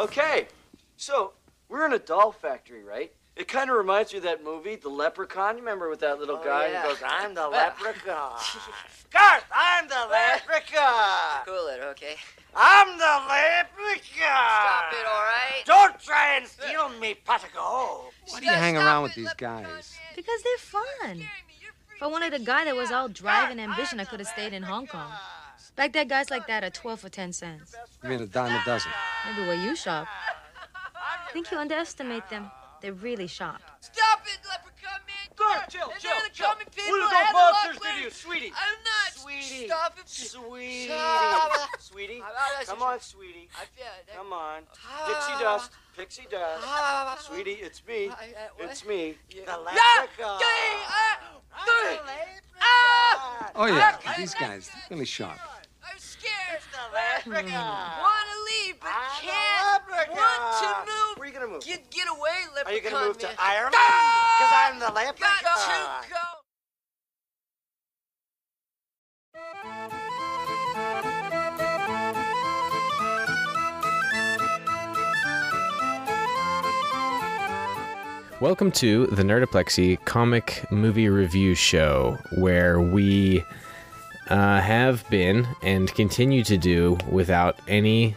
Okay, 0.00 0.46
so 0.96 1.32
we're 1.68 1.84
in 1.84 1.92
a 1.92 1.98
doll 1.98 2.32
factory, 2.32 2.82
right? 2.82 3.12
It 3.36 3.48
kind 3.48 3.68
of 3.70 3.76
reminds 3.76 4.12
me 4.12 4.18
of 4.18 4.24
that 4.24 4.42
movie, 4.42 4.76
The 4.76 4.88
Leprechaun. 4.88 5.56
You 5.56 5.62
remember 5.62 5.90
with 5.90 6.00
that 6.00 6.18
little 6.18 6.38
Oh, 6.40 6.44
guy 6.44 6.68
yeah. 6.68 6.82
who 6.82 6.88
goes, 6.88 7.02
I'm 7.06 7.34
the 7.34 7.46
leprechaun. 7.48 8.38
Garth, 9.10 9.44
I'm 9.54 9.88
the 9.88 10.06
leprechaun. 10.10 11.44
Cool 11.44 11.66
it, 11.68 11.80
okay? 11.90 12.16
I'm 12.56 12.96
the 12.96 13.18
leprechaun. 13.28 14.02
Stop 14.16 14.92
it, 14.92 15.06
all 15.06 15.22
right? 15.22 15.62
Don't 15.66 16.00
try 16.00 16.36
and 16.36 16.46
steal 16.46 16.88
me, 16.98 17.14
pot 17.14 17.44
of 17.44 17.52
gold. 17.54 18.12
Why 18.30 18.40
do 18.40 18.46
you 18.46 18.52
hang 18.52 18.76
around 18.78 19.02
with 19.02 19.14
these 19.14 19.32
guys? 19.34 19.94
Because 20.16 20.42
they're 20.42 20.58
fun. 21.08 21.20
If 21.96 22.02
I 22.02 22.06
wanted 22.06 22.32
a 22.32 22.38
guy 22.38 22.64
that 22.64 22.74
was 22.74 22.90
all 22.90 23.08
drive 23.08 23.50
and 23.50 23.60
ambition, 23.60 24.00
I 24.00 24.04
could 24.06 24.20
have 24.20 24.28
stayed 24.28 24.54
in 24.54 24.62
Hong 24.62 24.86
Kong. 24.86 25.10
Back 25.80 25.94
there, 25.94 26.04
guys 26.04 26.28
like 26.30 26.46
that 26.46 26.62
are 26.62 26.68
12 26.68 27.00
for 27.00 27.08
10 27.08 27.32
cents. 27.32 27.74
I 28.04 28.08
mean, 28.08 28.20
a 28.20 28.26
dime 28.26 28.52
a 28.54 28.62
dozen. 28.66 28.92
Maybe 29.26 29.48
where 29.48 29.56
you 29.56 29.74
shop. 29.74 30.06
I 30.94 31.32
think 31.32 31.50
you 31.50 31.56
underestimate 31.56 32.28
them. 32.28 32.50
They're 32.82 32.92
really 32.92 33.26
sharp. 33.26 33.62
Stop 33.80 34.20
it, 34.26 34.40
leprechaun 34.46 35.00
man! 35.08 35.32
Garth, 35.36 35.70
chill, 35.70 35.88
They're 35.88 35.96
chill, 35.98 36.10
the 36.22 36.34
chill. 36.34 36.46
common 36.48 36.66
people. 36.76 36.90
What 36.98 37.14
are 37.14 37.24
have 37.24 37.32
those 37.32 37.32
the 37.32 37.32
monsters 37.32 37.80
luck 37.82 37.96
to 37.96 38.02
you, 38.02 38.10
sweetie? 38.10 38.52
I'm 38.54 38.76
not. 38.84 39.12
Sweetie. 39.14 39.66
Stop 39.68 39.98
it. 39.98 40.08
Sweetie. 40.10 40.84
Stop. 40.84 41.80
Sweetie. 41.80 42.22
Come 42.66 42.82
on, 42.82 43.00
sweetie. 43.00 43.48
I 43.56 43.64
feel 43.74 43.86
it. 44.06 44.14
Come 44.14 44.32
on. 44.34 44.62
Ah. 44.86 45.06
Pixie 45.08 45.42
dust. 45.42 45.70
Pixie 45.96 46.26
dust. 46.30 46.62
Ah. 46.66 47.16
Sweetie, 47.20 47.52
it's 47.52 47.82
me. 47.88 48.10
I- 48.10 48.12
I- 48.12 48.64
It's 48.64 48.84
me. 48.84 49.16
The 49.30 49.36
Yeah, 49.36 49.56
leprechaun. 49.56 50.40
dang, 50.40 50.78
ah, 50.84 51.20
the 51.64 51.72
leprechaun. 51.72 52.28
Ah. 52.60 53.50
Oh, 53.54 53.64
yeah, 53.64 53.96
Ah, 54.06 54.14
these 54.18 54.34
guys, 54.34 54.70
really 54.90 55.06
sharp. 55.06 55.38
I'm 56.20 56.26
scared. 56.26 56.60
The 56.72 57.32
leprechaun. 57.32 57.62
Want 57.98 58.26
to 58.28 58.36
leave, 58.66 58.76
but 58.80 58.90
I'm 58.90 59.22
can't. 59.22 59.88
leprechaun. 59.88 60.16
Want 60.16 60.42
to 60.60 60.68
move. 60.92 61.16
Where 61.16 61.24
are 61.24 61.28
you 61.28 61.32
gonna 61.32 61.46
move? 61.46 61.64
Get 61.64 61.90
get 61.90 62.08
away, 62.08 62.44
leprechaun 62.54 62.72
Are 62.72 62.76
you 62.76 62.82
gonna 62.82 63.06
move 63.06 63.18
to. 63.18 63.28
Ireland? 63.38 63.72
Because 63.72 64.52
I'm 64.52 64.78
the 64.78 64.86
Got 64.86 65.16
to 65.16 65.44
go. 66.10 66.16
Welcome 78.40 78.72
to 78.72 79.06
the 79.06 79.22
Nerdoplexy 79.22 80.04
Comic 80.04 80.64
Movie 80.70 81.08
Review 81.08 81.54
Show, 81.54 82.18
where 82.32 82.80
we 82.80 83.44
uh, 84.30 84.60
have 84.60 85.08
been 85.10 85.46
and 85.62 85.92
continue 85.94 86.44
to 86.44 86.56
do, 86.56 86.96
without 87.10 87.58
any 87.68 88.14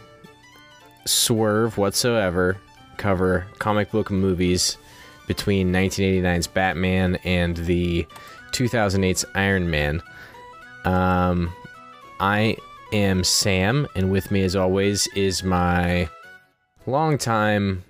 swerve 1.06 1.76
whatsoever, 1.76 2.56
cover 2.96 3.46
comic 3.58 3.90
book 3.90 4.10
movies 4.10 4.78
between 5.26 5.72
1989's 5.72 6.46
Batman 6.46 7.16
and 7.24 7.56
the 7.56 8.06
2008's 8.52 9.24
Iron 9.34 9.70
Man. 9.70 10.02
Um, 10.84 11.52
I 12.20 12.56
am 12.92 13.24
Sam, 13.24 13.88
and 13.96 14.10
with 14.10 14.30
me, 14.30 14.44
as 14.44 14.54
always, 14.54 15.08
is 15.08 15.42
my 15.42 16.08
longtime 16.86 17.82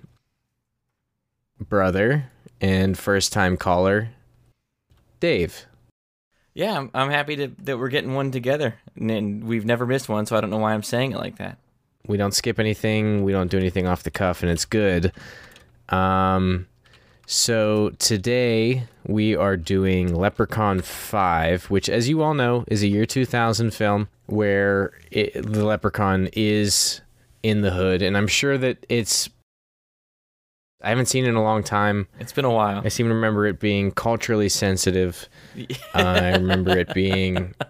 brother 1.59 2.31
and 2.59 2.97
first 2.97 3.31
time 3.31 3.57
caller, 3.57 4.09
Dave. 5.19 5.65
Yeah, 6.55 6.77
I'm, 6.77 6.89
I'm 6.93 7.09
happy 7.09 7.35
to, 7.35 7.51
that 7.63 7.77
we're 7.77 7.89
getting 7.89 8.13
one 8.15 8.31
together, 8.31 8.75
and, 8.95 9.11
and 9.11 9.43
we've 9.43 9.65
never 9.65 9.85
missed 9.85 10.07
one, 10.07 10.25
so 10.25 10.37
I 10.37 10.41
don't 10.41 10.49
know 10.49 10.57
why 10.57 10.73
I'm 10.73 10.83
saying 10.83 11.11
it 11.11 11.17
like 11.17 11.37
that. 11.37 11.57
We 12.07 12.17
don't 12.17 12.33
skip 12.33 12.59
anything, 12.59 13.23
we 13.23 13.33
don't 13.33 13.51
do 13.51 13.57
anything 13.57 13.85
off 13.87 14.03
the 14.03 14.11
cuff, 14.11 14.41
and 14.41 14.49
it's 14.49 14.63
good. 14.63 15.11
Um, 15.89 16.67
so 17.27 17.89
today 17.99 18.83
we 19.05 19.35
are 19.35 19.57
doing 19.57 20.15
Leprechaun 20.15 20.81
5, 20.81 21.65
which, 21.65 21.89
as 21.89 22.07
you 22.07 22.21
all 22.21 22.33
know, 22.33 22.63
is 22.67 22.83
a 22.83 22.87
year 22.87 23.05
2000 23.05 23.73
film 23.73 24.07
where 24.27 24.93
it, 25.11 25.33
the 25.33 25.65
leprechaun 25.65 26.29
is 26.33 27.01
in 27.43 27.61
the 27.61 27.71
hood, 27.71 28.01
and 28.01 28.15
I'm 28.15 28.27
sure 28.27 28.57
that 28.57 28.85
it's. 28.87 29.29
I 30.81 30.89
haven't 30.89 31.07
seen 31.07 31.25
it 31.25 31.29
in 31.29 31.35
a 31.35 31.43
long 31.43 31.63
time. 31.63 32.07
It's 32.19 32.33
been 32.33 32.45
a 32.45 32.51
while. 32.51 32.81
I 32.85 32.89
seem 32.89 33.07
to 33.07 33.13
remember 33.13 33.45
it 33.47 33.59
being 33.59 33.91
culturally 33.91 34.49
sensitive. 34.49 35.27
I 35.93 36.31
remember 36.31 36.77
it 36.77 36.93
being 36.93 37.53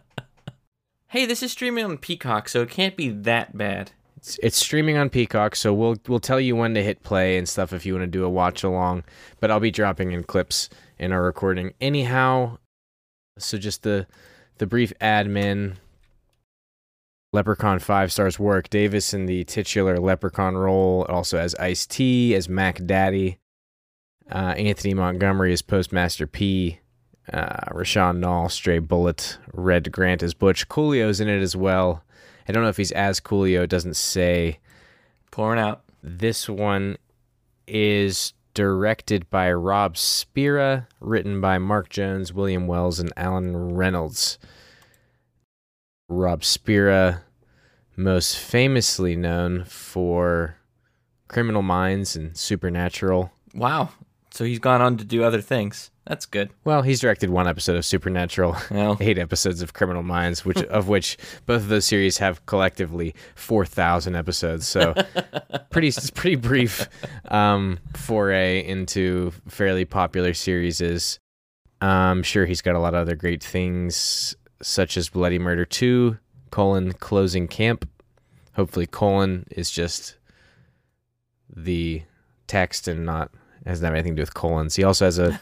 hey, 1.15 1.25
this 1.25 1.41
is 1.41 1.51
streaming 1.51 1.85
on 1.85 1.97
Peacock, 1.97 2.49
so 2.49 2.61
it 2.61 2.69
can't 2.69 2.97
be 2.97 3.09
that 3.09 3.57
bad. 3.57 3.91
it's, 4.17 4.37
it's 4.43 4.57
streaming 4.57 4.97
on 4.97 5.09
Peacock, 5.09 5.55
so 5.55 5.73
we'll 5.73 5.95
we'll 6.07 6.19
tell 6.19 6.39
you 6.39 6.55
when 6.55 6.73
to 6.73 6.83
hit 6.83 7.03
play 7.03 7.37
and 7.37 7.47
stuff 7.47 7.71
if 7.71 7.85
you 7.85 7.93
want 7.93 8.03
to 8.03 8.07
do 8.07 8.25
a 8.25 8.29
watch 8.29 8.63
along. 8.63 9.03
But 9.39 9.49
I'll 9.49 9.59
be 9.59 9.71
dropping 9.71 10.11
in 10.11 10.23
clips 10.23 10.69
in 10.99 11.11
our 11.11 11.23
recording 11.23 11.73
anyhow. 11.79 12.57
So 13.37 13.57
just 13.57 13.83
the 13.83 14.07
the 14.57 14.67
brief 14.67 14.93
admin. 14.99 15.75
Leprechaun 17.33 17.79
five 17.79 18.13
stars 18.13 18.39
Warwick 18.39 18.69
Davis 18.69 19.13
in 19.13 19.25
the 19.25 19.43
titular 19.43 19.99
Leprechaun 19.99 20.55
role, 20.55 21.05
also 21.09 21.37
as 21.37 21.53
Ice 21.55 21.85
T 21.85 22.33
as 22.33 22.47
Mac 22.47 22.85
Daddy. 22.85 23.39
Uh, 24.31 24.55
Anthony 24.57 24.93
Montgomery 24.93 25.53
as 25.53 25.61
Postmaster 25.61 26.27
P. 26.27 26.79
Uh, 27.31 27.71
Rashaan 27.71 28.19
Nall, 28.19 28.51
Stray 28.51 28.79
Bullet, 28.79 29.37
Red 29.51 29.91
Grant 29.91 30.21
is 30.21 30.33
Butch. 30.33 30.67
Coolio's 30.69 31.19
in 31.19 31.27
it 31.27 31.41
as 31.41 31.55
well. 31.55 32.03
I 32.47 32.51
don't 32.51 32.63
know 32.63 32.69
if 32.69 32.77
he's 32.77 32.91
as 32.91 33.19
Coolio. 33.19 33.63
It 33.63 33.69
doesn't 33.69 33.95
say. 33.95 34.59
Pouring 35.31 35.59
out. 35.59 35.81
This 36.03 36.47
one 36.47 36.97
is 37.67 38.33
directed 38.53 39.29
by 39.29 39.51
Rob 39.51 39.97
Spera, 39.97 40.87
written 40.99 41.41
by 41.41 41.57
Mark 41.57 41.89
Jones, 41.89 42.31
William 42.31 42.67
Wells, 42.67 42.99
and 42.99 43.11
Alan 43.17 43.73
Reynolds. 43.73 44.37
Rob 46.07 46.43
Spera, 46.43 47.23
most 47.95 48.37
famously 48.37 49.15
known 49.15 49.63
for 49.65 50.57
Criminal 51.27 51.63
Minds 51.63 52.15
and 52.15 52.37
Supernatural. 52.37 53.31
Wow. 53.55 53.89
So 54.35 54.43
he's 54.43 54.59
gone 54.59 54.81
on 54.81 54.97
to 54.97 55.05
do 55.05 55.23
other 55.23 55.39
things. 55.39 55.91
That's 56.05 56.25
good. 56.25 56.49
Well, 56.65 56.81
he's 56.81 56.99
directed 56.99 57.29
one 57.29 57.47
episode 57.47 57.77
of 57.77 57.85
Supernatural, 57.85 58.57
Well, 58.69 58.97
eight 58.99 59.17
episodes 59.17 59.61
of 59.61 59.71
Criminal 59.71 60.03
Minds, 60.03 60.43
which 60.43 60.61
of 60.63 60.89
which 60.89 61.17
both 61.45 61.61
of 61.61 61.69
those 61.69 61.85
series 61.85 62.17
have 62.17 62.45
collectively 62.45 63.15
four 63.35 63.65
thousand 63.65 64.17
episodes. 64.17 64.67
So 64.67 64.93
pretty 65.69 65.89
pretty 66.13 66.35
brief 66.35 66.89
um, 67.29 67.79
foray 67.95 68.59
into 68.67 69.31
fairly 69.47 69.85
popular 69.85 70.33
series. 70.33 70.81
Is 70.81 71.17
I'm 71.79 72.21
sure 72.21 72.45
he's 72.45 72.61
got 72.61 72.75
a 72.75 72.79
lot 72.79 72.93
of 72.93 72.99
other 72.99 73.15
great 73.15 73.41
things, 73.41 74.35
such 74.61 74.97
as 74.97 75.07
Bloody 75.07 75.39
Murder 75.39 75.63
Two, 75.63 76.17
colon 76.51 76.91
Closing 76.91 77.47
Camp. 77.47 77.87
Hopefully, 78.55 78.85
colon 78.85 79.47
is 79.51 79.71
just 79.71 80.17
the 81.55 82.03
text 82.47 82.89
and 82.89 83.05
not 83.05 83.31
doesn't 83.71 83.85
have 83.85 83.93
anything 83.93 84.13
to 84.13 84.17
do 84.17 84.21
with 84.21 84.33
colons. 84.33 84.75
He 84.75 84.83
also 84.83 85.05
has 85.05 85.17
a 85.17 85.39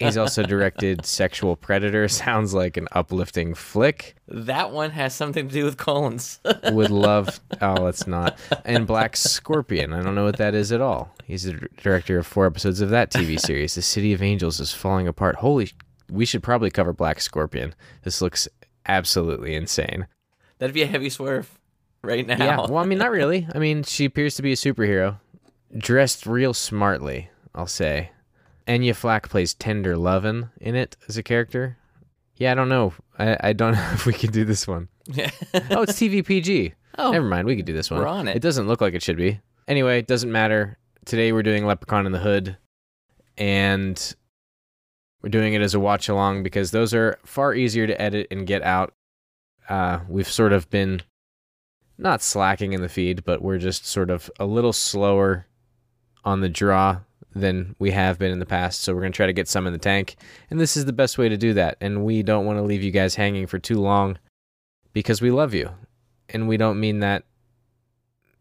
he's 0.00 0.16
also 0.16 0.42
directed 0.46 1.06
Sexual 1.06 1.56
Predator. 1.56 2.08
Sounds 2.08 2.54
like 2.54 2.76
an 2.76 2.88
uplifting 2.92 3.54
flick. 3.54 4.16
that 4.26 4.72
one 4.72 4.90
has 4.90 5.14
something 5.14 5.48
to 5.48 5.54
do 5.54 5.64
with 5.64 5.76
Collins. 5.76 6.40
Would 6.70 6.90
love 6.90 7.40
oh 7.60 7.86
it's 7.92 8.06
not. 8.06 8.38
And 8.64 8.86
Black 8.86 9.16
Scorpion. 9.16 9.92
I 9.92 10.02
don't 10.02 10.14
know 10.14 10.24
what 10.24 10.38
that 10.38 10.54
is 10.54 10.72
at 10.72 10.80
all. 10.80 11.14
He's 11.24 11.44
the 11.44 11.68
director 11.76 12.18
of 12.18 12.26
four 12.26 12.46
episodes 12.46 12.80
of 12.80 12.90
that 12.90 13.12
TV 13.12 13.38
series. 13.38 13.74
The 13.76 13.82
City 13.82 14.12
of 14.12 14.22
Angels 14.22 14.58
is 14.58 14.72
falling 14.72 15.06
apart. 15.06 15.36
Holy 15.36 15.70
we 16.10 16.26
should 16.26 16.42
probably 16.42 16.70
cover 16.70 16.92
Black 16.92 17.20
Scorpion. 17.20 17.74
This 18.02 18.20
looks 18.20 18.48
absolutely 18.86 19.54
insane. 19.54 20.06
That'd 20.58 20.74
be 20.74 20.82
a 20.82 20.86
heavy 20.86 21.08
swerve 21.08 21.58
right 22.02 22.26
now. 22.26 22.36
Yeah. 22.38 22.56
Well, 22.68 22.78
I 22.78 22.84
mean, 22.84 22.98
not 22.98 23.10
really. 23.10 23.48
I 23.54 23.58
mean, 23.58 23.82
she 23.82 24.04
appears 24.04 24.34
to 24.36 24.42
be 24.42 24.52
a 24.52 24.56
superhero, 24.56 25.18
dressed 25.76 26.26
real 26.26 26.54
smartly. 26.54 27.30
I'll 27.54 27.66
say. 27.66 28.10
Enya 28.66 28.94
Flack 28.94 29.28
plays 29.28 29.54
Tender 29.54 29.96
Lovin' 29.96 30.50
in 30.60 30.74
it 30.74 30.96
as 31.08 31.16
a 31.16 31.22
character. 31.22 31.76
Yeah, 32.36 32.52
I 32.52 32.54
don't 32.54 32.68
know. 32.68 32.92
I, 33.18 33.36
I 33.40 33.52
don't 33.52 33.72
know 33.76 33.90
if 33.92 34.06
we 34.06 34.12
can 34.12 34.30
do 34.30 34.44
this 34.44 34.66
one. 34.66 34.88
Yeah. 35.06 35.30
Oh, 35.70 35.82
it's 35.82 35.92
TVPG. 35.94 36.72
Oh. 36.98 37.10
Never 37.10 37.26
mind. 37.26 37.46
We 37.46 37.56
could 37.56 37.64
do 37.66 37.72
this 37.72 37.90
one. 37.90 38.00
We're 38.00 38.06
on 38.06 38.28
it. 38.28 38.36
It 38.36 38.42
doesn't 38.42 38.68
look 38.68 38.80
like 38.80 38.94
it 38.94 39.02
should 39.02 39.16
be. 39.16 39.40
Anyway, 39.68 39.98
it 39.98 40.06
doesn't 40.06 40.30
matter. 40.30 40.78
Today 41.04 41.32
we're 41.32 41.42
doing 41.42 41.66
Leprechaun 41.66 42.06
in 42.06 42.12
the 42.12 42.18
Hood, 42.18 42.56
and 43.36 44.14
we're 45.22 45.30
doing 45.30 45.54
it 45.54 45.62
as 45.62 45.74
a 45.74 45.80
watch 45.80 46.08
along 46.08 46.42
because 46.42 46.70
those 46.70 46.94
are 46.94 47.18
far 47.24 47.54
easier 47.54 47.86
to 47.86 48.00
edit 48.00 48.28
and 48.30 48.46
get 48.46 48.62
out. 48.62 48.92
Uh, 49.68 50.00
we've 50.08 50.28
sort 50.30 50.52
of 50.52 50.68
been 50.70 51.02
not 51.98 52.22
slacking 52.22 52.72
in 52.72 52.82
the 52.82 52.88
feed, 52.88 53.24
but 53.24 53.42
we're 53.42 53.58
just 53.58 53.86
sort 53.86 54.10
of 54.10 54.30
a 54.38 54.44
little 54.46 54.72
slower 54.72 55.46
on 56.24 56.40
the 56.40 56.48
draw 56.48 57.00
than 57.34 57.74
we 57.78 57.90
have 57.92 58.18
been 58.18 58.30
in 58.32 58.38
the 58.38 58.46
past. 58.46 58.80
So 58.82 58.94
we're 58.94 59.00
going 59.00 59.12
to 59.12 59.16
try 59.16 59.26
to 59.26 59.32
get 59.32 59.48
some 59.48 59.66
in 59.66 59.72
the 59.72 59.78
tank. 59.78 60.16
And 60.50 60.60
this 60.60 60.76
is 60.76 60.84
the 60.84 60.92
best 60.92 61.16
way 61.18 61.28
to 61.28 61.36
do 61.36 61.54
that. 61.54 61.76
And 61.80 62.04
we 62.04 62.22
don't 62.22 62.44
want 62.46 62.58
to 62.58 62.62
leave 62.62 62.82
you 62.82 62.90
guys 62.90 63.14
hanging 63.14 63.46
for 63.46 63.58
too 63.58 63.80
long 63.80 64.18
because 64.92 65.20
we 65.22 65.30
love 65.30 65.54
you. 65.54 65.70
And 66.28 66.46
we 66.48 66.56
don't 66.56 66.78
mean 66.80 67.00
that 67.00 67.24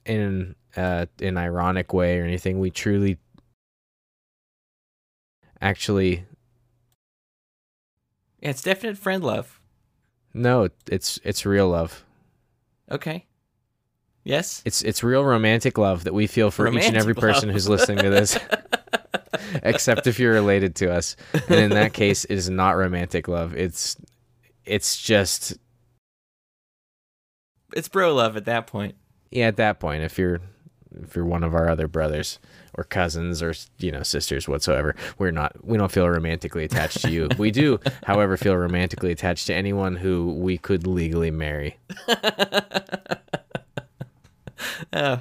in 0.05 0.55
uh, 0.75 1.05
an 1.21 1.37
ironic 1.37 1.93
way 1.93 2.19
or 2.19 2.23
anything. 2.25 2.59
We 2.59 2.69
truly, 2.71 3.17
actually, 5.61 6.25
Yeah, 8.41 8.49
it's 8.49 8.61
definite 8.63 8.97
friend 8.97 9.23
love. 9.23 9.59
no. 10.33 10.69
It's 10.89 11.19
it's 11.23 11.45
real 11.45 11.69
love. 11.69 12.03
Okay. 12.89 13.25
Yes. 14.23 14.61
It's 14.65 14.81
it's 14.83 15.03
real 15.03 15.23
romantic 15.25 15.77
love 15.77 16.03
that 16.03 16.13
we 16.13 16.27
feel 16.27 16.51
for 16.51 16.65
each 16.67 16.73
and 16.73 16.75
Romantic 16.75 16.99
every 16.99 17.15
person 17.15 17.49
who's 17.49 17.67
listening 17.67 17.99
to 17.99 18.09
this. 18.09 18.37
Except 19.63 20.05
if 20.07 20.19
you're 20.19 20.33
related 20.33 20.75
to 20.75 20.93
us. 20.93 21.15
And 21.49 21.59
in 21.59 21.69
that 21.71 21.93
case 21.93 22.25
it 22.25 22.35
is 22.35 22.49
not 22.49 22.71
romantic 22.77 23.27
love. 23.27 23.55
It's 23.55 23.97
it's 24.65 25.01
just 25.01 25.57
It's 27.75 27.87
bro 27.87 28.13
love 28.13 28.37
at 28.37 28.45
that 28.45 28.67
point. 28.67 28.95
yeah, 29.31 29.47
at 29.47 29.55
that 29.57 29.79
point 29.79 30.03
if 30.03 30.19
you're 30.19 30.39
if 31.03 31.15
you're 31.15 31.25
one 31.25 31.43
of 31.43 31.55
our 31.55 31.69
other 31.69 31.87
brothers 31.87 32.37
or 32.75 32.83
cousins 32.83 33.41
or 33.41 33.53
you 33.79 33.91
know 33.91 34.03
sisters 34.03 34.47
whatsoever, 34.47 34.95
we're 35.17 35.31
not 35.31 35.65
we 35.65 35.77
don't 35.77 35.91
feel 35.91 36.07
romantically 36.07 36.63
attached 36.63 37.01
to 37.01 37.09
you. 37.09 37.27
we 37.39 37.49
do, 37.49 37.79
however, 38.03 38.37
feel 38.37 38.55
romantically 38.55 39.11
attached 39.11 39.47
to 39.47 39.53
anyone 39.55 39.95
who 39.95 40.33
we 40.35 40.57
could 40.59 40.85
legally 40.85 41.31
marry. 41.31 41.77
Uh, 44.93 45.17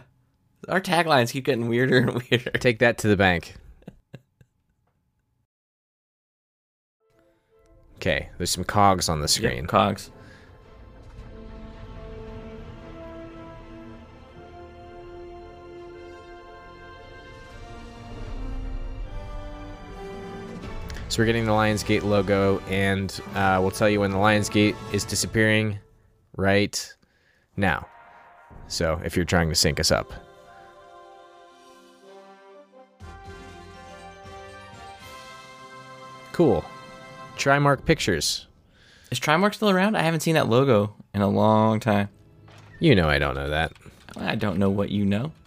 our 0.69 0.81
taglines 0.81 1.33
keep 1.33 1.45
getting 1.45 1.69
weirder 1.69 1.99
and 1.99 2.23
weirder. 2.31 2.51
Take 2.53 2.81
that 2.81 2.99
to 2.99 3.09
the 3.09 3.17
bank. 3.17 3.55
Okay, 7.97 8.31
there's 8.39 8.51
some 8.51 8.65
cogs 8.65 9.09
on 9.09 9.21
the 9.21 9.29
screen. 9.29 9.57
Yep, 9.57 9.69
cogs. 9.69 10.11
So 21.11 21.19
we're 21.19 21.27
getting 21.27 21.45
the 21.45 21.51
Lionsgate 21.51 22.05
logo, 22.05 22.61
and 22.69 23.21
uh, 23.35 23.59
we'll 23.61 23.73
tell 23.73 23.89
you 23.89 23.99
when 23.99 24.13
the 24.13 24.17
Lionsgate 24.17 24.77
is 24.95 25.05
disappearing 25.05 25.79
right 26.37 26.95
now. 27.57 27.87
So 28.71 29.01
if 29.05 29.17
you're 29.17 29.25
trying 29.25 29.49
to 29.49 29.55
sync 29.55 29.81
us 29.81 29.91
up. 29.91 30.13
Cool. 36.33 36.65
Trimark 37.37 37.85
Pictures. 37.85 38.47
Is 39.11 39.19
Trimark 39.19 39.55
still 39.55 39.71
around? 39.71 39.97
I 39.97 40.03
haven't 40.03 40.21
seen 40.21 40.37
that 40.37 40.49
logo 40.49 40.95
in 41.13 41.21
a 41.21 41.29
long 41.29 41.81
time. 41.81 42.09
You 42.79 42.95
know 42.95 43.09
I 43.09 43.19
don't 43.19 43.35
know 43.35 43.51
that. 43.51 43.73
I 44.17 44.37
don't 44.37 44.59
know 44.59 44.71
what 44.71 44.91
you 44.91 45.05
know. 45.05 45.33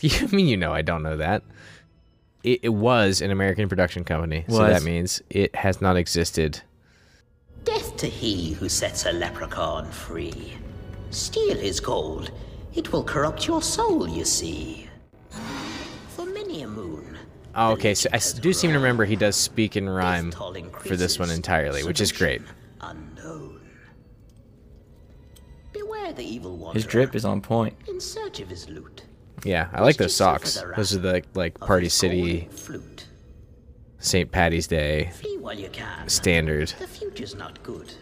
You 0.00 0.26
mean 0.32 0.48
you 0.48 0.56
know 0.56 0.72
I 0.72 0.82
don't 0.82 1.04
know 1.04 1.18
that? 1.18 1.44
It, 2.42 2.58
it 2.64 2.70
was 2.70 3.20
an 3.20 3.30
American 3.30 3.68
production 3.68 4.02
company, 4.02 4.44
so 4.48 4.66
that 4.66 4.82
means 4.82 5.22
it 5.30 5.54
has 5.54 5.80
not 5.80 5.96
existed. 5.96 6.60
Death 7.62 7.96
to 7.98 8.08
he 8.08 8.54
who 8.54 8.68
sets 8.68 9.06
a 9.06 9.12
leprechaun 9.12 9.88
free. 9.92 10.54
Steal 11.10 11.56
his 11.56 11.78
gold, 11.78 12.32
it 12.74 12.92
will 12.92 13.04
corrupt 13.04 13.46
your 13.46 13.62
soul, 13.62 14.08
you 14.08 14.24
see. 14.24 14.88
For 16.08 16.24
many 16.26 16.62
a 16.62 16.68
moon. 16.68 17.16
Oh, 17.54 17.72
okay, 17.72 17.94
so 17.94 18.08
I 18.12 18.16
legend 18.16 18.16
s- 18.16 18.32
has 18.32 18.40
do 18.40 18.52
seem 18.52 18.70
to 18.70 18.76
remember 18.76 19.04
he 19.04 19.16
does 19.16 19.36
speak 19.36 19.76
in 19.76 19.88
rhyme 19.88 20.32
for 20.32 20.96
this 20.96 21.18
one 21.18 21.30
entirely, 21.30 21.84
which 21.84 22.00
is 22.00 22.10
great. 22.10 22.40
Unknown. 22.80 23.60
Beware 25.72 26.12
the 26.12 26.24
evil 26.24 26.56
one. 26.56 26.74
His 26.74 26.86
drip 26.86 27.14
is 27.14 27.24
on 27.24 27.40
point. 27.40 27.76
in 27.88 28.00
search 28.00 28.40
of 28.40 28.48
his 28.48 28.68
loot. 28.68 29.02
Yeah, 29.44 29.68
I 29.72 29.82
like 29.82 29.96
those 29.96 30.14
socks. 30.14 30.62
Those 30.76 30.94
are 30.94 30.98
the 31.00 31.22
like 31.34 31.58
Party 31.58 31.88
City 31.88 32.48
Flute. 32.50 33.06
St. 33.98 34.30
Patty's 34.30 34.66
Day 34.66 35.10
Flee 35.14 35.38
while 35.38 35.58
you 35.58 35.68
can. 35.70 36.08
standard 36.08 36.72
The 36.78 36.86
future's 36.86 37.34
not 37.36 37.62
good. 37.62 37.92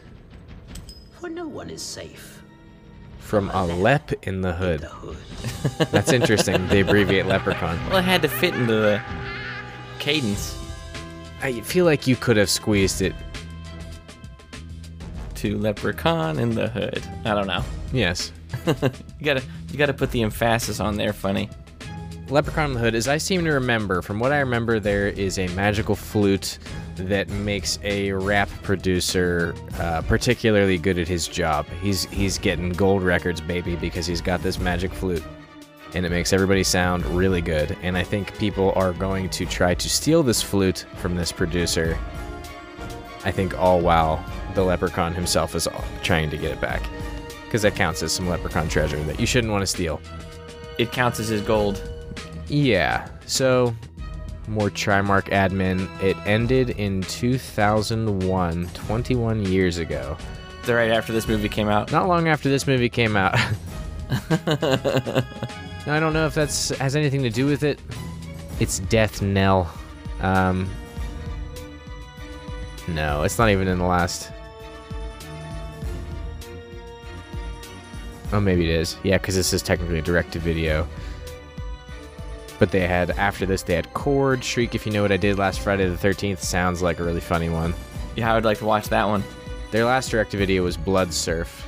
For 1.18 1.28
no 1.28 1.46
one 1.46 1.70
is 1.70 1.82
safe. 1.82 2.39
From 3.20 3.48
Alep 3.50 4.14
in 4.26 4.40
the 4.40 4.52
Hood. 4.52 4.80
The 4.80 4.88
hood. 4.88 5.16
That's 5.90 6.12
interesting. 6.12 6.66
they 6.68 6.80
abbreviate 6.80 7.26
Leprechaun. 7.26 7.78
Well, 7.88 7.98
it 7.98 8.04
had 8.04 8.22
to 8.22 8.28
fit 8.28 8.54
into 8.54 8.74
the 8.74 9.00
cadence 9.98 10.56
I 11.42 11.60
feel 11.60 11.84
like 11.84 12.06
you 12.06 12.16
could 12.16 12.36
have 12.36 12.50
squeezed 12.50 13.00
it. 13.02 13.14
to 15.36 15.56
Leprechaun 15.56 16.38
in 16.38 16.54
the 16.54 16.68
Hood. 16.68 17.02
I 17.24 17.34
don't 17.34 17.46
know. 17.46 17.64
Yes. 17.92 18.32
You 19.20 19.26
gotta 19.26 19.42
you 19.70 19.78
gotta 19.78 19.92
put 19.92 20.10
the 20.10 20.22
emphasis 20.22 20.80
on 20.80 20.96
there, 20.96 21.12
funny. 21.12 21.50
Leprechaun 22.30 22.66
in 22.66 22.74
the 22.74 22.80
Hood, 22.80 22.94
as 22.94 23.08
I 23.08 23.18
seem 23.18 23.44
to 23.44 23.50
remember, 23.50 24.02
from 24.02 24.20
what 24.20 24.32
I 24.32 24.38
remember, 24.38 24.78
there 24.78 25.08
is 25.08 25.38
a 25.38 25.48
magical 25.48 25.96
flute 25.96 26.58
that 26.96 27.28
makes 27.28 27.78
a 27.82 28.12
rap 28.12 28.48
producer 28.62 29.54
uh, 29.78 30.02
particularly 30.02 30.78
good 30.78 30.98
at 30.98 31.08
his 31.08 31.26
job. 31.26 31.66
He's 31.82 32.04
he's 32.06 32.38
getting 32.38 32.70
gold 32.70 33.02
records, 33.02 33.40
baby, 33.40 33.74
because 33.76 34.06
he's 34.06 34.20
got 34.20 34.42
this 34.42 34.58
magic 34.58 34.92
flute, 34.92 35.24
and 35.94 36.06
it 36.06 36.10
makes 36.10 36.32
everybody 36.32 36.62
sound 36.62 37.04
really 37.06 37.40
good. 37.40 37.76
And 37.82 37.96
I 37.96 38.04
think 38.04 38.38
people 38.38 38.72
are 38.76 38.92
going 38.92 39.28
to 39.30 39.46
try 39.46 39.74
to 39.74 39.88
steal 39.90 40.22
this 40.22 40.42
flute 40.42 40.86
from 40.96 41.16
this 41.16 41.32
producer. 41.32 41.98
I 43.24 43.32
think 43.32 43.58
all 43.58 43.80
while 43.80 44.24
the 44.54 44.62
leprechaun 44.62 45.14
himself 45.14 45.54
is 45.54 45.68
trying 46.02 46.30
to 46.30 46.36
get 46.36 46.52
it 46.52 46.60
back, 46.60 46.82
because 47.44 47.62
that 47.62 47.74
counts 47.74 48.02
as 48.02 48.12
some 48.12 48.28
leprechaun 48.28 48.68
treasure 48.68 49.02
that 49.04 49.18
you 49.18 49.26
shouldn't 49.26 49.52
want 49.52 49.62
to 49.62 49.66
steal. 49.66 50.00
It 50.78 50.92
counts 50.92 51.18
as 51.18 51.28
his 51.28 51.42
gold. 51.42 51.82
Yeah. 52.50 53.08
So, 53.26 53.74
more 54.48 54.68
Trimark 54.70 55.30
admin. 55.30 55.88
It 56.02 56.16
ended 56.26 56.70
in 56.70 57.02
2001, 57.02 58.66
21 58.74 59.46
years 59.46 59.78
ago. 59.78 60.16
They're 60.64 60.76
right 60.76 60.90
after 60.90 61.12
this 61.12 61.26
movie 61.26 61.48
came 61.48 61.68
out. 61.68 61.90
Not 61.90 62.08
long 62.08 62.28
after 62.28 62.48
this 62.48 62.66
movie 62.66 62.90
came 62.90 63.16
out. 63.16 63.38
Now, 65.86 65.94
I 65.94 66.00
don't 66.00 66.12
know 66.12 66.26
if 66.26 66.34
that's 66.34 66.68
has 66.78 66.94
anything 66.94 67.22
to 67.22 67.30
do 67.30 67.46
with 67.46 67.62
it. 67.62 67.80
It's 68.58 68.80
Death 68.80 69.22
Knell. 69.22 69.72
Um, 70.20 70.68
no, 72.88 73.22
it's 73.22 73.38
not 73.38 73.48
even 73.48 73.66
in 73.66 73.78
the 73.78 73.84
last. 73.84 74.30
Oh, 78.32 78.40
maybe 78.40 78.64
it 78.64 78.70
is. 78.70 78.96
Yeah, 79.02 79.16
because 79.16 79.34
this 79.34 79.52
is 79.52 79.62
technically 79.62 79.98
a 79.98 80.02
direct 80.02 80.32
to 80.34 80.38
video. 80.38 80.86
But 82.60 82.70
they 82.70 82.86
had 82.86 83.10
after 83.12 83.46
this 83.46 83.62
they 83.64 83.74
had 83.74 83.92
Chord, 83.94 84.44
Shriek. 84.44 84.76
If 84.76 84.86
you 84.86 84.92
know 84.92 85.02
what 85.02 85.10
I 85.10 85.16
did 85.16 85.38
last 85.38 85.60
Friday 85.60 85.88
the 85.88 85.96
Thirteenth, 85.96 86.40
sounds 86.42 86.82
like 86.82 87.00
a 87.00 87.02
really 87.02 87.20
funny 87.20 87.48
one. 87.48 87.74
Yeah, 88.14 88.30
I 88.30 88.34
would 88.36 88.44
like 88.44 88.58
to 88.58 88.66
watch 88.66 88.88
that 88.90 89.08
one. 89.08 89.24
Their 89.70 89.86
last 89.86 90.10
direct 90.10 90.32
video 90.32 90.62
was 90.62 90.76
Blood 90.76 91.12
Surf, 91.12 91.66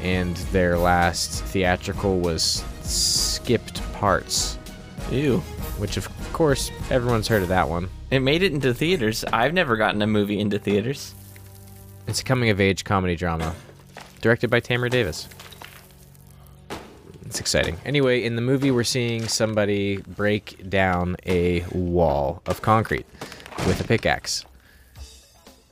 and 0.00 0.36
their 0.52 0.78
last 0.78 1.42
theatrical 1.44 2.20
was 2.20 2.64
Skipped 2.82 3.82
Parts, 3.94 4.58
Ew. 5.10 5.38
which 5.78 5.96
of 5.96 6.08
course 6.32 6.70
everyone's 6.90 7.26
heard 7.26 7.42
of 7.42 7.48
that 7.48 7.68
one. 7.68 7.88
It 8.10 8.20
made 8.20 8.42
it 8.42 8.52
into 8.52 8.72
theaters. 8.72 9.24
I've 9.32 9.54
never 9.54 9.76
gotten 9.76 10.02
a 10.02 10.06
movie 10.06 10.38
into 10.38 10.58
theaters. 10.58 11.14
It's 12.06 12.20
a 12.20 12.24
coming 12.24 12.50
of 12.50 12.60
age 12.60 12.84
comedy 12.84 13.16
drama, 13.16 13.54
directed 14.20 14.50
by 14.50 14.60
Tamara 14.60 14.90
Davis. 14.90 15.28
It's 17.32 17.40
exciting. 17.40 17.78
Anyway, 17.86 18.24
in 18.24 18.36
the 18.36 18.42
movie, 18.42 18.70
we're 18.70 18.84
seeing 18.84 19.26
somebody 19.26 19.96
break 19.96 20.68
down 20.68 21.16
a 21.24 21.62
wall 21.72 22.42
of 22.44 22.60
concrete 22.60 23.06
with 23.66 23.80
a 23.80 23.84
pickaxe. 23.84 24.44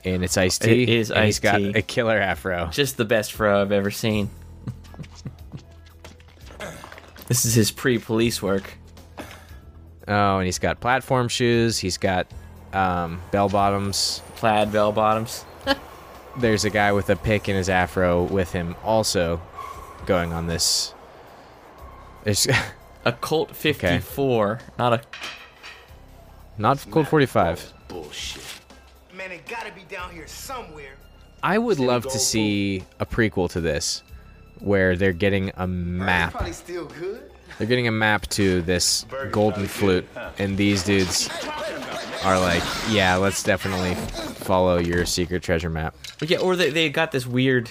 And 0.03 0.25
it's 0.25 0.39
Ice 0.39 0.57
T. 0.57 0.85
It 0.85 0.89
is 0.89 1.11
and 1.11 1.27
he's 1.27 1.39
got 1.39 1.61
a 1.61 1.83
killer 1.83 2.17
afro. 2.17 2.69
Just 2.69 2.97
the 2.97 3.05
best 3.05 3.35
fro 3.35 3.61
I've 3.61 3.73
ever 3.73 3.91
seen. 3.91 4.31
this 7.27 7.45
is 7.45 7.53
his 7.53 7.71
pre-police 7.71 8.41
work. 8.41 8.79
Oh, 10.09 10.39
and 10.39 10.47
he's 10.47 10.59
got 10.59 10.81
platform 10.81 11.29
shoes. 11.29 11.77
He's 11.77 11.99
got 11.99 12.27
um, 12.73 13.21
bell 13.33 13.51
bottoms. 13.51 14.23
Plaid 14.37 14.73
bell 14.73 14.93
bottoms. 14.93 15.45
There's 16.39 16.65
a 16.65 16.71
guy 16.71 16.93
with 16.93 17.11
a 17.11 17.17
pick 17.17 17.51
in 17.51 17.55
his 17.55 17.69
afro 17.69 18.23
with 18.23 18.51
him, 18.51 18.77
also 18.83 19.43
going 20.07 20.33
on 20.33 20.47
this. 20.47 20.95
There's 22.25 22.47
A 23.05 23.13
Colt 23.13 23.57
54, 23.57 24.61
not 24.79 24.93
a. 24.93 25.01
not 26.59 26.85
Cold 26.91 27.09
45. 27.09 27.73
Bullshit. 27.89 28.43
Man, 29.15 29.33
it 29.33 29.47
gotta 29.47 29.73
be 29.73 29.83
down 29.89 30.13
here 30.13 30.27
somewhere. 30.27 30.93
I 31.43 31.57
would 31.57 31.79
love 31.79 32.03
to 32.05 32.19
see 32.19 32.85
a 32.99 33.07
prequel 33.07 33.49
to 33.53 33.61
this, 33.63 34.03
where 34.59 34.97
they're 34.97 35.15
getting 35.15 35.51
a 35.57 35.67
map. 35.67 36.33
Probably 36.33 36.53
still 36.53 36.85
good. 36.85 37.31
They're 37.57 37.67
getting 37.67 37.89
a 37.89 37.93
map 37.93 38.27
to 38.29 38.61
this 38.63 39.07
golden 39.31 39.67
flute, 39.67 40.07
and 40.39 40.59
these 40.59 40.83
dudes 40.85 41.31
are 42.23 42.39
like, 42.39 42.63
"Yeah, 42.91 43.17
let's 43.17 43.43
definitely 43.43 43.95
follow 43.95 44.77
your 44.77 45.07
secret 45.07 45.43
treasure 45.43 45.71
map." 45.71 45.95
Yeah, 46.21 46.39
or 46.39 46.55
they, 46.55 46.69
they 46.69 46.91
got 46.91 47.13
this 47.13 47.27
weird 47.27 47.71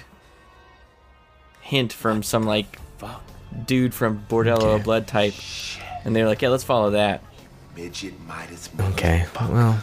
hint 1.62 1.94
from 1.94 2.24
some 2.24 2.44
like 2.48 2.79
fu- 2.98 3.08
dude 3.65 3.94
from 3.94 4.24
Bordello 4.29 4.75
Okay. 4.75 4.84
blood 4.84 5.08
type, 5.08 5.34
and 6.03 6.15
they're 6.15 6.27
like, 6.27 6.41
yeah, 6.41 6.50
let's 6.50 6.63
follow 6.63 6.91
that. 6.91 7.24
Midget 7.75 8.20
Midas. 8.27 8.70
Okay, 8.91 9.25
well, 9.39 9.82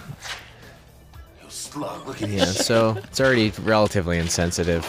Yo, 1.42 1.48
slug, 1.48 2.06
look 2.06 2.20
at 2.22 2.28
yeah. 2.28 2.44
So 2.44 2.96
it's 3.04 3.20
already 3.20 3.52
relatively 3.62 4.18
insensitive. 4.18 4.84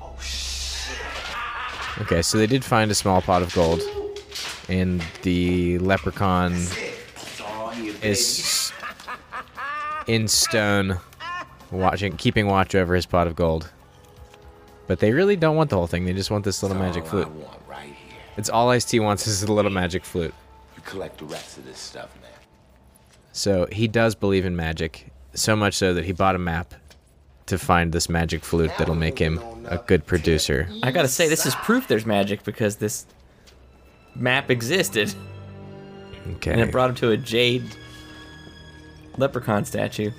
Oh, 0.00 0.14
shit. 0.20 0.96
Okay, 2.02 2.22
so 2.22 2.38
they 2.38 2.46
did 2.46 2.64
find 2.64 2.90
a 2.90 2.94
small 2.94 3.22
pot 3.22 3.42
of 3.42 3.54
gold, 3.54 3.80
and 4.68 5.02
the 5.22 5.78
leprechaun 5.78 6.52
It's 6.54 7.40
all 7.40 7.70
here, 7.70 7.92
baby. 7.94 8.08
is 8.08 8.72
in 10.06 10.28
stone, 10.28 10.98
watching, 11.70 12.16
keeping 12.16 12.46
watch 12.46 12.74
over 12.74 12.94
his 12.94 13.06
pot 13.06 13.26
of 13.26 13.34
gold. 13.36 13.70
But 14.86 14.98
they 15.00 15.12
really 15.12 15.36
don't 15.36 15.56
want 15.56 15.70
the 15.70 15.76
whole 15.76 15.86
thing. 15.86 16.04
They 16.04 16.12
just 16.12 16.30
want 16.30 16.44
this 16.44 16.62
little 16.62 16.76
magic 16.76 17.04
all 17.04 17.10
flute. 17.10 17.26
I 17.26 17.30
want 17.30 17.60
right 17.68 17.84
here. 17.86 18.18
It's 18.36 18.50
all 18.50 18.68
Ice 18.70 18.84
T 18.84 19.00
wants 19.00 19.26
is 19.26 19.42
a 19.42 19.52
little 19.52 19.70
magic 19.70 20.04
flute. 20.04 20.34
You 20.76 20.82
collect 20.84 21.18
the 21.18 21.24
rest 21.24 21.56
of 21.58 21.64
this 21.64 21.78
stuff, 21.78 22.14
man. 22.20 22.30
So 23.32 23.66
he 23.72 23.88
does 23.88 24.14
believe 24.14 24.44
in 24.44 24.54
magic, 24.56 25.10
so 25.34 25.56
much 25.56 25.74
so 25.74 25.94
that 25.94 26.04
he 26.04 26.12
bought 26.12 26.34
a 26.34 26.38
map 26.38 26.74
to 27.46 27.58
find 27.58 27.92
this 27.92 28.08
magic 28.08 28.44
flute 28.44 28.70
that'll 28.78 28.94
make 28.94 29.18
him 29.18 29.38
a 29.66 29.78
good 29.78 30.06
producer. 30.06 30.68
I 30.82 30.90
gotta 30.90 31.08
say, 31.08 31.28
this 31.28 31.44
is 31.46 31.54
proof 31.56 31.88
there's 31.88 32.06
magic 32.06 32.42
because 32.44 32.76
this 32.76 33.06
map 34.14 34.50
existed, 34.50 35.12
Okay. 36.36 36.52
and 36.52 36.60
it 36.60 36.70
brought 36.70 36.90
him 36.90 36.96
to 36.96 37.10
a 37.10 37.16
jade 37.16 37.64
leprechaun 39.18 39.64
statue. 39.64 40.10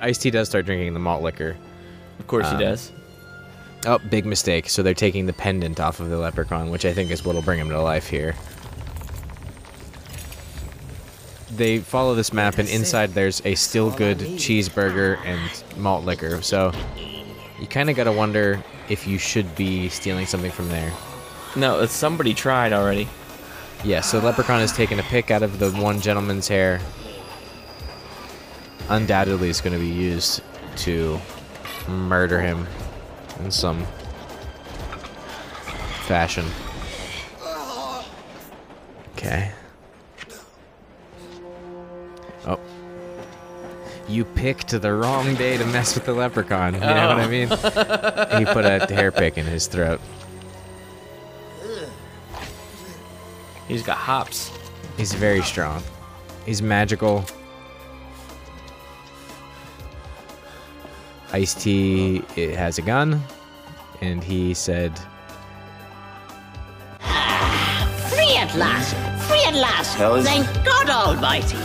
Ice 0.00 0.18
T 0.18 0.30
does 0.30 0.48
start 0.48 0.66
drinking 0.66 0.92
the 0.94 1.00
malt 1.00 1.22
liquor. 1.22 1.56
Of 2.18 2.26
course 2.26 2.46
Um, 2.46 2.58
he 2.58 2.64
does. 2.64 2.92
Oh, 3.86 3.98
big 3.98 4.26
mistake. 4.26 4.68
So 4.68 4.82
they're 4.82 4.94
taking 4.94 5.26
the 5.26 5.32
pendant 5.32 5.78
off 5.80 6.00
of 6.00 6.08
the 6.08 6.16
leprechaun, 6.18 6.70
which 6.70 6.84
I 6.84 6.92
think 6.92 7.10
is 7.10 7.24
what'll 7.24 7.42
bring 7.42 7.60
him 7.60 7.68
to 7.68 7.80
life 7.80 8.08
here. 8.08 8.34
They 11.54 11.78
follow 11.78 12.14
this 12.14 12.32
map, 12.32 12.58
and 12.58 12.68
inside 12.68 13.14
there's 13.14 13.40
a 13.44 13.54
still 13.54 13.90
good 13.90 14.18
cheeseburger 14.18 15.18
and 15.24 15.40
malt 15.78 16.04
liquor. 16.04 16.42
So 16.42 16.72
you 17.60 17.66
kind 17.66 17.88
of 17.88 17.96
got 17.96 18.04
to 18.04 18.12
wonder 18.12 18.62
if 18.88 19.06
you 19.06 19.18
should 19.18 19.54
be 19.56 19.88
stealing 19.88 20.26
something 20.26 20.50
from 20.50 20.68
there. 20.68 20.92
No, 21.54 21.86
somebody 21.86 22.34
tried 22.34 22.72
already. 22.72 23.08
Yeah, 23.84 24.00
so 24.00 24.18
Leprechaun 24.18 24.60
has 24.60 24.72
taken 24.72 24.98
a 24.98 25.02
pick 25.04 25.30
out 25.30 25.42
of 25.42 25.58
the 25.58 25.70
one 25.70 26.00
gentleman's 26.00 26.48
hair. 26.48 26.80
Undoubtedly, 28.88 29.48
it's 29.48 29.60
going 29.60 29.72
to 29.72 29.78
be 29.78 29.86
used 29.90 30.42
to 30.78 31.18
murder 31.88 32.40
him 32.40 32.66
in 33.40 33.50
some 33.50 33.84
fashion. 36.06 36.46
Okay. 39.12 39.50
Oh. 42.46 42.60
You 44.08 44.24
picked 44.24 44.70
the 44.70 44.92
wrong 44.92 45.34
day 45.34 45.56
to 45.56 45.66
mess 45.66 45.94
with 45.94 46.06
the 46.06 46.12
leprechaun. 46.12 46.74
You 46.74 46.80
know 46.80 46.86
what 46.86 47.18
I 47.18 47.26
mean? 47.26 47.48
Oh. 47.50 48.38
he 48.38 48.44
put 48.44 48.64
a 48.64 48.86
hair 48.94 49.10
pick 49.10 49.36
in 49.36 49.46
his 49.46 49.66
throat. 49.66 50.00
He's 53.66 53.82
got 53.82 53.96
hops. 53.96 54.52
He's 54.96 55.12
very 55.12 55.42
strong. 55.42 55.82
He's 56.44 56.62
magical. 56.62 57.24
Ice 61.32 61.54
T 61.54 62.22
it 62.36 62.54
has 62.56 62.78
a 62.78 62.82
gun, 62.82 63.20
and 64.00 64.22
he 64.22 64.54
said, 64.54 64.96
Free 66.98 68.36
at 68.36 68.54
last! 68.56 68.94
Free 69.28 69.42
at 69.44 69.54
last! 69.54 69.94
Hell 69.96 70.14
is- 70.16 70.24
Thank 70.26 70.46
God 70.64 70.88
Almighty! 70.88 71.56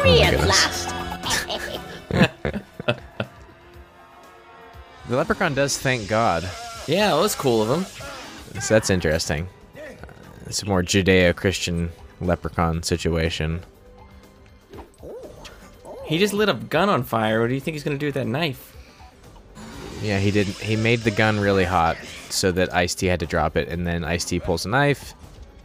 Free 0.00 0.20
Oh 0.20 0.22
at 0.22 0.30
goodness. 0.32 0.86
last! 0.86 0.94
"The 5.08 5.16
leprechaun 5.16 5.54
does 5.54 5.76
thank 5.78 6.08
God." 6.08 6.48
Yeah, 6.86 7.10
that 7.14 7.20
was 7.20 7.34
cool 7.34 7.62
of 7.62 7.68
him. 7.70 7.84
So 8.60 8.74
that's 8.74 8.90
interesting. 8.90 9.48
Uh, 9.76 9.80
It's 10.46 10.62
a 10.62 10.66
more 10.66 10.82
Judeo-Christian 10.82 11.90
leprechaun 12.20 12.82
situation. 12.82 13.60
He 16.04 16.18
just 16.18 16.32
lit 16.34 16.48
a 16.48 16.54
gun 16.54 16.88
on 16.88 17.04
fire. 17.04 17.40
What 17.40 17.48
do 17.48 17.54
you 17.54 17.60
think 17.60 17.74
he's 17.74 17.84
gonna 17.84 17.98
do 17.98 18.06
with 18.06 18.14
that 18.16 18.26
knife? 18.26 18.76
Yeah, 20.02 20.18
he 20.18 20.30
did. 20.30 20.46
He 20.46 20.76
made 20.76 21.00
the 21.00 21.10
gun 21.10 21.38
really 21.40 21.64
hot 21.64 21.96
so 22.30 22.50
that 22.52 22.72
Ice 22.74 22.94
T 22.94 23.06
had 23.06 23.20
to 23.20 23.26
drop 23.26 23.56
it, 23.56 23.68
and 23.68 23.86
then 23.86 24.02
Ice 24.04 24.24
T 24.24 24.40
pulls 24.40 24.64
a 24.64 24.68
knife. 24.68 25.14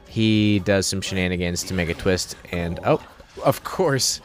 He 0.09 0.59
does 0.59 0.87
some 0.87 1.01
shenanigans 1.01 1.63
to 1.65 1.73
make 1.73 1.89
a 1.89 1.93
twist, 1.93 2.35
and 2.51 2.79
oh, 2.85 3.01
of 3.43 3.63
course, 3.63 4.19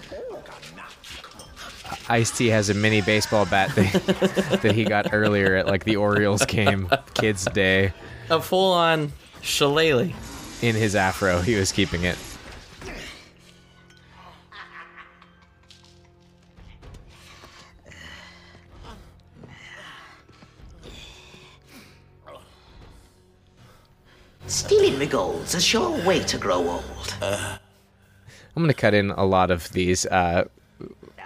Ice 2.09 2.37
T 2.37 2.49
has 2.49 2.71
a 2.71 2.75
mini 2.75 3.01
baseball 3.03 3.47
bat 3.47 3.75
that, 3.77 4.59
that 4.63 4.73
he 4.75 4.85
got 4.85 5.13
earlier 5.13 5.57
at 5.57 5.67
like 5.67 5.85
the 5.85 5.97
Orioles 5.97 6.45
game, 6.45 6.89
Kids 7.15 7.45
Day, 7.47 7.93
A 8.31 8.41
full-on 8.41 9.13
shillelagh. 9.43 10.13
in 10.63 10.75
his 10.75 10.95
afro. 10.97 11.41
He 11.41 11.55
was 11.55 11.71
keeping 11.73 12.03
it. 12.05 12.19
Stealing 24.51 24.99
the 24.99 25.07
gold's 25.07 25.55
a 25.55 25.61
sure 25.61 26.05
way 26.05 26.19
to 26.25 26.37
grow 26.37 26.69
old. 26.69 27.15
I'm 27.23 27.59
gonna 28.57 28.75
cut 28.75 28.95
in 28.95 29.11
a 29.13 29.25
lot 29.25 29.51
of 29.53 29.71
these 29.71 30.07
uh, 30.07 30.45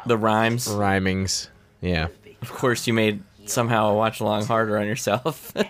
The 0.04 0.18
rhymes. 0.18 0.68
rhymings. 0.68 1.48
Yeah. 1.80 2.08
Of 2.42 2.52
course, 2.52 2.86
you 2.86 2.92
made 2.92 3.22
somehow 3.46 3.88
a 3.90 3.94
watch 3.94 4.20
along 4.20 4.44
harder 4.44 4.76
on 4.78 4.86
yourself. 4.86 5.52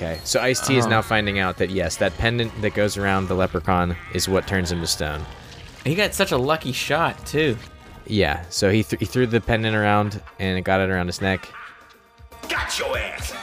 Okay. 0.00 0.18
So 0.24 0.40
Ice 0.40 0.66
T 0.66 0.78
is 0.78 0.86
oh. 0.86 0.88
now 0.88 1.02
finding 1.02 1.40
out 1.40 1.58
that 1.58 1.68
yes, 1.68 1.96
that 1.96 2.16
pendant 2.16 2.58
that 2.62 2.72
goes 2.72 2.96
around 2.96 3.28
the 3.28 3.34
leprechaun 3.34 3.94
is 4.14 4.30
what 4.30 4.46
turns 4.46 4.72
him 4.72 4.80
to 4.80 4.86
stone. 4.86 5.20
he 5.84 5.94
got 5.94 6.14
such 6.14 6.32
a 6.32 6.38
lucky 6.38 6.72
shot 6.72 7.26
too. 7.26 7.54
Yeah. 8.06 8.42
So 8.48 8.70
he, 8.70 8.82
th- 8.82 8.98
he 8.98 9.04
threw 9.04 9.26
the 9.26 9.42
pendant 9.42 9.76
around 9.76 10.22
and 10.38 10.56
it 10.56 10.62
got 10.62 10.80
it 10.80 10.88
around 10.88 11.08
his 11.08 11.20
neck. 11.20 11.46
Got 12.48 12.78
your 12.78 12.96
ass. 12.96 13.36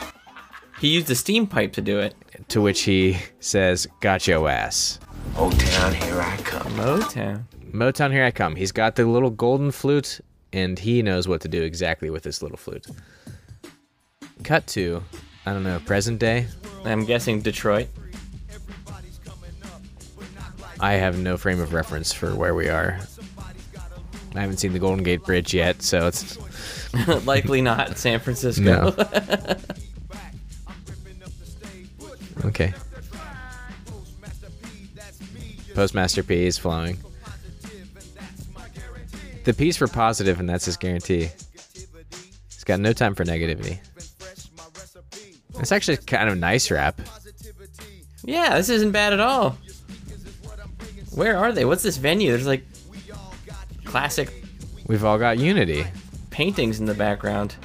He 0.80 0.88
used 0.88 1.08
a 1.10 1.14
steam 1.14 1.46
pipe 1.46 1.72
to 1.74 1.80
do 1.80 2.00
it. 2.00 2.16
To 2.48 2.60
which 2.60 2.82
he 2.82 3.18
says, 3.38 3.86
"Got 4.00 4.26
your 4.26 4.48
ass." 4.48 4.98
Old 5.36 5.58
town, 5.60 5.94
here 5.94 6.20
I 6.20 6.36
come. 6.38 6.72
Motown. 6.72 7.44
Motown, 7.70 8.10
here 8.10 8.24
I 8.24 8.32
come. 8.32 8.56
He's 8.56 8.72
got 8.72 8.96
the 8.96 9.04
little 9.04 9.30
golden 9.30 9.70
flute, 9.70 10.20
and 10.52 10.76
he 10.76 11.02
knows 11.02 11.28
what 11.28 11.40
to 11.42 11.48
do 11.48 11.62
exactly 11.62 12.10
with 12.10 12.24
this 12.24 12.42
little 12.42 12.56
flute. 12.56 12.86
Cut 14.42 14.66
to, 14.68 15.02
I 15.48 15.54
don't 15.54 15.62
know, 15.62 15.80
present 15.80 16.18
day. 16.18 16.46
I'm 16.84 17.06
guessing 17.06 17.40
Detroit. 17.40 17.88
I 20.78 20.92
have 20.92 21.18
no 21.18 21.38
frame 21.38 21.58
of 21.58 21.72
reference 21.72 22.12
for 22.12 22.36
where 22.36 22.54
we 22.54 22.68
are. 22.68 23.00
I 24.34 24.40
haven't 24.42 24.58
seen 24.58 24.74
the 24.74 24.78
Golden 24.78 25.02
Gate 25.02 25.24
Bridge 25.24 25.54
yet, 25.54 25.80
so 25.80 26.06
it's 26.06 26.36
Likely 27.24 27.62
not 27.62 27.96
San 27.96 28.20
Francisco. 28.20 28.62
no. 28.62 28.94
okay. 32.44 32.74
Postmaster 35.72 36.22
P 36.22 36.44
is 36.44 36.58
flowing. 36.58 36.98
The 39.44 39.54
P's 39.54 39.78
for 39.78 39.88
positive, 39.88 40.40
and 40.40 40.48
that's 40.48 40.66
his 40.66 40.76
guarantee. 40.76 41.30
He's 41.72 42.64
got 42.66 42.80
no 42.80 42.92
time 42.92 43.14
for 43.14 43.24
negativity. 43.24 43.78
It's 45.60 45.72
actually 45.72 45.96
kind 45.98 46.28
of 46.28 46.38
nice 46.38 46.70
rap. 46.70 47.00
yeah, 48.24 48.56
this 48.56 48.68
isn't 48.68 48.92
bad 48.92 49.12
at 49.12 49.20
all. 49.20 49.58
Where 51.14 51.36
are 51.36 51.52
they? 51.52 51.64
What's 51.64 51.82
this 51.82 51.96
venue? 51.96 52.30
There's 52.30 52.46
like 52.46 52.64
classic 53.84 54.44
We've 54.86 55.04
all 55.04 55.18
got 55.18 55.38
unity. 55.38 55.84
paintings 56.30 56.78
in 56.80 56.86
the 56.86 56.94
background. 56.94 57.56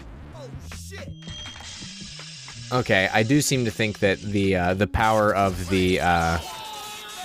Okay, 2.71 3.07
I 3.13 3.21
do 3.23 3.39
seem 3.41 3.65
to 3.65 3.71
think 3.71 3.99
that 3.99 4.19
the 4.19 4.55
uh, 4.55 4.73
the 4.73 4.87
power 4.87 5.33
of 5.35 5.69
the 5.69 5.99
uh, 6.01 6.39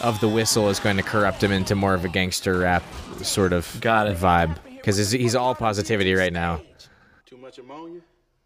of 0.02 0.20
the 0.20 0.28
whistle 0.28 0.68
is 0.68 0.78
going 0.78 0.98
to 0.98 1.02
corrupt 1.02 1.42
him 1.42 1.52
into 1.52 1.74
more 1.74 1.94
of 1.94 2.04
a 2.04 2.08
gangster 2.08 2.58
rap 2.58 2.82
sort 3.22 3.52
of 3.54 3.80
Got 3.80 4.08
it. 4.08 4.16
vibe 4.18 4.58
because 4.76 4.98
he's, 4.98 5.10
he's 5.10 5.34
all 5.34 5.54
positivity 5.54 6.14
right 6.14 6.32
now. 6.32 6.60
Too 7.24 7.38
much 7.38 7.58
ammonia? 7.58 8.00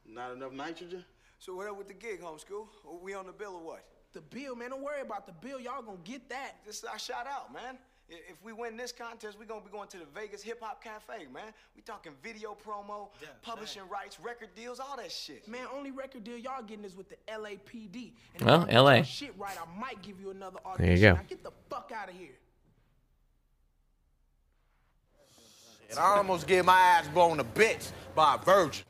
Not 0.08 0.32
enough 0.34 0.52
nitrogen? 0.52 1.04
So 1.44 1.56
what 1.56 1.66
up 1.66 1.76
with 1.76 1.88
the 1.88 1.94
gig, 1.94 2.20
homeschool? 2.22 2.68
We 3.02 3.14
on 3.14 3.26
the 3.26 3.32
bill 3.32 3.56
or 3.56 3.64
what? 3.64 3.84
The 4.12 4.20
bill, 4.20 4.54
man. 4.54 4.70
Don't 4.70 4.80
worry 4.80 5.00
about 5.00 5.26
the 5.26 5.32
bill. 5.32 5.58
Y'all 5.58 5.82
gonna 5.82 5.99
get 6.04 6.28
that. 6.28 6.58
This 6.64 6.78
is 6.78 6.84
our 6.84 7.00
shout 7.00 7.26
out, 7.26 7.52
man. 7.52 7.78
If 8.08 8.37
we 8.44 8.52
win 8.52 8.76
this 8.76 8.92
contest, 8.92 9.37
we're 9.37 9.46
gonna 9.46 9.64
be 9.64 9.70
going 9.72 9.88
to 9.88 9.96
the 9.96 10.04
Vegas 10.14 10.40
Hip 10.44 10.62
Hop 10.62 10.84
Cafe, 10.84 11.26
man. 11.34 11.52
We 11.75 11.82
talking 11.82 12.12
video 12.22 12.56
promo, 12.64 13.08
publishing 13.42 13.82
rights, 13.90 14.20
record 14.20 14.50
deals, 14.54 14.78
all 14.78 14.96
that 14.99 15.11
shit. 15.11 15.49
Man, 15.49 15.66
only 15.75 15.90
record 15.90 16.22
deal 16.22 16.38
y'all 16.38 16.62
getting 16.62 16.84
is 16.84 16.94
with 16.94 17.08
the 17.08 17.16
LAPD. 17.26 18.12
And 18.37 18.46
Well, 18.46 18.62
if 18.62 18.70
y'all 18.70 18.84
get 18.84 18.99
LA. 18.99 19.02
Shit 19.02 19.34
right, 19.37 19.56
I 19.61 19.80
might 19.80 20.00
give 20.00 20.20
you 20.20 20.30
another 20.30 20.61
audition. 20.64 20.87
There 20.87 20.94
you 20.94 21.02
go. 21.02 21.14
Now 21.14 21.26
get 21.28 21.42
the 21.42 21.52
fuck 21.68 21.90
out 21.92 22.08
of 22.08 22.14
here. 22.14 22.38
And 25.90 25.99
I 25.99 26.18
almost 26.18 26.46
get 26.46 26.64
my 26.64 26.78
ass 26.78 27.08
blown 27.08 27.38
to 27.38 27.44
bits 27.44 27.92
by 28.14 28.37
a 28.37 28.38
virgin. 28.38 28.84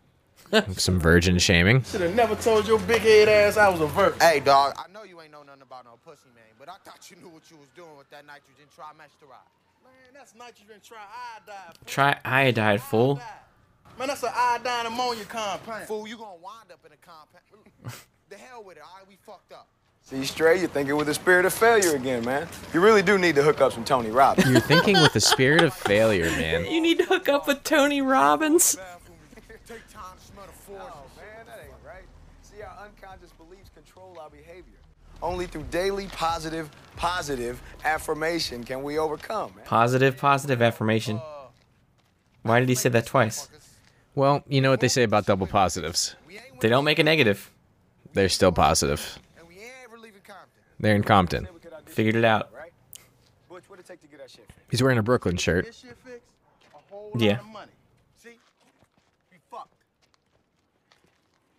Some 0.77 1.01
virgin 1.01 1.39
shaming. 1.39 1.83
Should 1.85 2.03
have 2.03 2.15
never 2.15 2.35
told 2.35 2.67
your 2.67 2.79
big 2.81 3.03
head 3.03 3.29
ass 3.29 3.57
I 3.57 3.69
was 3.69 3.81
a 3.81 3.87
virgin. 3.87 4.21
Hey, 4.21 4.41
dog, 4.41 4.75
I 4.77 4.91
know 4.93 5.03
you 5.03 5.21
ain't 5.21 5.33
know 5.33 5.43
nothing 5.43 5.63
about 5.63 5.85
no 5.85 5.93
pussy, 6.05 6.29
man, 6.35 6.45
but 6.59 6.69
I 6.69 6.75
thought 6.85 7.11
you 7.11 7.17
knew 7.17 7.29
what 7.29 7.51
you 7.51 7.57
was 7.57 7.69
doing 7.75 7.97
with 7.97 8.11
that 8.11 8.27
nitrogen 8.27 8.67
trimester. 8.77 9.29
Man, 9.83 9.93
that's 10.13 10.35
nitrogen 10.35 10.81
triiodide. 10.83 11.77
Try 11.87 12.19
iodide, 12.25 12.83
fool. 12.83 13.21
Man, 13.99 14.09
that's 14.09 14.23
an 14.23 14.31
iodine 14.35 14.87
ammonia 14.87 15.25
compound. 15.25 15.85
Fool, 15.87 16.07
you 16.07 16.17
gonna 16.17 16.37
wind 16.43 16.71
up 16.71 16.81
in 16.85 16.93
a 16.93 16.97
compound. 16.97 18.05
the 18.29 18.37
hell 18.37 18.63
with 18.63 18.77
it, 18.77 18.83
all 18.83 18.99
right? 18.99 19.09
We 19.09 19.17
fucked 19.25 19.53
up. 19.53 19.69
See, 20.05 20.25
Stray, 20.25 20.59
you're 20.59 20.69
thinking 20.69 20.97
with 20.97 21.07
the 21.07 21.15
spirit 21.15 21.47
of 21.47 21.53
failure 21.53 21.95
again, 21.95 22.25
man. 22.25 22.49
You 22.75 22.81
really 22.81 23.03
do 23.03 23.19
need 23.19 23.37
to 23.37 23.43
hook 23.43 23.61
up 23.61 23.73
some 23.73 23.85
Tony 23.85 24.11
Robbins. 24.11 24.51
You're 24.51 24.61
thinking 24.61 25.01
with 25.01 25.13
the 25.13 25.21
spirit 25.21 25.63
of 25.63 25.73
failure, 25.73 26.29
man. 26.33 26.65
You 26.73 26.81
need 26.81 26.99
to 26.99 27.05
hook 27.05 27.29
up 27.29 27.47
with 27.47 27.63
Tony 27.63 28.03
Robbins. 28.03 28.77
Take 29.69 29.89
time 29.89 30.19
to 30.19 30.25
smell 30.25 30.47
the 30.47 30.53
force. 30.53 30.83
Oh, 30.83 31.05
man, 31.17 31.47
that 31.47 31.61
ain't 31.63 31.73
right. 31.87 32.03
See, 32.43 32.63
our 32.63 32.85
unconscious 32.85 33.31
beliefs 33.33 33.71
control 33.75 34.19
our 34.21 34.29
behavior. 34.29 34.81
Only 35.23 35.47
through 35.47 35.65
daily 35.71 36.09
positive, 36.09 36.69
positive 36.97 37.63
affirmation 37.85 38.65
can 38.65 38.83
we 38.83 38.99
overcome, 38.99 39.53
man. 39.57 39.65
Positive, 39.65 40.17
positive 40.17 40.61
affirmation. 40.61 41.21
Why 42.43 42.59
did 42.59 42.69
he 42.69 42.75
say 42.75 42.89
that 42.89 43.07
twice? 43.07 43.49
Well, 44.15 44.43
you 44.49 44.61
know 44.61 44.71
what 44.71 44.81
they 44.81 44.89
say 44.89 45.05
about 45.05 45.27
double 45.27 45.47
positives. 45.47 46.17
They 46.61 46.69
don't 46.69 46.85
make 46.85 46.99
a 46.99 47.05
negative. 47.05 47.51
They're 48.15 48.29
still 48.29 48.53
positive. 48.53 49.19
They're 50.81 50.97
in 50.97 51.05
Compton. 51.05 51.47
Figured 51.87 52.17
it 52.17 52.25
out. 52.25 52.51
Butch, 53.49 53.63
what'd 53.69 53.85
it 53.85 53.89
take 53.89 54.01
to 54.01 54.09
get 54.09 54.19
that 54.19 54.31
shit? 54.31 54.49
He's 54.71 54.83
wearing 54.83 54.99
a 54.99 55.03
Brooklyn 55.03 55.37
shirt. 55.37 55.67
This 55.67 55.77
shit 55.79 55.97
fixed? 56.05 56.33
A 56.75 56.79
whole 56.93 57.13
Yeah. 57.17 57.33
lot 57.33 57.41
of 57.41 57.47
money. 57.47 57.73
See? 58.19 58.39
We 59.31 59.39
fucked. 59.51 59.73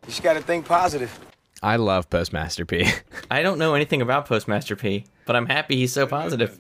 You 0.04 0.08
just 0.10 0.22
gotta 0.22 0.42
think 0.42 0.66
positive. 0.66 1.18
I 1.64 1.78
love 1.78 2.10
Postmaster 2.10 2.66
P. 2.66 2.86
I 3.32 3.42
don't 3.42 3.58
know 3.58 3.74
anything 3.74 4.02
about 4.02 4.26
Postmaster 4.26 4.76
P, 4.76 5.06
but 5.26 5.38
I'm 5.38 5.46
happy 5.46 5.78
he's 5.78 5.94
so 5.94 6.06
positive. 6.06 6.60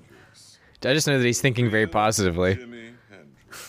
I 0.82 0.94
just 0.94 1.08
know 1.08 1.18
that 1.18 1.26
he's 1.26 1.42
thinking 1.42 1.70
very 1.70 1.88
positively. 1.88 2.58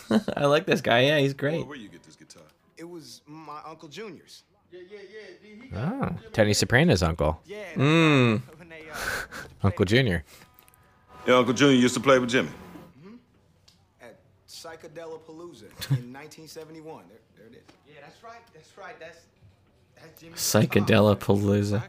I 0.35 0.45
like 0.45 0.65
this 0.65 0.81
guy. 0.81 1.01
Yeah, 1.01 1.19
he's 1.19 1.33
great. 1.33 1.67
Where 1.67 1.77
you 1.77 1.89
get 1.89 2.03
this 2.03 2.15
guitar? 2.15 2.43
It 2.77 2.85
was 2.85 3.21
my 3.27 3.59
Uncle 3.65 3.89
Junior's. 3.89 4.43
Oh, 5.75 6.09
Tony 6.31 6.53
Soprano's 6.53 7.03
uncle. 7.03 7.41
Mmm. 7.75 8.41
Uncle 9.63 9.85
Junior. 9.85 10.23
Your 11.27 11.37
Uncle 11.37 11.53
Junior 11.53 11.75
used 11.75 11.95
to 11.95 11.99
play 11.99 12.19
with 12.19 12.29
Jimmy. 12.29 12.49
Mm-hmm. 12.99 13.15
At 14.01 14.19
Psychedelic 14.47 15.21
Palooza 15.23 15.67
in 15.91 16.13
1971. 16.13 17.03
There, 17.07 17.17
there 17.35 17.47
it 17.47 17.53
is. 17.53 17.63
Yeah, 17.87 17.95
that's 18.01 18.23
right. 18.23 18.41
That's 18.53 18.77
right. 18.77 18.99
That's 18.99 19.19
that's 20.05 20.21
Jimmy. 20.21 20.33
Psychedelic 20.35 21.19
Palooza. 21.19 21.83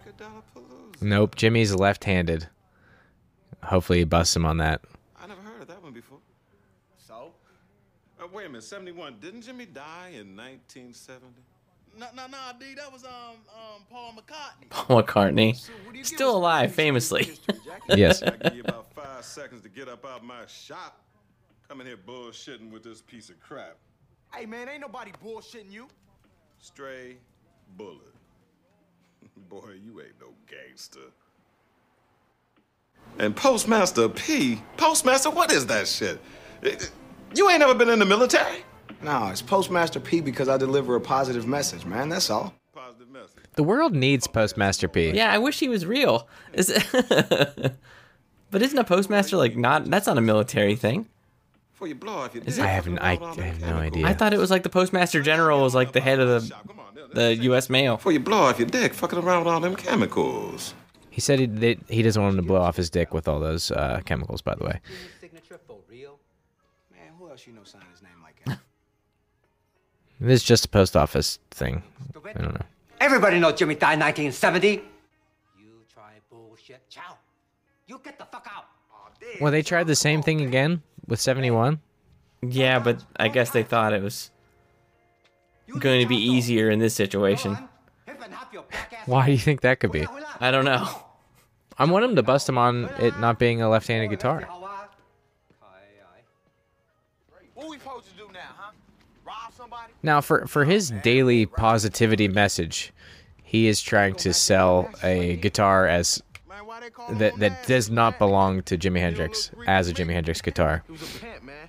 Nope, 1.01 1.35
Jimmy's 1.35 1.75
left-handed. 1.75 2.49
Hopefully 3.63 3.99
he 3.99 4.05
busts 4.05 4.35
him 4.35 4.47
on 4.47 4.59
that. 4.59 4.81
I 5.21 5.27
never 5.27 5.41
heard 5.41 5.63
of 5.63 5.69
that 5.69 5.83
one 5.83 5.93
before. 5.93 6.19
So? 6.97 7.33
Uh, 8.21 8.27
wait 8.33 8.47
a 8.47 8.49
minute, 8.49 8.65
71. 8.65 9.17
Didn't 9.21 9.43
Jimmy 9.43 9.67
die 9.67 10.11
in 10.15 10.37
1970? 10.37 11.43
No, 11.99 12.07
no, 12.15 12.27
no, 12.27 12.39
D. 12.61 12.75
That 12.75 12.93
was 12.93 13.05
um 13.05 13.37
um 13.49 13.83
Paul 13.91 14.13
McCartney. 14.13 14.69
Paul 14.69 15.03
McCartney. 15.03 16.05
Still 16.05 16.37
alive, 16.37 16.73
famously. 16.73 17.33
Yes. 17.89 18.21
I 18.21 18.31
give 18.31 18.57
you 18.57 18.63
about 18.63 18.93
five 18.93 19.25
seconds 19.25 19.63
to 19.63 19.69
get 19.69 19.89
up 19.89 20.05
out 20.05 20.25
my 20.25 20.45
shop. 20.47 21.01
Come 21.69 21.81
in 21.81 21.87
here 21.87 21.97
bullshitting 21.97 22.73
with 22.73 22.83
this 22.83 23.01
piece 23.01 23.31
of 23.31 23.39
crap. 23.39 23.77
Hey, 24.35 24.45
man, 24.45 24.69
ain't 24.69 24.81
nobody 24.81 25.13
bullshitting 25.25 25.71
you. 25.71 25.87
Stray 26.59 27.19
bullet. 27.77 28.15
Boy, 29.49 29.75
you 29.85 30.01
ain't 30.01 30.21
no 30.21 30.29
gangster. 30.49 31.01
And 33.19 33.35
Postmaster 33.35 34.09
P. 34.09 34.61
Postmaster, 34.77 35.31
what 35.31 35.51
is 35.53 35.67
that 35.67 35.89
shit? 35.89 36.21
You 37.35 37.49
ain't 37.51 37.61
never 37.61 37.75
been 37.75 37.89
in 37.89 37.99
the 37.99 38.05
military? 38.05 38.65
No, 39.03 39.29
it's 39.29 39.43
Postmaster 39.43 40.01
P 40.01 40.21
because 40.21 40.49
I 40.49 40.57
deliver 40.57 40.97
a 40.97 41.01
positive 41.01 41.47
message, 41.47 41.85
man. 41.87 42.09
That's 42.09 42.29
all. 42.31 42.55
Positive 42.75 43.09
message. 43.11 43.45
The 43.55 43.63
world 43.63 43.95
needs 43.95 44.27
Postmaster 44.27 44.89
P. 44.89 45.11
Yeah, 45.13 45.33
I 45.33 45.39
wish 45.39 45.59
he 45.61 45.69
was 45.69 45.87
real. 45.87 46.29
Is 46.53 46.69
but 48.51 48.63
isn't 48.63 48.79
a 48.79 48.85
postmaster 48.85 49.37
like 49.37 49.57
not? 49.57 49.87
That's 49.87 50.07
not 50.07 50.19
a 50.19 50.23
military 50.23 50.77
thing. 50.77 51.09
Before 51.73 51.89
you 51.89 51.95
blow 51.95 52.15
off 52.15 52.35
your 52.35 52.43
Is 52.45 52.57
dick, 52.57 52.65
it? 52.65 52.69
I 52.69 52.71
have, 52.71 52.87
n- 52.87 52.99
I, 52.99 53.19
I 53.19 53.41
have 53.43 53.61
no 53.61 53.77
idea. 53.77 54.07
I 54.07 54.15
thought 54.15 54.33
it 54.33 54.39
was 54.39 54.51
like 54.51 54.63
the 54.63 54.71
postmaster 54.71 55.21
general 55.23 55.61
was 55.63 55.75
like 55.75 55.93
the 55.93 56.01
head 56.01 56.21
of 56.21 56.29
the 56.29 56.55
the 57.17 57.35
U.S. 57.35 57.71
mail. 57.71 57.97
Before 57.97 58.13
you 58.13 58.21
blow 58.21 58.43
off 58.43 58.59
your 58.59 58.69
dick, 58.69 58.93
fucking 58.93 59.19
around 59.19 59.45
with 59.45 59.53
all 59.53 59.61
them 59.61 59.75
chemicals. 59.75 60.75
He 61.11 61.21
said 61.23 61.39
he, 61.39 61.47
they, 61.47 61.79
he 61.89 62.03
doesn't 62.03 62.23
want 62.23 62.35
him 62.35 62.43
to 62.43 62.47
blow 62.47 62.61
off 62.61 62.77
his 62.77 62.91
dick 62.91 63.15
with 63.15 63.27
all 63.27 63.41
those 63.41 63.71
uh, 63.71 64.01
chemicals, 64.05 64.43
by 64.43 64.55
the 64.55 64.65
way. 64.65 64.81
Signature 65.19 65.59
for 65.67 65.79
real? 65.89 66.19
Man, 66.93 67.13
who 67.19 67.31
else 67.31 67.47
you 67.47 67.55
know 67.55 67.65
sign 67.65 67.83
his 67.91 68.03
name 68.03 68.23
like 68.23 68.37
that? 68.45 68.59
It 70.19 70.31
is 70.31 70.43
just 70.43 70.65
a 70.65 70.69
post 70.69 70.97
office 70.97 71.39
thing. 71.51 71.83
I 72.25 72.33
don't 72.33 72.55
know. 72.55 72.65
Everybody 73.03 73.39
knows 73.39 73.59
Jimmy 73.59 73.75
died 73.75 73.95
in 73.95 74.01
1970. 74.01 74.83
You 75.59 75.85
try 75.93 76.13
bullshit. 76.31 76.89
Chow. 76.89 77.19
You 77.87 78.01
get 78.03 78.19
the 78.19 78.25
fuck 78.25 78.49
out. 78.51 78.65
Well, 79.43 79.53
they 79.53 79.61
tried 79.61 79.89
the 79.89 79.97
same 79.97 80.23
thing 80.23 80.41
again 80.41 80.83
with 81.07 81.21
71. 81.21 81.81
Yeah, 82.41 82.79
but 82.79 83.05
I 83.17 83.29
guess 83.29 83.51
they 83.51 83.63
thought 83.63 83.93
it 83.93 84.03
was 84.03 84.31
going 85.79 86.01
to 86.01 86.09
be 86.09 86.17
easier 86.17 86.71
in 86.71 86.79
this 86.79 86.95
situation. 86.95 87.57
Why 89.07 89.27
do 89.27 89.33
you 89.33 89.39
think 89.39 89.61
that 89.61 89.81
could 89.81 89.93
be? 89.93 90.07
I 90.41 90.51
don't 90.51 90.65
know. 90.65 90.89
I 91.79 91.85
want 91.85 92.05
him 92.05 92.17
to 92.17 92.23
bust 92.23 92.49
him 92.49 92.59
on 92.59 92.89
it 92.99 93.19
not 93.21 93.39
being 93.39 93.61
a 93.61 93.69
left-handed 93.69 94.09
guitar. 94.09 94.49
What 97.55 97.69
we 97.69 97.79
supposed 97.79 98.09
to 98.11 98.17
do 98.17 98.29
now, 98.33 98.41
huh? 98.57 98.73
Rob 99.25 99.53
somebody? 99.55 99.93
Now, 100.03 100.21
for 100.21 100.47
for 100.47 100.65
his 100.65 100.91
daily 101.03 101.47
positivity 101.47 102.29
message, 102.29 102.93
he 103.43 103.67
is 103.67 103.81
trying 103.81 104.15
to 104.17 104.33
sell 104.33 104.91
a 105.03 105.37
guitar 105.37 105.87
as 105.87 106.23
that 107.11 107.39
that 107.39 107.67
does 107.67 107.91
not 107.91 108.19
belong 108.19 108.63
to 108.65 108.77
Jimi 108.79 109.01
Hendrix 109.01 109.51
as 109.67 109.89
a 109.89 109.95
Jimi 109.95 110.13
Hendrix 110.13 110.41
guitar. 110.41 110.83
He 110.87 110.93
was 110.93 111.03
a 111.03 111.19
pimp, 111.19 111.45
man. 111.45 111.69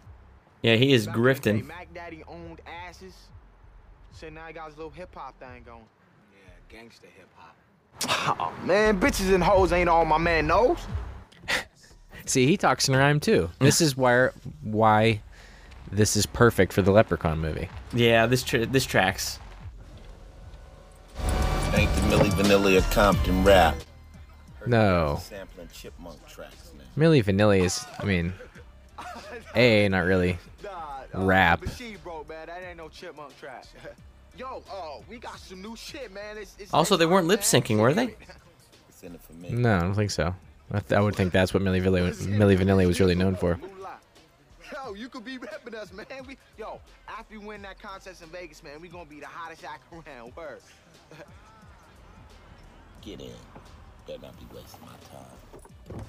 Yeah, 0.61 0.75
he 0.75 0.93
is 0.93 1.07
grifting. 1.07 1.65
Mac 1.65 1.93
Daddy 1.93 2.23
owned 2.27 2.61
asses. 2.65 3.13
Say 4.17 4.31
now 4.31 4.47
he 4.47 4.53
got 4.53 4.65
his 4.69 4.77
little 4.77 4.89
hip 4.89 5.13
hop 5.13 5.39
thing 5.39 5.61
going. 5.63 5.83
Yeah, 6.33 6.49
gangster 6.69 7.05
hip 7.15 7.29
hop. 7.35 7.55
Oh, 8.39 8.65
man, 8.65 8.99
bitches 8.99 9.31
and 9.31 9.43
hoes 9.43 9.71
ain't 9.71 9.87
all 9.87 10.05
my 10.05 10.17
man 10.17 10.47
knows. 10.47 10.79
See, 12.25 12.47
he 12.47 12.57
talks 12.57 12.89
in 12.89 12.95
rhyme 12.95 13.19
too. 13.19 13.51
This 13.59 13.79
is 13.79 13.95
where 13.95 14.33
why 14.63 15.21
this 15.91 16.15
is 16.15 16.25
perfect 16.25 16.73
for 16.73 16.81
the 16.81 16.91
Leprechaun 16.91 17.37
movie. 17.37 17.69
Yeah, 17.93 18.25
this 18.25 18.41
tra- 18.41 18.65
this 18.65 18.87
tracks. 18.87 19.37
Ain't 21.75 21.93
the 21.93 22.01
Milli 22.01 22.31
Vanilli 22.31 22.75
of 22.75 22.89
Compton 22.89 23.43
rap. 23.43 23.75
No, 24.65 25.19
Sampling 25.21 25.69
chipmunk 25.71 26.25
tracks, 26.27 26.71
man. 26.75 26.87
Milli 26.97 27.23
Vanilli 27.23 27.63
is. 27.63 27.85
I 27.99 28.05
mean, 28.05 28.33
a 29.53 29.87
not 29.89 30.05
really 30.05 30.39
rap. 31.13 31.61
But 31.61 31.73
she 31.73 31.97
broke, 31.97 32.27
man. 32.29 32.47
That 32.47 32.63
ain't 32.67 32.77
no 32.77 32.89
chipmunk 32.89 33.37
track. 33.39 33.65
Yo, 34.37 34.61
oh, 34.71 35.03
we 35.09 35.17
got 35.17 35.39
some 35.39 35.61
new 35.61 35.75
shit, 35.75 36.13
man. 36.13 36.37
It's, 36.37 36.55
it's 36.59 36.73
Also, 36.73 36.95
they 36.95 37.05
weren't 37.07 37.27
lip 37.27 37.41
syncing, 37.41 37.79
were 37.79 37.93
they? 37.93 38.15
It's 38.89 39.01
in 39.01 39.15
it 39.15 39.21
for 39.21 39.33
me. 39.33 39.49
No, 39.49 39.77
I 39.77 39.79
don't 39.81 39.95
think 39.95 40.11
so. 40.11 40.35
I, 40.71 40.79
th- 40.79 40.97
I 40.97 41.01
would 41.01 41.15
think 41.15 41.33
that's 41.33 41.53
what 41.53 41.63
Milli 41.63 41.81
Vanilli, 41.81 42.13
Milli 42.27 42.57
Vanilli 42.57 42.85
was 42.85 42.99
really 42.99 43.15
known 43.15 43.35
for. 43.35 43.59
Yo, 44.73 44.93
you 44.93 45.07
could 45.09 45.23
be 45.23 45.37
repping 45.37 45.73
us, 45.73 45.93
man. 45.93 46.05
We, 46.27 46.37
yo, 46.57 46.79
after 47.07 47.39
we 47.39 47.45
win 47.45 47.61
that 47.63 47.81
contest 47.81 48.21
in 48.21 48.29
Vegas, 48.29 48.61
man, 48.63 48.81
we 48.81 48.89
gonna 48.89 49.05
be 49.05 49.19
the 49.19 49.27
hottest 49.27 49.63
act 49.63 49.83
around. 49.91 50.35
Word. 50.35 50.59
Get 53.01 53.21
in. 53.21 53.31
Better 54.05 54.21
not 54.21 54.37
be 54.37 54.45
wasting 54.53 54.81
my 54.81 55.97
time. 55.97 56.03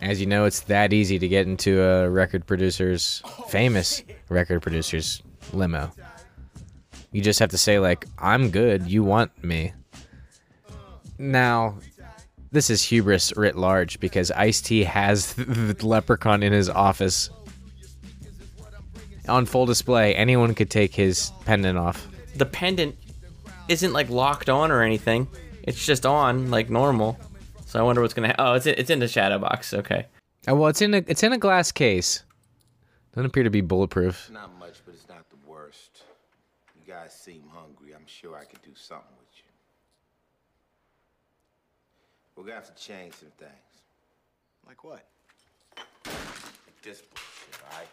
As 0.00 0.18
you 0.20 0.26
know, 0.26 0.46
it's 0.46 0.60
that 0.60 0.94
easy 0.94 1.18
to 1.18 1.28
get 1.28 1.46
into 1.46 1.82
a 1.82 2.08
record 2.08 2.46
producer's 2.46 3.20
oh, 3.24 3.42
famous 3.48 4.02
record 4.30 4.62
producer's 4.62 5.22
limo. 5.52 5.92
You 7.12 7.20
just 7.20 7.38
have 7.38 7.50
to 7.50 7.58
say 7.58 7.78
like, 7.78 8.06
"I'm 8.18 8.50
good. 8.50 8.86
You 8.88 9.02
want 9.02 9.42
me." 9.42 9.72
Now, 11.18 11.78
this 12.52 12.70
is 12.70 12.82
hubris 12.82 13.32
writ 13.36 13.56
large 13.56 14.00
because 14.00 14.30
Ice 14.30 14.60
T 14.60 14.84
has 14.84 15.34
the 15.34 15.76
leprechaun 15.82 16.42
in 16.42 16.52
his 16.52 16.68
office 16.68 17.30
on 19.28 19.46
full 19.46 19.66
display. 19.66 20.14
Anyone 20.14 20.54
could 20.54 20.70
take 20.70 20.94
his 20.94 21.32
pendant 21.44 21.78
off. 21.78 22.08
The 22.36 22.46
pendant 22.46 22.96
isn't 23.68 23.92
like 23.92 24.10
locked 24.10 24.48
on 24.48 24.70
or 24.70 24.82
anything. 24.82 25.28
It's 25.62 25.84
just 25.84 26.06
on 26.06 26.50
like 26.50 26.70
normal. 26.70 27.18
So 27.66 27.78
I 27.78 27.82
wonder 27.82 28.02
what's 28.02 28.14
gonna. 28.14 28.28
Ha- 28.28 28.34
oh, 28.38 28.54
it's 28.54 28.66
in, 28.66 28.74
it's 28.76 28.90
in 28.90 28.98
the 28.98 29.08
shadow 29.08 29.38
box. 29.38 29.72
Okay. 29.72 30.06
Oh, 30.48 30.54
well, 30.54 30.68
it's 30.68 30.82
in 30.82 30.94
a 30.94 31.04
it's 31.06 31.22
in 31.22 31.32
a 31.32 31.38
glass 31.38 31.70
case. 31.70 32.24
Doesn't 33.14 33.26
appear 33.26 33.42
to 33.44 33.50
be 33.50 33.60
bulletproof. 33.60 34.30
Not 34.30 34.58
much, 34.58 34.80
but 34.84 34.94
it's 34.94 35.08
not 35.08 35.28
the 35.30 35.36
worst. 35.48 36.02
You 36.74 36.92
guys 36.92 37.12
seem 37.12 37.42
hungry. 37.52 37.94
I'm 37.94 38.06
sure 38.20 38.36
I 38.36 38.44
could 38.44 38.60
do 38.62 38.72
something 38.74 39.16
with 39.18 39.28
you. 39.36 39.44
We're 42.36 42.44
gonna 42.44 42.56
have 42.56 42.74
to 42.74 42.82
change 42.82 43.14
some 43.14 43.30
things. 43.38 43.52
Like 44.66 44.84
what? 44.84 45.04
Like 45.76 46.82
this 46.82 47.00
bullshit, 47.02 47.62
alright? 47.72 47.88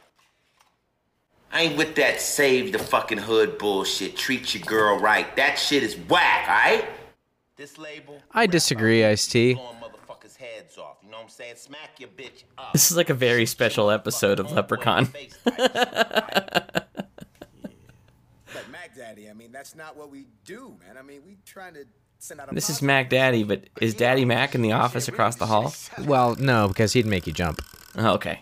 I 1.51 1.61
ain't 1.61 1.77
with 1.77 1.95
that 1.95 2.19
save 2.19 2.73
the 2.73 2.79
fucking 2.79 3.19
hood 3.19 3.57
bullshit. 3.57 4.17
Treat 4.17 4.53
your 4.53 4.63
girl 4.63 4.99
right. 4.99 5.33
That 5.37 5.57
shit 5.57 5.83
is 5.83 5.95
whack, 5.95 6.47
alright? 6.47 6.85
This 7.55 7.77
label, 7.77 8.21
I 8.31 8.47
disagree, 8.47 9.05
Ice 9.05 9.27
T. 9.27 9.57
heads 10.37 10.77
off. 10.77 10.97
You 11.03 11.09
know 11.09 11.17
what 11.17 11.23
I'm 11.23 11.29
saying? 11.29 11.55
Smack 11.55 11.99
your 11.99 12.09
bitch 12.09 12.43
up. 12.57 12.73
This 12.73 12.91
is 12.91 12.97
like 12.97 13.09
a 13.09 13.15
very 13.15 13.47
special 13.47 13.89
episode 13.89 14.39
of 14.39 14.51
Leprechaun. 14.51 15.07
But 19.07 19.07
Mac 19.07 19.15
Daddy, 19.15 19.29
I 19.29 19.33
mean, 19.33 19.51
that's 19.51 19.75
not 19.75 19.97
what 19.97 20.11
we 20.11 20.25
do, 20.45 20.75
man. 20.85 20.97
I 20.97 21.01
mean, 21.01 21.21
we 21.25 21.37
trying 21.45 21.73
to 21.75 21.85
send 22.19 22.39
out 22.39 22.51
a 22.51 22.55
This 22.55 22.69
is 22.69 22.81
Mac 22.81 23.09
Daddy, 23.09 23.43
but 23.43 23.63
is 23.79 23.93
Daddy 23.93 24.25
Mac 24.25 24.55
in 24.55 24.61
the 24.61 24.73
office 24.73 25.07
across 25.07 25.35
the 25.35 25.45
hall? 25.45 25.73
Well, 26.05 26.35
no, 26.35 26.67
because 26.67 26.93
he'd 26.93 27.05
make 27.05 27.27
you 27.27 27.33
jump. 27.33 27.61
Oh, 27.95 28.13
okay. 28.13 28.39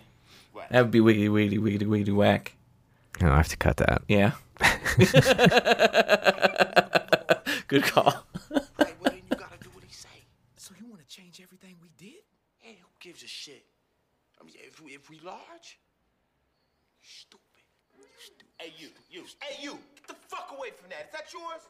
That 0.72 0.82
would 0.82 0.92
be 0.92 1.00
wiggity 1.00 1.30
wiggity 1.30 1.60
wiggity 1.60 1.86
wiggity 1.86 2.16
whack. 2.16 2.54
No, 3.22 3.32
I 3.32 3.38
have 3.38 3.48
to 3.50 3.58
cut 3.58 3.78
that. 3.78 4.02
Yeah. 4.08 4.32
Good 7.68 7.84
call. 7.84 8.26
So 10.58 10.74
you 10.80 10.88
want 10.88 11.02
to 11.02 11.08
change 11.08 11.40
everything 11.42 11.76
we 11.82 11.90
did? 11.98 12.24
Hey, 12.58 12.78
who 12.82 12.88
gives 13.00 13.24
a 13.24 13.28
shit? 13.28 13.64
I 14.42 14.44
mean, 14.44 14.56
if 14.58 14.82
we, 14.82 14.94
if 14.94 15.10
we 15.10 15.20
large, 15.20 15.80
stupid. 17.02 17.42
Hey, 18.60 18.74
you, 18.78 18.90
you, 19.12 19.26
hey, 19.42 19.58
you, 19.62 19.78
get 20.06 20.08
the 20.08 20.36
fuck 20.36 20.54
away 20.58 20.70
from 20.72 20.90
that. 20.90 21.08
Is 21.08 21.12
that 21.14 21.34
yours? 21.34 21.62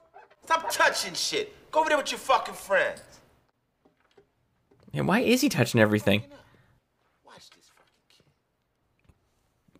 Stop 0.44 0.72
touching 0.72 1.14
shit. 1.14 1.54
Go 1.72 1.80
over 1.82 1.90
there 1.90 1.98
with 1.98 2.12
your 2.12 2.20
fucking 2.20 2.54
friends. 2.54 3.02
Yeah, 4.92 5.02
why 5.02 5.20
is 5.20 5.42
he 5.42 5.50
touching 5.50 5.82
everything? 5.82 6.24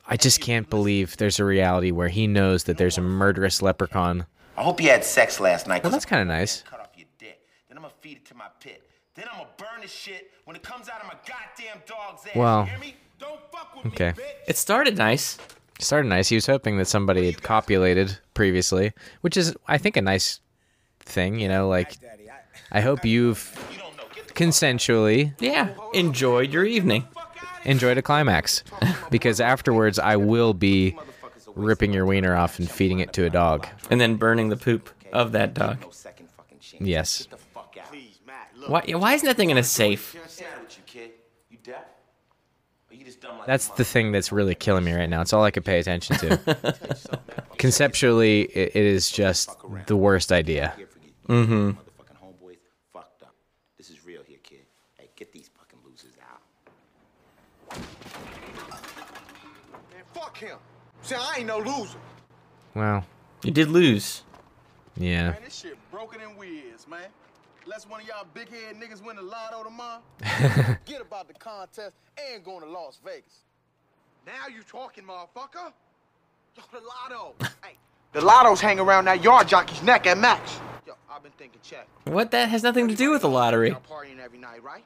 I 0.08 0.18
just 0.18 0.40
can't 0.40 0.70
believe 0.70 1.18
there's 1.18 1.40
a 1.40 1.46
reality 1.46 1.92
where 1.92 2.10
he 2.10 2.28
knows 2.28 2.66
that 2.66 2.78
there's 2.78 2.98
a 2.98 3.02
murderous 3.02 3.62
leprechaun. 3.62 4.28
I 4.56 4.62
hope 4.62 4.80
you 4.80 4.90
had 4.90 5.04
sex 5.04 5.40
last 5.40 5.68
night. 5.68 5.84
Well, 5.84 5.92
that's 5.92 6.06
kind 6.06 6.22
of 6.22 6.28
nice. 6.28 6.62
Cut 6.62 6.80
off 6.80 6.90
your 6.96 7.08
dick. 7.18 7.40
Then 7.68 7.78
I'm 7.78 7.84
gonna 7.84 7.94
feed 8.02 8.18
it 8.18 8.26
to 8.28 8.36
my 8.36 8.46
pit. 8.60 8.88
Then 9.16 9.26
I'm 9.32 9.40
gonna 9.40 9.50
burn 9.58 9.82
the 9.82 9.88
shit 9.88 10.32
when 10.46 10.56
it 10.56 10.62
comes 10.62 10.90
out 10.90 11.02
of 11.02 11.08
my 11.08 11.16
goddamn 11.28 11.82
dog's 11.88 12.28
ass. 12.28 12.36
Well, 12.36 12.66
you 12.66 12.70
hear 12.70 12.80
me? 12.80 12.96
Don't 13.20 13.40
fuck 13.52 13.76
with 13.76 13.94
Okay. 13.94 14.14
It 14.48 14.58
started 14.58 14.96
nice. 14.96 15.40
Started 15.80 16.08
nice. 16.08 16.30
He 16.30 16.36
was 16.36 16.46
hoping 16.48 16.78
that 16.78 16.86
somebody 16.88 17.26
had 17.26 17.42
copulated 17.44 18.18
previously, 18.34 18.94
which 19.22 19.36
is, 19.38 19.56
I 19.68 19.78
think, 19.78 19.98
a 19.98 20.02
nice 20.02 20.40
thing. 21.00 21.40
You 21.40 21.50
know, 21.50 21.68
like, 21.68 21.98
I 22.72 22.82
hope 22.82 23.04
you've 23.06 23.40
consensually, 24.30 25.34
yeah, 25.40 25.70
enjoyed 25.94 26.52
your 26.54 26.66
evening, 26.66 27.08
enjoyed 27.66 27.98
a 27.98 28.02
climax, 28.02 28.64
because 29.12 29.40
afterwards 29.42 30.00
I 30.00 30.16
will 30.16 30.54
be 30.54 30.98
ripping 31.56 31.94
your 31.94 32.06
wiener 32.06 32.36
off 32.36 32.60
and 32.60 32.70
feeding 32.70 33.00
it 33.00 33.14
to 33.14 33.26
a 33.26 33.30
dog. 33.30 33.68
and 33.90 34.00
then 34.00 34.16
burning 34.16 34.50
the 34.50 34.58
poop 34.58 34.90
of 35.14 35.32
that 35.34 35.54
dog. 35.54 35.78
Yes. 36.80 37.28
Why? 38.68 38.82
Why 38.88 39.14
isn't 39.14 39.28
that 39.28 39.38
thing 39.38 39.50
in 39.52 39.58
a 39.58 39.64
safe? 39.64 40.16
What's 40.16 40.38
the 40.38 40.44
matter 40.44 40.62
with 40.62 40.78
you, 40.78 40.84
kid? 40.86 41.12
You 41.50 41.58
deaf? 41.64 41.84
Or 42.90 42.96
you 42.96 43.06
just 43.06 43.15
dumb 43.15 43.15
like 43.15 43.15
That's 43.46 43.68
the 43.70 43.86
thing 43.86 44.12
that's 44.12 44.32
really 44.32 44.56
killing 44.56 44.84
me 44.84 44.94
right 44.94 45.10
now. 45.10 45.22
It's 45.22 45.34
all 45.34 45.44
I 45.44 45.52
could 45.52 45.66
pay 45.66 45.80
attention 45.80 46.18
to. 46.18 47.20
Conceptually, 47.58 48.42
it, 48.42 48.76
it 48.76 48.86
is 48.86 49.12
just 49.12 49.50
the 49.86 49.96
worst 49.96 50.32
idea. 50.32 50.74
Mm-hmm. 51.28 51.70
motherfucking 51.70 52.18
homeboys 52.24 52.58
fucked 52.94 53.24
up. 53.24 53.36
This 53.78 53.90
is 53.90 54.06
real 54.06 54.22
here, 54.26 54.40
kid. 54.44 54.66
Hey, 54.96 55.10
get 55.16 55.32
these 55.32 55.50
fucking 55.58 55.80
losers 55.86 56.14
out. 56.22 56.42
Man, 59.92 60.04
fuck 60.14 60.38
him. 60.38 60.58
See, 61.02 61.16
I 61.16 61.36
ain't 61.38 61.48
no 61.48 61.60
loser. 61.60 62.00
Wow. 62.74 63.04
You 63.44 63.52
did 63.52 63.70
lose. 63.70 64.24
Yeah. 64.98 65.32
Man, 65.32 65.38
this 65.44 65.56
shit 65.56 65.78
broken 65.92 66.22
in 66.22 66.36
whiz, 66.36 66.88
man. 66.88 67.10
Unless 67.66 67.90
one 67.90 68.00
of 68.00 68.08
y'all 68.08 68.28
big 68.32 68.48
head 68.50 68.76
niggas 68.76 69.04
win 69.04 69.16
the 69.16 69.24
lotto 69.24 69.64
tomorrow, 69.64 70.00
forget 70.22 71.02
about 71.02 71.28
the 71.28 71.34
contest 71.34 71.96
and 72.32 72.44
going 72.44 72.62
to 72.62 72.70
Las 72.70 73.00
Vegas. 73.04 73.42
Now 74.26 74.48
you 74.48 74.62
talking, 74.62 75.04
motherfucker? 75.04 75.74
Yo, 76.56 76.64
the 76.72 76.80
lotto. 76.80 77.34
hey, 77.64 77.76
the 78.14 78.22
lottos 78.22 78.60
hang 78.60 78.80
around 78.80 79.06
that 79.06 79.24
yard 79.24 79.48
jockey's 79.48 79.82
neck 79.82 80.06
at 80.06 80.18
Max. 80.20 80.60
Yo, 80.86 80.94
I've 81.10 81.24
been 81.24 81.32
thinking, 81.40 81.60
check. 81.64 81.88
What? 82.04 82.30
That 82.30 82.50
has 82.50 82.62
nothing 82.62 82.88
to 82.88 82.96
do 82.96 83.10
with 83.10 83.24
the 83.24 83.30
lottery. 83.30 83.70
Y'all 83.70 83.82
partying 83.82 84.20
every 84.24 84.38
night, 84.38 84.64
right? 84.64 84.84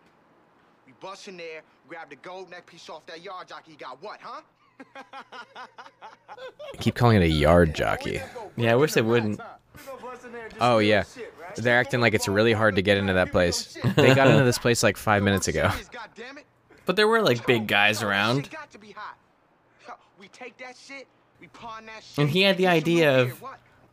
We 0.88 0.94
bust 1.02 1.28
in 1.28 1.36
there, 1.36 1.62
grab 1.90 2.10
the 2.10 2.16
gold 2.16 2.50
neck 2.50 2.66
piece 2.66 2.90
off 2.90 3.06
that 3.08 3.22
yard 3.22 3.50
jockey. 3.50 3.72
You 3.72 3.78
got 3.78 4.02
what, 4.02 4.20
huh? 4.22 4.42
I 4.96 6.78
keep 6.80 6.96
calling 6.96 7.18
it 7.18 7.24
a 7.24 7.30
yard 7.30 7.74
jockey. 7.74 8.22
Yeah, 8.58 8.74
I 8.74 8.76
wish 8.76 8.94
they 8.94 9.02
wouldn't. 9.02 9.40
Oh, 10.60 10.80
yeah. 10.80 11.04
They're 11.56 11.80
acting 11.80 12.02
like 12.02 12.14
it's 12.14 12.28
really 12.28 12.54
hard 12.54 12.76
to 12.76 12.82
get 12.82 12.98
into 12.98 13.14
that 13.14 13.32
place. 13.32 13.78
They 13.96 14.14
got 14.14 14.28
into 14.28 14.44
this 14.44 14.58
place 14.58 14.84
like 14.84 14.98
five 14.98 15.24
minutes 15.24 15.48
ago. 15.48 15.72
But 16.86 16.96
there 16.96 17.08
were 17.08 17.22
like 17.22 17.46
big 17.46 17.68
guys 17.68 18.02
around. 18.02 18.50
We 20.20 20.28
take 20.30 20.58
that 20.58 20.78
shit, 20.78 21.08
we 21.40 21.48
pawn 21.48 21.86
that 21.86 22.04
shit. 22.04 22.18
And 22.18 22.30
he 22.30 22.42
had 22.42 22.58
the 22.58 22.68
idea 22.68 23.22
of 23.22 23.44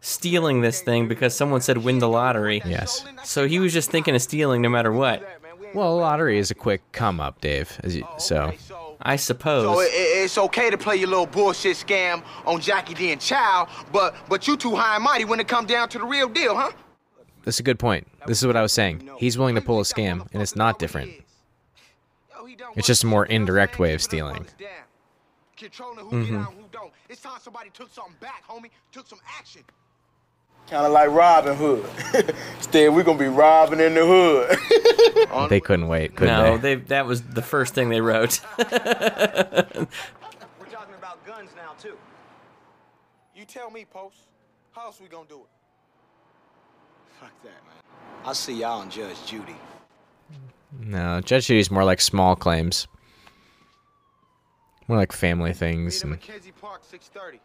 stealing 0.01 0.61
this 0.61 0.81
thing 0.83 1.09
because 1.09 1.35
someone 1.35 1.61
said 1.61 1.79
win 1.79 1.99
the 1.99 2.09
lottery. 2.09 2.62
Yes. 2.64 3.05
So 3.25 3.46
he 3.46 3.59
was 3.59 3.72
just 3.72 3.90
thinking 3.90 4.14
of 4.14 4.22
stealing 4.22 4.62
no 4.62 4.68
matter 4.68 4.92
what. 4.92 5.27
Well, 5.75 5.96
lottery 5.96 6.38
is 6.38 6.51
a 6.51 6.55
quick 6.55 6.83
come 6.92 7.20
up, 7.20 7.40
Dave. 7.40 7.79
As 7.83 7.96
you, 7.96 8.07
so, 8.18 8.53
I 9.09 9.14
suppose. 9.14 9.62
So 9.64 9.81
it, 9.81 9.85
it- 9.92 10.25
it's 10.25 10.37
okay 10.37 10.69
to 10.69 10.77
play 10.77 10.97
your 10.97 11.09
little 11.09 11.27
bullshit 11.27 11.77
scam 11.77 12.25
on 12.45 12.61
Jackie 12.61 12.92
D 12.95 13.12
and 13.12 13.21
Chow, 13.21 13.69
but 13.92 14.16
but 14.29 14.49
you 14.49 14.57
too 14.57 14.75
high 14.75 14.97
and 14.97 15.05
mighty 15.05 15.25
when 15.25 15.38
it 15.38 15.47
come 15.47 15.64
down 15.64 15.88
to 15.90 15.99
the 15.99 16.05
real 16.05 16.29
deal, 16.29 16.57
huh? 16.57 16.73
that's 17.45 17.61
a 17.61 17.62
good 17.62 17.79
point. 17.79 18.09
This 18.27 18.38
is 18.42 18.47
what 18.47 18.57
I 18.57 18.62
was 18.62 18.73
saying. 18.73 19.09
He's 19.19 19.38
willing 19.38 19.55
to 19.55 19.61
pull 19.61 19.79
a 19.79 19.85
scam, 19.85 20.27
and 20.33 20.42
it's 20.42 20.57
not 20.57 20.81
different. 20.81 21.12
It's 22.75 22.87
just 22.88 23.05
a 23.05 23.07
more 23.07 23.25
indirect 23.27 23.79
way 23.79 23.95
of 23.95 24.03
stealing. 24.03 24.45
Controlling 25.57 26.05
who 26.07 26.16
Mhm. 26.16 26.29
get 26.29 26.38
out 26.40 26.53
who 26.55 26.64
don't. 26.73 26.92
It's 27.09 27.23
time 27.23 27.38
somebody 27.40 27.71
took 27.71 27.90
something 27.95 28.16
back, 28.21 28.42
homie. 28.49 28.71
Took 28.92 29.07
some 29.07 29.21
action. 29.38 29.62
Kind 30.68 30.85
of 30.85 30.92
like 30.92 31.11
Robin 31.11 31.57
Hood. 31.57 31.88
Instead, 32.57 32.92
we're 32.94 33.05
gonna 33.05 33.18
be 33.18 33.29
robbing 33.29 33.81
in 33.81 33.94
the 33.94 34.05
hood. 34.05 34.59
They 35.48 35.61
couldn't 35.61 35.88
wait, 35.88 36.16
could 36.16 36.29
no, 36.29 36.57
they? 36.57 36.76
they 36.76 36.83
that 36.87 37.07
was 37.07 37.22
the 37.22 37.42
first 37.42 37.74
thing 37.74 37.88
they 37.90 38.00
wrote. 38.00 38.40
We're 38.59 38.66
talking 40.70 40.94
about 40.96 41.24
guns 41.26 41.50
now 41.57 41.74
too. 41.79 41.96
You 43.35 43.44
tell 43.44 43.70
me, 43.70 43.85
Post. 43.85 44.29
How 44.72 44.87
else 44.87 45.00
we 45.00 45.09
gonna 45.09 45.29
do 45.29 45.40
it? 45.40 45.48
Fuck 47.20 47.33
that, 47.42 47.48
man. 47.48 47.83
I'll 48.24 48.35
see 48.35 48.61
y'all 48.61 48.81
on 48.81 48.90
Judge 48.90 49.26
Judy. 49.26 49.57
No, 50.81 51.20
Judge 51.20 51.46
Judy's 51.46 51.70
more 51.70 51.85
like 51.85 52.00
small 52.00 52.35
claims. 52.35 52.87
More 54.88 54.98
like 54.98 55.12
family 55.12 55.52
things. 55.52 56.02
And 56.02 56.12
Mackenzie 56.12 56.52
Park, 56.52 56.83
630. 56.85 57.40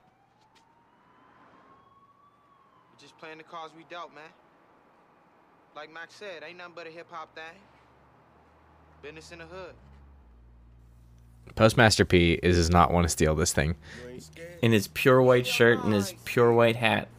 We're 2.91 2.99
just 2.99 3.10
playing 3.21 3.37
the 3.37 3.43
cards 3.43 3.71
we 3.77 3.83
dealt, 3.87 4.13
man. 4.15 4.23
Like 5.75 5.93
Max 5.93 6.15
said, 6.15 6.43
ain't 6.43 6.57
nothing 6.57 6.73
but 6.75 6.87
a 6.87 6.89
hip 6.89 7.05
hop 7.11 7.33
thing. 7.35 7.43
Business 9.03 9.31
in 9.31 9.39
the 9.39 9.45
hood. 9.45 9.75
Postmaster 11.53 12.03
P 12.03 12.39
is 12.41 12.57
does 12.57 12.71
not 12.71 12.91
want 12.91 13.05
to 13.05 13.09
steal 13.09 13.35
this 13.35 13.53
thing. 13.53 13.75
In 14.63 14.71
his 14.71 14.87
pure 14.87 15.21
white 15.21 15.45
shirt 15.45 15.83
and 15.83 15.93
his 15.93 16.15
pure 16.25 16.51
white 16.51 16.75
hat. 16.75 17.09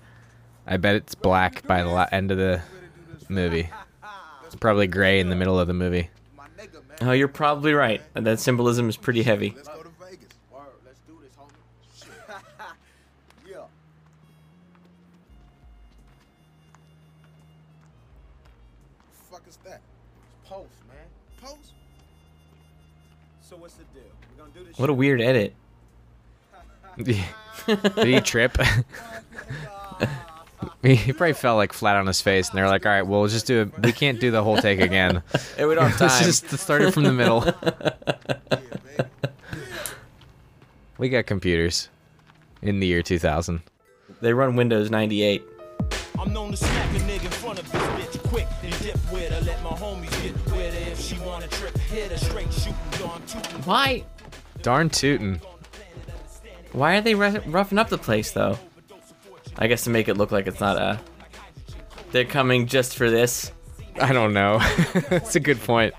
I 0.66 0.76
bet 0.76 0.96
it's 0.96 1.14
black 1.14 1.66
by 1.68 1.82
the 1.84 1.88
la- 1.88 2.08
end 2.10 2.32
of 2.32 2.38
the 2.38 2.62
movie. 3.28 3.68
It's 4.44 4.56
probably 4.56 4.88
gray 4.88 5.20
in 5.20 5.28
the 5.28 5.36
middle 5.36 5.58
of 5.58 5.68
the 5.68 5.74
movie. 5.74 6.10
Oh, 7.00 7.12
you're 7.12 7.28
probably 7.28 7.74
right. 7.74 8.00
That 8.14 8.40
symbolism 8.40 8.88
is 8.88 8.96
pretty 8.96 9.22
heavy. 9.22 9.56
What 24.76 24.90
a 24.90 24.94
weird 24.94 25.20
edit. 25.20 25.54
Did 26.96 28.06
he 28.06 28.20
trip? 28.20 28.56
he 30.82 31.12
probably 31.12 31.32
fell 31.32 31.56
like 31.56 31.72
flat 31.72 31.96
on 31.96 32.06
his 32.06 32.20
face, 32.20 32.48
and 32.48 32.58
they're 32.58 32.68
like, 32.68 32.84
"All 32.84 32.92
right, 32.92 33.02
well, 33.02 33.20
we'll 33.20 33.28
just 33.28 33.46
do 33.46 33.62
it. 33.62 33.82
We 33.82 33.92
can't 33.92 34.20
do 34.20 34.30
the 34.30 34.42
whole 34.42 34.56
take 34.56 34.80
again. 34.80 35.22
Hey, 35.56 35.64
we 35.64 35.74
don't 35.74 35.88
have 35.88 36.00
Let's 36.00 36.18
time." 36.18 36.24
just 36.24 36.58
start 36.58 36.82
it 36.82 36.92
from 36.92 37.04
the 37.04 37.12
middle." 37.12 37.44
we 40.98 41.08
got 41.08 41.26
computers 41.26 41.88
in 42.60 42.80
the 42.80 42.86
year 42.86 43.02
2000. 43.02 43.62
They 44.20 44.32
run 44.32 44.56
Windows 44.56 44.90
98. 44.90 45.42
I'm 46.18 46.32
known 46.32 46.52
to 46.52 46.56
smack 46.56 46.94
a 46.94 46.98
nigga 47.00 47.24
in 47.24 47.30
front 47.30 47.58
of 47.58 47.72
this 47.72 47.82
bitch 47.82 48.22
quick. 48.28 48.46
Then 48.60 48.70
dip 48.82 49.12
with 49.12 49.32
her, 49.32 49.40
let 49.44 49.62
my 49.64 49.70
homies 49.70 50.10
get 50.22 50.34
with 50.46 50.74
her. 50.74 50.92
If 50.92 51.00
she 51.00 51.18
wanna 51.20 51.48
trip, 51.48 51.76
hit 51.78 52.12
her 52.12 52.18
straight 52.18 52.52
shooting, 52.52 52.76
darn 52.98 53.22
tootin'. 53.26 53.62
Why? 53.62 54.04
Darn 54.62 54.90
tootin'. 54.90 55.40
Why 56.72 56.96
are 56.96 57.00
they 57.00 57.14
rou- 57.14 57.42
roughing 57.46 57.78
up 57.78 57.88
the 57.88 57.98
place 57.98 58.30
though? 58.32 58.58
I 59.58 59.66
guess 59.66 59.84
to 59.84 59.90
make 59.90 60.08
it 60.08 60.16
look 60.16 60.32
like 60.32 60.46
it's 60.46 60.60
not 60.60 60.76
a. 60.76 61.00
They're 62.12 62.24
coming 62.24 62.66
just 62.66 62.96
for 62.96 63.10
this. 63.10 63.52
I 64.00 64.12
don't 64.12 64.32
know. 64.32 64.58
That's 65.10 65.36
a 65.36 65.40
good 65.40 65.60
point. 65.60 65.94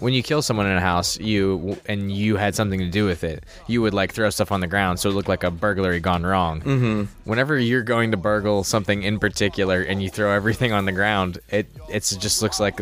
When 0.00 0.12
you 0.12 0.22
kill 0.22 0.42
someone 0.42 0.66
in 0.66 0.76
a 0.76 0.80
house, 0.80 1.18
you 1.18 1.76
and 1.86 2.10
you 2.12 2.36
had 2.36 2.54
something 2.54 2.78
to 2.80 2.88
do 2.88 3.04
with 3.04 3.24
it, 3.24 3.44
you 3.66 3.82
would 3.82 3.94
like 3.94 4.12
throw 4.12 4.30
stuff 4.30 4.52
on 4.52 4.60
the 4.60 4.66
ground 4.66 5.00
so 5.00 5.08
it 5.08 5.12
looked 5.14 5.28
like 5.28 5.42
a 5.44 5.50
burglary 5.50 6.00
gone 6.00 6.24
wrong. 6.24 6.60
Mhm. 6.60 7.08
Whenever 7.24 7.58
you're 7.58 7.82
going 7.82 8.10
to 8.12 8.16
burgle 8.16 8.62
something 8.64 9.02
in 9.02 9.18
particular 9.18 9.82
and 9.82 10.02
you 10.02 10.08
throw 10.10 10.30
everything 10.32 10.72
on 10.72 10.84
the 10.84 10.92
ground, 10.92 11.38
it 11.48 11.66
it's 11.88 12.14
just 12.16 12.42
looks 12.42 12.60
like 12.60 12.80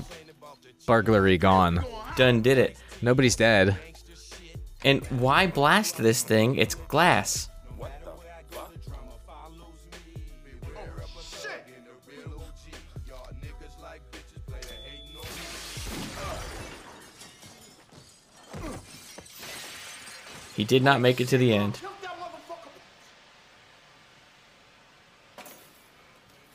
burglary 0.86 1.38
gone. 1.38 1.84
Done 2.16 2.42
did 2.42 2.58
it. 2.58 2.76
Nobody's 3.02 3.36
dead. 3.36 3.76
And 4.84 5.04
why 5.06 5.46
blast 5.46 5.96
this 5.96 6.22
thing? 6.22 6.56
It's 6.56 6.74
glass. 6.74 7.48
He 20.56 20.64
did 20.64 20.82
not 20.82 21.02
make 21.02 21.20
it 21.20 21.28
to 21.28 21.36
the 21.36 21.52
end. 21.52 21.78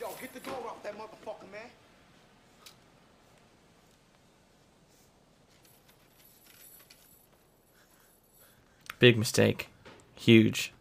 Yo, 0.00 0.08
get 0.20 0.34
the 0.34 0.40
door 0.40 0.58
off 0.66 0.82
that 0.82 0.98
motherfucker, 0.98 1.48
man. 1.52 1.70
Big 8.98 9.16
mistake. 9.16 9.68
Huge. 10.16 10.72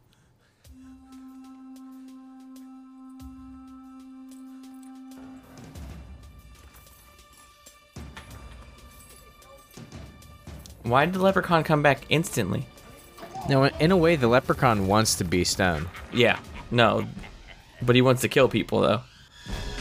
Why 10.81 11.05
did 11.05 11.13
the 11.13 11.21
leprechaun 11.21 11.63
come 11.63 11.83
back 11.83 12.01
instantly? 12.09 12.65
Now, 13.49 13.63
in 13.63 13.91
a 13.91 13.97
way, 13.97 14.15
the 14.15 14.27
leprechaun 14.27 14.87
wants 14.87 15.15
to 15.15 15.23
be 15.23 15.43
Stone. 15.43 15.89
Yeah, 16.13 16.39
no. 16.69 17.05
But 17.81 17.95
he 17.95 18.01
wants 18.01 18.21
to 18.21 18.29
kill 18.29 18.47
people, 18.47 18.81
though. 18.81 19.01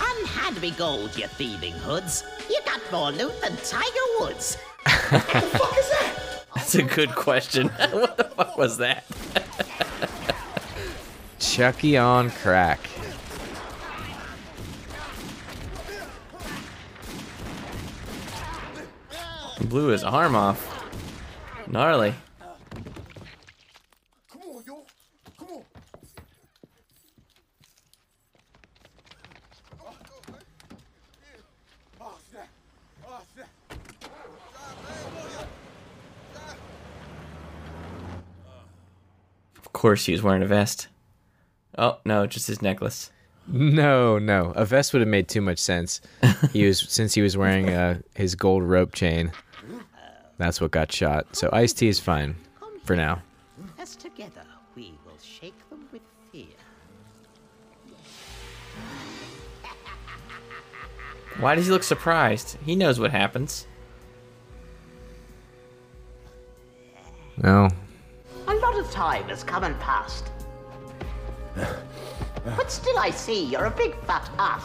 Unhand 0.01 0.61
me 0.61 0.70
gold, 0.73 1.16
you 1.16 1.27
thieving 1.27 1.73
hoods. 1.73 2.25
You 2.49 2.59
got 2.64 2.81
more 2.90 3.12
loot 3.12 3.38
than 3.40 3.57
Tiger 3.59 3.87
Woods. 4.20 4.57
what 4.87 5.27
the 5.29 5.40
fuck 5.40 5.79
is 5.79 5.90
that? 5.90 6.44
That's 6.55 6.75
a 6.75 6.83
good 6.83 7.11
question. 7.14 7.68
what 7.90 8.16
the 8.16 8.25
fuck 8.25 8.57
was 8.57 8.79
that? 8.79 9.05
Chucky 11.38 11.96
on 11.96 12.31
crack. 12.31 12.81
Blew 19.68 19.88
his 19.88 20.03
arm 20.03 20.35
off. 20.35 20.66
Gnarly. 21.68 22.14
Come 24.29 24.42
on, 24.42 24.64
yo. 24.66 24.85
Come 25.38 25.49
on. 25.49 25.64
Oh, 32.01 32.18
snap. 32.31 32.49
Oh, 33.07 33.20
snap. 33.35 33.49
Of 39.59 39.70
course 39.81 40.05
he 40.05 40.12
was 40.12 40.23
wearing 40.23 40.43
a 40.43 40.47
vest. 40.47 40.88
Oh, 41.79 41.99
no, 42.05 42.27
just 42.27 42.49
his 42.49 42.61
necklace. 42.61 43.11
No, 43.49 44.19
no. 44.19 44.53
A 44.55 44.66
vest 44.66 44.93
would 44.93 45.01
have 45.01 45.09
made 45.09 45.27
too 45.27 45.40
much 45.40 45.59
sense. 45.59 46.03
He 46.53 46.66
was 46.66 46.81
since 46.81 47.14
he 47.14 47.23
was 47.23 47.37
wearing 47.37 47.71
uh, 47.71 48.01
his 48.14 48.35
gold 48.35 48.62
rope 48.62 48.93
chain. 48.95 49.33
That's 50.37 50.61
what 50.61 50.71
got 50.71 50.93
shot. 50.93 51.35
So 51.35 51.49
Ice 51.53 51.73
T 51.73 51.88
is 51.88 51.99
fine 51.99 52.35
for 52.85 52.95
now. 52.95 53.23
As 53.79 53.97
together 53.97 54.43
we 54.75 54.93
will 55.07 55.19
shake 55.23 55.59
them 55.71 55.87
with 55.93 56.03
fear. 56.31 56.45
Why 61.38 61.55
does 61.55 61.66
he 61.66 61.73
look 61.73 61.85
surprised? 61.85 62.59
He 62.66 62.77
knows 62.77 63.01
what 63.01 63.12
happens. 63.12 63.66
No. 67.43 67.71
A 68.61 68.62
lot 68.62 68.79
of 68.79 68.90
time 68.90 69.27
has 69.31 69.42
come 69.42 69.64
and 69.64 69.79
passed. 69.81 70.31
But 72.44 72.70
still 72.70 72.99
I 72.99 73.11
see 73.11 73.46
you're 73.46 73.64
a 73.64 73.70
big 73.70 73.94
fat 74.05 74.29
ass. 74.38 74.62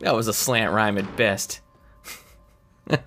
That 0.00 0.12
was 0.12 0.26
a 0.26 0.32
slant 0.32 0.72
rhyme 0.72 0.98
at 0.98 1.16
best. 1.16 1.60
This 2.88 2.98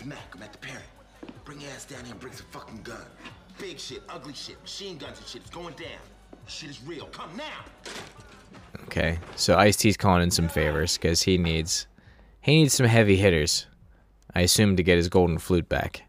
is 0.00 0.04
Mac. 0.04 0.18
I'm 0.32 0.42
at 0.44 0.52
the 0.52 0.58
parent. 0.58 0.84
Bring 1.44 1.60
your 1.60 1.70
ass 1.72 1.86
down 1.86 2.04
here 2.04 2.12
and 2.12 2.20
bring 2.20 2.34
some 2.34 2.46
fucking 2.52 2.82
gun. 2.82 3.04
Big 3.58 3.80
shit, 3.80 4.02
ugly 4.08 4.32
shit, 4.32 4.62
machine 4.62 4.96
guns 4.96 5.18
and 5.18 5.26
shit. 5.26 5.40
It's 5.42 5.50
going 5.50 5.74
down. 5.74 5.98
Shit 6.46 6.70
is 6.70 6.80
real. 6.84 7.06
Come 7.06 7.36
now. 7.36 7.64
Okay. 8.84 9.18
So 9.36 9.56
Ice 9.56 9.76
T's 9.76 9.96
calling 9.96 10.22
in 10.22 10.30
some 10.30 10.48
favors 10.48 10.96
because 10.96 11.22
he 11.22 11.38
needs 11.38 11.86
he 12.40 12.56
needs 12.62 12.74
some 12.74 12.86
heavy 12.86 13.16
hitters. 13.16 13.66
I 14.34 14.42
assume 14.42 14.76
to 14.76 14.82
get 14.82 14.96
his 14.96 15.08
golden 15.08 15.38
flute 15.38 15.68
back. 15.68 16.02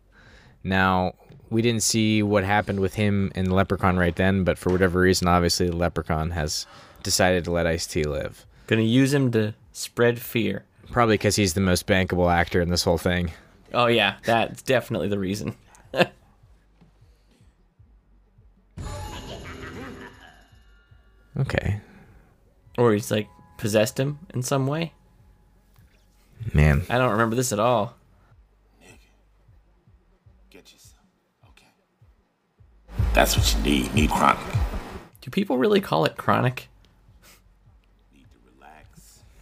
Now 0.64 1.14
we 1.50 1.62
didn't 1.62 1.84
see 1.84 2.22
what 2.22 2.44
happened 2.44 2.80
with 2.80 2.94
him 2.94 3.32
and 3.36 3.48
the 3.48 3.54
leprechaun 3.56 3.98
right 3.98 4.16
then, 4.16 4.44
but 4.44 4.58
for 4.58 4.72
whatever 4.72 5.00
reason, 5.02 5.28
obviously 5.28 5.68
the 5.70 5.76
leprechaun 5.76 6.32
has 6.32 6.66
decided 7.04 7.44
to 7.46 7.52
let 7.52 7.68
Ice 7.68 7.88
T 7.88 8.04
live. 8.04 8.46
Gonna 8.68 8.84
use 8.84 9.14
him 9.14 9.32
to 9.32 9.54
spread 9.74 10.20
fear. 10.20 10.66
Probably 10.92 11.16
because 11.16 11.36
he's 11.36 11.54
the 11.54 11.62
most 11.62 11.86
bankable 11.86 12.32
actor 12.34 12.62
in 12.62 12.70
this 12.70 12.84
whole 12.84 12.98
thing. 12.98 13.32
Oh 13.74 13.88
yeah, 13.88 14.16
that's 14.24 14.62
definitely 14.62 15.08
the 15.08 15.20
reason. 15.20 15.56
Okay. 21.40 21.80
Or 22.80 22.94
he's 22.94 23.12
like 23.12 23.28
possessed 23.58 24.00
him 24.00 24.20
in 24.34 24.42
some 24.42 24.66
way. 24.66 24.94
Man. 26.54 26.84
I 26.90 26.98
don't 26.98 27.12
remember 27.12 27.36
this 27.36 27.52
at 27.52 27.60
all. 27.60 27.96
That's 33.14 33.36
what 33.36 33.54
you 33.54 33.62
need. 33.64 33.94
Need 33.94 34.10
chronic. 34.12 34.40
Do 35.20 35.30
people 35.30 35.58
really 35.58 35.82
call 35.82 36.06
it 36.06 36.16
chronic? 36.16 36.70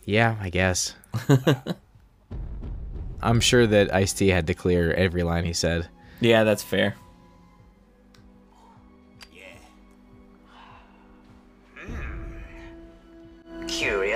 Yeah, 0.06 0.38
I 0.40 0.50
guess. 0.50 0.96
I'm 3.22 3.42
sure 3.42 3.68
that 3.68 3.94
Ice 3.94 4.14
T 4.14 4.30
had 4.30 4.48
to 4.48 4.54
clear 4.54 4.94
every 4.94 5.22
line 5.22 5.44
he 5.44 5.52
said. 5.52 5.90
Yeah, 6.22 6.46
that's 6.46 6.64
fair. 6.64 6.96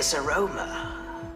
Curious 0.02 0.16
aroma. 0.16 1.32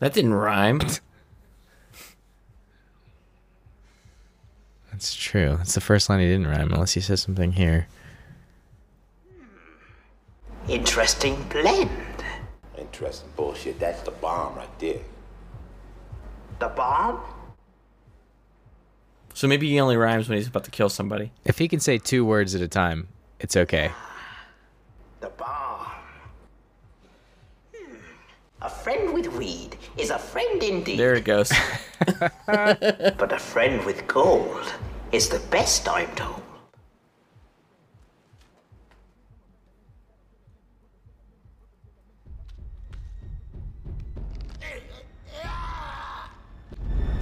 That 0.00 0.12
didn't 0.12 0.34
rhyme. 0.34 0.80
That's 4.92 5.14
true. 5.14 5.54
That's 5.56 5.72
the 5.72 5.80
first 5.80 6.10
line 6.10 6.20
he 6.20 6.26
didn't 6.26 6.46
rhyme, 6.46 6.74
unless 6.74 6.92
he 6.92 7.00
says 7.00 7.22
something 7.22 7.52
here. 7.52 7.88
Interesting 10.68 11.42
blend. 11.44 11.88
Interesting 12.76 13.30
bullshit. 13.34 13.80
That's 13.80 14.02
the 14.02 14.10
bomb 14.10 14.56
right 14.56 14.78
there. 14.78 15.00
The 16.58 16.68
bomb? 16.68 17.22
So 19.32 19.48
maybe 19.48 19.70
he 19.70 19.80
only 19.80 19.96
rhymes 19.96 20.28
when 20.28 20.36
he's 20.36 20.48
about 20.48 20.64
to 20.64 20.70
kill 20.70 20.90
somebody. 20.90 21.32
If 21.46 21.56
he 21.56 21.66
can 21.66 21.80
say 21.80 21.96
two 21.96 22.26
words 22.26 22.54
at 22.54 22.60
a 22.60 22.68
time, 22.68 23.08
it's 23.40 23.56
okay. 23.56 23.90
The 25.20 25.28
bomb. 25.30 25.86
Hmm. 27.74 27.94
A 28.62 28.68
friend 28.68 29.14
with 29.14 29.28
weed 29.34 29.76
is 29.96 30.10
a 30.10 30.18
friend 30.18 30.62
indeed. 30.62 30.98
There 30.98 31.14
it 31.14 31.24
goes. 31.24 31.52
but 32.46 33.32
a 33.32 33.38
friend 33.38 33.84
with 33.84 34.06
gold 34.06 34.72
is 35.12 35.28
the 35.28 35.40
best, 35.50 35.88
I'm 35.88 36.14
told. 36.14 36.42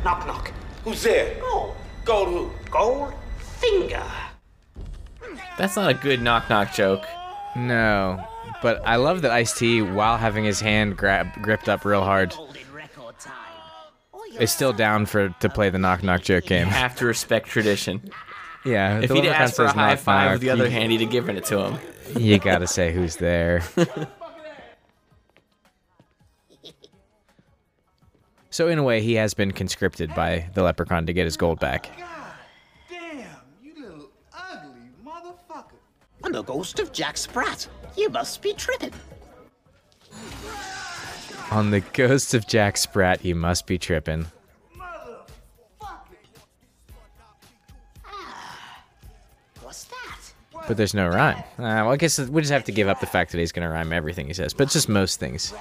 Knock, 0.05 0.25
knock. 0.25 0.53
Who's 0.85 1.03
there? 1.03 1.35
Gold. 1.41 1.75
Gold 2.05 2.29
who? 2.29 2.51
Gold 2.71 3.13
finger. 3.39 4.05
That's 5.59 5.77
not 5.77 5.91
a 5.91 5.95
good 5.95 6.21
knock 6.23 6.49
knock 6.51 6.73
joke. 6.75 7.05
No, 7.57 8.23
but 8.63 8.83
I 8.87 8.97
love 8.97 9.23
that 9.23 9.31
Ice 9.31 9.57
T, 9.57 9.81
while 9.83 10.19
having 10.19 10.45
his 10.45 10.61
hand 10.61 10.97
grab, 10.97 11.29
gripped 11.43 11.69
up 11.69 11.85
real 11.85 12.03
hard, 12.03 12.35
is 14.39 14.51
still 14.53 14.73
down 14.75 15.07
for 15.07 15.31
to 15.41 15.49
play 15.49 15.71
the 15.71 15.79
knock 15.79 16.03
knock 16.03 16.23
joke 16.23 16.45
game. 16.45 16.67
Have 16.67 16.95
to 16.97 17.07
respect 17.07 17.49
tradition. 17.49 18.11
Yeah, 18.67 18.99
If 19.01 19.11
he'd 19.11 19.27
asked 19.27 19.55
for 19.57 19.65
a 19.65 19.73
high 19.73 19.91
knock, 19.91 19.99
five 20.01 20.33
with 20.33 20.41
the 20.43 20.51
other 20.51 20.65
you- 20.65 20.71
hand, 20.71 20.91
he'd 20.93 21.01
have 21.01 21.11
given 21.11 21.37
it 21.37 21.45
to 21.47 21.61
him. 21.61 21.79
You 22.19 22.39
gotta 22.39 22.67
say 22.67 22.93
who's 22.93 23.17
there. 23.17 23.63
so 28.51 28.69
in 28.69 28.79
a 28.79 28.83
way, 28.83 29.03
he 29.03 29.15
has 29.15 29.35
been 29.35 29.53
conscripted 29.53 30.15
by 30.15 30.49
the 30.55 30.63
leprechaun 30.63 31.07
to 31.07 31.13
get 31.13 31.25
his 31.25 31.37
gold 31.37 31.61
back. 31.61 31.91
Damn, 32.89 33.27
you 33.63 33.75
little 33.81 34.11
ugly 34.33 34.81
motherfucker. 35.05 35.73
I'm 36.27 36.33
the 36.33 36.43
ghost 36.43 36.81
of 36.81 36.93
Jack 36.93 37.17
Sprat. 37.17 37.69
You 37.97 38.09
must 38.09 38.43
be 38.43 38.53
tripping. 38.53 38.91
On 41.53 41.71
the 41.71 41.79
ghost 41.93 42.35
of 42.35 42.49
Jack 42.49 42.77
Sprat, 42.79 43.25
you 43.25 43.37
must 43.37 43.65
be 43.69 43.79
tripping. 43.79 44.27
What's 49.61 49.85
that? 49.85 50.19
But 50.67 50.77
there's 50.77 50.95
no 50.95 51.09
rhyme. 51.09 51.39
Uh, 51.39 51.45
well, 51.59 51.93
I 51.93 51.97
guess 51.97 52.19
we 52.19 52.41
just 52.41 52.53
have 52.53 52.65
to 52.65 52.73
give 52.73 52.89
up 52.89 52.99
the 52.99 53.07
fact 53.07 53.31
that 53.31 53.39
he's 53.39 53.53
gonna 53.53 53.71
rhyme 53.71 53.93
everything 53.93 54.27
he 54.27 54.33
says, 54.33 54.53
but 54.53 54.65
it's 54.65 54.73
just 54.73 54.89
most 54.89 55.21
things. 55.21 55.55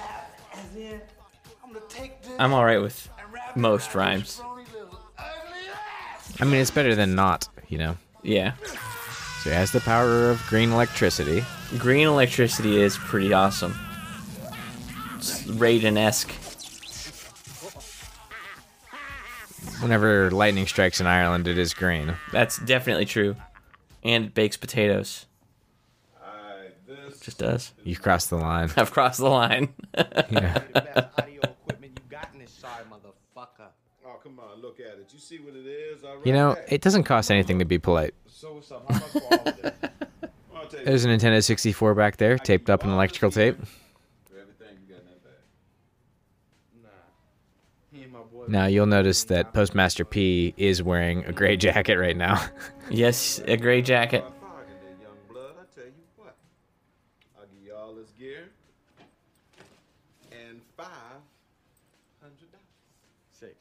I'm 2.40 2.52
alright 2.52 2.82
with 2.82 3.08
most 3.54 3.94
rhymes. 3.94 4.42
I 6.40 6.44
mean, 6.44 6.60
it's 6.60 6.72
better 6.72 6.96
than 6.96 7.14
not, 7.14 7.48
you 7.68 7.78
know. 7.78 7.96
Yeah. 8.24 8.54
So 9.46 9.52
he 9.52 9.58
has 9.58 9.70
the 9.70 9.80
power 9.80 10.28
of 10.28 10.44
green 10.48 10.72
electricity. 10.72 11.44
Green 11.78 12.08
electricity 12.08 12.80
is 12.82 12.98
pretty 12.98 13.32
awesome. 13.32 13.78
It's 15.14 15.44
Raiden 15.44 15.96
esque. 15.96 16.32
Whenever 19.80 20.32
lightning 20.32 20.66
strikes 20.66 21.00
in 21.00 21.06
Ireland, 21.06 21.46
it 21.46 21.58
is 21.58 21.74
green. 21.74 22.16
That's 22.32 22.58
definitely 22.58 23.04
true. 23.04 23.36
And 24.02 24.24
it 24.24 24.34
bakes 24.34 24.56
potatoes. 24.56 25.26
Just 27.20 27.38
does. 27.38 27.72
You've 27.84 28.02
crossed 28.02 28.30
the 28.30 28.38
line. 28.38 28.72
I've 28.76 28.90
crossed 28.90 29.20
the 29.20 29.28
line. 29.28 29.74
Yeah. 30.28 30.60
Oh, 34.04 34.18
come 34.22 34.40
on, 34.40 34.60
look 34.60 34.80
at 34.80 34.98
it. 34.98 35.10
You 35.12 35.20
see 35.20 35.38
what 35.38 35.54
it 35.54 35.66
is? 35.66 36.02
All 36.02 36.20
You 36.24 36.32
know, 36.32 36.56
it 36.68 36.80
doesn't 36.80 37.04
cost 37.04 37.30
anything 37.30 37.60
to 37.60 37.64
be 37.64 37.78
polite. 37.78 38.14
So 38.36 38.52
what's 38.52 38.70
up? 38.70 38.84
How 38.92 38.98
much 38.98 39.08
for 39.12 39.22
all 39.22 39.48
of 39.48 39.62
this? 39.62 39.72
I'll 40.54 40.66
tell 40.66 40.80
you 40.80 40.84
There's 40.84 41.06
a 41.06 41.08
Nintendo 41.08 41.42
64 41.42 41.94
back 41.94 42.18
there, 42.18 42.36
taped 42.36 42.68
up 42.68 42.84
in 42.84 42.90
electrical 42.90 43.30
tape. 43.30 43.56
everything 44.30 44.76
you 44.86 44.94
got 44.94 45.00
in 45.00 45.06
that 45.06 45.24
bag. 47.94 48.50
Now 48.50 48.66
you'll 48.66 48.84
notice 48.84 49.24
that 49.24 49.54
Postmaster 49.54 50.04
P 50.04 50.52
is 50.58 50.82
wearing 50.82 51.24
a 51.24 51.32
gray 51.32 51.56
jacket 51.56 51.96
right 51.96 52.14
now. 52.14 52.46
yes, 52.90 53.40
a 53.46 53.56
gray 53.56 53.80
jacket. 53.80 54.22
Bargain 54.42 54.74
there, 54.82 54.90
young 55.00 55.16
blood. 55.32 55.54
I 55.58 55.64
tell 55.74 55.86
you 55.86 55.92
what. 56.16 56.36
I'll 57.38 57.46
give 57.46 57.64
you 57.64 57.74
all 57.74 57.94
this 57.94 58.10
gear 58.18 58.50
and 60.30 60.60
five 60.76 60.90
hundred 62.20 62.52
dollars. 62.52 62.68
Six. 63.32 63.54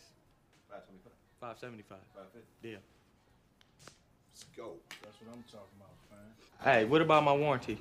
Five 0.69 0.83
twenty-five. 0.85 1.13
Five 1.39 1.59
seventy-five. 1.59 1.99
Five 2.13 2.25
fifty. 2.33 2.71
Yeah. 2.71 2.75
Let's 4.35 4.43
go. 4.57 4.75
That's 5.01 5.15
what 5.23 5.31
I'm 5.31 5.43
talking 5.47 5.79
about, 5.79 5.95
man. 6.11 6.27
Hey, 6.65 6.83
what 6.83 6.99
about 6.99 7.23
my 7.23 7.31
warranty? 7.31 7.77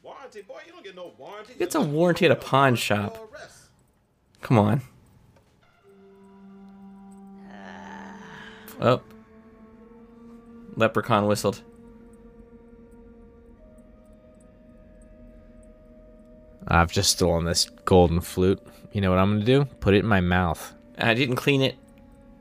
Warranty, 0.00 0.42
boy. 0.42 0.60
You 0.64 0.70
don't 0.70 0.84
get 0.84 0.94
no 0.94 1.12
warranty. 1.18 1.54
It's 1.58 1.74
a 1.74 1.80
warranty 1.80 2.24
at 2.24 2.30
a 2.30 2.36
pawn 2.36 2.76
shop. 2.76 3.18
Come 4.42 4.60
on. 4.60 4.80
Oh. 8.80 9.02
Leprechaun 10.76 11.26
whistled. 11.26 11.62
I've 16.68 16.92
just 16.92 17.10
stolen 17.10 17.44
this 17.44 17.68
golden 17.86 18.20
flute. 18.20 18.60
You 18.92 19.00
know 19.00 19.10
what 19.10 19.18
I'm 19.18 19.32
gonna 19.32 19.44
do? 19.44 19.64
Put 19.80 19.94
it 19.94 20.04
in 20.04 20.06
my 20.06 20.20
mouth. 20.20 20.74
I 20.96 21.14
didn't 21.14 21.36
clean 21.36 21.60
it 21.60 21.74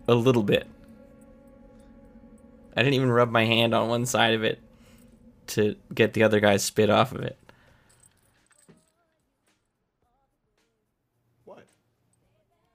a 0.08 0.14
little 0.14 0.44
bit. 0.44 0.68
I 2.76 2.84
didn't 2.84 2.94
even 2.94 3.10
rub 3.10 3.32
my 3.32 3.46
hand 3.46 3.74
on 3.74 3.90
one 3.90 4.06
side 4.06 4.36
of 4.36 4.44
it 4.44 4.60
to 5.50 5.76
get 5.94 6.14
the 6.14 6.24
other 6.24 6.40
guy's 6.40 6.64
spit 6.64 6.90
off 6.90 7.12
of 7.12 7.22
it. 7.22 7.38
What? 11.46 11.66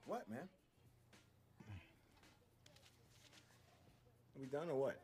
What, 0.06 0.28
man? 0.28 0.38
Are 4.36 4.40
we 4.40 4.46
done 4.46 4.68
or 4.70 4.76
what? 4.76 4.98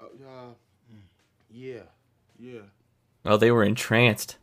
Uh, 0.00 0.04
uh, 0.04 0.52
yeah, 1.50 1.80
yeah, 2.38 2.60
Oh, 3.24 3.36
they 3.36 3.50
were 3.50 3.64
entranced. 3.64 4.36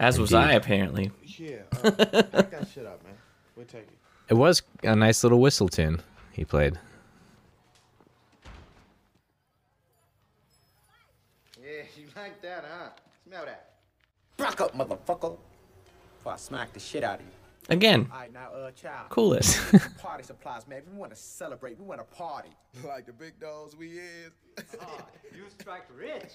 As 0.00 0.18
was 0.18 0.32
Indeed. 0.32 0.46
I, 0.46 0.52
apparently. 0.54 1.10
yeah. 1.24 1.56
Uh, 1.82 1.90
back 1.90 2.50
that 2.50 2.66
shit 2.72 2.86
up, 2.86 3.04
man. 3.04 3.12
We'll 3.56 3.66
take 3.66 3.82
it. 3.82 3.98
It 4.28 4.34
was 4.34 4.62
a 4.82 4.96
nice 4.96 5.22
little 5.22 5.40
whistle 5.40 5.68
tune 5.68 6.00
he 6.32 6.44
played. 6.44 6.78
Yeah, 11.62 11.82
you 11.96 12.01
like 12.16 12.42
that, 12.42 12.64
huh? 12.68 12.90
Smell 13.26 13.44
that. 13.44 13.70
Back 14.36 14.60
up, 14.60 14.76
motherfucker. 14.76 15.36
Before 16.16 16.32
I 16.32 16.36
smack 16.36 16.72
the 16.72 16.80
shit 16.80 17.04
out 17.04 17.20
of 17.20 17.26
you. 17.26 17.32
Again. 17.68 18.08
All 18.12 18.18
right, 18.18 18.32
now, 18.32 18.50
uh, 18.52 18.70
child. 18.72 19.08
Coolest. 19.08 19.60
party 19.98 20.24
supplies, 20.24 20.66
man. 20.66 20.82
We 20.90 20.98
want 20.98 21.12
to 21.12 21.16
celebrate. 21.16 21.78
We 21.78 21.84
want 21.84 22.00
to 22.00 22.16
party. 22.16 22.50
Like 22.86 23.06
the 23.06 23.12
big 23.12 23.38
dogs 23.38 23.76
we 23.76 23.98
is. 23.98 24.32
you 25.36 25.44
strike 25.58 25.84
rich. 25.94 26.32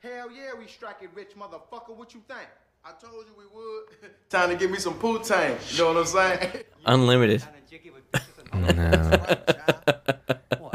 Hell 0.00 0.30
yeah, 0.30 0.58
we 0.58 0.66
strike 0.66 0.96
it 1.02 1.10
rich, 1.14 1.32
motherfucker. 1.38 1.94
What 1.94 2.14
you 2.14 2.22
think? 2.26 2.48
I 2.84 2.92
told 2.92 3.26
you 3.26 3.34
we 3.36 3.44
would. 3.54 4.10
Time 4.30 4.48
to 4.50 4.56
give 4.56 4.70
me 4.70 4.78
some 4.78 4.94
poutine. 4.94 5.58
You 5.72 5.78
know 5.78 5.88
what 5.92 5.98
I'm 5.98 6.06
saying? 6.06 6.64
Unlimited. 6.86 7.44
No. 8.54 9.36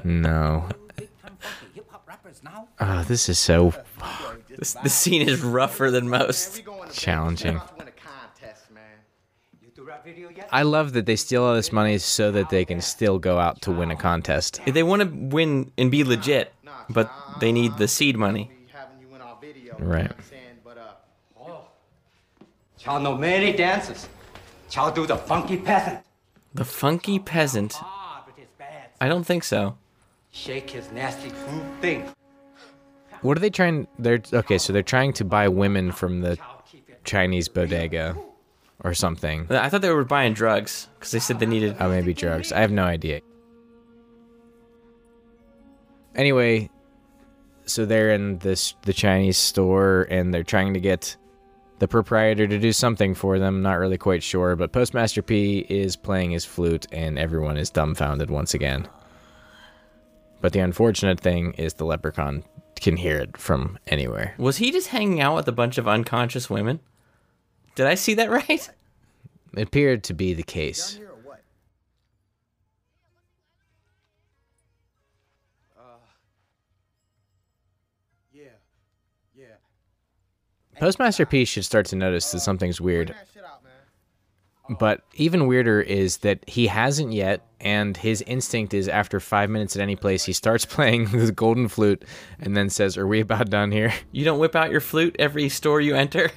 no. 0.04 0.70
Oh, 2.80 3.04
this 3.08 3.30
is 3.30 3.39
so 3.39 3.72
This, 4.49 4.74
this 4.84 4.93
scene 4.93 5.28
is 5.28 5.41
rougher 5.41 5.91
than 5.91 6.10
most. 6.10 6.62
challenging. 6.93 7.62
Win 7.78 7.88
a 7.88 7.91
contest, 7.91 8.72
man. 8.72 8.82
You 9.62 9.70
do 9.74 9.84
rap 9.84 10.04
video 10.04 10.30
yet? 10.30 10.49
I 10.52 10.64
love 10.64 10.93
that 10.93 11.06
they 11.06 11.16
steal 11.16 11.43
all 11.43 11.56
this 11.56 11.72
money 11.72 11.97
so 11.97 12.32
that 12.32 12.49
they 12.49 12.66
can 12.66 12.82
still 12.82 13.20
go 13.20 13.39
out 13.39 13.62
to 13.64 13.72
win 13.72 13.91
a 13.91 13.95
contest. 13.95 14.60
They 14.66 14.84
want 14.84 15.02
to 15.02 15.08
win 15.08 15.72
and 15.78 15.89
be 15.89 16.04
legit, 16.04 16.54
but 16.89 17.12
they 17.39 17.52
need 17.52 17.78
the 17.78 17.88
seed 17.88 18.18
money. 18.18 18.52
Right. 19.80 20.12
Child 22.78 23.04
know 23.04 23.16
many 23.16 23.54
dances. 23.54 24.10
Child 24.70 24.95
do 24.95 25.06
the 25.06 25.16
funky 25.16 25.58
peasant. 25.58 25.99
The 26.54 26.66
funky 26.66 27.20
peasant. 27.20 27.76
Ah, 27.76 28.26
I 28.99 29.08
don't 29.08 29.24
think 29.24 29.43
so. 29.43 29.78
Shake 30.32 30.72
his 30.72 30.91
nasty 30.91 31.30
food 31.30 31.64
thing. 31.80 32.12
What 33.22 33.38
are 33.38 33.41
they 33.41 33.49
trying? 33.49 33.88
They're 33.99 34.22
okay. 34.34 34.57
So 34.57 34.74
they're 34.74 34.82
trying 34.82 35.13
to 35.13 35.26
buy 35.26 35.47
women 35.47 35.91
from 35.91 36.22
the 36.22 36.38
Chinese 37.03 37.47
bodega 37.47 38.17
or 38.84 38.93
something. 38.93 39.47
I 39.49 39.69
thought 39.69 39.82
they 39.82 39.93
were 39.93 40.03
buying 40.03 40.34
drugs 40.34 40.88
because 40.95 41.11
they 41.11 41.19
said 41.19 41.39
they 41.39 41.45
needed. 41.45 41.78
Oh, 41.80 41.89
maybe 41.89 42.13
drugs. 42.13 42.51
I 42.51 42.59
have 42.61 42.72
no 42.72 42.84
idea. 42.84 43.22
Anyway, 46.15 46.69
so 47.65 47.86
they're 47.86 48.11
in 48.11 48.39
this 48.39 48.74
the 48.84 48.93
Chinese 48.93 49.38
store 49.38 50.07
and 50.09 50.34
they're 50.34 50.43
trying 50.43 50.74
to 50.74 50.80
get 50.80 51.15
the 51.80 51.88
proprietor 51.88 52.47
to 52.47 52.59
do 52.59 52.74
something 52.74 53.13
for 53.13 53.39
them. 53.39 53.61
Not 53.61 53.80
really 53.80 53.97
quite 53.97 54.24
sure, 54.24 54.55
but 54.55 54.72
Postmaster 54.72 55.22
P 55.22 55.65
is 55.69 55.95
playing 55.95 56.32
his 56.32 56.45
flute 56.45 56.88
and 56.91 57.17
everyone 57.17 57.57
is 57.57 57.69
dumbfounded 57.69 58.30
once 58.30 58.53
again. 58.53 58.88
But 60.41 60.53
the 60.53 60.59
unfortunate 60.59 61.19
thing 61.19 61.53
is 61.53 61.76
the 61.76 61.86
leprechaun 61.86 62.43
can 62.82 62.97
hear 62.97 63.17
it 63.17 63.38
from 63.38 63.77
anywhere. 63.88 64.34
Was 64.38 64.57
he 64.57 64.71
just 64.71 64.88
hanging 64.88 65.21
out 65.21 65.36
with 65.36 65.47
a 65.47 65.51
bunch 65.51 65.77
of 65.77 65.88
unconscious 65.88 66.49
women? 66.49 66.79
Did 67.75 67.86
I 67.86 67.95
see 67.95 68.15
that 68.15 68.29
right? 68.29 68.69
It 69.55 69.61
appeared 69.61 70.03
to 70.05 70.13
be 70.13 70.34
the 70.34 70.43
case. 70.43 70.99
Yeah. 78.34 78.43
Yeah. 79.36 79.45
Postmaster 80.79 81.25
P 81.25 81.45
should 81.45 81.65
start 81.65 81.86
to 81.88 81.95
notice 81.95 82.32
that 82.32 82.39
something's 82.39 82.82
weird. 82.82 83.13
But 84.80 85.01
even 85.15 85.47
weirder 85.47 85.82
is 85.82 86.19
that 86.19 86.47
he 86.47 86.67
hasn't 86.67 87.11
yet, 87.11 87.45
and 87.59 87.97
his 87.97 88.22
instinct 88.22 88.74
is 88.74 88.88
after 88.88 89.19
five 89.19 89.49
minutes 89.49 89.76
at 89.76 89.82
any 89.82 89.97
place, 89.97 90.24
he 90.24 90.32
starts 90.32 90.63
playing 90.76 91.07
the 91.07 91.34
golden 91.34 91.67
flute 91.67 92.05
and 92.39 92.55
then 92.55 92.69
says, 92.69 92.97
Are 92.97 93.05
we 93.05 93.19
about 93.19 93.49
done 93.49 93.72
here? 93.72 93.93
You 94.13 94.24
don't 94.24 94.39
whip 94.39 94.55
out 94.55 94.72
your 94.72 94.80
flute 94.80 95.17
every 95.19 95.49
store 95.49 95.82
you 95.82 95.95
enter? 95.95 96.32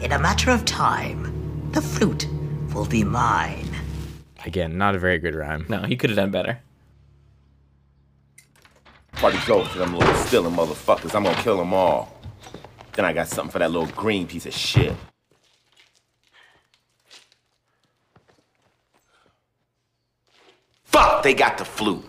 In 0.00 0.12
a 0.12 0.18
matter 0.20 0.52
of 0.52 0.64
time, 0.64 1.70
the 1.72 1.82
flute 1.82 2.28
will 2.72 2.86
be 2.86 3.02
mine. 3.02 3.68
Again, 4.44 4.78
not 4.78 4.94
a 4.94 4.98
very 5.00 5.18
good 5.18 5.34
rhyme. 5.34 5.66
No, 5.68 5.82
he 5.82 5.96
could 5.96 6.10
have 6.10 6.16
done 6.16 6.30
better. 6.30 6.60
Party 9.12 9.38
go 9.46 9.66
to 9.66 9.78
them 9.78 9.96
little 9.96 10.14
stealing 10.14 10.54
motherfuckers. 10.54 11.14
I'm 11.14 11.24
gonna 11.24 11.40
kill 11.42 11.56
them 11.56 11.72
all. 11.72 12.20
Then 12.92 13.04
I 13.04 13.12
got 13.12 13.26
something 13.26 13.50
for 13.50 13.58
that 13.58 13.72
little 13.72 13.88
green 13.88 14.28
piece 14.28 14.46
of 14.46 14.52
shit. 14.52 14.94
Fuck, 20.94 21.24
they 21.24 21.34
got 21.34 21.58
the 21.58 21.64
flute. 21.64 22.04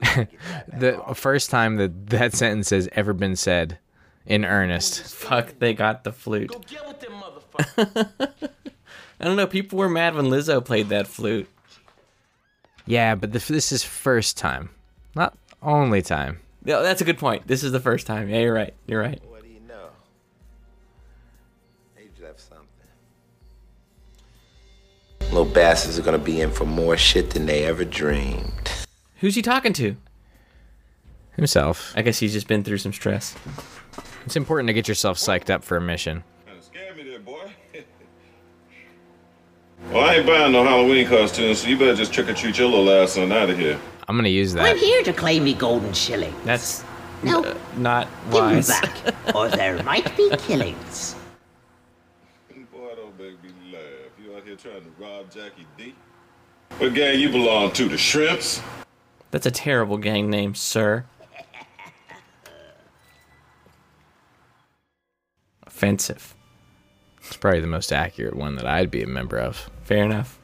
The 0.72 1.02
first 1.14 1.50
time 1.50 1.76
that 1.76 2.08
that 2.08 2.32
sentence 2.32 2.70
has 2.70 2.88
ever 2.92 3.12
been 3.12 3.36
said 3.36 3.78
in 4.24 4.44
earnest. 4.44 5.02
Fuck, 5.14 5.58
they 5.58 5.74
got 5.74 6.04
the 6.04 6.12
flute. 6.12 6.54
I 7.78 9.24
don't 9.24 9.36
know. 9.36 9.46
People 9.46 9.78
were 9.78 9.88
mad 9.88 10.14
when 10.14 10.26
Lizzo 10.26 10.64
played 10.64 10.88
that 10.88 11.06
flute. 11.06 11.48
Yeah, 12.86 13.14
but 13.14 13.32
the, 13.32 13.40
this 13.40 13.72
is 13.72 13.82
first 13.82 14.38
time, 14.38 14.70
not 15.14 15.36
only 15.62 16.00
time. 16.00 16.40
Yeah, 16.64 16.80
that's 16.80 17.00
a 17.00 17.04
good 17.04 17.18
point. 17.18 17.46
This 17.46 17.62
is 17.62 17.72
the 17.72 17.80
first 17.80 18.06
time. 18.06 18.28
Yeah, 18.28 18.38
you're 18.38 18.54
right. 18.54 18.74
You're 18.86 19.00
right. 19.00 19.20
Little 25.30 25.44
bastards 25.44 25.98
are 25.98 26.02
gonna 26.02 26.18
be 26.18 26.40
in 26.40 26.50
for 26.50 26.64
more 26.64 26.96
shit 26.96 27.30
than 27.30 27.46
they 27.46 27.64
ever 27.64 27.84
dreamed. 27.84 28.70
Who's 29.20 29.34
he 29.34 29.42
talking 29.42 29.72
to? 29.74 29.96
Himself. 31.36 31.92
I 31.96 32.02
guess 32.02 32.18
he's 32.18 32.32
just 32.32 32.48
been 32.48 32.64
through 32.64 32.78
some 32.78 32.92
stress. 32.92 33.34
It's 34.24 34.36
important 34.36 34.66
to 34.68 34.72
get 34.72 34.88
yourself 34.88 35.18
psyched 35.18 35.50
up 35.50 35.62
for 35.64 35.76
a 35.76 35.80
mission. 35.80 36.24
Well, 39.92 40.04
I 40.04 40.16
ain't 40.16 40.26
buying 40.26 40.52
no 40.52 40.64
Halloween 40.64 41.06
costumes, 41.06 41.60
so 41.60 41.68
you 41.68 41.78
better 41.78 41.94
just 41.94 42.12
trick 42.12 42.28
or 42.28 42.34
treat 42.34 42.58
your 42.58 42.68
little 42.68 42.90
ass 42.90 43.16
on 43.16 43.32
out 43.32 43.48
of 43.48 43.56
here. 43.56 43.78
I'm 44.06 44.16
gonna 44.16 44.28
use 44.28 44.52
that. 44.54 44.66
I'm 44.66 44.76
here 44.76 45.02
to 45.04 45.12
claim 45.14 45.44
me 45.44 45.54
golden 45.54 45.92
shilling. 45.94 46.34
That's 46.44 46.84
No. 47.22 47.42
uh, 47.44 47.54
not 47.78 48.06
Give 48.30 48.34
'em 48.42 48.54
wise. 48.56 48.68
back, 48.68 48.90
or 49.34 49.48
there 49.48 49.80
might 49.84 50.14
be 50.16 50.28
killings. 50.36 51.14
Boy, 52.72 52.90
don't 52.96 53.18
make 53.18 53.42
me 53.42 53.50
laugh. 53.72 53.82
You 54.22 54.36
out 54.36 54.44
here 54.44 54.47
trying 54.58 54.82
to 54.82 54.90
rob 54.98 55.30
Jackie 55.30 55.66
D? 55.76 55.94
What 56.78 56.92
gang 56.92 57.20
you 57.20 57.30
belong 57.30 57.70
to? 57.72 57.88
The 57.88 57.96
Shrimps? 57.96 58.60
That's 59.30 59.46
a 59.46 59.52
terrible 59.52 59.98
gang 59.98 60.28
name, 60.30 60.54
sir. 60.56 61.04
Offensive. 65.64 66.34
It's 67.18 67.36
probably 67.36 67.60
the 67.60 67.68
most 67.68 67.92
accurate 67.92 68.34
one 68.34 68.56
that 68.56 68.66
I'd 68.66 68.90
be 68.90 69.02
a 69.02 69.06
member 69.06 69.38
of. 69.38 69.70
Fair 69.84 70.04
enough. 70.04 70.40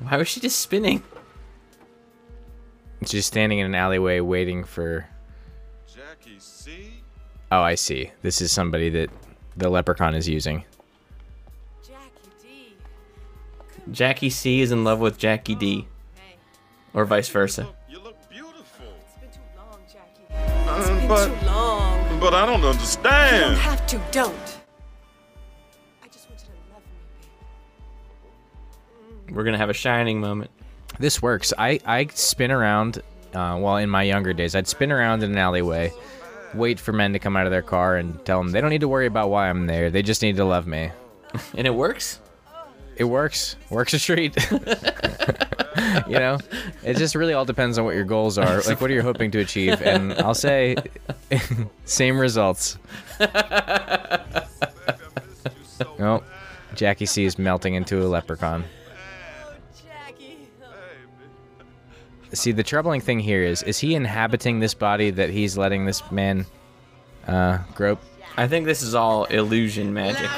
Why 0.00 0.18
was 0.18 0.28
she 0.28 0.40
just 0.40 0.60
spinning? 0.60 1.02
She's 3.02 3.10
just 3.10 3.28
standing 3.28 3.60
in 3.60 3.66
an 3.66 3.74
alleyway 3.74 4.20
waiting 4.20 4.64
for. 4.64 5.06
Jackie 5.86 6.38
C? 6.38 7.02
Oh, 7.50 7.62
I 7.62 7.74
see. 7.74 8.10
This 8.20 8.42
is 8.42 8.52
somebody 8.52 8.90
that 8.90 9.10
the 9.60 9.68
leprechaun 9.68 10.14
is 10.14 10.28
using. 10.28 10.64
Jackie 11.86 12.76
Jackie 13.92 14.30
C 14.30 14.60
is 14.60 14.72
in 14.72 14.82
love 14.82 14.98
with 14.98 15.18
Jackie 15.18 15.54
D. 15.54 15.86
Or 16.92 17.04
vice 17.04 17.28
versa. 17.28 17.68
You 17.88 18.00
look 18.00 18.16
beautiful. 18.28 18.86
It's 19.22 19.38
but, 21.06 21.26
Too 21.26 21.46
long. 21.46 22.18
but 22.18 22.34
I 22.34 22.44
don't 22.46 22.64
understand. 22.64 23.36
You 23.36 23.40
don't 23.42 23.54
have 23.56 23.86
to. 23.86 24.00
Don't. 24.10 24.56
We're 29.30 29.44
gonna 29.44 29.58
have 29.58 29.70
a 29.70 29.74
shining 29.74 30.20
moment. 30.20 30.50
This 30.98 31.22
works. 31.22 31.52
I, 31.56 31.78
I 31.86 32.08
spin 32.14 32.50
around, 32.50 32.98
uh, 33.32 33.56
well, 33.60 33.76
in 33.76 33.88
my 33.88 34.02
younger 34.02 34.32
days, 34.32 34.56
I'd 34.56 34.66
spin 34.66 34.90
around 34.90 35.22
in 35.22 35.30
an 35.30 35.38
alleyway, 35.38 35.92
wait 36.54 36.80
for 36.80 36.92
men 36.92 37.12
to 37.12 37.18
come 37.18 37.36
out 37.36 37.46
of 37.46 37.52
their 37.52 37.62
car 37.62 37.96
and 37.96 38.24
tell 38.24 38.38
them 38.38 38.52
they 38.52 38.60
don't 38.60 38.70
need 38.70 38.80
to 38.80 38.88
worry 38.88 39.06
about 39.06 39.30
why 39.30 39.48
I'm 39.48 39.66
there. 39.66 39.90
They 39.90 40.02
just 40.02 40.22
need 40.22 40.36
to 40.36 40.44
love 40.44 40.66
me. 40.66 40.90
And 41.56 41.64
it 41.64 41.74
works? 41.74 42.18
It 42.96 43.04
works. 43.04 43.54
Works 43.70 43.94
a 43.94 44.00
treat. 44.00 44.36
you 44.50 46.18
know, 46.18 46.38
it 46.82 46.96
just 46.96 47.14
really 47.14 47.34
all 47.34 47.44
depends 47.44 47.78
on 47.78 47.84
what 47.84 47.94
your 47.94 48.04
goals 48.04 48.36
are. 48.36 48.62
Like, 48.66 48.80
what 48.80 48.90
are 48.90 48.94
you 48.94 49.02
hoping 49.02 49.30
to 49.30 49.38
achieve? 49.38 49.80
And 49.80 50.12
I'll 50.14 50.34
say, 50.34 50.74
same 51.84 52.18
results. 52.18 52.78
Oh, 56.00 56.22
Jackie 56.74 57.06
C 57.06 57.24
is 57.24 57.38
melting 57.38 57.74
into 57.74 58.02
a 58.02 58.08
leprechaun. 58.08 58.64
See, 62.32 62.52
the 62.52 62.62
troubling 62.62 63.00
thing 63.00 63.18
here 63.18 63.42
is, 63.42 63.62
is 63.64 63.78
he 63.78 63.94
inhabiting 63.94 64.60
this 64.60 64.74
body 64.74 65.10
that 65.10 65.30
he's 65.30 65.58
letting 65.58 65.84
this 65.84 66.08
man 66.12 66.46
uh, 67.26 67.58
grope? 67.74 68.00
I 68.36 68.46
think 68.46 68.66
this 68.66 68.82
is 68.82 68.94
all 68.94 69.24
illusion 69.24 69.92
magic. 69.92 70.30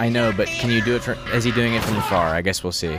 I 0.00 0.08
know, 0.08 0.32
but 0.32 0.46
can 0.46 0.70
you 0.70 0.80
do 0.82 0.94
it 0.94 1.02
from? 1.02 1.18
Is 1.32 1.42
he 1.42 1.50
doing 1.50 1.74
it 1.74 1.82
from 1.82 1.96
afar? 1.96 2.28
I 2.28 2.40
guess 2.40 2.62
we'll 2.62 2.72
see. 2.72 2.98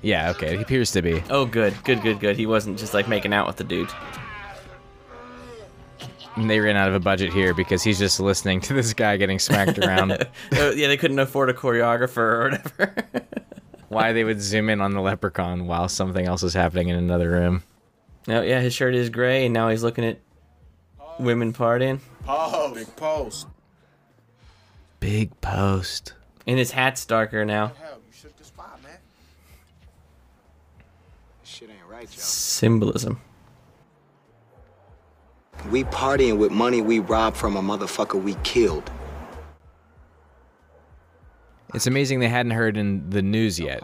Yeah, 0.00 0.30
okay, 0.30 0.56
he 0.56 0.62
appears 0.62 0.92
to 0.92 1.02
be. 1.02 1.22
Oh, 1.28 1.44
good, 1.44 1.74
good, 1.84 2.00
good, 2.02 2.20
good. 2.20 2.36
He 2.36 2.46
wasn't 2.46 2.78
just 2.78 2.94
like 2.94 3.06
making 3.08 3.34
out 3.34 3.46
with 3.46 3.56
the 3.56 3.64
dude. 3.64 3.90
And 6.36 6.48
they 6.48 6.60
ran 6.60 6.76
out 6.76 6.88
of 6.88 6.94
a 6.94 7.00
budget 7.00 7.32
here 7.32 7.52
because 7.52 7.82
he's 7.82 7.98
just 7.98 8.20
listening 8.20 8.60
to 8.62 8.72
this 8.72 8.94
guy 8.94 9.16
getting 9.16 9.38
smacked 9.40 9.78
around. 9.78 10.12
Oh, 10.52 10.70
yeah, 10.70 10.86
they 10.86 10.96
couldn't 10.96 11.18
afford 11.18 11.50
a 11.50 11.52
choreographer 11.52 12.16
or 12.16 12.50
whatever. 12.50 12.94
Why 13.88 14.12
they 14.12 14.24
would 14.24 14.40
zoom 14.40 14.68
in 14.68 14.80
on 14.80 14.92
the 14.92 15.00
leprechaun 15.00 15.66
while 15.66 15.88
something 15.88 16.26
else 16.26 16.42
is 16.42 16.54
happening 16.54 16.88
in 16.88 16.96
another 16.96 17.30
room. 17.30 17.62
No, 18.26 18.42
yeah, 18.42 18.60
his 18.60 18.74
shirt 18.74 18.94
is 18.94 19.08
gray, 19.08 19.46
and 19.46 19.54
now 19.54 19.70
he's 19.70 19.82
looking 19.82 20.04
at 20.04 20.18
women 21.18 21.52
partying. 21.54 22.00
Pause. 22.24 22.74
Big 22.74 22.96
post, 22.96 23.46
Big 25.00 25.40
post. 25.40 26.12
And 26.46 26.58
his 26.58 26.70
hat's 26.70 27.04
darker 27.06 27.44
now. 27.44 27.68
Hell, 27.80 27.98
you 28.06 28.12
shook 28.12 28.36
the 28.36 28.44
spot, 28.44 28.78
man. 28.82 28.92
Shit 31.44 31.70
ain't 31.70 31.78
right, 31.88 32.02
y'all. 32.02 32.10
Symbolism. 32.20 33.20
We 35.70 35.84
partying 35.84 36.38
with 36.38 36.52
money 36.52 36.82
we 36.82 36.98
robbed 36.98 37.36
from 37.36 37.56
a 37.56 37.62
motherfucker 37.62 38.22
we 38.22 38.34
killed. 38.44 38.90
It's 41.74 41.86
amazing 41.86 42.20
they 42.20 42.28
hadn't 42.28 42.52
heard 42.52 42.76
in 42.76 43.08
the 43.10 43.22
news 43.22 43.58
yet 43.60 43.82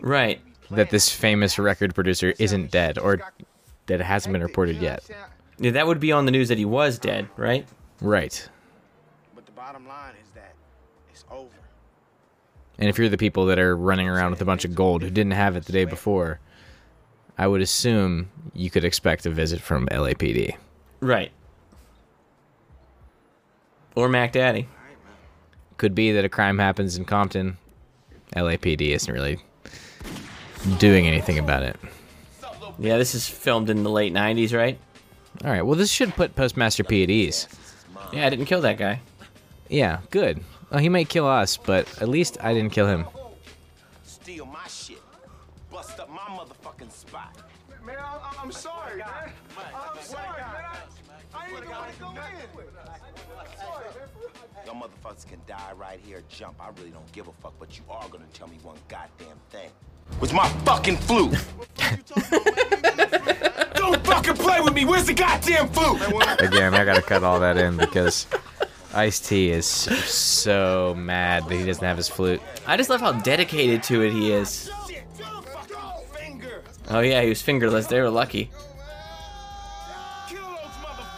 Right. 0.00 0.40
that 0.70 0.90
this 0.90 1.08
famous 1.10 1.58
record 1.58 1.94
producer 1.94 2.34
isn't 2.38 2.70
dead, 2.70 2.98
or 2.98 3.16
that 3.86 4.00
it 4.00 4.04
hasn't 4.04 4.32
been 4.32 4.42
reported 4.42 4.76
yet. 4.76 5.02
Yeah, 5.58 5.70
that 5.72 5.86
would 5.86 6.00
be 6.00 6.12
on 6.12 6.24
the 6.26 6.30
news 6.32 6.48
that 6.48 6.58
he 6.58 6.64
was 6.64 6.98
dead, 6.98 7.28
right? 7.36 7.66
Right. 8.00 8.48
But 9.34 9.46
the 9.46 9.52
bottom 9.52 9.86
line 9.86 10.14
is 10.22 10.28
that 10.34 10.54
it's 11.10 11.24
over. 11.30 11.48
And 12.78 12.88
if 12.88 12.98
you're 12.98 13.08
the 13.08 13.16
people 13.16 13.46
that 13.46 13.58
are 13.58 13.76
running 13.76 14.08
around 14.08 14.32
with 14.32 14.40
a 14.42 14.44
bunch 14.44 14.64
of 14.64 14.74
gold 14.74 15.02
who 15.02 15.10
didn't 15.10 15.32
have 15.32 15.56
it 15.56 15.64
the 15.64 15.72
day 15.72 15.84
before, 15.84 16.40
I 17.38 17.46
would 17.46 17.60
assume 17.62 18.30
you 18.52 18.68
could 18.70 18.84
expect 18.84 19.26
a 19.26 19.30
visit 19.30 19.60
from 19.60 19.86
LAPD. 19.88 20.56
Right. 21.00 21.30
Or 23.94 24.08
Mac 24.08 24.32
Daddy. 24.32 24.68
Could 25.76 25.94
be 25.94 26.12
that 26.12 26.24
a 26.24 26.28
crime 26.28 26.58
happens 26.58 26.96
in 26.96 27.04
Compton. 27.04 27.56
LAPD 28.36 28.90
isn't 28.90 29.12
really 29.12 29.38
doing 30.78 31.06
anything 31.06 31.38
about 31.38 31.62
it. 31.62 31.76
Yeah, 32.78 32.98
this 32.98 33.14
is 33.14 33.28
filmed 33.28 33.70
in 33.70 33.84
the 33.84 33.90
late 33.90 34.12
'90s, 34.12 34.56
right? 34.56 34.78
All 35.44 35.50
right. 35.50 35.62
Well, 35.62 35.76
this 35.76 35.90
should 35.90 36.14
put 36.14 36.34
Postmaster 36.34 36.84
P 36.84 37.02
at 37.02 37.10
ease. 37.10 37.48
Yeah, 38.12 38.26
I 38.26 38.30
didn't 38.30 38.46
kill 38.46 38.60
that 38.62 38.78
guy. 38.78 39.00
Yeah, 39.68 40.00
good. 40.10 40.42
Well, 40.70 40.80
he 40.80 40.88
might 40.88 41.08
kill 41.08 41.26
us, 41.26 41.56
but 41.56 41.86
at 42.00 42.08
least 42.08 42.38
I 42.40 42.54
didn't 42.54 42.70
kill 42.70 42.86
him. 42.86 43.06
Steal 44.04 44.46
my 44.46 44.66
shit. 44.68 45.02
Bust 45.70 45.98
up 46.00 46.08
my 46.08 46.18
motherfucking 46.18 46.92
spot. 46.92 47.36
Man, 47.84 47.96
I, 47.98 48.36
I'm 48.42 48.50
sorry, 48.52 48.98
man. 48.98 49.32
I'm 49.56 50.02
sorry, 50.02 50.40
man. 50.40 50.74
I, 51.34 51.38
I 51.38 51.46
ain't 51.46 51.56
even 51.56 51.70
want 51.70 51.92
to 51.92 52.00
go 52.00 52.10
in. 52.10 52.16
I'm 52.16 53.46
sorry, 53.58 53.86
man. 53.94 54.08
Y'all 54.66 54.74
motherfuckers 54.76 55.26
can 55.28 55.40
die 55.46 55.72
right 55.76 56.00
here, 56.04 56.22
jump. 56.28 56.56
I 56.60 56.70
really 56.78 56.90
don't 56.90 57.10
give 57.12 57.28
a 57.28 57.32
fuck, 57.32 57.54
but 57.58 57.76
you 57.76 57.84
are 57.90 58.08
gonna 58.08 58.24
tell 58.32 58.48
me 58.48 58.58
one 58.62 58.76
goddamn 58.88 59.36
thing. 59.50 59.70
Where's 60.18 60.32
my 60.32 60.48
fucking 60.64 60.96
flute? 60.98 61.32
don't 63.74 64.06
fucking 64.06 64.34
play 64.34 64.60
with 64.60 64.74
me. 64.74 64.84
Where's 64.84 65.06
the 65.06 65.14
goddamn 65.14 65.68
flute? 65.68 66.00
Again, 66.40 66.74
I 66.74 66.84
gotta 66.84 67.02
cut 67.02 67.24
all 67.24 67.40
that 67.40 67.56
in 67.56 67.76
because 67.76 68.26
Ice 68.94 69.20
T 69.20 69.50
is 69.50 69.66
so 69.66 70.94
mad 70.96 71.48
that 71.48 71.54
he 71.54 71.64
doesn't 71.66 71.84
have 71.84 71.96
his 71.96 72.08
flute. 72.08 72.40
I 72.66 72.76
just 72.76 72.90
love 72.90 73.00
how 73.00 73.12
dedicated 73.12 73.82
to 73.84 74.02
it 74.02 74.12
he 74.12 74.32
is. 74.32 74.70
Oh 76.90 77.00
yeah, 77.00 77.22
he 77.22 77.28
was 77.28 77.42
fingerless. 77.42 77.86
They 77.86 78.00
were 78.00 78.10
lucky. 78.10 78.50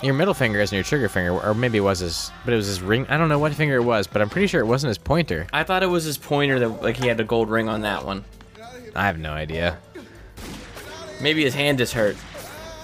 Your 0.03 0.15
middle 0.15 0.35
finger 0.35 0.61
isn't 0.61 0.75
your 0.75 0.85
trigger 0.85 1.09
finger, 1.09 1.41
or 1.41 1.55
maybe 1.55 1.79
it 1.79 1.83
was 1.83 2.01
his, 2.01 2.31
but 2.45 2.53
it 2.53 2.57
was 2.57 2.67
his 2.67 2.83
ring. 2.83 3.07
I 3.09 3.17
don't 3.17 3.29
know 3.29 3.39
what 3.39 3.55
finger 3.55 3.77
it 3.77 3.85
was, 3.85 4.07
but 4.07 4.21
I'm 4.21 4.29
pretty 4.29 4.47
sure 4.47 4.61
it 4.61 4.67
wasn't 4.67 4.89
his 4.89 4.99
pointer. 4.99 5.47
I 5.53 5.63
thought 5.63 5.83
it 5.83 5.87
was 5.87 6.05
his 6.05 6.19
pointer 6.19 6.59
that 6.59 6.83
like 6.83 6.97
he 6.97 7.07
had 7.07 7.19
a 7.19 7.25
gold 7.25 7.49
ring 7.49 7.69
on 7.69 7.81
that 7.83 8.05
one. 8.05 8.25
I 8.95 9.07
have 9.07 9.19
no 9.19 9.33
idea. 9.33 9.79
Maybe 11.21 11.45
his 11.45 11.55
hand 11.55 11.81
is 11.81 11.93
hurt. 11.93 12.17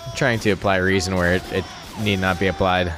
I'm 0.07 0.17
trying 0.17 0.39
to 0.41 0.51
apply 0.51 0.77
reason 0.77 1.15
where 1.15 1.35
it, 1.35 1.53
it 1.53 1.65
need 2.01 2.19
not 2.19 2.41
be 2.41 2.47
applied. 2.47 2.93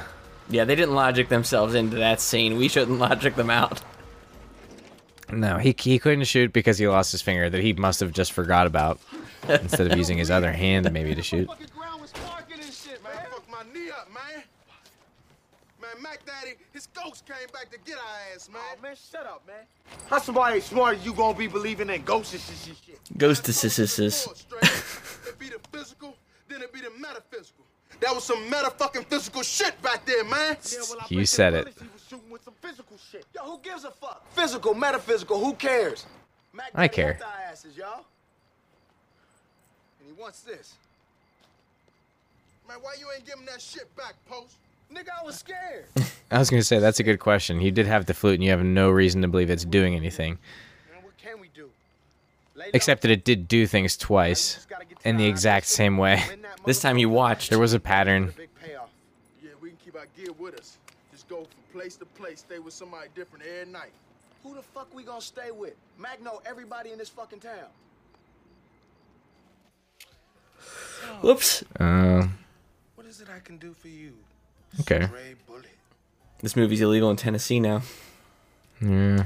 Yeah, 0.49 0.63
they 0.63 0.75
didn't 0.75 0.95
logic 0.95 1.29
themselves 1.29 1.75
into 1.75 1.97
that 1.97 2.21
scene. 2.21 2.57
We 2.57 2.67
shouldn't 2.67 2.99
logic 2.99 3.35
them 3.35 3.49
out. 3.49 3.81
No, 5.31 5.57
he 5.57 5.75
he 5.77 5.99
couldn't 5.99 6.25
shoot 6.25 6.53
because 6.53 6.77
he 6.77 6.87
lost 6.87 7.11
his 7.11 7.21
finger 7.21 7.49
that 7.49 7.61
he 7.61 7.73
must 7.73 7.99
have 7.99 8.11
just 8.11 8.31
forgot 8.31 8.67
about 8.67 8.99
instead 9.49 9.91
of 9.91 9.97
using 9.97 10.17
his 10.17 10.29
other 10.29 10.51
hand 10.51 10.91
maybe 10.91 11.15
to 11.15 11.23
shoot. 11.23 11.47
Fuck 11.47 11.59
my 13.49 13.63
knee 13.73 13.89
up, 13.89 14.07
man. 14.13 14.43
Man, 15.95 16.03
Mac 16.03 16.25
Daddy, 16.25 16.55
his 16.73 16.87
ghost 16.87 17.25
came 17.25 17.47
back 17.53 17.69
to 17.71 17.77
get 17.85 17.97
our 17.97 18.33
ass, 18.33 18.49
man. 18.51 18.61
Oh, 18.77 18.81
man, 18.81 18.95
shut 19.11 19.25
up, 19.25 19.43
man. 19.47 19.65
How 20.09 20.19
somebody 20.19 20.59
smart 20.59 20.97
as 20.97 21.05
you 21.05 21.13
gonna 21.13 21.37
be 21.37 21.47
believing 21.47 21.89
in 21.89 22.01
ghosts 22.03 22.33
and 22.33 22.41
shit? 22.41 22.75
shit? 22.85 23.17
Ghost 23.17 23.47
assistants. 23.47 24.27
It 25.27 25.39
be 25.39 25.49
the 25.49 25.59
physical, 25.71 26.15
then 26.47 26.61
it 26.61 26.73
be 26.73 26.81
the 26.81 26.91
metaphysical. 26.99 27.63
That 28.01 28.13
was 28.13 28.23
some 28.23 28.43
meta 28.45 28.71
fucking 28.71 29.03
physical 29.05 29.41
shit 29.41 29.81
back 29.81 30.05
there, 30.05 30.23
man. 30.25 30.57
You 31.09 31.25
said 31.25 31.53
it. 31.53 31.73
Shooting 32.09 32.29
with 32.29 32.43
some 32.43 32.55
physical 32.61 32.97
shit. 33.11 33.25
Yo, 33.33 33.43
who 33.43 33.59
gives 33.59 33.85
a 33.85 33.91
fuck? 33.91 34.25
Physical, 34.33 34.73
metaphysical, 34.73 35.39
who 35.43 35.53
cares? 35.53 36.05
Mac 36.53 36.71
I 36.73 36.87
care. 36.87 37.19
asses, 37.49 37.77
y'all. 37.77 38.05
And 39.99 40.13
he 40.13 40.21
wants 40.21 40.41
this. 40.41 40.73
Man, 42.67 42.77
why 42.81 42.95
you 42.99 43.07
ain't 43.15 43.25
giving 43.25 43.45
that 43.45 43.61
shit 43.61 43.93
back, 43.95 44.15
Post? 44.27 44.55
Nigga, 44.93 45.09
I 45.21 45.23
was 45.25 45.35
scared. 45.37 45.85
I 46.31 46.39
was 46.39 46.49
gonna 46.49 46.63
say 46.63 46.79
that's 46.79 46.99
a 46.99 47.03
good 47.03 47.19
question. 47.19 47.59
You 47.61 47.71
did 47.71 47.85
have 47.87 48.05
the 48.05 48.13
flute, 48.13 48.35
and 48.35 48.43
you 48.43 48.49
have 48.51 48.63
no 48.63 48.89
reason 48.89 49.21
to 49.21 49.27
believe 49.27 49.49
it's 49.49 49.65
doing 49.65 49.95
anything, 49.95 50.37
Man, 50.93 51.03
what 51.03 51.17
can 51.17 51.39
we 51.39 51.49
do? 51.53 51.69
except 52.73 53.01
that 53.03 53.11
it 53.11 53.23
did 53.23 53.47
do 53.47 53.67
things 53.67 53.97
twice 53.97 54.65
in 55.03 55.17
the 55.17 55.25
exact 55.25 55.65
same 55.67 55.97
way. 55.97 56.23
This 56.65 56.81
time 56.81 56.97
you 56.97 57.09
watched. 57.09 57.49
There 57.49 57.59
was 57.59 57.73
a 57.73 57.79
pattern. 57.79 58.33
Yeah, 58.67 58.79
we 59.61 59.69
can 59.69 59.77
keep 59.83 59.95
our 59.95 60.07
gear 60.15 60.31
with 60.39 60.55
us. 60.59 60.77
Just 61.11 61.27
go 61.27 61.37
from 61.43 61.47
place 61.79 61.95
to 61.97 62.05
place, 62.05 62.39
stay 62.39 62.59
with 62.59 62.73
somebody 62.73 63.09
different 63.15 63.45
every 63.45 63.71
night. 63.71 63.91
Who 64.43 64.55
the 64.55 64.61
fuck 64.61 64.93
we 64.95 65.03
gonna 65.03 65.21
stay 65.21 65.51
with? 65.51 65.73
Mac 65.99 66.21
know 66.23 66.41
everybody 66.45 66.91
in 66.91 66.97
this 66.97 67.09
fucking 67.09 67.39
town. 67.39 67.69
Whoops. 71.21 71.63
Uh, 71.79 72.27
What 72.95 73.05
is 73.07 73.21
it 73.21 73.27
I 73.29 73.39
can 73.39 73.57
do 73.57 73.73
for 73.73 73.87
you? 73.89 74.13
Okay. 74.81 75.07
This 76.41 76.55
movie's 76.55 76.81
illegal 76.81 77.09
in 77.09 77.15
Tennessee 77.17 77.59
now. 77.59 77.81
Yeah. 78.81 79.25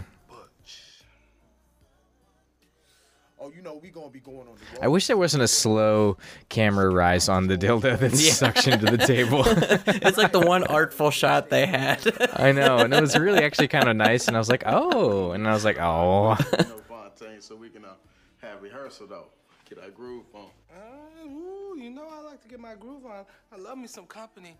Oh, 3.41 3.51
you 3.55 3.61
know 3.61 3.79
we 3.81 3.89
gonna 3.89 4.09
be 4.09 4.19
going 4.19 4.47
on 4.47 4.55
the 4.73 4.83
I 4.83 4.87
wish 4.89 5.07
there 5.07 5.17
wasn't 5.17 5.43
a 5.43 5.47
slow 5.47 6.17
camera 6.49 6.89
rise 6.89 7.29
on 7.29 7.47
the 7.47 7.57
dildo 7.57 7.97
that's 7.97 8.21
Yeah. 8.21 8.49
suctioned 8.51 8.81
to 8.81 8.97
the 8.97 9.05
table. 9.05 9.43
it's 9.47 10.17
like 10.17 10.31
the 10.33 10.39
one 10.39 10.63
artful 10.65 11.09
shot 11.09 11.49
they 11.49 11.65
had. 11.65 11.99
I 12.35 12.51
know, 12.51 12.77
and 12.79 12.93
it 12.93 13.01
was 13.01 13.17
really 13.17 13.43
actually 13.43 13.69
kind 13.69 13.87
of 13.89 13.95
nice. 13.95 14.27
And 14.27 14.35
I 14.35 14.39
was 14.39 14.49
like, 14.49 14.63
oh, 14.65 15.31
and 15.31 15.47
I 15.47 15.53
was 15.53 15.63
like, 15.65 15.79
oh. 15.79 16.35
no 16.51 16.63
Fontaine, 16.87 17.41
so 17.41 17.55
we 17.55 17.69
can 17.69 17.85
uh, 17.85 17.93
have 18.41 18.61
rehearsal 18.61 19.07
though. 19.07 19.27
Get 19.69 19.79
our 19.83 19.89
groove 19.89 20.25
on. 20.33 20.47
Uh, 20.75 21.25
ooh, 21.27 21.77
you 21.79 21.89
know 21.89 22.07
I 22.11 22.21
like 22.21 22.41
to 22.41 22.47
get 22.47 22.59
my 22.59 22.75
groove 22.75 23.05
on. 23.05 23.25
I 23.51 23.57
love 23.57 23.77
me 23.77 23.87
some 23.87 24.05
company. 24.05 24.55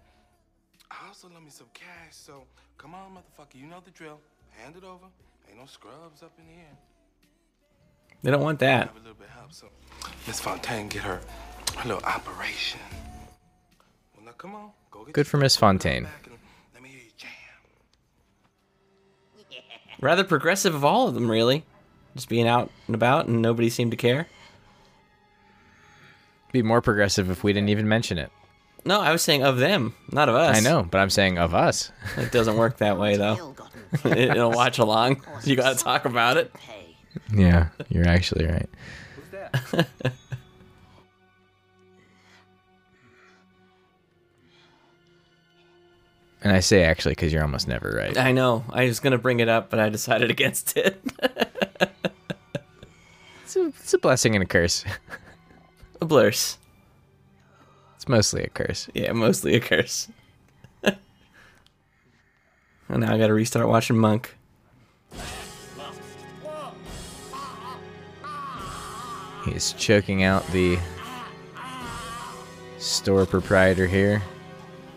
I 0.91 1.07
also 1.07 1.29
love 1.33 1.43
me 1.43 1.49
some 1.49 1.67
cash. 1.73 1.87
So 2.11 2.43
come 2.77 2.93
on, 2.95 3.11
motherfucker, 3.15 3.55
you 3.55 3.67
know 3.67 3.81
the 3.83 3.91
drill. 3.91 4.19
Hand 4.51 4.75
it 4.77 4.83
over. 4.83 5.05
Ain't 5.47 5.59
no 5.59 5.65
scrubs 5.65 6.23
up 6.23 6.31
in 6.37 6.45
here. 6.45 6.77
They 8.21 8.31
don't 8.31 8.43
want 8.43 8.59
that. 8.59 8.87
Have 8.87 8.95
a 8.95 8.99
little 8.99 9.13
bit 9.13 9.27
of 9.27 9.33
help. 9.33 9.53
So 9.53 9.67
Miss 10.27 10.39
Fontaine 10.39 10.87
get 10.89 11.03
her 11.03 11.21
a 11.81 11.87
little 11.87 12.03
operation. 12.03 12.79
Well, 14.15 14.25
now 14.25 14.31
come 14.31 14.55
on, 14.55 14.71
go 14.91 15.05
get 15.05 15.13
Good 15.13 15.27
for 15.27 15.37
Miss 15.37 15.55
Fontaine. 15.55 16.07
Rather 20.01 20.23
progressive 20.23 20.75
of 20.75 20.85
all 20.85 21.07
of 21.09 21.13
them, 21.13 21.29
really. 21.29 21.65
Just 22.15 22.29
being 22.29 22.47
out 22.47 22.71
and 22.87 22.95
about 22.95 23.27
and 23.27 23.41
nobody 23.41 23.69
seemed 23.69 23.91
to 23.91 23.97
care. 23.97 24.27
Be 26.51 26.61
more 26.61 26.81
progressive 26.81 27.29
if 27.29 27.43
we 27.43 27.53
didn't 27.53 27.69
even 27.69 27.87
mention 27.87 28.17
it. 28.17 28.31
No, 28.85 28.99
I 29.01 29.11
was 29.11 29.21
saying 29.21 29.43
of 29.43 29.57
them, 29.57 29.93
not 30.11 30.29
of 30.29 30.35
us. 30.35 30.57
I 30.57 30.59
know, 30.61 30.83
but 30.89 30.99
I'm 30.99 31.09
saying 31.09 31.37
of 31.37 31.53
us. 31.53 31.91
It 32.17 32.31
doesn't 32.31 32.57
work 32.57 32.77
that 32.77 32.97
way, 32.97 33.17
though. 33.17 33.55
it, 34.05 34.17
it'll 34.17 34.51
watch 34.51 34.79
along. 34.79 35.21
You 35.43 35.55
gotta 35.55 35.77
talk 35.77 36.05
about 36.05 36.37
it. 36.37 36.53
Yeah, 37.33 37.69
you're 37.89 38.07
actually 38.07 38.45
right. 38.45 38.69
And 46.41 46.53
I 46.53 46.61
say 46.61 46.83
actually 46.83 47.11
because 47.11 47.33
you're 47.33 47.41
almost 47.41 47.67
never 47.67 47.91
right. 47.97 48.17
I 48.17 48.31
know. 48.31 48.63
I 48.69 48.85
was 48.85 48.99
gonna 48.99 49.17
bring 49.17 49.41
it 49.41 49.49
up, 49.49 49.69
but 49.69 49.79
I 49.79 49.89
decided 49.89 50.31
against 50.31 50.77
it. 50.77 51.01
It's 53.43 53.55
a, 53.55 53.65
it's 53.65 53.93
a 53.93 53.97
blessing 53.97 54.35
and 54.35 54.43
a 54.43 54.45
curse. 54.45 54.85
a 56.01 56.05
blurse. 56.05 56.57
Mostly 58.09 58.43
a 58.43 58.49
curse. 58.49 58.89
Yeah, 58.95 59.11
mostly 59.11 59.53
a 59.53 59.59
curse. 59.59 60.07
and 60.81 60.97
now 62.89 63.13
I 63.13 63.19
gotta 63.19 63.35
restart 63.35 63.67
watching 63.67 63.99
Monk. 63.99 64.35
He's 69.45 69.73
choking 69.73 70.23
out 70.23 70.43
the 70.47 70.79
store 72.79 73.27
proprietor 73.27 73.85
here. 73.85 74.23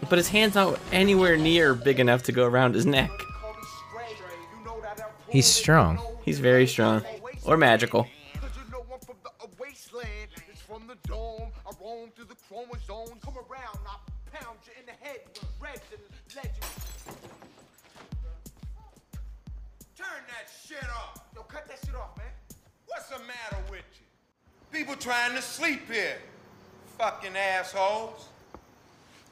But 0.09 0.17
his 0.17 0.29
hand's 0.29 0.55
not 0.55 0.81
anywhere 0.91 1.37
near 1.37 1.75
big 1.75 2.01
enough 2.01 2.23
to 2.23 2.33
go 2.33 2.47
around 2.47 2.75
his 2.75 2.87
neck. 2.87 3.11
He's 5.29 5.45
strong. 5.45 6.01
He's 6.25 6.41
very 6.41 6.67
strong. 6.67 7.05
Or 7.45 7.59
magical. 7.59 8.07
Fucking 27.33 27.49
assholes. 27.51 28.29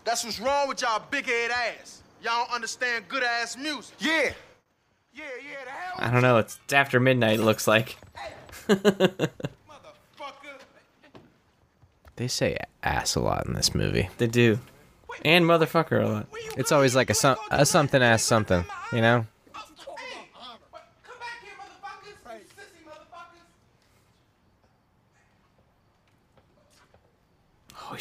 That's 0.04 0.24
what's 0.24 0.40
wrong 0.40 0.68
with 0.68 0.80
y'all 0.80 1.02
big 1.10 1.26
head 1.26 1.50
ass. 1.50 2.02
Y'all 2.22 2.46
don't 2.46 2.54
understand 2.54 3.06
good 3.08 3.22
ass 3.22 3.56
music. 3.58 3.94
Yeah. 3.98 4.32
Yeah, 5.12 5.24
yeah, 5.42 5.64
the 5.64 5.70
hell. 5.70 5.94
I 5.98 6.10
don't 6.10 6.22
know. 6.22 6.38
It's 6.38 6.58
after 6.72 6.98
midnight. 6.98 7.40
It 7.40 7.42
looks 7.42 7.66
like. 7.66 7.96
They 12.16 12.28
say 12.28 12.56
ass 12.82 13.16
a 13.16 13.20
lot 13.20 13.46
in 13.46 13.54
this 13.54 13.74
movie. 13.74 14.08
They 14.18 14.26
do. 14.26 14.58
And 15.24 15.44
motherfucker 15.44 16.02
a 16.02 16.08
lot. 16.08 16.26
It's 16.56 16.72
always 16.72 16.94
like 16.94 17.10
a, 17.10 17.14
some, 17.14 17.36
a 17.50 17.66
something 17.66 18.02
ass 18.02 18.22
something, 18.22 18.64
you 18.92 19.00
know? 19.00 19.26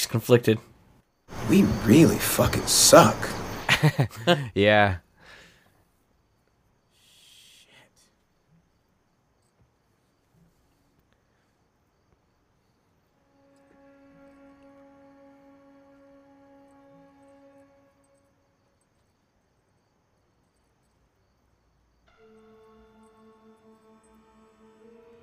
Conflicted. 0.06 0.60
We 1.50 1.64
really 1.84 2.18
fucking 2.18 2.68
suck. 2.68 3.30
yeah. 4.54 4.98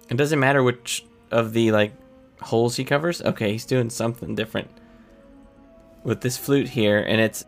It 0.08 0.16
doesn't 0.16 0.38
matter 0.38 0.62
which 0.62 1.04
of 1.30 1.52
the 1.52 1.72
like 1.72 1.92
holes 2.46 2.76
he 2.76 2.84
covers. 2.84 3.20
Okay, 3.22 3.52
he's 3.52 3.66
doing 3.66 3.90
something 3.90 4.34
different 4.34 4.70
with 6.02 6.20
this 6.20 6.36
flute 6.36 6.68
here, 6.68 6.98
and 6.98 7.20
it's 7.20 7.44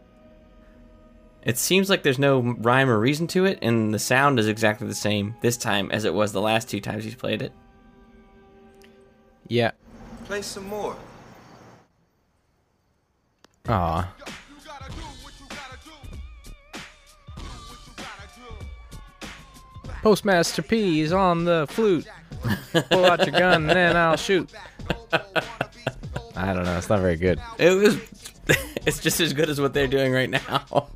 it 1.42 1.56
seems 1.56 1.88
like 1.88 2.02
there's 2.02 2.18
no 2.18 2.40
rhyme 2.40 2.90
or 2.90 2.98
reason 2.98 3.26
to 3.28 3.44
it, 3.44 3.58
and 3.62 3.94
the 3.94 3.98
sound 3.98 4.38
is 4.38 4.48
exactly 4.48 4.86
the 4.86 4.94
same 4.94 5.36
this 5.40 5.56
time 5.56 5.90
as 5.92 6.04
it 6.04 6.12
was 6.12 6.32
the 6.32 6.40
last 6.40 6.68
two 6.68 6.80
times 6.80 7.04
he's 7.04 7.14
played 7.14 7.42
it. 7.42 7.52
Yeah. 9.46 9.70
Play 10.24 10.42
some 10.42 10.66
more. 10.66 10.96
Aw. 13.68 14.12
Postmaster 20.02 20.62
P 20.62 21.00
is 21.00 21.12
on 21.12 21.44
the 21.44 21.66
flute. 21.68 22.06
Pull 22.90 23.04
out 23.04 23.26
your 23.26 23.38
gun 23.38 23.62
and 23.62 23.70
then 23.70 23.96
I'll 23.96 24.16
shoot. 24.16 24.50
I 26.36 26.52
don't 26.54 26.64
know. 26.64 26.76
It's 26.78 26.88
not 26.88 27.00
very 27.00 27.16
good. 27.16 27.40
It 27.58 27.70
was. 27.70 27.96
It's 28.86 29.00
just 29.00 29.20
as 29.20 29.34
good 29.34 29.50
as 29.50 29.60
what 29.60 29.74
they're 29.74 29.86
doing 29.86 30.12
right 30.14 30.30
now. 30.30 30.64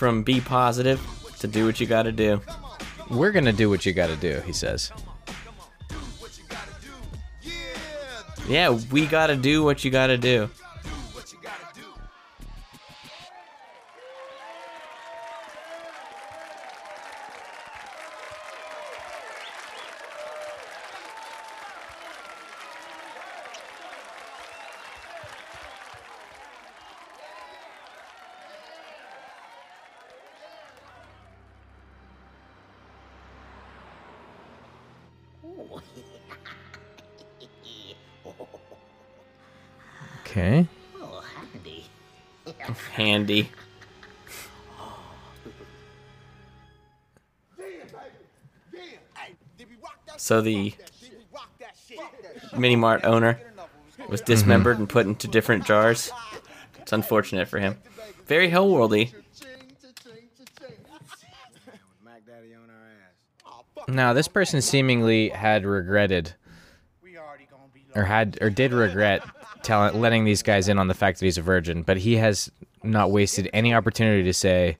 From 0.00 0.22
be 0.22 0.40
positive 0.40 0.98
to 1.40 1.46
do 1.46 1.66
what 1.66 1.78
you 1.78 1.86
got 1.86 2.04
to 2.04 2.12
do. 2.12 2.40
We're 3.10 3.32
gonna 3.32 3.52
do 3.52 3.68
what 3.68 3.84
you 3.84 3.92
gotta 3.92 4.16
do, 4.16 4.40
he 4.46 4.52
says. 4.54 4.90
Yeah, 8.48 8.70
we 8.90 9.04
got 9.04 9.26
to 9.26 9.36
do 9.36 9.62
what 9.62 9.84
you 9.84 9.90
got 9.90 10.06
to 10.06 10.16
do. 10.16 10.48
Okay. 40.20 40.66
Oh, 41.00 41.24
handy. 41.34 41.86
Handy. 42.92 43.50
So 50.16 50.40
the 50.40 50.74
mini 52.56 52.76
mart 52.76 53.04
owner 53.04 53.40
was 54.08 54.20
dismembered 54.20 54.74
mm-hmm. 54.74 54.82
and 54.82 54.88
put 54.88 55.06
into 55.06 55.26
different 55.26 55.64
jars. 55.64 56.12
It's 56.78 56.92
unfortunate 56.92 57.48
for 57.48 57.58
him. 57.58 57.78
Very 58.26 58.50
hellworldy. 58.50 59.12
Now, 63.90 64.12
this 64.12 64.28
person 64.28 64.62
seemingly 64.62 65.30
had 65.30 65.64
regretted, 65.64 66.34
or 67.94 68.04
had, 68.04 68.38
or 68.40 68.48
did 68.50 68.72
regret 68.72 69.22
telling, 69.62 70.00
letting 70.00 70.24
these 70.24 70.42
guys 70.42 70.68
in 70.68 70.78
on 70.78 70.86
the 70.88 70.94
fact 70.94 71.18
that 71.18 71.24
he's 71.26 71.38
a 71.38 71.42
virgin, 71.42 71.82
but 71.82 71.96
he 71.98 72.16
has 72.16 72.50
not 72.84 73.10
wasted 73.10 73.50
any 73.52 73.74
opportunity 73.74 74.22
to 74.22 74.32
say, 74.32 74.78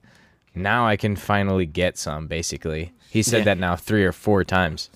"Now 0.55 0.87
I 0.87 0.95
can 0.95 1.15
finally 1.15 1.65
get 1.65 1.97
some." 1.97 2.27
Basically, 2.27 2.93
he 3.09 3.21
said 3.21 3.39
Yeah. 3.39 3.43
that 3.45 3.57
now 3.57 3.75
three 3.75 4.05
or 4.05 4.13
four 4.13 4.43
times. 4.45 4.89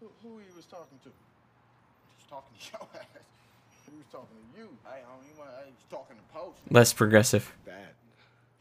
Who, 0.00 0.10
who 0.22 0.38
he 0.38 0.50
was 0.54 0.64
talking 0.66 0.98
to? 1.04 1.10
He's 1.10 2.28
talking 2.28 2.52
to 2.58 2.64
your 2.72 2.88
ass. 3.00 3.06
He 3.88 3.96
was 3.96 4.06
talking 4.12 4.36
to 4.36 4.60
you. 4.60 4.68
Hey, 4.84 5.00
homie, 5.08 5.24
you 5.32 5.34
want, 5.38 5.50
hey, 5.62 5.70
he's 5.72 5.88
talking 5.90 6.16
to 6.16 6.26
Post. 6.34 6.55
Less 6.70 6.92
progressive. 6.92 7.52
Bad. 7.64 7.74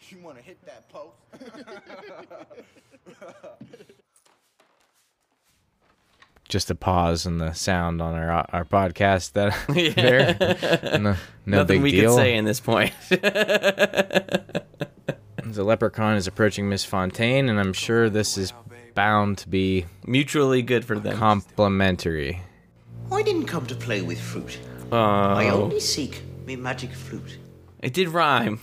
You 0.10 0.20
want 0.20 0.38
to 0.38 0.44
hit 0.44 0.64
that 0.66 0.88
post? 0.90 1.16
Just 6.48 6.70
a 6.70 6.76
pause 6.76 7.26
in 7.26 7.40
the 7.40 7.54
sound 7.54 8.02
on 8.04 8.14
our 8.14 8.32
uh, 8.32 8.46
our 8.54 8.66
podcast. 8.66 9.34
That 9.34 9.58
Yeah. 9.76 10.34
there, 10.34 11.00
no, 11.00 11.16
no 11.46 11.46
Nothing 11.46 11.82
big 11.82 11.84
we 11.84 11.92
deal. 11.92 12.12
could 12.12 12.18
say 12.22 12.36
in 12.36 12.46
this 12.46 12.60
point. 12.60 12.94
The 13.10 14.64
leprechaun 15.64 16.16
is 16.18 16.28
approaching 16.28 16.70
Miss 16.70 16.86
Fontaine, 16.86 17.50
and 17.50 17.60
I'm 17.60 17.74
sure 17.74 18.10
this 18.10 18.38
is 18.38 18.54
bound 18.94 19.40
to 19.40 19.50
be 19.50 19.86
mutually 20.06 20.62
good 20.62 20.86
for 20.86 21.00
them. 21.00 21.18
Complimentary. 21.18 22.42
I 23.12 23.22
didn't 23.24 23.46
come 23.46 23.66
to 23.68 23.76
play 23.76 24.02
with 24.02 24.20
fruit. 24.20 24.60
Oh. 24.92 24.98
I 24.98 25.50
Oh, 25.50 25.64
only 25.64 25.80
seek 25.80 26.22
me 26.46 26.56
magic 26.56 26.92
flute. 26.92 27.40
It 27.86 27.94
did 27.94 28.10
rhyme. 28.10 28.60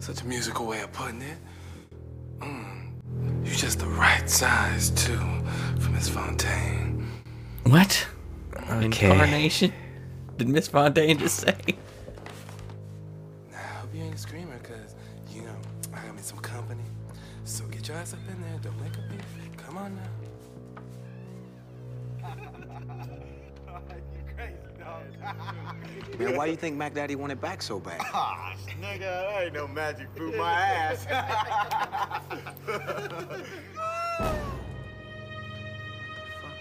Such 0.00 0.22
a 0.22 0.26
musical 0.26 0.66
way 0.66 0.80
of 0.80 0.92
putting 0.92 1.22
it. 1.22 1.38
Mm. 2.40 2.90
You're 3.44 3.54
just 3.54 3.78
the 3.78 3.86
right 3.86 4.28
size, 4.28 4.90
too, 4.90 5.20
for 5.78 5.90
Miss 5.90 6.08
Fontaine. 6.08 7.06
What? 7.64 8.08
Okay. 8.56 8.84
Incarnation? 8.84 9.72
Did 10.36 10.48
Miss 10.48 10.66
Fontaine 10.66 11.18
just 11.18 11.36
say? 11.36 11.56
I 13.52 13.56
hope 13.56 13.94
you 13.94 14.02
ain't 14.02 14.14
a 14.14 14.18
screamer, 14.18 14.58
because, 14.58 14.96
you 15.32 15.42
know, 15.42 15.56
I 15.94 16.04
got 16.04 16.16
me 16.16 16.22
some 16.22 16.38
company. 16.38 16.84
So 17.44 17.64
get 17.66 17.86
your 17.86 17.96
ass 17.98 18.14
up 18.14 18.20
in 18.28 18.40
there. 18.42 18.58
Don't 18.62 18.80
make 18.80 18.94
a 18.94 19.02
beef. 19.12 19.56
Come 19.58 19.78
on 19.78 19.94
now. 19.94 20.02
Man, 26.18 26.36
why 26.36 26.46
do 26.46 26.50
you 26.50 26.56
think 26.56 26.76
Mac 26.76 26.94
Daddy 26.94 27.14
wanted 27.14 27.40
back 27.40 27.62
so 27.62 27.78
bad? 27.78 28.00
Ah, 28.12 28.54
nigga, 28.80 28.98
that 29.00 29.42
ain't 29.44 29.54
no 29.54 29.68
magic 29.68 30.08
fruit, 30.16 30.36
my 30.36 30.52
ass. 30.52 31.04
fuck 31.04 31.14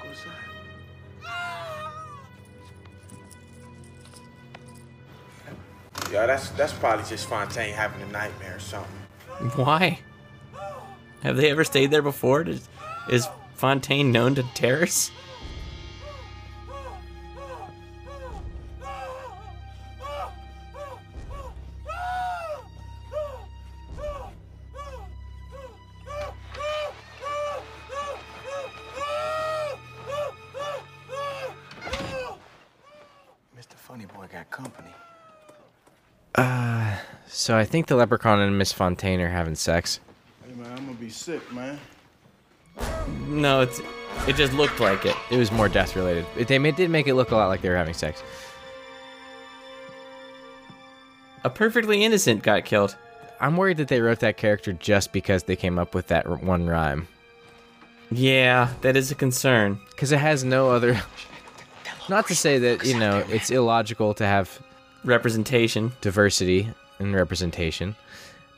was 0.04 0.18
that? 1.24 1.32
Yo, 6.12 6.26
that's 6.28 6.50
that's 6.50 6.74
probably 6.74 7.06
just 7.06 7.28
Fontaine 7.28 7.74
having 7.74 8.02
a 8.02 8.12
nightmare 8.12 8.56
or 8.56 8.60
something. 8.60 8.92
Why? 9.56 10.00
Have 11.24 11.38
they 11.38 11.50
ever 11.52 11.64
stayed 11.64 11.92
there 11.92 12.02
before? 12.02 12.44
Does, 12.44 12.68
is 13.10 13.28
Fontaine 13.56 14.12
known 14.12 14.36
to 14.36 14.44
terrorists? 14.54 15.12
So 37.48 37.58
I 37.58 37.64
think 37.64 37.88
the 37.88 37.96
leprechaun 37.96 38.42
and 38.42 38.58
Miss 38.58 38.74
Fontaine 38.74 39.22
are 39.22 39.30
having 39.30 39.56
sex. 39.56 40.02
Hey, 40.46 40.54
man, 40.54 40.70
I'm 40.70 40.86
gonna 40.86 40.98
be 40.98 41.10
sick, 41.10 41.42
man. 41.54 41.80
No, 43.26 43.62
it's 43.62 43.80
It 44.28 44.36
just 44.36 44.52
looked 44.52 44.82
like 44.82 45.06
it. 45.06 45.16
It 45.32 45.38
was 45.38 45.50
more 45.50 45.70
death 45.70 45.96
related. 45.96 46.26
They 46.36 46.60
made, 46.60 46.76
did 46.76 46.90
make 46.90 47.08
it 47.08 47.14
look 47.14 47.32
a 47.32 47.38
lot 47.38 47.48
like 47.48 47.62
they 47.62 47.70
were 47.70 47.78
having 47.78 47.94
sex. 47.94 48.22
A 51.46 51.50
perfectly 51.50 52.04
innocent 52.04 52.44
got 52.44 52.66
killed. 52.66 52.98
I'm 53.40 53.56
worried 53.56 53.78
that 53.78 53.88
they 53.88 54.02
wrote 54.02 54.20
that 54.20 54.36
character 54.36 54.74
just 54.74 55.14
because 55.14 55.44
they 55.44 55.56
came 55.56 55.80
up 55.80 55.96
with 55.96 56.08
that 56.08 56.28
r- 56.28 56.36
one 56.36 56.68
rhyme. 56.68 57.08
Yeah, 58.12 58.74
that 58.82 58.98
is 58.98 59.10
a 59.10 59.16
concern. 59.16 59.80
Because 59.92 60.12
it 60.12 60.20
has 60.20 60.44
no 60.44 60.70
other. 60.70 61.02
Not 62.10 62.28
to 62.28 62.36
say 62.36 62.58
that, 62.60 62.84
you 62.84 63.00
know, 63.00 63.24
it's 63.30 63.50
illogical 63.52 64.14
to 64.16 64.26
have 64.26 64.62
representation, 65.06 65.94
diversity, 66.02 66.74
and 67.00 67.14
representation. 67.16 67.96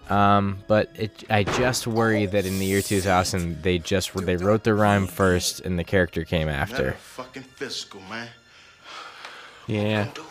Um, 0.09 0.63
but 0.67 0.89
it, 0.95 1.23
I 1.29 1.43
just 1.43 1.85
worry 1.85 2.25
that 2.25 2.45
in 2.45 2.57
the 2.57 2.65
year 2.65 2.81
2000, 2.81 3.61
they 3.61 3.77
just 3.77 4.13
they 4.15 4.37
wrote 4.37 4.63
the 4.63 4.73
rhyme 4.73 5.05
first 5.05 5.59
and 5.59 5.77
the 5.77 5.83
character 5.83 6.25
came 6.25 6.49
after. 6.49 6.85
That 6.85 6.97
fucking 6.97 7.43
physical, 7.43 8.01
man. 8.09 8.27
Yeah. 9.67 10.05
What 10.05 10.15
the 10.15 10.23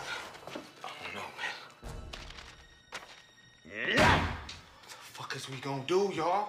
fuck 5.12 5.36
is 5.36 5.48
we 5.48 5.58
gonna 5.58 5.84
do, 5.86 6.10
y'all? 6.12 6.48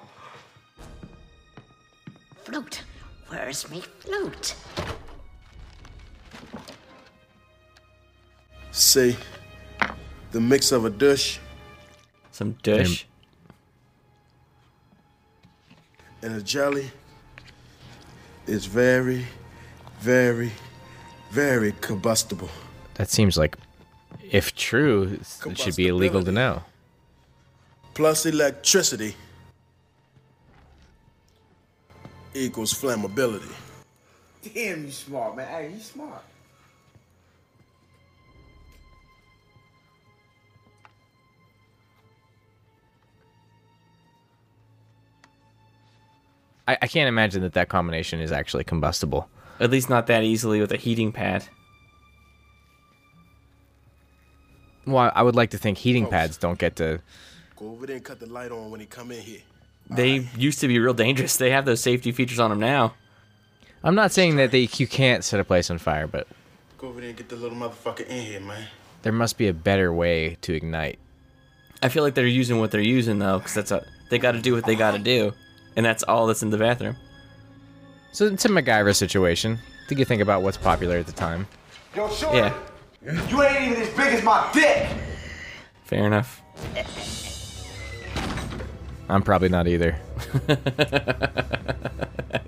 Flute. 2.43 2.81
Where's 3.27 3.69
me 3.69 3.81
flute? 3.99 4.55
See, 8.71 9.15
the 10.31 10.41
mix 10.41 10.71
of 10.71 10.85
a 10.85 10.89
dish 10.89 11.39
Some 12.39 12.55
dish. 12.63 13.05
and 16.21 16.35
a 16.35 16.41
jelly 16.41 16.89
is 18.47 18.65
very, 18.65 19.25
very, 19.99 20.53
very 21.31 21.73
combustible. 21.81 22.47
That 22.93 23.09
seems 23.09 23.37
like, 23.37 23.57
if 24.31 24.55
true, 24.55 25.19
it 25.45 25.57
should 25.57 25.75
be 25.75 25.89
illegal 25.89 26.23
to 26.23 26.31
know. 26.31 26.63
Plus 27.93 28.25
electricity 28.25 29.17
equals 32.33 32.73
flammability. 32.73 33.51
Damn, 34.53 34.85
you 34.85 34.91
smart, 34.91 35.35
man. 35.35 35.45
Hey, 35.45 35.73
you 35.73 35.81
smart. 35.81 36.23
I, 46.69 46.77
I 46.83 46.87
can't 46.87 47.07
imagine 47.07 47.41
that 47.41 47.53
that 47.53 47.67
combination 47.67 48.19
is 48.19 48.31
actually 48.31 48.63
combustible. 48.63 49.27
At 49.59 49.71
least 49.71 49.89
not 49.89 50.05
that 50.05 50.23
easily 50.23 50.61
with 50.61 50.71
a 50.71 50.77
heating 50.77 51.11
pad. 51.11 51.47
Well, 54.85 55.11
I 55.15 55.23
would 55.23 55.35
like 55.35 55.49
to 55.49 55.57
think 55.57 55.79
heating 55.79 56.05
oh. 56.05 56.09
pads 56.09 56.37
don't 56.37 56.59
get 56.59 56.75
to. 56.75 57.01
Go 57.55 57.71
over 57.71 57.87
there 57.87 57.95
and 57.95 58.05
cut 58.05 58.19
the 58.19 58.27
light 58.27 58.51
on 58.51 58.69
when 58.69 58.79
he 58.79 58.85
come 58.85 59.11
in 59.11 59.21
here. 59.21 59.39
They 59.89 60.27
used 60.37 60.59
to 60.59 60.67
be 60.67 60.77
real 60.77 60.93
dangerous. 60.93 61.37
They 61.37 61.49
have 61.49 61.65
those 61.65 61.81
safety 61.81 62.11
features 62.11 62.39
on 62.39 62.51
them 62.51 62.59
now. 62.59 62.93
I'm 63.83 63.95
not 63.95 64.11
saying 64.11 64.35
that 64.35 64.51
they 64.51 64.69
you 64.77 64.85
can't 64.85 65.23
set 65.23 65.39
a 65.39 65.43
place 65.43 65.71
on 65.71 65.79
fire, 65.79 66.05
but 66.05 66.27
Go 66.77 66.89
over 66.89 66.99
there 66.99 67.09
and 67.09 67.17
get 67.17 67.29
the 67.29 67.35
little 67.35 67.57
motherfucker 67.57 68.05
in 68.05 68.25
here, 68.25 68.39
man. 68.39 68.67
there 69.01 69.11
must 69.11 69.39
be 69.39 69.47
a 69.47 69.53
better 69.53 69.91
way 69.91 70.37
to 70.41 70.53
ignite. 70.53 70.99
I 71.81 71.89
feel 71.89 72.03
like 72.03 72.13
they're 72.13 72.27
using 72.27 72.59
what 72.59 72.69
they're 72.69 72.79
using 72.79 73.17
though, 73.17 73.39
because 73.39 73.55
that's 73.55 73.71
a, 73.71 73.83
they 74.11 74.19
got 74.19 74.33
to 74.33 74.41
do 74.41 74.53
what 74.53 74.65
they 74.65 74.75
got 74.75 74.91
to 74.91 74.99
do, 74.99 75.33
and 75.75 75.85
that's 75.85 76.03
all 76.03 76.27
that's 76.27 76.43
in 76.43 76.49
the 76.49 76.57
bathroom. 76.57 76.95
So 78.11 78.25
it's 78.25 78.45
a 78.45 78.49
MacGyver 78.49 78.95
situation. 78.95 79.59
Think 79.87 79.99
you 79.99 80.05
think 80.05 80.21
about 80.21 80.41
what's 80.41 80.57
popular 80.57 80.97
at 80.97 81.05
the 81.05 81.11
time. 81.11 81.47
Yo, 81.95 82.09
shorty, 82.09 82.37
Yeah, 82.39 82.53
you 83.29 83.43
ain't 83.43 83.71
even 83.71 83.83
as 83.83 83.89
big 83.89 84.13
as 84.13 84.23
my 84.23 84.49
dick. 84.53 84.89
fair 85.85 86.05
enough. 86.05 86.41
I'm 89.09 89.21
probably 89.23 89.49
not 89.49 89.67
either. 89.67 89.99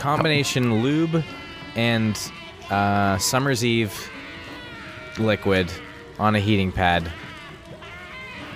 Combination 0.00 0.82
lube 0.82 1.22
and 1.76 2.18
uh, 2.70 3.18
Summer's 3.18 3.62
Eve 3.62 4.10
liquid 5.18 5.70
on 6.18 6.34
a 6.34 6.40
heating 6.40 6.72
pad. 6.72 7.12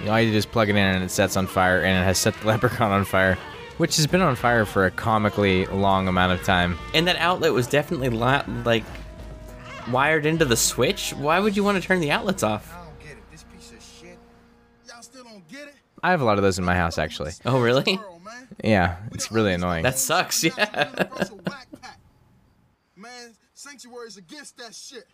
All 0.08 0.18
you 0.18 0.30
do 0.30 0.36
is 0.38 0.46
plug 0.46 0.70
it 0.70 0.72
in 0.72 0.78
and 0.78 1.04
it 1.04 1.10
sets 1.10 1.36
on 1.36 1.46
fire, 1.46 1.82
and 1.82 2.02
it 2.02 2.04
has 2.04 2.16
set 2.16 2.34
the 2.40 2.46
leprechaun 2.48 2.90
on 2.92 3.04
fire, 3.04 3.36
which 3.76 3.96
has 3.96 4.06
been 4.06 4.22
on 4.22 4.36
fire 4.36 4.64
for 4.64 4.86
a 4.86 4.90
comically 4.90 5.66
long 5.66 6.08
amount 6.08 6.32
of 6.32 6.42
time. 6.44 6.78
And 6.94 7.06
that 7.08 7.16
outlet 7.16 7.52
was 7.52 7.66
definitely 7.66 8.08
li- 8.08 8.42
like 8.64 8.84
wired 9.90 10.24
into 10.24 10.46
the 10.46 10.56
switch. 10.56 11.12
Why 11.12 11.40
would 11.40 11.56
you 11.58 11.62
want 11.62 11.80
to 11.80 11.86
turn 11.86 12.00
the 12.00 12.10
outlets 12.10 12.42
off? 12.42 12.74
I 16.02 16.10
have 16.10 16.20
a 16.20 16.24
lot 16.24 16.38
of 16.38 16.42
those 16.42 16.58
in 16.58 16.64
my 16.64 16.74
house, 16.74 16.98
actually. 16.98 17.32
Oh, 17.46 17.60
really? 17.60 17.98
Yeah, 18.62 18.96
it's 19.12 19.32
really 19.32 19.52
annoying. 19.54 19.82
That 19.82 19.98
sucks. 19.98 20.44
Yeah. 20.44 21.10
Man, 22.96 23.32
sanctuary's 23.54 24.16
against 24.16 24.56
that 24.58 24.74
shit. 24.74 25.06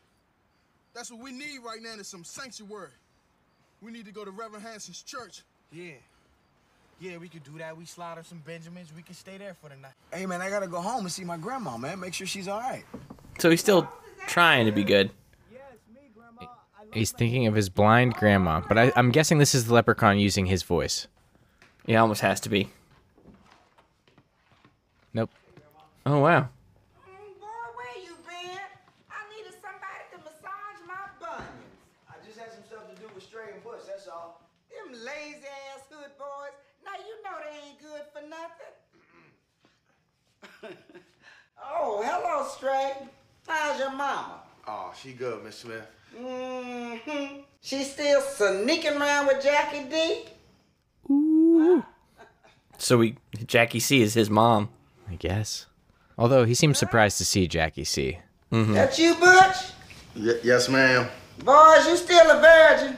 That's 0.94 1.10
what 1.10 1.20
we 1.20 1.32
need 1.32 1.60
right 1.64 1.80
now 1.82 1.94
is 1.94 2.08
some 2.08 2.24
sanctuary. 2.24 2.90
We 3.80 3.92
need 3.92 4.06
to 4.06 4.12
go 4.12 4.24
to 4.24 4.30
Reverend 4.30 4.64
Hanson's 4.64 5.02
church. 5.02 5.42
Yeah. 5.72 5.92
Yeah, 7.00 7.16
we 7.16 7.28
could 7.28 7.44
do 7.44 7.56
that. 7.58 7.76
We 7.76 7.86
slaughter 7.86 8.22
some 8.22 8.42
Benjamins. 8.44 8.92
We 8.94 9.02
can 9.02 9.14
stay 9.14 9.38
there 9.38 9.54
for 9.54 9.70
the 9.70 9.76
night. 9.76 9.92
Hey, 10.12 10.26
man, 10.26 10.42
I 10.42 10.50
gotta 10.50 10.66
go 10.66 10.80
home 10.82 11.04
and 11.04 11.12
see 11.12 11.24
my 11.24 11.38
grandma, 11.38 11.78
man. 11.78 11.98
Make 11.98 12.12
sure 12.12 12.26
she's 12.26 12.46
all 12.46 12.60
right. 12.60 12.84
So 13.38 13.48
he's 13.48 13.60
still 13.60 13.90
trying 14.26 14.66
to 14.66 14.72
be 14.72 14.84
good. 14.84 15.10
He's 16.92 17.12
thinking 17.12 17.46
of 17.46 17.54
his 17.54 17.68
blind 17.68 18.14
grandma, 18.14 18.60
but 18.66 18.76
I, 18.76 18.92
I'm 18.96 19.12
guessing 19.12 19.38
this 19.38 19.54
is 19.54 19.66
the 19.66 19.74
leprechaun 19.74 20.18
using 20.18 20.46
his 20.46 20.64
voice. 20.64 21.06
Yeah, 21.86 22.00
almost 22.00 22.20
has 22.20 22.40
to 22.40 22.48
be. 22.48 22.70
Nope. 25.12 25.30
Oh 26.06 26.20
wow. 26.20 26.48
Boy, 27.04 27.46
where 27.76 27.98
you 28.02 28.14
been? 28.26 28.58
I 29.10 29.20
needed 29.34 29.54
somebody 29.60 30.06
to 30.12 30.18
massage 30.18 30.80
my 30.86 31.10
bunions. 31.18 31.74
I 32.08 32.14
just 32.24 32.38
had 32.38 32.52
some 32.52 32.64
stuff 32.64 32.88
to 32.88 32.96
do 33.00 33.08
with 33.14 33.24
Stray 33.24 33.52
and 33.54 33.62
Butch, 33.64 33.86
that's 33.86 34.06
all. 34.06 34.40
Them 34.70 34.92
lazy 34.92 35.50
ass 35.74 35.82
hood 35.90 36.12
boys. 36.18 36.54
Now 36.84 36.92
you 36.98 37.22
know 37.24 37.36
they 37.42 37.56
ain't 37.68 37.80
good 37.80 38.06
for 38.12 38.22
nothing. 38.28 38.74
oh, 41.62 42.02
hello, 42.04 42.46
Stray. 42.48 42.92
How's 43.46 43.78
your 43.78 43.90
mama? 43.90 44.42
Oh, 44.66 44.92
she 45.00 45.12
good, 45.12 45.42
Miss 45.42 45.58
Smith. 45.58 45.86
Mm-hmm. 46.16 47.40
She 47.60 47.82
still 47.84 48.20
sneaking 48.20 49.00
around 49.00 49.26
with 49.26 49.42
Jackie 49.42 49.88
D? 49.88 50.24
Ooh. 51.10 51.84
so 52.78 52.98
we 52.98 53.16
Jackie 53.46 53.80
C 53.80 54.00
is 54.00 54.14
his 54.14 54.30
mom. 54.30 54.68
I 55.10 55.16
guess. 55.16 55.66
Although 56.16 56.44
he 56.44 56.54
seems 56.54 56.78
surprised 56.78 57.18
to 57.18 57.24
see 57.24 57.48
Jackie 57.48 57.84
C. 57.84 58.18
Mm-hmm. 58.52 58.74
That 58.74 58.98
you, 58.98 59.14
Butch? 59.16 59.56
Y- 60.16 60.40
yes, 60.44 60.68
ma'am. 60.68 61.08
Boys, 61.44 61.86
you 61.86 61.96
still 61.96 62.30
a 62.30 62.40
virgin? 62.40 62.96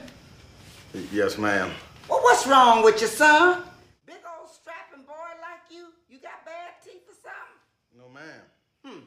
Y- 0.93 1.01
yes, 1.11 1.37
ma'am. 1.37 1.71
Well, 2.09 2.19
what's 2.21 2.45
wrong 2.45 2.83
with 2.83 2.99
your 3.01 3.09
son? 3.09 3.63
Big 4.05 4.17
old 4.37 4.49
strapping 4.49 5.03
boy 5.05 5.31
like 5.41 5.65
you? 5.71 5.87
You 6.09 6.19
got 6.19 6.45
bad 6.45 6.77
teeth 6.83 7.07
or 7.07 7.15
something? 7.15 7.57
No, 7.97 8.09
ma'am. 8.13 8.43
Hmm. 8.85 9.03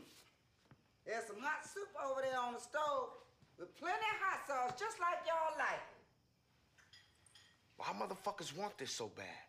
There's 1.07 1.27
some 1.27 1.37
hot 1.41 1.63
soup 1.63 1.89
over 2.03 2.23
there 2.23 2.41
on 2.41 2.55
the 2.55 2.61
stove 2.61 3.11
with 3.59 3.77
plenty 3.79 3.95
of 3.95 4.19
hot 4.25 4.41
sauce, 4.49 4.81
just 4.81 4.99
like 4.99 5.23
y'all 5.29 5.55
like. 5.59 5.85
Why 7.77 7.93
motherfuckers 7.95 8.57
want 8.57 8.79
this 8.79 8.91
so 8.91 9.13
bad? 9.15 9.45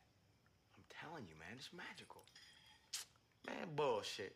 I'm 0.76 0.84
telling 1.02 1.24
you, 1.26 1.34
man, 1.40 1.56
it's 1.58 1.70
magical. 1.72 2.22
Man, 3.48 3.56
bullshit. 3.76 4.36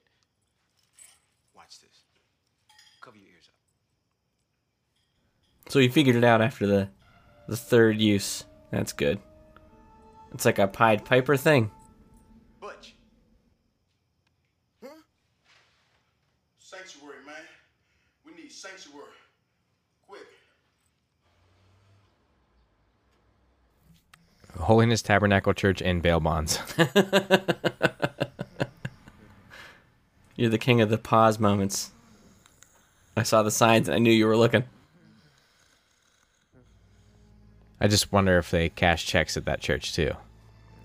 Watch 1.56 1.80
this. 1.82 2.04
Cover 3.02 3.18
your 3.18 3.28
ears 3.28 3.48
up. 3.48 3.56
So 5.72 5.80
he 5.80 5.90
figured 5.90 6.16
it 6.16 6.24
out 6.24 6.42
after 6.42 6.66
the 6.66 6.90
the 7.48 7.58
third 7.58 8.00
use. 8.00 8.46
That's 8.72 8.94
good. 8.94 9.20
It's 10.34 10.46
like 10.46 10.60
a 10.60 10.68
Pied 10.68 11.04
Piper 11.04 11.36
thing. 11.36 11.72
Butch. 12.60 12.96
Sanctuary, 16.58 17.18
man. 17.26 17.36
We 18.26 18.34
need 18.34 18.52
sanctuary. 18.52 19.08
Quick. 20.08 20.22
Holiness 24.58 25.02
Tabernacle 25.02 25.54
Church 25.54 25.82
and 25.82 26.02
bail 26.02 26.22
bonds. 26.22 26.60
You're 30.36 30.50
the 30.50 30.58
king 30.58 30.82
of 30.82 30.90
the 30.90 30.98
pause 30.98 31.40
moments. 31.40 31.92
I 33.16 33.24
saw 33.24 33.44
the 33.44 33.52
signs 33.52 33.88
and 33.88 33.96
I 33.96 34.00
knew 34.00 34.12
you 34.12 34.26
were 34.26 34.38
looking. 34.38 34.64
I 37.80 37.88
just 37.88 38.12
wonder 38.12 38.38
if 38.38 38.52
they 38.52 38.70
cash 38.70 39.06
checks 39.06 39.36
at 39.36 39.46
that 39.46 39.60
church 39.60 39.94
too. 39.94 40.12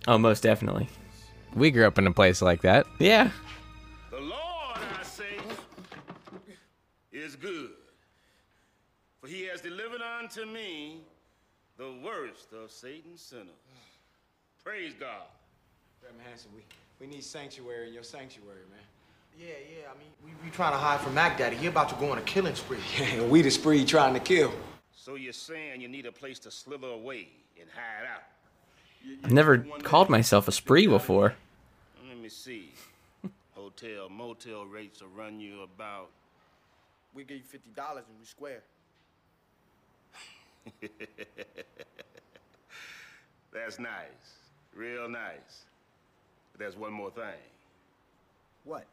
Oh, 0.08 0.18
most 0.18 0.42
definitely. 0.42 0.88
We 1.54 1.70
grew 1.70 1.86
up 1.86 1.98
in 1.98 2.06
a 2.06 2.12
place 2.12 2.40
like 2.42 2.62
that. 2.62 2.86
Yeah. 2.98 3.30
The 4.10 4.20
Lord, 4.20 4.78
I 4.98 5.02
say, 5.02 5.38
is 7.12 7.36
good. 7.36 7.70
For 9.20 9.26
he 9.26 9.44
has 9.44 9.60
delivered 9.60 10.00
unto 10.00 10.44
me 10.46 11.02
the 11.76 11.92
worst 12.04 12.52
of 12.52 12.70
Satan's 12.70 13.20
sinners. 13.20 13.48
Praise 14.64 14.94
God. 14.98 15.26
Reverend 16.02 16.26
Hanson, 16.28 16.50
we, 16.54 16.62
we 16.98 17.06
need 17.06 17.24
sanctuary 17.24 17.88
in 17.88 17.94
your 17.94 18.02
sanctuary, 18.02 18.64
man. 18.70 18.80
Yeah, 19.38 19.46
yeah. 19.46 19.88
I 19.94 19.98
mean, 19.98 20.08
we, 20.24 20.30
we 20.44 20.50
trying 20.50 20.72
to 20.72 20.78
hide 20.78 21.00
from 21.00 21.14
Mac 21.14 21.36
Daddy. 21.36 21.56
He 21.56 21.66
about 21.66 21.88
to 21.90 21.94
go 21.96 22.10
on 22.10 22.18
a 22.18 22.22
killing 22.22 22.54
spree. 22.54 22.78
Yeah, 22.98 23.22
we 23.24 23.42
the 23.42 23.50
spree 23.50 23.84
trying 23.84 24.14
to 24.14 24.20
kill. 24.20 24.52
So 24.94 25.14
you're 25.14 25.32
saying 25.32 25.80
you 25.80 25.88
need 25.88 26.06
a 26.06 26.12
place 26.12 26.38
to 26.40 26.50
slither 26.50 26.88
away 26.88 27.28
and 27.60 27.68
hide 27.70 28.06
out? 28.12 28.22
I've 29.24 29.32
never 29.32 29.58
called 29.82 30.08
myself 30.08 30.48
a 30.48 30.52
spree 30.52 30.86
before. 30.86 31.34
Let 32.08 32.18
me 32.18 32.28
see. 32.28 32.72
Hotel, 33.54 34.08
motel 34.08 34.66
rates 34.66 35.00
will 35.00 35.10
run 35.10 35.38
you 35.38 35.62
about. 35.62 36.08
We 37.14 37.24
give 37.24 37.38
you 37.38 37.44
fifty 37.44 37.70
dollars 37.70 38.04
and 38.08 38.18
we 38.18 38.26
square. 38.26 38.62
That's 43.52 43.78
nice. 43.78 44.34
Real 44.74 45.08
nice. 45.08 45.66
But 46.52 46.58
there's 46.58 46.76
one 46.76 46.92
more 46.92 47.10
thing. 47.10 47.40
What? 48.64 48.86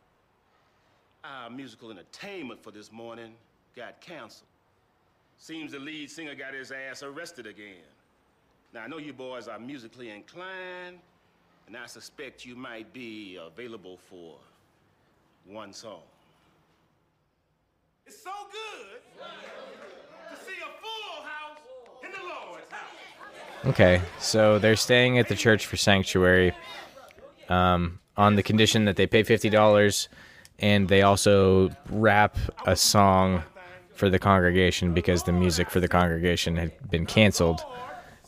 Our 1.23 1.49
musical 1.49 1.89
entertainment 1.89 2.61
for 2.61 2.71
this 2.71 2.91
morning 2.91 3.31
got 3.77 4.01
canceled. 4.01 4.49
Seems 5.37 5.71
the 5.71 5.79
lead 5.79 6.11
singer 6.11 6.35
got 6.35 6.53
his 6.53 6.69
ass 6.71 7.01
arrested 7.01 7.47
again. 7.47 7.87
Now, 8.73 8.81
I 8.81 8.87
know 8.87 8.97
you 8.97 9.13
boys 9.13 9.47
are 9.47 9.57
musically 9.57 10.09
inclined, 10.09 10.99
and 11.67 11.77
I 11.77 11.85
suspect 11.85 12.45
you 12.45 12.57
might 12.57 12.91
be 12.91 13.37
available 13.37 13.97
for 14.09 14.35
one 15.45 15.71
song. 15.71 16.01
It's 18.05 18.21
so 18.21 18.31
good 18.51 19.01
to 20.29 20.35
see 20.43 20.59
a 20.59 20.81
full 20.81 21.23
house 21.23 21.59
in 22.03 22.11
the 22.11 22.17
Lord's 22.17 22.69
house. 22.69 23.65
Okay, 23.65 24.01
so 24.19 24.59
they're 24.59 24.75
staying 24.75 25.19
at 25.19 25.29
the 25.29 25.35
church 25.35 25.67
for 25.67 25.77
sanctuary 25.77 26.53
um, 27.47 27.99
on 28.17 28.35
the 28.35 28.43
condition 28.43 28.83
that 28.85 28.97
they 28.97 29.07
pay 29.07 29.23
$50 29.23 30.09
and 30.59 30.89
they 30.89 31.01
also 31.01 31.69
rap 31.89 32.37
a 32.65 32.75
song 32.75 33.43
for 33.93 34.09
the 34.09 34.19
congregation 34.19 34.93
because 34.93 35.23
the 35.23 35.31
music 35.31 35.69
for 35.69 35.79
the 35.79 35.87
congregation 35.87 36.55
had 36.55 36.71
been 36.89 37.05
canceled 37.05 37.63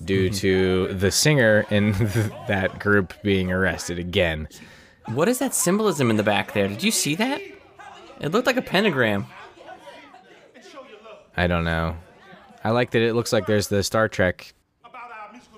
due 0.03 0.29
mm-hmm. 0.29 0.37
to 0.37 0.93
the 0.93 1.11
singer 1.11 1.65
in 1.69 1.91
that 2.47 2.79
group 2.79 3.13
being 3.23 3.51
arrested 3.51 3.99
again. 3.99 4.47
What 5.07 5.29
is 5.29 5.39
that 5.39 5.53
symbolism 5.53 6.09
in 6.09 6.17
the 6.17 6.23
back 6.23 6.53
there? 6.53 6.67
Did 6.67 6.83
you 6.83 6.91
see 6.91 7.15
that? 7.15 7.41
It 8.19 8.29
looked 8.31 8.47
like 8.47 8.57
a 8.57 8.61
pentagram. 8.61 9.25
I 11.37 11.47
don't 11.47 11.65
know. 11.65 11.97
I 12.63 12.71
like 12.71 12.91
that 12.91 13.01
it 13.01 13.13
looks 13.13 13.33
like 13.33 13.45
there's 13.45 13.67
the 13.67 13.83
Star 13.83 14.07
Trek 14.07 14.53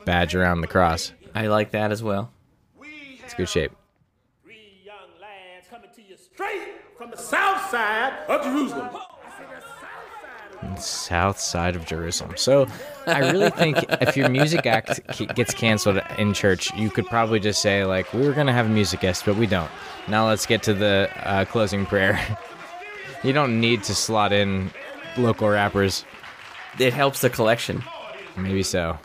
badge 0.05 0.35
around 0.35 0.61
the 0.61 0.67
cross. 0.67 1.13
I 1.35 1.47
like 1.47 1.71
that 1.71 1.91
as 1.91 2.01
well. 2.01 2.31
It's 2.81 3.33
good 3.33 3.49
shape. 3.49 3.71
Straight 7.07 7.11
from 7.11 7.11
the 7.11 7.17
south 7.17 7.69
side 7.69 8.13
of 8.29 8.43
Jerusalem. 8.43 8.89
South 10.77 11.39
side 11.39 11.75
of 11.75 11.85
Jerusalem. 11.85 12.33
So, 12.35 12.67
I 13.05 13.31
really 13.31 13.49
think 13.51 13.77
if 14.01 14.17
your 14.17 14.29
music 14.29 14.65
act 14.65 14.99
gets 15.35 15.53
canceled 15.53 16.01
in 16.17 16.33
church, 16.33 16.73
you 16.75 16.89
could 16.89 17.05
probably 17.05 17.39
just 17.39 17.61
say 17.61 17.85
like, 17.85 18.11
"We 18.13 18.27
were 18.27 18.33
gonna 18.33 18.53
have 18.53 18.65
a 18.65 18.69
music 18.69 19.01
guest, 19.01 19.25
but 19.25 19.35
we 19.35 19.47
don't." 19.47 19.69
Now 20.07 20.27
let's 20.27 20.45
get 20.45 20.63
to 20.63 20.73
the 20.73 21.09
uh, 21.23 21.45
closing 21.45 21.85
prayer. 21.85 22.19
you 23.23 23.33
don't 23.33 23.59
need 23.59 23.83
to 23.83 23.95
slot 23.95 24.33
in 24.33 24.71
local 25.17 25.47
rappers. 25.47 26.05
It 26.79 26.93
helps 26.93 27.21
the 27.21 27.29
collection. 27.29 27.83
Maybe 28.35 28.63
so. 28.63 28.97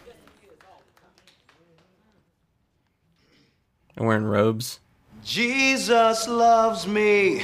And 3.96 4.06
wearing 4.06 4.24
robes. 4.24 4.80
Jesus 5.24 6.26
loves 6.28 6.86
me. 6.86 7.42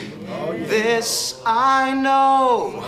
This 0.67 1.41
I 1.47 1.95
know. 1.95 2.85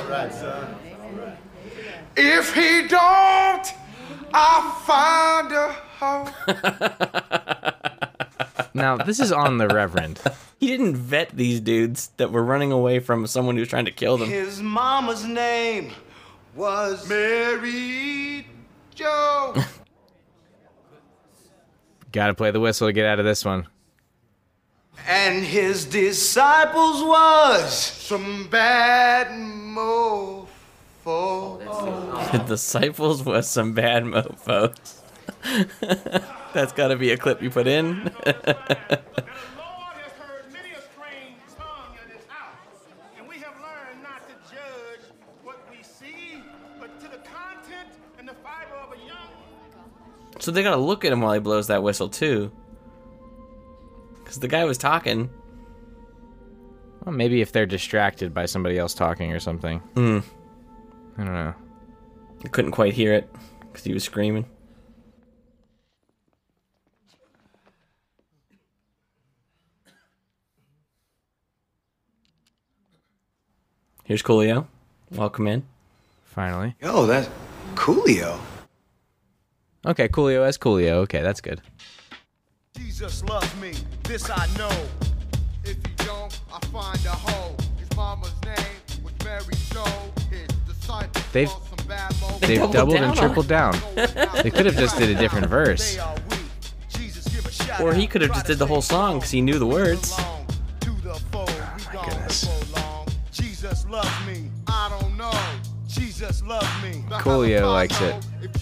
If 2.16 2.54
he 2.54 2.88
don't, 2.88 3.74
I'll 4.34 4.70
find 4.80 5.52
a 5.52 5.72
home. 5.98 6.30
Now 8.72 8.96
this 8.96 9.20
is 9.20 9.32
on 9.32 9.58
the 9.58 9.68
Reverend. 9.68 10.20
He 10.58 10.68
didn't 10.68 10.96
vet 10.96 11.30
these 11.30 11.60
dudes 11.60 12.10
that 12.18 12.30
were 12.30 12.42
running 12.42 12.70
away 12.72 12.98
from 13.00 13.26
someone 13.26 13.56
who 13.56 13.60
was 13.60 13.68
trying 13.68 13.86
to 13.86 13.90
kill 13.90 14.16
them. 14.16 14.28
His 14.28 14.62
mama's 14.62 15.24
name 15.24 15.90
was 16.54 17.08
Mary 17.08 18.46
Joe. 18.94 19.54
Got 22.12 22.28
to 22.28 22.34
play 22.34 22.50
the 22.50 22.60
whistle 22.60 22.88
to 22.88 22.92
get 22.92 23.06
out 23.06 23.18
of 23.18 23.24
this 23.24 23.44
one. 23.44 23.66
And 25.06 25.44
his 25.44 25.84
disciples 25.84 27.02
was 27.02 27.74
some 27.74 28.48
bad 28.48 29.28
mofo. 29.28 30.48
The 32.32 32.38
disciples 32.46 33.24
was 33.24 33.48
some 33.48 33.72
bad 33.74 34.04
mofos. 34.04 35.00
That's 36.52 36.72
got 36.72 36.88
to 36.88 36.96
be 36.96 37.10
a 37.12 37.16
clip 37.16 37.42
you 37.42 37.50
put 37.50 37.66
in. 37.66 38.10
And 38.24 38.48
we 43.28 43.38
have 43.38 43.56
learned 43.60 44.02
not 44.02 44.26
to 44.28 44.34
judge 44.50 45.04
what 45.42 45.58
we 45.70 45.82
see, 45.82 46.42
but 46.78 46.98
to 47.00 47.06
the 47.08 47.18
content 47.18 47.90
and 48.18 48.28
the 48.28 48.34
fiber 48.34 48.74
of 48.76 48.92
a 48.92 48.96
young 49.06 49.16
so 50.40 50.50
they 50.50 50.62
got 50.62 50.70
to 50.70 50.80
look 50.80 51.04
at 51.04 51.12
him 51.12 51.20
while 51.20 51.34
he 51.34 51.40
blows 51.40 51.66
that 51.66 51.82
whistle 51.82 52.08
too. 52.08 52.50
Because 54.30 54.38
the 54.38 54.46
guy 54.46 54.64
was 54.64 54.78
talking. 54.78 55.28
Well, 57.04 57.12
maybe 57.12 57.40
if 57.40 57.50
they're 57.50 57.66
distracted 57.66 58.32
by 58.32 58.46
somebody 58.46 58.78
else 58.78 58.94
talking 58.94 59.32
or 59.32 59.40
something. 59.40 59.80
Hmm. 59.80 60.20
I 61.18 61.24
don't 61.24 61.34
know. 61.34 61.54
I 62.44 62.48
couldn't 62.48 62.70
quite 62.70 62.94
hear 62.94 63.12
it 63.12 63.28
because 63.62 63.82
he 63.82 63.92
was 63.92 64.04
screaming. 64.04 64.46
Here's 74.04 74.22
Coolio. 74.22 74.68
Welcome 75.10 75.48
in. 75.48 75.64
Finally. 76.22 76.76
Yo, 76.80 77.06
that's 77.06 77.28
Coolio. 77.74 78.38
Okay, 79.84 80.06
Coolio 80.06 80.46
as 80.46 80.56
Coolio. 80.56 80.98
Okay, 80.98 81.20
that's 81.20 81.40
good. 81.40 81.60
Jesus 82.82 83.22
loves 83.24 83.54
me, 83.60 83.72
this 84.04 84.30
I 84.30 84.46
know. 84.56 84.70
If 85.64 85.76
he 85.76 86.04
don't, 86.04 86.40
I 86.52 86.58
find 86.66 86.98
a 87.04 87.10
hole. 87.10 87.54
His 87.78 87.94
mama's 87.94 88.32
name 88.44 89.04
was 89.04 89.12
Mary 89.22 89.54
Joe. 89.70 89.84
His 90.30 90.48
disciples 90.66 91.24
They've 91.32 91.48
was 91.48 91.68
some 91.68 91.86
bad 91.86 92.14
mo- 92.20 92.38
they've 92.40 92.70
doubled 92.72 92.96
and 92.96 93.14
tripled 93.14 93.48
down. 93.48 93.78
they 93.94 94.50
could 94.50 94.64
have 94.66 94.76
just 94.76 94.96
did 94.96 95.10
a 95.14 95.18
different 95.18 95.46
verse. 95.46 95.98
Or 97.80 97.92
he 97.92 98.06
could 98.06 98.22
have 98.22 98.32
just 98.32 98.46
did 98.46 98.58
the 98.58 98.66
whole 98.66 98.82
song 98.82 99.18
because 99.18 99.30
he 99.30 99.42
knew 99.42 99.58
the 99.58 99.66
words. 99.66 100.18
My 100.18 102.04
Goodness. 102.04 102.48
Jesus 103.30 103.86
loves 103.86 104.26
me. 104.26 104.50
I 104.66 104.96
don't 105.00 105.16
know. 105.16 105.32
Jesus 105.86 106.42
loves 106.42 106.82
me. 106.82 107.04
The 107.08 107.16
Coolio 107.16 107.70
likes 107.72 107.96
Father, 107.98 108.20
it. 108.42 108.59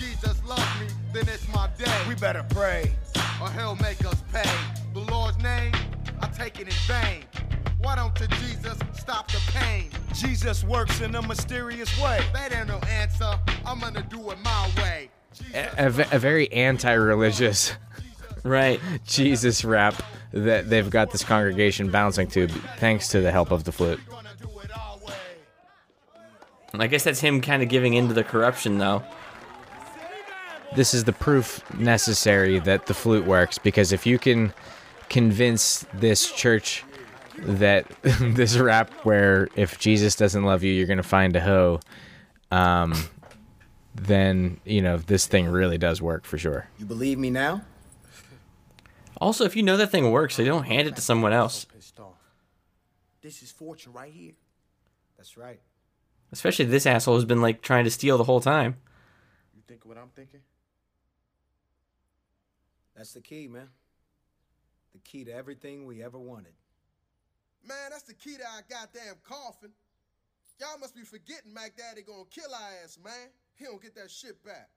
Then 1.13 1.29
it's 1.29 1.49
my 1.49 1.69
day. 1.79 2.05
We 2.09 2.15
better 2.15 2.45
pray, 2.51 2.93
or 3.41 3.51
he'll 3.51 3.77
make 3.77 4.05
us 4.05 4.23
pay. 4.33 4.51
The 4.95 5.01
Lord's 5.01 5.39
name, 5.39 5.73
I 6.21 6.29
take 6.29 6.61
it 6.61 6.69
in 6.69 6.75
vain. 6.87 7.25
Why 7.79 7.97
don't 7.97 8.19
you, 8.21 8.27
Jesus, 8.27 8.77
stop 8.95 9.31
the 9.31 9.41
pain? 9.53 9.91
Jesus 10.15 10.65
works 10.65 11.01
in 11.01 11.15
a 11.15 11.23
mysterious 11.23 11.97
way. 12.01 12.21
That 12.33 12.53
ain't 12.53 12.69
no 12.69 12.79
answer. 12.89 13.39
I'm 13.65 13.81
gonna 13.81 14.03
do 14.03 14.31
it 14.31 14.39
my 14.43 14.71
way. 14.77 15.11
A, 15.55 15.87
a 15.87 16.17
a 16.17 16.19
very 16.19 16.53
anti-religious, 16.53 17.73
right? 18.43 18.81
Jesus 19.07 19.65
rap 19.65 20.03
that 20.33 20.69
they've 20.69 20.91
got 20.91 21.11
this 21.11 21.25
congregation 21.25 21.91
bouncing 21.91 22.27
to, 22.29 22.49
thanks 22.79 23.09
to 23.09 23.21
the 23.21 23.31
help 23.31 23.51
of 23.51 23.65
the 23.65 23.73
flute. 23.73 24.01
I 26.81 26.87
guess 26.87 27.03
that's 27.03 27.21
him 27.21 27.41
kind 27.41 27.63
of 27.63 27.69
giving 27.69 27.95
into 27.95 28.15
the 28.15 28.23
corruption, 28.23 28.79
though. 28.79 29.03
This 30.75 30.95
is 30.95 31.05
the 31.05 31.13
proof 31.13 31.63
necessary 31.75 32.59
that 32.61 32.87
the 32.87 32.95
flute 32.95 33.25
works 33.25 33.59
because 33.59 33.93
if 33.93 34.07
you 34.07 34.19
can 34.19 34.53
convince 35.09 35.87
this 35.95 36.31
church 36.31 36.85
that 37.39 37.87
this 38.03 38.57
rap 38.57 38.93
where 39.05 39.49
if 39.57 39.79
Jesus 39.79 40.17
doesn't 40.17 40.45
love 40.45 40.63
you, 40.63 40.73
you're 40.73 40.87
gonna 40.87 41.03
find 41.03 41.35
a 41.37 41.41
hoe, 41.41 41.81
um, 42.51 42.95
then 43.95 44.61
you 44.65 44.83
know 44.83 44.97
this 44.97 45.27
thing 45.27 45.49
really 45.49 45.79
does 45.79 46.03
work 46.03 46.25
for 46.25 46.39
sure. 46.39 46.69
You 46.79 46.87
believe 46.87 47.19
me 47.19 47.31
now? 47.31 47.63
Also, 49.21 49.45
if 49.45 49.57
you 49.57 49.63
know 49.63 49.77
that 49.77 49.91
thing 49.91 50.11
works, 50.11 50.37
so 50.37 50.43
you 50.43 50.49
don't 50.49 50.65
hand 50.65 50.87
it 50.87 50.95
to 50.97 51.03
someone 51.03 51.33
else. 51.33 51.67
This 53.21 53.43
is 53.43 53.51
fortune 53.51 53.93
right 53.93 54.13
here. 54.13 54.33
That's 55.17 55.37
right. 55.37 55.61
Especially 56.31 56.65
this 56.65 56.87
asshole 56.87 57.17
has 57.17 57.25
been 57.25 57.43
like 57.43 57.63
trying 57.63 57.85
to 57.85 57.91
steal 57.91 58.17
the 58.17 58.25
whole 58.25 58.41
time. 58.41 58.77
You 59.55 59.63
think 59.67 59.85
what 59.85 59.99
I'm 59.99 60.11
thinking? 60.15 60.41
That's 62.99 63.13
the 63.13 63.21
key, 63.21 63.47
man. 63.47 63.69
The 64.93 64.99
key 64.99 65.25
to 65.25 65.33
everything 65.33 65.87
we 65.87 66.03
ever 66.03 66.19
wanted. 66.19 66.53
Man, 67.65 67.91
that's 67.91 68.03
the 68.03 68.13
key 68.13 68.37
to 68.37 68.43
our 68.43 68.63
goddamn 68.69 69.15
coffin. 69.23 69.71
Y'all 70.61 70.77
must 70.81 70.97
be 70.97 71.03
forgetting 71.03 71.55
Mac 71.55 71.77
Daddy 71.77 72.03
gonna 72.03 72.25
kill 72.29 72.53
our 72.53 72.71
ass, 72.83 72.99
man. 73.03 73.29
He 73.55 73.67
don't 73.67 73.81
get 73.81 73.95
that 73.95 74.11
shit 74.11 74.45
back. 74.45 74.69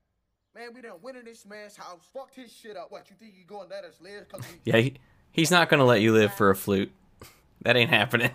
Man, 0.53 0.69
we 0.75 0.81
done 0.81 0.99
went 1.01 1.17
in 1.17 1.25
this 1.25 1.47
man's 1.47 1.75
house, 1.75 2.01
fucked 2.13 2.35
his 2.35 2.53
shit 2.53 2.77
up. 2.77 2.91
What, 2.91 3.09
you 3.09 3.15
think 3.19 3.33
he 3.33 3.43
gonna 3.43 3.67
let 3.69 3.85
us 3.85 3.95
live? 3.99 4.29
Cause 4.29 4.41
we... 4.41 4.71
Yeah, 4.71 4.77
he, 4.77 4.93
he's 5.31 5.49
not 5.49 5.69
gonna 5.69 5.85
let 5.85 6.01
you 6.01 6.13
live 6.13 6.31
for 6.35 6.51
a 6.51 6.55
flute. 6.55 6.91
That 7.63 7.77
ain't 7.77 7.91
happening. 7.91 8.31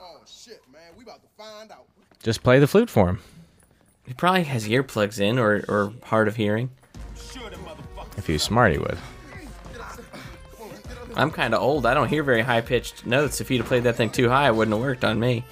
Oh 0.00 0.20
shit, 0.26 0.62
man, 0.72 0.92
we 0.96 1.02
about 1.02 1.22
to 1.22 1.28
find 1.36 1.70
out. 1.70 1.86
Just 2.22 2.42
play 2.42 2.58
the 2.58 2.66
flute 2.66 2.88
for 2.88 3.10
him. 3.10 3.18
He 4.06 4.14
probably 4.14 4.44
has 4.44 4.66
earplugs 4.66 5.20
in 5.20 5.38
or, 5.38 5.62
or 5.68 5.92
hard 6.02 6.28
of 6.28 6.36
hearing. 6.36 6.70
If 8.22 8.28
he 8.28 8.34
was 8.34 8.44
smart, 8.44 8.70
he 8.70 8.78
would. 8.78 8.98
I'm 11.16 11.32
kind 11.32 11.54
of 11.54 11.60
old. 11.60 11.86
I 11.86 11.92
don't 11.92 12.06
hear 12.06 12.22
very 12.22 12.42
high 12.42 12.60
pitched 12.60 13.04
notes. 13.04 13.40
If 13.40 13.48
he'd 13.48 13.56
have 13.56 13.66
played 13.66 13.82
that 13.82 13.96
thing 13.96 14.10
too 14.10 14.28
high, 14.28 14.46
it 14.46 14.54
wouldn't 14.54 14.76
have 14.76 14.80
worked 14.80 15.04
on 15.04 15.18
me. 15.18 15.44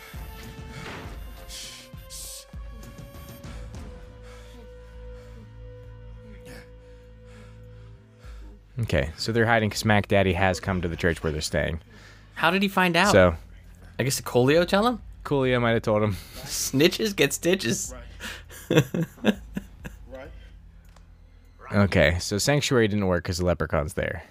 Okay, 8.82 9.10
so 9.16 9.32
they're 9.32 9.46
hiding 9.46 9.70
because 9.70 9.84
Mac 9.84 10.06
Daddy 10.06 10.34
has 10.34 10.60
come 10.60 10.80
to 10.80 10.86
the 10.86 10.96
church 10.96 11.24
where 11.24 11.32
they're 11.32 11.40
staying. 11.40 11.80
How 12.34 12.52
did 12.52 12.62
he 12.62 12.68
find 12.68 12.96
out? 12.96 13.10
So, 13.10 13.34
I 13.98 14.04
guess 14.04 14.16
the 14.16 14.22
Coolio 14.22 14.64
tell 14.64 14.86
him? 14.86 15.02
Coolio 15.24 15.60
might 15.60 15.72
have 15.72 15.82
told 15.82 16.04
him. 16.04 16.16
Snitches 16.44 17.16
get 17.16 17.32
stitches. 17.32 17.92
Okay, 21.72 22.18
so 22.18 22.36
Sanctuary 22.38 22.88
didn't 22.88 23.06
work 23.06 23.22
because 23.24 23.38
the 23.38 23.44
leprechaun's 23.44 23.94
there. 23.94 24.24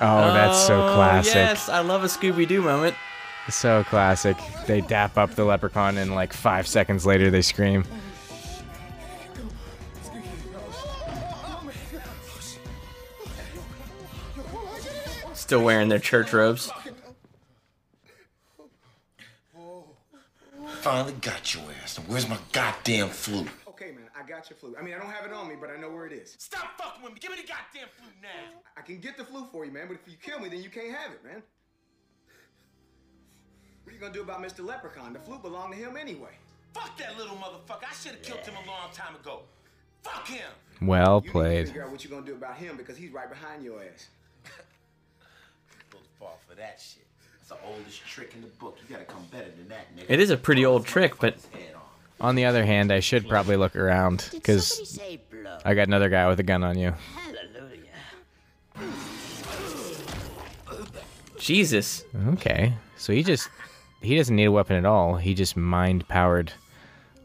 Oh, 0.00 0.32
that's 0.32 0.64
so 0.66 0.86
Oh, 0.86 0.94
classic. 0.94 1.34
Yes, 1.34 1.68
I 1.68 1.80
love 1.80 2.04
a 2.04 2.06
Scooby 2.06 2.46
Doo 2.46 2.62
moment. 2.62 2.94
So 3.50 3.82
classic. 3.84 4.36
They 4.66 4.80
dap 4.82 5.18
up 5.18 5.34
the 5.34 5.44
leprechaun 5.44 5.96
and 5.98 6.14
like 6.14 6.32
five 6.32 6.68
seconds 6.68 7.04
later 7.04 7.30
they 7.30 7.42
scream. 7.42 7.84
Still 15.32 15.64
wearing 15.64 15.88
their 15.88 15.98
church 15.98 16.32
robes. 16.32 16.70
Finally 20.80 21.14
got 21.20 21.54
your 21.54 21.64
ass. 21.82 21.98
Now 21.98 22.04
where's 22.06 22.28
my 22.28 22.38
goddamn 22.52 23.08
flute? 23.08 23.48
Okay, 24.28 24.34
man, 24.34 24.38
I 24.38 24.40
got 24.40 24.50
your 24.50 24.56
flu. 24.58 24.76
I 24.78 24.82
mean, 24.82 24.94
I 24.94 24.98
don't 24.98 25.10
have 25.10 25.24
it 25.26 25.32
on 25.32 25.48
me, 25.48 25.54
but 25.60 25.70
I 25.70 25.76
know 25.80 25.90
where 25.90 26.06
it 26.06 26.12
is. 26.12 26.36
Stop 26.38 26.78
fucking 26.78 27.02
with 27.02 27.14
me. 27.14 27.20
Give 27.20 27.30
me 27.30 27.36
the 27.38 27.48
goddamn 27.48 27.88
flu 27.96 28.06
now. 28.22 28.60
I 28.76 28.82
can 28.82 29.00
get 29.00 29.16
the 29.16 29.24
flu 29.24 29.46
for 29.50 29.64
you, 29.64 29.72
man, 29.72 29.86
but 29.88 29.94
if 29.94 30.06
you 30.10 30.16
kill 30.20 30.40
me, 30.40 30.48
then 30.48 30.62
you 30.62 30.70
can't 30.70 30.94
have 30.94 31.12
it, 31.12 31.24
man. 31.24 31.42
What 33.84 33.92
are 33.92 33.94
you 33.94 34.00
gonna 34.00 34.12
do 34.12 34.22
about 34.22 34.42
Mr. 34.42 34.64
Leprechaun? 34.64 35.12
The 35.14 35.18
flu 35.20 35.38
belonged 35.38 35.74
to 35.74 35.78
him 35.80 35.96
anyway. 35.96 36.32
Fuck 36.74 36.98
that 36.98 37.16
little 37.16 37.36
motherfucker. 37.36 37.84
I 37.88 37.94
should 37.94 38.12
have 38.12 38.22
killed 38.22 38.40
him 38.40 38.54
a 38.62 38.66
long 38.66 38.90
time 38.92 39.14
ago. 39.16 39.42
Fuck 40.02 40.28
him. 40.28 40.50
Well 40.82 41.16
You 41.16 41.20
need 41.22 41.26
to 41.26 41.32
played. 41.32 41.66
figure 41.68 41.84
out 41.84 41.90
what 41.90 42.04
you're 42.04 42.10
gonna 42.12 42.26
do 42.26 42.34
about 42.34 42.56
him 42.56 42.76
because 42.76 42.96
he's 42.96 43.10
right 43.10 43.28
behind 43.28 43.64
your 43.64 43.80
ass. 43.82 44.08
Don't 45.90 46.04
fall 46.18 46.38
for 46.46 46.54
that 46.54 46.78
shit. 46.80 47.06
That's 47.38 47.48
the 47.48 47.66
oldest 47.66 48.04
trick 48.06 48.34
in 48.34 48.42
the 48.42 48.48
book. 48.48 48.76
You 48.86 48.94
gotta 48.94 49.06
come 49.06 49.24
better 49.32 49.50
than 49.56 49.68
that, 49.68 49.96
nigga. 49.96 50.04
It 50.08 50.20
is 50.20 50.30
a 50.30 50.36
pretty 50.36 50.66
old 50.66 50.84
trick, 50.84 51.18
but 51.18 51.36
On 52.20 52.34
the 52.34 52.44
other 52.46 52.64
hand, 52.64 52.92
I 52.92 53.00
should 53.00 53.28
probably 53.28 53.56
look 53.56 53.76
around 53.76 54.28
because 54.32 54.98
I 55.64 55.74
got 55.74 55.86
another 55.86 56.08
guy 56.08 56.28
with 56.28 56.40
a 56.40 56.42
gun 56.42 56.64
on 56.64 56.78
you. 56.78 56.94
Jesus. 61.38 62.04
Okay, 62.28 62.74
so 62.96 63.12
he 63.12 63.22
just 63.22 63.48
he 64.02 64.16
doesn't 64.16 64.34
need 64.34 64.46
a 64.46 64.52
weapon 64.52 64.76
at 64.76 64.84
all. 64.84 65.16
He 65.16 65.34
just 65.34 65.56
mind 65.56 66.06
powered 66.08 66.52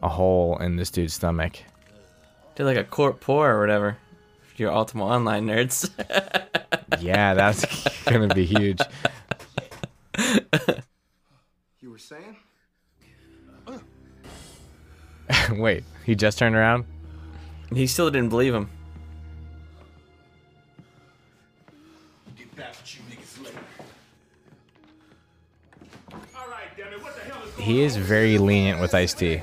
a 0.02 0.10
hole 0.10 0.58
in 0.60 0.76
this 0.76 0.92
dude's 0.92 1.14
stomach. 1.16 1.58
Did 2.56 2.66
like 2.66 2.78
a 2.78 2.84
Corp 2.84 3.20
Por 3.20 3.50
or 3.52 3.60
whatever. 3.60 3.98
For 4.44 4.62
your 4.62 4.72
Ultima 4.72 5.06
Online 5.06 5.48
nerds. 5.48 5.90
Yeah, 7.00 7.34
that's 7.34 7.66
gonna 8.04 8.34
be 8.34 8.46
huge. 8.46 8.80
You 11.82 11.90
were 11.90 11.98
saying? 11.98 12.38
Wait, 15.52 15.84
he 16.06 16.16
just 16.16 16.38
turned 16.38 16.56
around. 16.56 16.86
He 17.74 17.88
still 17.88 18.10
didn't 18.12 18.30
believe 18.30 18.54
him. 18.54 18.70
Get 22.38 22.56
back 22.56 22.70
with 22.72 22.96
you 22.96 23.02
niggas 23.16 23.44
later. 23.44 23.58
All 26.36 26.48
right, 26.50 26.68
damn 26.78 26.94
it. 26.94 27.04
What 27.04 27.16
the 27.16 27.22
hell 27.22 27.42
is 27.44 27.52
going 27.52 27.66
He 27.66 27.82
is 27.82 27.96
very 27.96 28.38
lenient 28.38 28.80
with 28.80 28.94
Ice 28.94 29.14
T, 29.14 29.42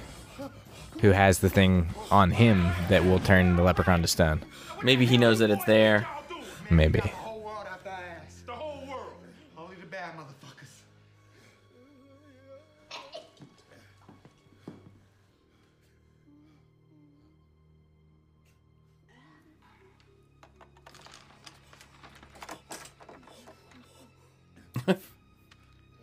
who 1.00 1.10
has 1.10 1.38
the 1.38 1.50
thing 1.50 1.88
on 2.10 2.30
him 2.30 2.70
that 2.88 3.04
will 3.04 3.20
turn 3.20 3.56
the 3.56 3.62
leprechaun 3.62 4.02
to 4.02 4.08
stone. 4.08 4.42
Maybe 4.82 5.06
he 5.06 5.18
knows 5.18 5.40
that 5.40 5.50
it's 5.50 5.64
there. 5.64 6.06
Maybe. 6.70 7.02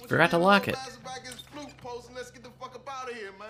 Forgot 0.07 0.31
to 0.31 0.37
lock 0.37 0.67
it. 0.69 0.75
Back 1.03 1.25
his 1.25 1.35
flute 1.41 1.77
post 1.81 2.07
and 2.07 2.15
let's 2.15 2.31
get 2.31 2.41
the 2.43 2.49
fuck 2.51 2.73
up 2.75 2.89
out 2.89 3.09
of 3.09 3.15
here, 3.15 3.31
man. 3.37 3.49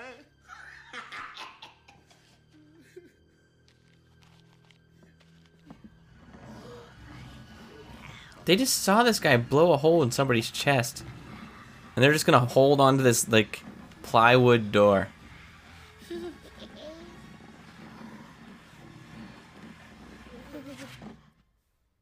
They 8.46 8.56
just 8.56 8.82
saw 8.82 9.04
this 9.04 9.20
guy 9.20 9.38
blow 9.38 9.74
a 9.74 9.78
hole 9.78 10.02
in 10.02 10.10
somebody's 10.10 10.50
chest. 10.50 11.04
And 11.96 12.04
they're 12.04 12.14
just 12.14 12.26
gonna 12.26 12.40
hold 12.40 12.80
onto 12.80 13.04
this 13.04 13.28
like 13.28 13.64
plywood 14.04 14.72
door. 14.72 15.10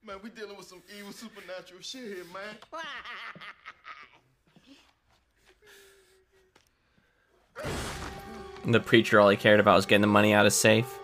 Man, 0.06 0.18
we 0.22 0.30
dealing 0.30 0.56
with 0.56 0.68
some 0.68 0.84
evil 0.98 1.12
supernatural 1.12 1.82
shit 1.82 2.04
here, 2.04 2.24
man. 2.32 2.58
And 7.64 8.55
the 8.66 8.80
preacher 8.80 9.20
all 9.20 9.30
he 9.30 9.38
cared 9.38 9.60
about 9.60 9.76
was 9.76 9.86
getting 9.86 10.02
the 10.02 10.08
money 10.08 10.34
out 10.34 10.46
of 10.46 10.54
safe. 10.54 11.00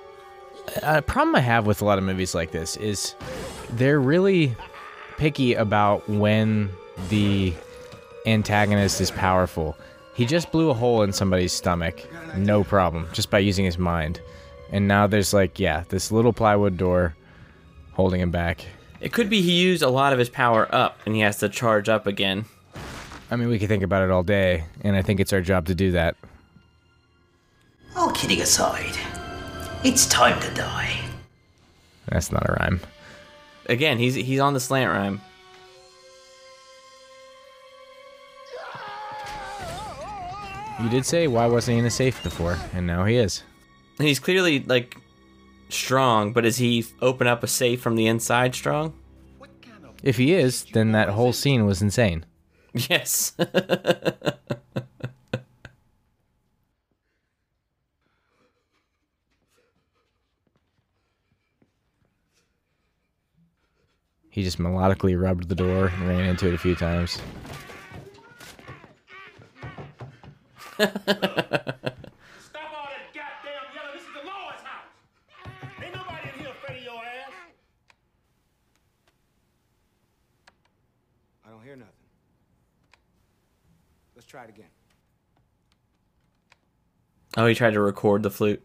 A 0.84 1.01
problem 1.01 1.36
I 1.36 1.39
have 1.39 1.66
with 1.66 1.82
a 1.82 1.86
lot 1.86 1.97
of 1.97 2.03
movies 2.03 2.36
like 2.36 2.51
this 2.51 2.78
is 2.78 3.16
they're 3.72 3.99
really 3.99 4.55
picky 5.18 5.53
about 5.53 6.07
when 6.09 6.70
the 7.09 7.53
antagonist 8.26 9.01
is 9.01 9.12
powerful. 9.12 9.78
He 10.14 10.26
just 10.26 10.51
blew 10.51 10.70
a 10.70 10.74
hole 10.74 11.03
in 11.03 11.14
somebody's 11.14 11.53
stomach, 11.53 12.05
no 12.36 12.64
problem, 12.64 13.07
just 13.14 13.32
by 13.32 13.39
using 13.39 13.66
his 13.66 13.78
mind. 13.78 14.22
And 14.72 14.88
now 14.88 15.07
there's 15.07 15.34
like, 15.34 15.59
yeah, 15.59 15.84
this 15.89 16.12
little 16.12 16.34
plywood 16.34 16.78
door 16.78 17.16
holding 17.93 18.22
him 18.22 18.32
back. 18.32 18.66
It 18.99 19.14
could 19.14 19.30
be 19.30 19.41
he 19.41 19.62
used 19.62 19.82
a 19.82 19.89
lot 19.89 20.14
of 20.14 20.20
his 20.20 20.30
power 20.30 20.68
up 20.74 20.99
and 21.05 21.16
he 21.16 21.22
has 21.22 21.38
to 21.38 21.49
charge 21.49 21.89
up 21.89 22.07
again. 22.07 22.45
I 23.32 23.36
mean, 23.36 23.47
we 23.47 23.57
could 23.57 23.70
think 23.70 23.84
about 23.84 24.03
it 24.03 24.12
all 24.12 24.24
day, 24.24 24.66
and 24.82 24.95
I 24.95 25.01
think 25.01 25.22
it's 25.22 25.32
our 25.32 25.41
job 25.41 25.66
to 25.68 25.76
do 25.76 25.91
that. 25.91 26.18
All 27.95 28.11
kidding 28.11 28.41
aside, 28.41 28.97
it's 29.83 30.05
time 30.07 30.39
to 30.41 30.53
die. 30.53 30.95
That's 32.07 32.31
not 32.31 32.49
a 32.49 32.53
rhyme. 32.53 32.79
Again, 33.67 33.97
he's 33.97 34.15
he's 34.15 34.39
on 34.39 34.53
the 34.53 34.59
slant 34.59 34.89
rhyme. 34.91 35.21
You 40.81 40.89
did 40.89 41.05
say 41.05 41.27
why 41.27 41.45
wasn't 41.45 41.75
he 41.75 41.79
in 41.79 41.85
a 41.85 41.91
safe 41.91 42.23
before, 42.23 42.57
and 42.73 42.87
now 42.87 43.05
he 43.05 43.17
is. 43.17 43.43
He's 43.99 44.19
clearly 44.19 44.61
like 44.61 44.97
strong, 45.69 46.33
but 46.33 46.45
is 46.45 46.57
he 46.57 46.85
open 47.01 47.27
up 47.27 47.43
a 47.43 47.47
safe 47.47 47.81
from 47.81 47.95
the 47.95 48.07
inside 48.07 48.55
strong? 48.55 48.93
If 50.01 50.17
he 50.17 50.33
is, 50.33 50.65
then 50.73 50.93
that 50.93 51.09
whole 51.09 51.33
scene 51.33 51.65
was 51.65 51.81
insane. 51.81 52.25
Yes. 52.89 53.33
He 64.32 64.43
just 64.43 64.59
melodically 64.59 65.21
rubbed 65.21 65.49
the 65.49 65.55
door 65.55 65.88
and 65.88 66.07
ran 66.07 66.21
into 66.21 66.47
it 66.47 66.53
a 66.53 66.57
few 66.57 66.73
times. 66.73 67.21
Stop 70.71 70.89
all 70.89 71.19
that 72.88 73.11
goddamn 73.13 73.67
yelling. 73.75 73.93
This 73.93 74.01
is 74.03 74.07
the 74.15 74.23
Lord's 74.25 74.61
house. 74.63 74.88
Ain't 75.84 75.93
nobody 75.93 76.29
in 76.34 76.39
here 76.39 76.49
afraid 76.49 76.77
of 76.77 76.84
your 76.84 76.95
ass. 76.95 77.34
I 81.45 81.49
don't 81.49 81.63
hear 81.63 81.75
nothing. 81.75 81.91
Let's 84.15 84.27
try 84.27 84.45
it 84.45 84.49
again. 84.49 84.69
Oh, 87.36 87.47
he 87.47 87.53
tried 87.53 87.73
to 87.73 87.82
record 87.82 88.23
the 88.23 88.32
flute. 88.32 88.63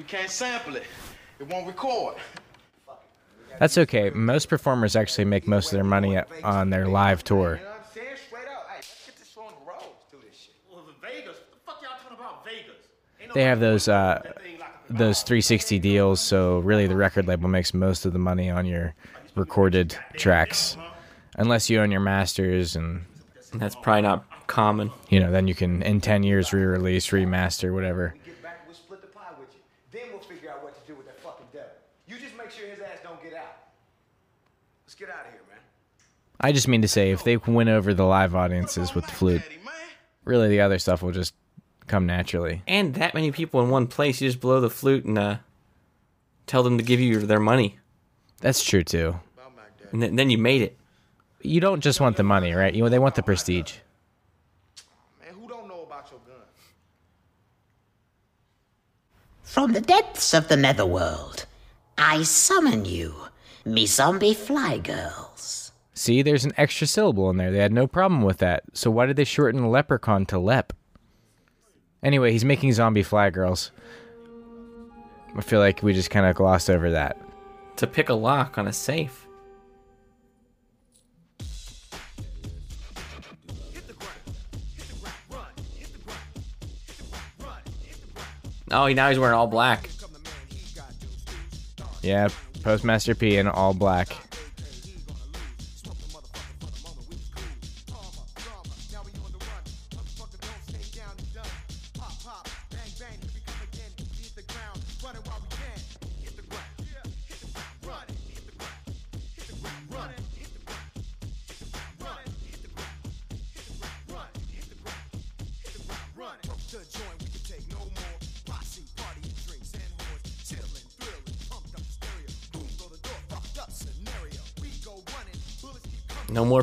We 0.00 0.06
can't 0.06 0.30
sample 0.30 0.76
it. 0.76 0.84
It 1.38 1.46
won't 1.46 1.66
record. 1.66 2.16
That's 3.58 3.76
okay. 3.76 4.08
Most 4.08 4.48
performers 4.48 4.96
actually 4.96 5.26
make 5.26 5.46
most 5.46 5.66
of 5.66 5.72
their 5.72 5.84
money 5.84 6.18
on 6.42 6.70
their 6.70 6.88
live 6.88 7.22
tour. 7.22 7.60
I'm 7.62 7.84
saying 7.92 8.06
straight 8.26 8.48
up. 8.48 8.66
Hey, 8.70 8.76
let's 8.76 9.04
get 9.04 9.16
this 9.18 9.36
on 9.36 9.52
the 9.52 9.70
road. 9.70 9.92
Do 10.10 10.16
this 10.26 10.38
shit. 10.38 10.54
Well, 10.72 10.84
the 10.86 11.06
Vegas. 11.06 11.36
What 11.36 11.50
the 11.52 11.58
fuck 11.66 11.82
y'all 11.82 11.98
talking 12.02 12.16
about 12.18 12.46
Vegas? 12.46 13.34
They 13.34 13.42
have 13.42 13.60
those 13.60 13.88
uh, 13.88 14.22
those 14.88 15.22
360 15.22 15.78
deals, 15.80 16.22
so 16.22 16.60
really 16.60 16.86
the 16.86 16.96
record 16.96 17.28
label 17.28 17.50
makes 17.50 17.74
most 17.74 18.06
of 18.06 18.14
the 18.14 18.18
money 18.18 18.48
on 18.48 18.64
your 18.64 18.94
recorded 19.34 19.98
tracks, 20.14 20.78
unless 21.36 21.68
you 21.68 21.78
own 21.78 21.90
your 21.90 22.00
masters, 22.00 22.74
and 22.74 23.04
that's 23.52 23.76
probably 23.76 24.00
not 24.02 24.24
common. 24.46 24.90
You 25.10 25.20
know, 25.20 25.30
then 25.30 25.46
you 25.46 25.54
can 25.54 25.82
in 25.82 26.00
10 26.00 26.22
years 26.22 26.54
re-release, 26.54 27.08
remaster, 27.08 27.74
whatever. 27.74 28.14
Get 28.24 28.42
back, 28.42 28.62
we'll 28.66 28.74
split 28.74 29.00
the 29.02 29.08
pie 29.08 29.30
with 29.38 29.48
you. 29.54 29.60
Then 29.92 30.08
we'll 30.12 30.20
figure 30.20 30.50
out 30.50 30.62
what 30.62 30.74
to 30.80 30.92
do 30.92 30.96
with 30.96 31.06
that 31.06 31.20
fucking 31.20 31.46
devil. 31.52 31.70
You 32.06 32.18
just 32.18 32.36
make 32.36 32.50
sure 32.50 32.66
his 32.68 32.80
ass 32.80 32.98
don't 33.02 33.22
get 33.22 33.34
out. 33.34 33.56
Let's 34.84 34.94
get 34.94 35.08
out 35.08 35.26
of 35.26 35.32
here, 35.32 35.42
man. 35.48 35.58
I 36.40 36.52
just 36.52 36.68
mean 36.68 36.82
to 36.82 36.88
say, 36.88 37.10
if 37.10 37.22
they 37.22 37.36
win 37.36 37.68
over 37.68 37.92
the 37.92 38.06
live 38.06 38.34
audiences 38.34 38.94
with 38.94 39.06
the 39.06 39.12
flute, 39.12 39.42
really 40.24 40.48
the 40.48 40.62
other 40.62 40.78
stuff 40.78 41.02
will 41.02 41.12
just 41.12 41.34
come 41.86 42.06
naturally. 42.06 42.62
And 42.66 42.94
that 42.94 43.14
many 43.14 43.30
people 43.30 43.60
in 43.60 43.68
one 43.68 43.86
place, 43.86 44.20
you 44.20 44.28
just 44.28 44.40
blow 44.40 44.60
the 44.60 44.70
flute 44.70 45.04
and 45.04 45.18
uh, 45.18 45.36
tell 46.46 46.62
them 46.62 46.78
to 46.78 46.84
give 46.84 47.00
you 47.00 47.18
their 47.20 47.40
money. 47.40 47.78
That's 48.40 48.64
true 48.64 48.82
too. 48.82 49.20
And 49.92 50.02
then, 50.02 50.16
then 50.16 50.30
you 50.30 50.38
made 50.38 50.62
it. 50.62 50.78
You 51.42 51.60
don't 51.60 51.80
just 51.80 52.00
want 52.00 52.16
the 52.16 52.22
money, 52.22 52.52
right? 52.52 52.74
You 52.74 52.88
they 52.88 52.98
want 52.98 53.16
the 53.16 53.22
prestige. 53.22 53.74
Man, 55.20 55.34
who 55.34 55.48
don't 55.48 55.68
know 55.68 55.82
about 55.82 56.10
your 56.10 56.20
gun? 56.26 56.46
From 59.42 59.72
the 59.72 59.80
depths 59.80 60.32
of 60.32 60.48
the 60.48 60.56
netherworld, 60.56 61.46
I 61.98 62.22
summon 62.22 62.84
you, 62.84 63.14
me 63.64 63.86
zombie 63.86 64.34
fly 64.34 64.78
girls. 64.78 65.69
See, 66.00 66.22
there's 66.22 66.46
an 66.46 66.54
extra 66.56 66.86
syllable 66.86 67.28
in 67.28 67.36
there. 67.36 67.50
They 67.50 67.58
had 67.58 67.74
no 67.74 67.86
problem 67.86 68.22
with 68.22 68.38
that. 68.38 68.62
So 68.72 68.90
why 68.90 69.04
did 69.04 69.16
they 69.16 69.24
shorten 69.24 69.70
leprechaun 69.70 70.24
to 70.28 70.38
lep? 70.38 70.72
Anyway, 72.02 72.32
he's 72.32 72.42
making 72.42 72.72
zombie 72.72 73.02
fly 73.02 73.28
girls. 73.28 73.70
I 75.36 75.42
feel 75.42 75.60
like 75.60 75.82
we 75.82 75.92
just 75.92 76.08
kind 76.08 76.24
of 76.24 76.34
glossed 76.36 76.70
over 76.70 76.92
that. 76.92 77.18
To 77.76 77.86
pick 77.86 78.08
a 78.08 78.14
lock 78.14 78.56
on 78.56 78.66
a 78.66 78.72
safe. 78.72 79.26
Oh, 88.70 88.88
now 88.88 89.10
he's 89.10 89.18
wearing 89.18 89.34
all 89.34 89.46
black. 89.46 89.90
Yeah, 92.02 92.30
Postmaster 92.62 93.14
P 93.14 93.36
in 93.36 93.46
all 93.46 93.74
black. 93.74 94.16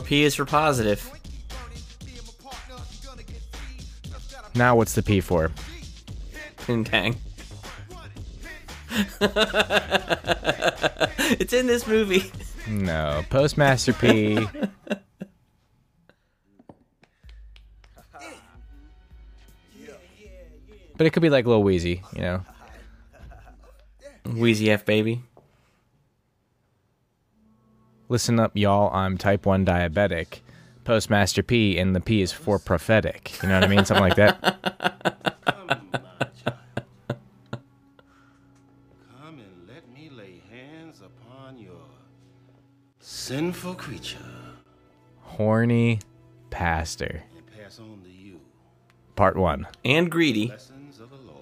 P 0.07 0.23
is 0.23 0.35
for 0.35 0.45
positive. 0.45 1.11
Now 4.55 4.77
what's 4.77 4.95
the 4.95 5.03
P 5.03 5.19
for? 5.19 5.51
Poontang. 6.59 7.17
it's 11.41 11.51
in 11.51 11.67
this 11.67 11.85
movie. 11.85 12.31
No, 12.69 13.25
Postmaster 13.29 13.91
P. 13.91 14.47
but 20.95 21.05
it 21.05 21.11
could 21.11 21.21
be 21.21 21.29
like 21.29 21.45
Lil 21.45 21.63
Weezy, 21.63 22.01
you 22.15 22.21
know. 22.21 22.45
Weezy 24.23 24.69
F 24.69 24.85
baby. 24.85 25.21
Listen 28.09 28.39
up, 28.39 28.51
y'all. 28.55 28.93
I'm 28.93 29.17
type 29.17 29.45
1 29.45 29.65
diabetic. 29.65 30.39
Postmaster 30.83 31.43
P, 31.43 31.77
and 31.77 31.93
the 31.95 31.99
P 31.99 32.21
is 32.21 32.31
for 32.31 32.57
prophetic. 32.59 33.33
You 33.43 33.49
know 33.49 33.55
what 33.55 33.65
I 33.65 33.67
mean? 33.67 33.83
Something 33.83 34.03
like 34.05 34.15
that. 34.15 34.41
Come 39.19 39.39
and 39.39 39.67
let 39.67 39.87
me 39.93 40.09
lay 40.09 40.41
hands 40.49 41.01
upon 41.01 41.57
your 41.59 41.75
sinful 42.99 43.75
creature 43.75 44.17
Horny 45.21 45.99
pastor. 46.49 47.23
and 47.35 47.45
pass 47.61 47.79
on 47.79 48.01
to 48.03 48.09
you 48.09 48.39
Part 49.17 49.35
1. 49.35 49.67
And 49.83 50.09
greedy. 50.09 50.47
blessings 50.47 51.01
of 51.01 51.09
the 51.09 51.17
Lord. 51.17 51.35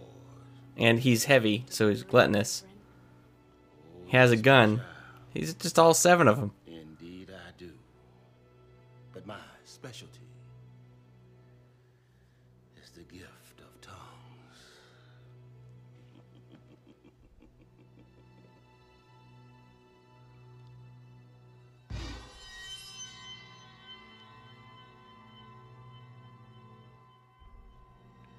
And 0.78 1.00
he's 1.02 1.26
heavy, 1.26 1.66
so 1.70 1.90
he's 1.90 2.02
gluttonous. 2.04 2.64
He 4.06 4.18
has 4.18 4.32
a 4.32 4.38
gun. 4.38 4.82
He's 5.36 5.53
just 5.53 5.78
all 5.78 5.94
seven 5.94 6.28
of 6.30 6.40
them. 6.40 6.53
Indeed, 6.66 7.30
I 7.30 7.52
do. 7.57 7.72
But 9.14 9.28
my 9.28 9.36
specialty 9.66 10.22
is 12.82 12.90
the 12.91 13.02
gift 13.02 13.60
of 13.60 13.82
tongues. 13.82 13.98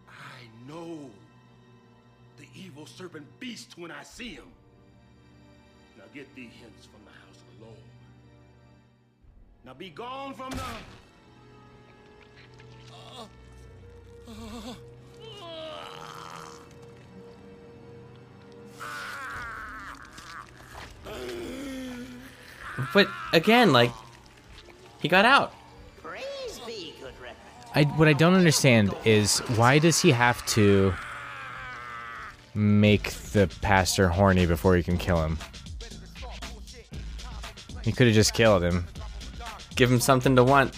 I 0.08 0.48
know 0.66 1.10
the 2.38 2.46
evil 2.54 2.86
serpent 2.86 3.26
beast 3.38 3.76
when 3.76 3.90
I 3.90 4.02
see 4.02 4.30
him. 4.30 4.46
Now 6.16 6.22
get 6.22 6.34
thee 6.34 6.50
hence 6.62 6.86
from 6.86 7.00
the 7.04 7.10
house 7.10 7.36
of 7.36 7.58
the 7.58 7.64
Lord. 7.66 7.76
Now 9.66 9.74
be 9.74 9.90
gone 9.90 10.32
from 10.32 10.50
the. 10.50 10.62
But 22.94 23.08
again, 23.34 23.74
like, 23.74 23.90
he 25.02 25.08
got 25.08 25.26
out. 25.26 25.52
Praise 26.02 26.60
be, 26.66 26.94
good. 26.98 27.12
I, 27.74 27.84
what 27.84 28.08
I 28.08 28.14
don't 28.14 28.32
understand 28.34 28.94
is 29.04 29.40
why 29.56 29.78
does 29.78 30.00
he 30.00 30.12
have 30.12 30.46
to 30.46 30.94
make 32.54 33.10
the 33.10 33.54
pastor 33.60 34.08
horny 34.08 34.46
before 34.46 34.76
he 34.76 34.82
can 34.82 34.96
kill 34.96 35.22
him? 35.22 35.36
You 37.86 37.92
could 37.92 38.08
have 38.08 38.16
just 38.16 38.34
killed 38.34 38.64
him. 38.64 38.84
Give 39.76 39.90
him 39.90 40.00
something 40.00 40.34
to 40.34 40.42
want. 40.42 40.76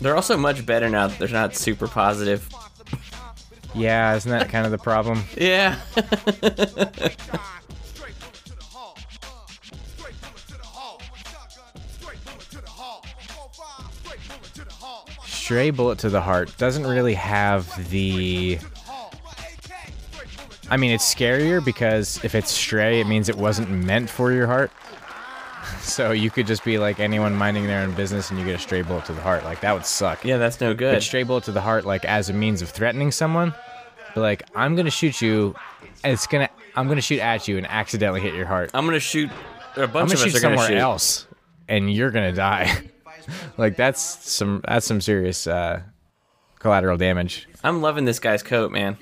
They're 0.00 0.14
also 0.14 0.36
much 0.36 0.64
better 0.64 0.88
now 0.88 1.08
that 1.08 1.18
they're 1.18 1.28
not 1.28 1.56
super 1.56 1.88
positive. 1.88 2.48
Yeah, 3.74 4.14
isn't 4.14 4.30
that 4.30 4.48
kind 4.48 4.64
of 4.64 4.72
the 4.72 4.78
problem? 4.78 5.24
Yeah. 5.36 5.78
Stray 15.24 15.70
Bullet 15.70 15.98
to 16.00 16.10
the 16.10 16.20
Heart 16.20 16.54
doesn't 16.58 16.86
really 16.86 17.14
have 17.14 17.90
the. 17.90 18.58
I 20.70 20.76
mean, 20.76 20.90
it's 20.90 21.14
scarier 21.14 21.64
because 21.64 22.22
if 22.22 22.34
it's 22.34 22.50
stray, 22.52 23.00
it 23.00 23.06
means 23.06 23.30
it 23.30 23.36
wasn't 23.36 23.70
meant 23.70 24.10
for 24.10 24.30
your 24.30 24.46
heart. 24.46 24.70
So 25.88 26.12
you 26.12 26.30
could 26.30 26.46
just 26.46 26.64
be 26.64 26.78
like 26.78 27.00
anyone 27.00 27.34
minding 27.34 27.66
their 27.66 27.80
own 27.82 27.92
business 27.94 28.30
and 28.30 28.38
you 28.38 28.44
get 28.44 28.54
a 28.56 28.58
stray 28.58 28.82
bullet 28.82 29.04
to 29.06 29.12
the 29.12 29.20
heart. 29.22 29.44
Like, 29.44 29.60
that 29.60 29.72
would 29.72 29.86
suck. 29.86 30.24
Yeah, 30.24 30.36
that's 30.36 30.60
no 30.60 30.70
But 30.70 30.78
good. 30.78 31.02
stray 31.02 31.22
bullet 31.22 31.44
to 31.44 31.52
the 31.52 31.60
heart, 31.60 31.84
like, 31.84 32.04
as 32.04 32.28
a 32.28 32.32
means 32.32 32.62
of 32.62 32.68
threatening 32.68 33.10
someone, 33.10 33.54
be 34.14 34.20
like, 34.20 34.42
I'm 34.54 34.74
going 34.74 34.84
to 34.84 34.90
shoot 34.90 35.20
you. 35.22 35.54
And 36.04 36.12
it's 36.12 36.26
going 36.26 36.46
to. 36.46 36.52
I'm 36.76 36.86
gonna 36.86 37.00
shoot 37.00 37.18
at 37.18 37.48
you 37.48 37.56
and 37.58 37.66
accidentally 37.66 38.20
hit 38.20 38.34
your 38.34 38.46
heart. 38.46 38.70
I'm 38.72 38.84
gonna 38.84 39.00
shoot. 39.00 39.30
A 39.76 39.82
I'm 39.82 39.90
bunch 39.90 39.92
gonna 39.92 40.04
of 40.04 40.12
us 40.12 40.18
shoot 40.20 40.36
are 40.36 40.40
gonna 40.40 40.56
somewhere 40.58 40.68
shoot. 40.68 40.76
else, 40.78 41.26
and 41.68 41.92
you're 41.92 42.12
gonna 42.12 42.30
die. 42.30 42.70
like 43.56 43.74
that's 43.74 44.00
some 44.00 44.62
that's 44.64 44.86
some 44.86 45.00
serious 45.00 45.48
uh, 45.48 45.80
collateral 46.60 46.96
damage. 46.96 47.48
I'm 47.64 47.80
loving 47.82 48.04
this 48.04 48.20
guy's 48.20 48.44
coat, 48.44 48.70
man. 48.70 48.96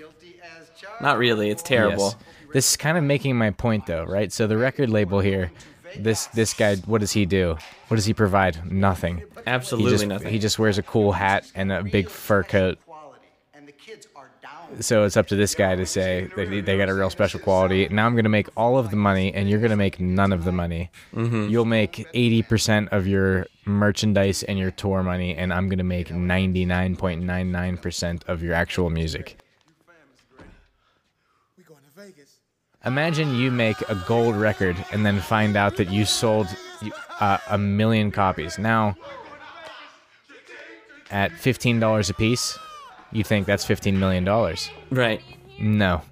Not 1.03 1.19
really. 1.19 1.51
It's 1.51 1.63
terrible. 1.63 2.05
Yes. 2.05 2.17
This 2.55 2.71
is 2.71 2.77
kind 2.79 2.97
of 2.97 3.05
making 3.05 3.37
my 3.37 3.51
point, 3.51 3.85
though, 3.87 4.05
right? 4.05 4.33
So 4.33 4.47
the 4.47 4.57
record 4.57 4.89
label 4.89 5.21
here, 5.21 5.53
this 6.01 6.27
this 6.29 6.55
guy, 6.55 6.77
what 6.87 7.01
does 7.01 7.13
he 7.13 7.27
do? 7.27 7.57
What 7.89 7.97
does 7.97 8.05
he 8.07 8.15
provide? 8.15 8.71
Nothing. 8.71 9.23
Absolutely 9.47 9.91
he 9.93 9.97
just, 9.97 10.07
nothing. 10.09 10.29
He 10.33 10.39
just 10.39 10.59
wears 10.59 10.77
a 10.79 10.83
cool 10.83 11.13
hat 11.13 11.51
and 11.55 11.71
a 11.73 11.83
big 11.83 12.09
fur 12.11 12.43
coat. 12.43 12.79
So 14.81 15.05
it's 15.05 15.17
up 15.17 15.29
to 15.29 15.37
this 15.37 15.55
guy 15.55 15.77
to 15.77 15.87
say 15.87 16.29
that 16.37 16.51
they- 16.51 16.61
they 16.61 16.77
got 16.77 16.89
a 16.89 16.95
real 16.95 17.09
special 17.09 17.39
quality. 17.41 17.87
Now 17.89 18.05
I'm 18.07 18.15
going 18.15 18.25
to 18.25 18.29
make 18.31 18.49
all 18.57 18.77
of 18.79 18.91
the 18.91 18.97
money, 18.97 19.33
and 19.33 19.49
you're 19.49 19.61
going 19.61 19.71
to 19.71 19.77
make 19.77 20.01
none 20.01 20.33
of 20.33 20.43
the 20.45 20.51
money. 20.53 20.91
Mhm. 21.15 21.49
You'll 21.51 21.65
make 21.65 22.05
80% 22.13 22.89
of 22.91 23.07
your 23.07 23.47
merchandise 23.65 24.43
and 24.43 24.59
your 24.59 24.73
tour 24.73 25.03
money, 25.05 25.35
and 25.37 25.53
I'm 25.53 25.69
going 25.69 25.79
to 25.79 25.85
make 25.85 26.11
99.99% 26.11 28.25
of 28.27 28.43
your 28.43 28.55
actual 28.55 28.91
music. 28.91 29.37
Imagine 32.87 33.35
you 33.35 33.51
make 33.51 33.81
a 33.89 33.95
gold 34.07 34.37
record 34.37 34.77
and 34.93 35.05
then 35.05 35.19
find 35.21 35.57
out 35.57 35.77
that 35.77 35.91
you 35.91 36.05
sold 36.05 36.47
uh, 37.21 37.39
a 37.51 37.59
million 37.59 38.13
copies. 38.13 38.59
Now, 38.59 38.95
at 41.11 41.33
$15 41.33 42.11
a 42.11 42.15
piece, 42.15 42.59
you 43.13 43.25
think 43.25 43.47
that's 43.47 43.65
$15 43.67 43.95
million. 43.95 44.25
Right. 44.91 45.21
No. 45.59 46.03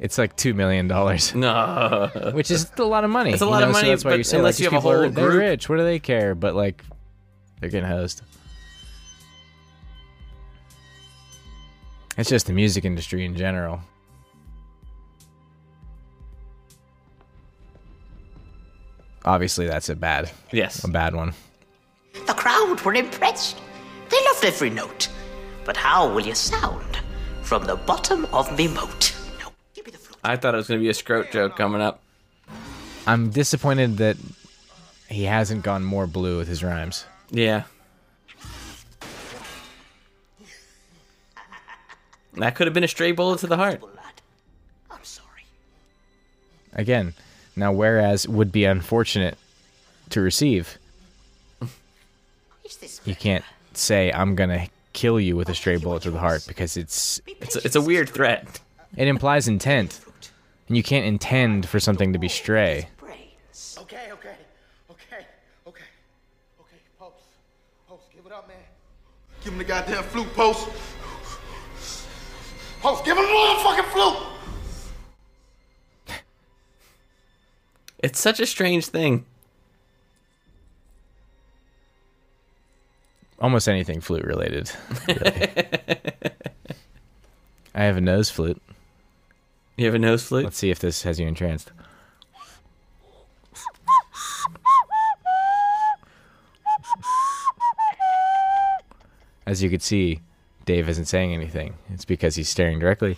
It's 0.00 0.18
like 0.18 0.36
$2 0.36 0.54
million. 0.54 0.86
No. 0.88 2.10
Which 2.34 2.50
is 2.50 2.70
a 2.76 2.82
lot 2.84 3.04
of 3.04 3.10
money. 3.10 3.30
It's 3.32 3.40
a 3.40 3.44
you 3.44 3.50
lot 3.50 3.62
of 3.62 3.70
money, 3.70 3.84
So 3.86 3.90
that's 3.90 4.04
why 4.04 4.14
you 4.16 4.24
say, 4.24 4.36
unless 4.38 4.58
like, 4.60 4.64
you 4.64 4.70
have 4.70 4.74
a 4.74 4.76
people 4.88 4.90
are- 4.90 5.02
whole 5.04 5.10
they're 5.10 5.30
rich. 5.30 5.68
What 5.68 5.76
do 5.76 5.84
they 5.84 5.98
care? 6.00 6.34
But, 6.34 6.54
like, 6.54 6.84
they're 7.60 7.70
getting 7.70 7.88
hosed. 7.88 8.20
It's 12.18 12.28
just 12.28 12.46
the 12.48 12.52
music 12.52 12.84
industry 12.84 13.24
in 13.24 13.34
general. 13.36 13.80
Obviously, 19.24 19.66
that's 19.66 19.88
a 19.88 19.96
bad, 19.96 20.30
yes, 20.52 20.84
a 20.84 20.88
bad 20.88 21.14
one. 21.14 21.32
The 22.26 22.34
crowd 22.34 22.80
were 22.82 22.94
impressed. 22.94 23.56
They 24.10 24.22
loved 24.24 24.44
every 24.44 24.70
note. 24.70 25.08
But 25.64 25.76
how 25.78 26.12
will 26.12 26.26
you 26.26 26.34
sound 26.34 26.98
from 27.42 27.64
the 27.64 27.76
bottom 27.76 28.26
of 28.26 28.56
me 28.56 28.68
moat? 28.68 29.14
I 30.22 30.36
thought 30.36 30.54
it 30.54 30.58
was 30.58 30.68
gonna 30.68 30.80
be 30.80 30.88
a 30.90 30.92
scrote 30.92 31.32
joke 31.32 31.56
coming 31.56 31.80
up. 31.80 32.02
I'm 33.06 33.30
disappointed 33.30 33.96
that 33.98 34.16
he 35.08 35.24
hasn't 35.24 35.62
gone 35.62 35.84
more 35.84 36.06
blue 36.06 36.38
with 36.38 36.48
his 36.48 36.62
rhymes. 36.62 37.04
Yeah. 37.30 37.64
That 42.34 42.54
could 42.56 42.66
have 42.66 42.74
been 42.74 42.84
a 42.84 42.88
stray 42.88 43.12
bullet 43.12 43.40
to 43.40 43.46
the 43.46 43.56
heart. 43.56 43.82
Again, 46.72 47.14
now 47.56 47.72
whereas 47.72 48.26
would 48.28 48.50
be 48.52 48.64
unfortunate 48.64 49.36
to 50.10 50.20
receive, 50.20 50.78
you 53.04 53.14
can't 53.14 53.44
say 53.72 54.10
I'm 54.12 54.34
gonna 54.34 54.68
kill 54.92 55.18
you 55.20 55.36
with 55.36 55.48
a 55.48 55.54
stray 55.54 55.76
bullet 55.76 56.02
to 56.04 56.10
the 56.10 56.18
heart 56.18 56.44
because 56.46 56.76
it's 56.76 57.20
It's 57.26 57.56
a, 57.56 57.60
it's 57.64 57.76
a 57.76 57.80
weird 57.80 58.08
threat. 58.08 58.60
it 58.96 59.08
implies 59.08 59.48
intent, 59.48 60.00
and 60.68 60.76
you 60.76 60.82
can't 60.82 61.04
intend 61.06 61.68
for 61.68 61.80
something 61.80 62.12
to 62.12 62.18
be 62.18 62.28
stray. 62.28 62.88
Okay, 63.02 63.20
okay, 63.78 64.08
okay, 64.12 64.36
okay, 64.90 65.24
okay, 65.66 66.78
Post. 66.98 67.14
Post, 67.88 68.02
give 68.14 68.24
it 68.26 68.32
up, 68.32 68.48
man. 68.48 68.56
Give 69.42 69.52
him 69.52 69.58
the 69.58 69.64
goddamn 69.64 70.02
flute, 70.04 70.32
Post. 70.34 70.68
Post, 72.80 73.04
give 73.04 73.16
him 73.16 73.24
the 73.24 73.30
motherfucking 73.30 73.92
flute! 73.92 74.33
It's 78.04 78.20
such 78.20 78.38
a 78.38 78.44
strange 78.44 78.84
thing. 78.84 79.24
Almost 83.40 83.66
anything 83.66 84.02
flute 84.02 84.24
related. 84.24 84.70
really. 85.08 85.22
I 87.74 87.84
have 87.84 87.96
a 87.96 88.02
nose 88.02 88.28
flute. 88.28 88.60
You 89.78 89.86
have 89.86 89.94
a 89.94 89.98
nose 89.98 90.22
flute? 90.22 90.44
Let's 90.44 90.58
see 90.58 90.70
if 90.70 90.80
this 90.80 91.04
has 91.04 91.18
you 91.18 91.26
entranced. 91.26 91.72
As 99.46 99.62
you 99.62 99.70
can 99.70 99.80
see, 99.80 100.20
Dave 100.66 100.90
isn't 100.90 101.06
saying 101.06 101.32
anything. 101.32 101.78
It's 101.88 102.04
because 102.04 102.36
he's 102.36 102.50
staring 102.50 102.78
directly. 102.78 103.16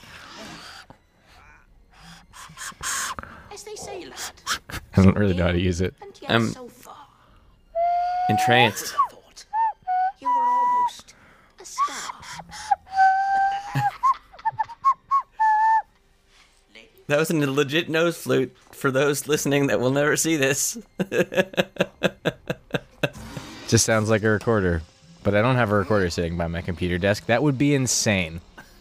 As 3.52 3.64
they 3.64 3.74
say, 3.74 4.04
lad. 4.04 4.82
Doesn't 5.06 5.20
really 5.20 5.34
know 5.34 5.46
how 5.46 5.52
to 5.52 5.60
use 5.60 5.80
it. 5.80 5.94
Um, 6.26 6.52
I'm 6.58 6.68
entranced. 8.28 8.92
You 10.20 10.28
were 10.28 10.44
almost 10.44 11.14
a 11.60 11.64
star. 11.64 12.22
That 17.08 17.20
was 17.20 17.30
a 17.30 17.34
legit 17.34 17.88
nose 17.88 18.16
flute 18.16 18.56
for 18.72 18.90
those 18.90 19.28
listening 19.28 19.68
that 19.68 19.78
will 19.78 19.92
never 19.92 20.16
see 20.16 20.34
this. 20.34 20.76
Just 23.68 23.84
sounds 23.84 24.10
like 24.10 24.24
a 24.24 24.28
recorder. 24.28 24.82
But 25.22 25.36
I 25.36 25.40
don't 25.40 25.54
have 25.54 25.70
a 25.70 25.76
recorder 25.76 26.10
sitting 26.10 26.36
by 26.36 26.48
my 26.48 26.62
computer 26.62 26.98
desk. 26.98 27.26
That 27.26 27.44
would 27.44 27.58
be 27.58 27.76
insane. 27.76 28.40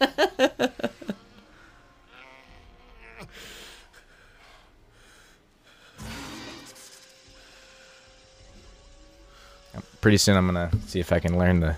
Pretty 10.06 10.18
soon 10.18 10.36
I'm 10.36 10.46
gonna 10.46 10.70
see 10.86 11.00
if 11.00 11.10
I 11.10 11.18
can 11.18 11.36
learn 11.36 11.58
the 11.58 11.74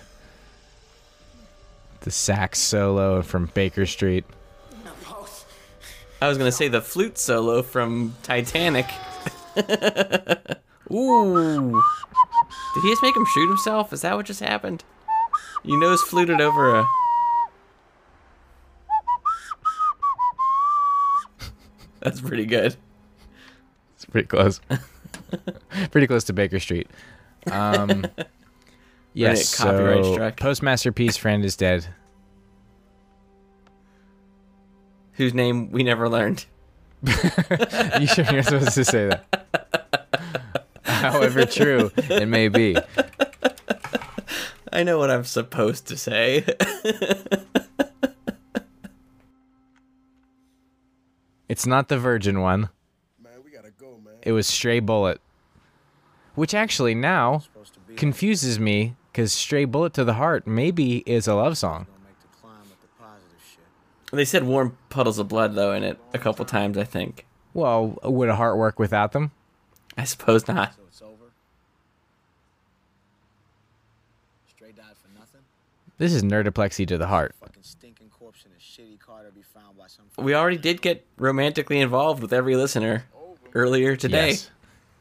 the 2.01 2.11
sax 2.11 2.59
solo 2.59 3.23
from 3.23 3.47
Baker 3.55 3.87
Street. 3.87 4.27
I 6.21 6.29
was 6.29 6.37
gonna 6.37 6.53
say 6.53 6.69
the 6.69 6.83
flute 6.83 7.17
solo 7.17 7.63
from 7.63 8.15
Titanic. 8.23 8.85
Ooh. 10.93 11.83
Did 12.75 12.83
he 12.83 12.91
just 12.91 13.03
make 13.03 13.17
him 13.17 13.25
shoot 13.33 13.49
himself? 13.49 13.95
Is 13.95 14.03
that 14.03 14.15
what 14.15 14.27
just 14.27 14.41
happened? 14.41 14.85
You 15.65 15.81
know, 15.81 15.89
nose 15.89 16.03
fluted 16.03 16.43
over 16.43 16.81
a. 16.81 16.87
That's 22.01 22.21
pretty 22.21 22.45
good. 22.45 22.77
It's 23.95 24.05
pretty 24.05 24.29
close. 24.29 24.61
pretty 25.91 26.07
close 26.07 26.25
to 26.25 26.35
Baker 26.35 26.61
Street. 26.61 26.91
Um, 27.51 28.07
Yes, 29.19 29.57
copyright 29.57 30.05
so 30.05 30.13
struck. 30.13 30.37
Postmaster 30.37 30.93
P's 30.93 31.17
friend 31.17 31.45
is 31.45 31.57
dead. 31.57 31.89
Whose 35.15 35.35
name 35.35 35.73
we 35.73 35.83
never 35.83 36.09
learned. 36.09 36.47
you 37.03 38.07
sure 38.07 38.25
you're 38.31 38.45
supposed 38.45 38.75
to 38.75 38.85
say 38.85 39.09
that? 39.09 39.47
However 40.85 41.45
true 41.47 41.91
it 41.97 42.29
may 42.29 42.47
be. 42.47 42.77
I 44.73 44.85
know 44.85 44.99
what 44.99 45.11
I'm 45.11 45.25
supposed 45.25 45.89
to 45.89 45.97
say. 45.97 46.45
It's 51.49 51.67
not 51.67 51.89
the 51.89 51.99
virgin 51.99 52.41
one. 52.41 52.69
It 54.23 54.31
was 54.31 54.47
Stray 54.47 54.79
Bullet. 54.79 55.21
Which 56.39 56.55
actually 56.55 56.95
now 56.95 57.43
confuses 57.97 58.61
me 58.61 58.95
because 59.11 59.33
Stray 59.33 59.65
Bullet 59.65 59.93
to 59.95 60.05
the 60.05 60.15
Heart 60.15 60.47
maybe 60.47 60.99
is 60.99 61.27
a 61.27 61.35
love 61.35 61.59
song. 61.59 61.89
they 64.13 64.25
said 64.25 64.45
warm 64.45 64.79
puddles 64.89 65.19
of 65.19 65.27
blood 65.27 65.57
though 65.57 65.73
in 65.73 65.83
it 65.83 65.99
a 66.15 66.19
couple 66.19 66.45
times, 66.45 66.79
I 66.79 66.85
think. 66.85 67.27
Well, 67.55 67.99
would 68.05 68.29
a 68.29 68.37
heart 68.37 68.57
work 68.57 68.79
without 68.79 69.11
them? 69.11 69.33
I 69.97 70.05
suppose 70.05 70.47
not. 70.47 70.75
It's 70.87 71.03
over. 71.03 71.33
Stray 74.47 74.71
died 74.71 74.95
for 75.03 75.13
nothing. 75.19 75.41
This 75.97 76.13
is 76.13 76.23
nerdoplexy 76.23 76.87
to 76.87 76.97
the 76.97 77.09
heart. 77.09 77.35
Fucking 77.41 77.65
stinking 77.65 78.11
corpse 78.11 78.45
in 78.45 78.53
a 78.53 78.61
shitty 78.61 79.01
car 79.01 79.25
to 79.25 79.33
be 79.33 79.43
found 79.43 79.77
by 79.77 79.89
some. 79.89 80.05
We 80.25 80.37
already 80.37 80.59
did 80.59 80.83
get 80.83 81.05
romantically 81.17 81.81
involved 81.81 82.23
with 82.23 82.33
every 82.33 82.55
listener 82.55 83.07
earlier 83.55 83.97
today. 83.97 84.29
Yes. 84.29 84.51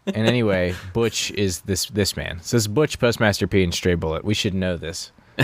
And 0.08 0.28
anyway, 0.28 0.74
Butch 0.94 1.32
is 1.32 1.62
this 1.62 1.86
this 1.88 2.16
man. 2.16 2.40
So 2.42 2.58
it's 2.58 2.68
Butch, 2.68 3.00
Postmaster 3.00 3.48
P, 3.48 3.64
and 3.64 3.74
Stray 3.74 3.96
Bullet. 3.96 4.24
We 4.24 4.34
should 4.34 4.54
know 4.54 4.78
this. 4.78 5.12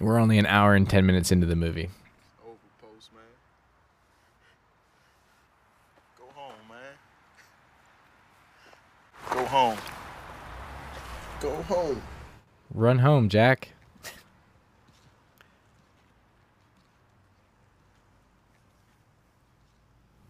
We're 0.00 0.18
only 0.18 0.38
an 0.38 0.46
hour 0.46 0.74
and 0.74 0.88
ten 0.88 1.06
minutes 1.06 1.30
into 1.30 1.46
the 1.46 1.56
movie. 1.56 1.90
Go 6.18 6.24
home, 6.34 6.54
man. 6.68 6.94
Go 9.30 9.44
home. 9.44 9.78
Go 11.40 11.54
home. 11.62 12.02
Run 12.72 12.98
home, 12.98 13.28
Jack. 13.28 13.68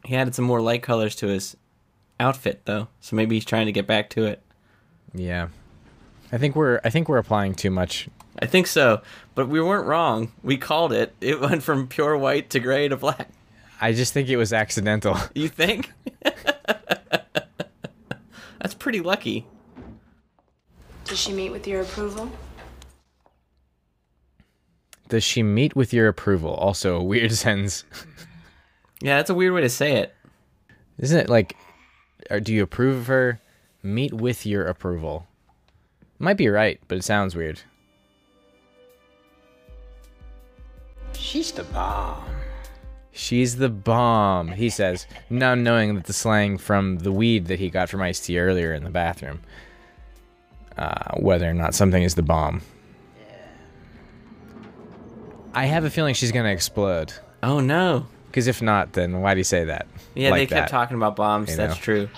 He 0.04 0.14
added 0.14 0.34
some 0.34 0.44
more 0.44 0.60
light 0.60 0.82
colors 0.82 1.16
to 1.16 1.28
his 1.28 1.56
outfit 2.20 2.62
though, 2.64 2.88
so 3.00 3.16
maybe 3.16 3.36
he's 3.36 3.44
trying 3.44 3.66
to 3.66 3.72
get 3.72 3.86
back 3.86 4.10
to 4.10 4.24
it. 4.24 4.42
Yeah. 5.12 5.48
I 6.32 6.38
think 6.38 6.56
we're 6.56 6.80
I 6.84 6.90
think 6.90 7.08
we're 7.08 7.18
applying 7.18 7.54
too 7.54 7.70
much. 7.70 8.08
I 8.40 8.46
think 8.46 8.66
so, 8.66 9.02
but 9.34 9.48
we 9.48 9.60
weren't 9.60 9.86
wrong. 9.86 10.32
We 10.42 10.56
called 10.56 10.92
it. 10.92 11.14
It 11.20 11.40
went 11.40 11.62
from 11.62 11.86
pure 11.86 12.16
white 12.18 12.50
to 12.50 12.60
gray 12.60 12.88
to 12.88 12.96
black. 12.96 13.28
I 13.80 13.92
just 13.92 14.12
think 14.12 14.28
it 14.28 14.36
was 14.36 14.52
accidental. 14.52 15.16
You 15.34 15.48
think? 15.48 15.92
That's 18.60 18.74
pretty 18.78 19.00
lucky. 19.00 19.46
Does 21.04 21.18
she 21.18 21.32
meet 21.32 21.50
with 21.50 21.66
your 21.66 21.82
approval? 21.82 22.30
Does 25.08 25.22
she 25.22 25.42
meet 25.42 25.76
with 25.76 25.92
your 25.92 26.08
approval? 26.08 26.54
Also 26.54 26.96
a 26.96 27.02
weird 27.02 27.32
sentence. 27.36 27.84
Yeah, 29.02 29.18
that's 29.18 29.28
a 29.28 29.34
weird 29.34 29.52
way 29.52 29.60
to 29.60 29.68
say 29.68 29.96
it. 29.96 30.14
Isn't 30.98 31.18
it 31.18 31.28
like 31.28 31.56
or 32.30 32.40
do 32.40 32.52
you 32.52 32.62
approve 32.62 32.96
of 32.96 33.06
her? 33.06 33.40
Meet 33.82 34.14
with 34.14 34.46
your 34.46 34.64
approval. 34.66 35.26
Might 36.18 36.36
be 36.36 36.48
right, 36.48 36.80
but 36.88 36.98
it 36.98 37.04
sounds 37.04 37.34
weird. 37.34 37.60
She's 41.12 41.52
the 41.52 41.64
bomb. 41.64 42.24
She's 43.12 43.56
the 43.56 43.68
bomb, 43.68 44.48
he 44.48 44.68
says, 44.70 45.06
now 45.30 45.54
knowing 45.54 45.94
that 45.94 46.04
the 46.04 46.12
slang 46.12 46.58
from 46.58 46.98
the 46.98 47.12
weed 47.12 47.46
that 47.46 47.60
he 47.60 47.70
got 47.70 47.88
from 47.88 48.02
Ice 48.02 48.18
T 48.18 48.38
earlier 48.38 48.74
in 48.74 48.82
the 48.82 48.90
bathroom. 48.90 49.40
Uh, 50.76 51.14
whether 51.18 51.48
or 51.48 51.54
not 51.54 51.74
something 51.74 52.02
is 52.02 52.16
the 52.16 52.22
bomb. 52.22 52.62
I 55.52 55.66
have 55.66 55.84
a 55.84 55.90
feeling 55.90 56.14
she's 56.14 56.32
gonna 56.32 56.48
explode. 56.48 57.12
Oh 57.40 57.60
no. 57.60 58.06
Because 58.34 58.48
if 58.48 58.60
not, 58.60 58.94
then 58.94 59.20
why 59.20 59.34
do 59.34 59.38
you 59.38 59.44
say 59.44 59.62
that? 59.66 59.86
Yeah, 60.16 60.30
Like 60.30 60.48
they 60.48 60.56
kept 60.56 60.68
that, 60.68 60.76
talking 60.76 60.96
about 60.96 61.14
bombs. 61.14 61.50
you 61.50 61.56
That's 61.56 61.76
know? 61.76 61.80
true. 61.80 62.08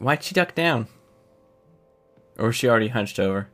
Why'd 0.00 0.24
she 0.24 0.34
duck 0.34 0.56
down? 0.56 0.88
Or 2.38 2.46
was 2.48 2.56
she 2.56 2.68
already 2.68 2.88
hunched 2.88 3.20
over? 3.20 3.48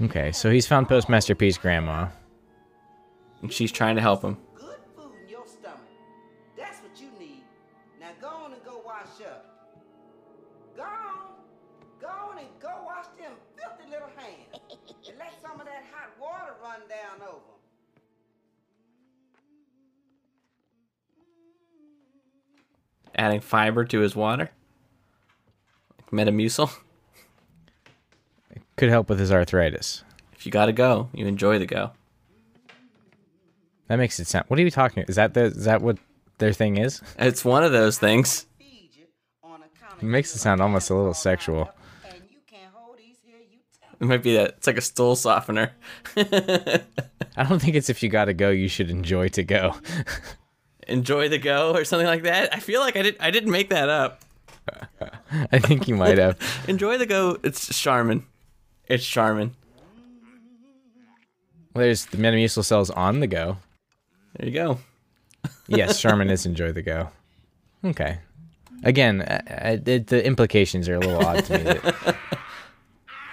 Okay, 0.00 0.30
so 0.30 0.50
he's 0.50 0.66
found 0.66 0.88
Postmaster 0.88 1.34
P's 1.34 1.58
grandma. 1.58 2.08
And 3.42 3.52
she's 3.52 3.72
trying 3.72 3.96
to 3.96 4.02
help 4.02 4.22
him. 4.22 4.36
good 4.54 4.78
food 4.96 5.12
in 5.22 5.28
your 5.28 5.46
stomach. 5.46 5.80
That's 6.56 6.78
what 6.80 7.00
you 7.00 7.08
need. 7.18 7.42
Now 8.00 8.10
go 8.20 8.28
on 8.28 8.52
and 8.52 8.62
go 8.64 8.80
wash 8.84 9.20
up. 9.26 9.44
Go 10.76 10.82
on. 10.82 11.32
Go 12.00 12.06
on 12.08 12.38
and 12.38 12.46
go 12.60 12.68
wash 12.86 13.06
them 13.18 13.32
filthy 13.56 13.90
little 13.90 14.08
hands. 14.16 14.62
and 15.08 15.18
let 15.18 15.32
some 15.42 15.60
of 15.60 15.66
that 15.66 15.82
hot 15.92 16.10
water 16.20 16.54
run 16.62 16.80
down 16.88 17.26
over 17.28 17.36
'em. 17.36 17.42
Adding 23.16 23.40
fiber 23.40 23.84
to 23.84 23.98
his 23.98 24.14
water. 24.14 24.50
Like 25.98 26.10
Metamucil. 26.12 26.70
Could 28.78 28.90
help 28.90 29.08
with 29.08 29.18
his 29.18 29.32
arthritis. 29.32 30.04
If 30.32 30.46
you 30.46 30.52
gotta 30.52 30.72
go, 30.72 31.08
you 31.12 31.26
enjoy 31.26 31.58
the 31.58 31.66
go. 31.66 31.90
That 33.88 33.96
makes 33.96 34.20
it 34.20 34.26
sound. 34.26 34.44
What 34.48 34.58
are 34.58 34.62
you 34.62 34.70
talking? 34.70 35.04
Is 35.08 35.16
that 35.16 35.34
the? 35.34 35.44
Is 35.44 35.64
that 35.64 35.82
what 35.82 35.98
their 36.38 36.52
thing 36.52 36.76
is? 36.76 37.02
It's 37.18 37.44
one 37.44 37.64
of 37.64 37.72
those 37.72 37.98
things. 37.98 38.46
It 40.00 40.04
makes 40.04 40.32
it 40.34 40.38
sound 40.38 40.60
almost 40.60 40.90
a 40.90 40.94
little 40.94 41.14
sexual. 41.14 41.72
It 44.00 44.06
might 44.06 44.22
be 44.22 44.34
that. 44.36 44.50
It's 44.58 44.66
like 44.68 44.76
a 44.76 44.82
stool 44.82 45.16
softener. 45.16 45.72
I 46.16 47.44
don't 47.48 47.60
think 47.60 47.74
it's 47.74 47.90
if 47.90 48.00
you 48.02 48.08
gotta 48.08 48.32
go, 48.32 48.50
you 48.50 48.68
should 48.68 48.90
enjoy 48.90 49.28
to 49.30 49.42
go. 49.42 49.74
enjoy 50.86 51.28
the 51.28 51.38
go 51.38 51.72
or 51.74 51.84
something 51.84 52.06
like 52.06 52.22
that. 52.22 52.54
I 52.54 52.60
feel 52.60 52.80
like 52.80 52.96
I 52.96 53.02
did. 53.02 53.16
I 53.18 53.32
didn't 53.32 53.50
make 53.50 53.70
that 53.70 53.88
up. 53.88 54.22
I 55.52 55.58
think 55.58 55.88
you 55.88 55.96
might 55.96 56.18
have. 56.18 56.38
enjoy 56.68 56.96
the 56.98 57.06
go. 57.06 57.38
It's 57.42 57.76
Charmin. 57.76 58.24
It's 58.88 59.04
Charmin. 59.04 59.54
Well, 61.74 61.84
there's 61.84 62.06
the 62.06 62.16
Metamucil 62.16 62.64
cells 62.64 62.90
on 62.90 63.20
the 63.20 63.26
go. 63.26 63.58
There 64.36 64.48
you 64.48 64.54
go. 64.54 64.78
yes, 65.68 66.00
Charmin 66.00 66.30
is 66.30 66.46
enjoy 66.46 66.72
the 66.72 66.82
go. 66.82 67.10
Okay. 67.84 68.18
Again, 68.84 69.22
uh, 69.22 69.40
uh, 69.50 69.76
the, 69.82 69.98
the 69.98 70.24
implications 70.24 70.88
are 70.88 70.94
a 70.96 71.00
little 71.00 71.24
odd 71.24 71.44
to 71.46 71.58
me. 71.58 71.64
that- 71.64 72.16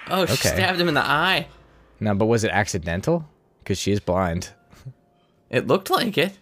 Oh, 0.08 0.26
she 0.28 0.34
Okay. 0.34 0.50
stabbed 0.50 0.80
him 0.80 0.88
in 0.88 0.94
the 0.94 1.04
eye. 1.04 1.48
no, 2.00 2.14
but 2.14 2.28
was 2.28 2.44
it 2.44 2.52
accidental? 2.52 3.28
Because 3.64 3.80
she 3.80 3.92
is 3.92 4.00
blind. 4.00 4.52
It 5.50 5.66
looked 5.66 5.90
like 5.90 6.16
it. 6.20 6.38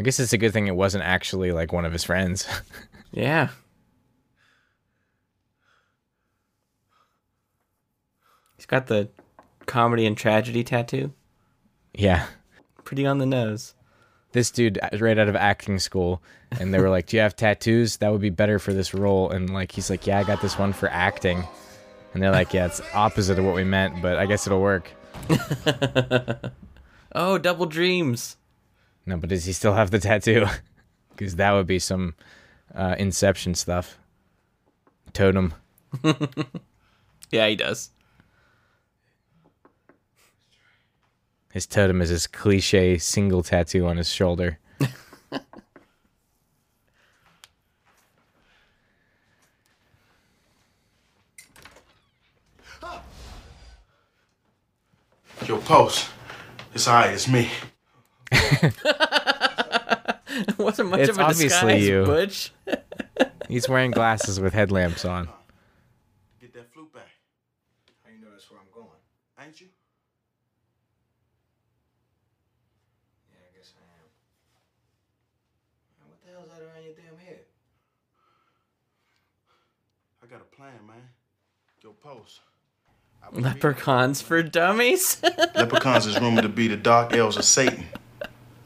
I 0.00 0.02
guess 0.04 0.18
it's 0.18 0.32
a 0.32 0.38
good 0.38 0.54
thing 0.54 0.68
it 0.68 0.74
wasn't 0.76 1.04
actually 1.04 1.52
like 1.52 1.70
one 1.70 1.84
of 1.84 1.92
his 1.92 2.04
friends. 2.04 2.46
Yeah. 3.12 3.50
He's 8.64 8.70
got 8.70 8.86
the 8.86 9.10
comedy 9.66 10.06
and 10.06 10.16
tragedy 10.16 10.64
tattoo. 10.64 11.12
yeah. 11.92 12.28
Pretty 12.82 13.04
on 13.04 13.18
the 13.18 13.26
nose. 13.26 13.74
This 14.32 14.50
dude 14.50 14.78
is 14.90 15.02
right 15.02 15.18
out 15.18 15.28
of 15.28 15.36
acting 15.36 15.78
school, 15.78 16.22
and 16.50 16.72
they 16.72 16.78
were 16.78 16.88
like, 16.88 17.06
"Do 17.06 17.18
you 17.18 17.22
have 17.22 17.36
tattoos? 17.36 17.98
That 17.98 18.10
would 18.10 18.22
be 18.22 18.30
better 18.30 18.58
for 18.58 18.72
this 18.72 18.94
role." 18.94 19.30
And 19.30 19.50
like, 19.50 19.70
he's 19.72 19.90
like, 19.90 20.06
"Yeah, 20.06 20.18
I 20.18 20.24
got 20.24 20.40
this 20.40 20.58
one 20.58 20.72
for 20.72 20.88
acting." 20.88 21.44
And 22.14 22.22
they're 22.22 22.30
like, 22.30 22.54
"Yeah, 22.54 22.64
it's 22.66 22.80
opposite 22.94 23.38
of 23.38 23.44
what 23.44 23.54
we 23.54 23.64
meant, 23.64 24.00
but 24.00 24.18
I 24.18 24.24
guess 24.24 24.46
it'll 24.46 24.60
work." 24.62 24.90
Oh, 27.16 27.38
double 27.38 27.66
dreams. 27.66 28.36
No, 29.06 29.16
but 29.18 29.28
does 29.28 29.44
he 29.44 29.52
still 29.52 29.74
have 29.74 29.90
the 29.90 29.98
tattoo? 30.00 30.46
because 31.16 31.36
that 31.36 31.52
would 31.52 31.66
be 31.66 31.78
some 31.78 32.14
uh, 32.74 32.96
Inception 32.98 33.54
stuff. 33.54 33.98
Totem. 35.12 35.52
Yeah, 37.30 37.48
he 37.48 37.56
does. 37.56 37.90
His 41.54 41.66
totem 41.66 42.02
is 42.02 42.10
his 42.10 42.26
cliche 42.26 42.98
single 42.98 43.42
tattoo 43.42 43.86
on 43.86 43.96
his 43.96 44.10
shoulder. 44.10 44.58
Yo, 55.46 55.58
Post. 55.58 56.08
It's 56.74 56.88
alright, 56.88 57.12
it's 57.12 57.28
me. 57.28 57.50
wasn't 60.58 60.88
much 60.88 61.00
it's 61.00 61.10
of 61.10 61.18
a 61.18 61.22
obviously 61.22 61.48
disguise, 61.48 61.86
you. 61.86 62.04
Butch. 62.04 62.52
He's 63.48 63.68
wearing 63.68 63.90
glasses 63.90 64.40
with 64.40 64.54
headlamps 64.54 65.04
on. 65.04 65.28
Get 66.40 66.54
that 66.54 66.72
flute 66.72 66.92
back. 66.92 67.10
How 68.02 68.10
you 68.10 68.18
know 68.24 68.30
that's 68.32 68.50
where 68.50 68.58
I'm 68.58 68.66
going? 68.74 68.88
Ain't 69.38 69.60
you? 69.60 69.68
Yeah, 73.30 73.38
I 73.44 73.50
guess 73.58 73.74
I 73.76 73.84
am. 74.00 74.08
Man, 76.00 76.08
what 76.08 76.20
the 76.24 76.30
hell's 76.32 76.48
that 76.48 76.62
around 76.64 76.84
your 76.84 76.94
damn 76.94 77.18
head? 77.18 77.44
I 80.22 80.26
got 80.26 80.40
a 80.40 80.56
plan, 80.56 80.86
man. 80.86 81.10
Yo, 81.84 81.92
Post. 82.02 82.40
Leprechauns 83.32 84.22
for 84.22 84.42
dummies. 84.42 85.22
Leprechauns 85.54 86.06
is 86.06 86.18
rumored 86.18 86.44
to 86.44 86.48
be 86.48 86.66
the 86.66 86.78
dark 86.78 87.12
elves 87.12 87.36
of 87.36 87.44
Satan, 87.44 87.84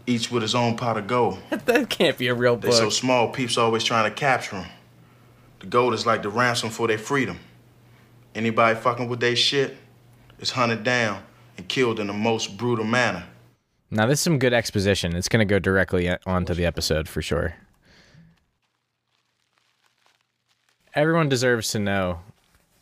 each 0.07 0.31
with 0.31 0.41
his 0.41 0.55
own 0.55 0.77
pot 0.77 0.97
of 0.97 1.09
gold. 1.09 1.41
that 1.51 1.91
can't 1.91 2.17
be 2.17 2.29
a 2.29 2.35
real 2.35 2.57
They're 2.57 2.71
so 2.71 2.91
small, 2.91 3.31
peeps 3.31 3.59
always 3.59 3.83
trying 3.83 4.09
to 4.09 4.15
capture 4.15 4.61
them. 4.61 4.69
The 5.59 5.67
gold 5.67 5.95
is 5.95 6.07
like 6.07 6.23
the 6.23 6.29
ransom 6.29 6.71
for 6.71 6.87
their 6.87 6.97
freedom. 6.97 7.41
Anybody 8.37 8.79
fucking 8.79 9.09
with 9.09 9.19
their 9.19 9.35
shit 9.35 9.77
is 10.39 10.51
hunted 10.51 10.85
down 10.85 11.25
and 11.57 11.67
killed 11.67 11.99
in 11.99 12.07
the 12.07 12.13
most 12.13 12.57
brutal 12.57 12.85
manner. 12.85 13.25
Now, 13.91 14.07
this 14.07 14.21
is 14.21 14.23
some 14.23 14.39
good 14.39 14.53
exposition. 14.53 15.17
It's 15.17 15.29
going 15.29 15.45
to 15.45 15.53
go 15.53 15.59
directly 15.59 16.09
onto 16.25 16.55
the 16.55 16.67
episode 16.67 17.09
for 17.09 17.21
sure. 17.21 17.57
Everyone 20.95 21.29
deserves 21.29 21.73
to 21.73 21.81
know 21.81 22.21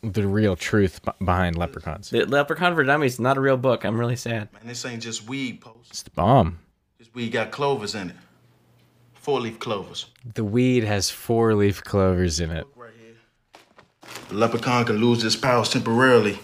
the 0.01 0.27
real 0.27 0.55
truth 0.55 1.03
b- 1.03 1.11
behind 1.19 1.57
leprechauns. 1.57 2.09
The 2.09 2.25
Leprechaun 2.25 2.75
for 2.75 2.83
Dummies 2.83 3.13
is 3.13 3.19
not 3.19 3.37
a 3.37 3.41
real 3.41 3.57
book. 3.57 3.83
I'm 3.83 3.99
really 3.99 4.15
sad. 4.15 4.49
Man, 4.53 4.63
this 4.65 4.85
ain't 4.85 5.01
just 5.01 5.27
weed, 5.27 5.61
Post. 5.61 5.89
It's 5.89 6.03
the 6.03 6.11
bomb. 6.11 6.59
This 6.99 7.13
weed 7.13 7.29
got 7.29 7.51
clovers 7.51 7.95
in 7.95 8.09
it. 8.11 8.15
Four 9.15 9.41
leaf 9.41 9.59
clovers. 9.59 10.05
The 10.35 10.43
weed 10.43 10.83
has 10.83 11.09
four 11.09 11.53
leaf 11.53 11.83
clovers 11.83 12.39
in 12.39 12.51
it. 12.51 12.65
The 14.29 14.35
leprechaun 14.35 14.85
can 14.85 14.97
lose 14.97 15.21
his 15.21 15.35
powers 15.35 15.69
temporarily 15.69 16.39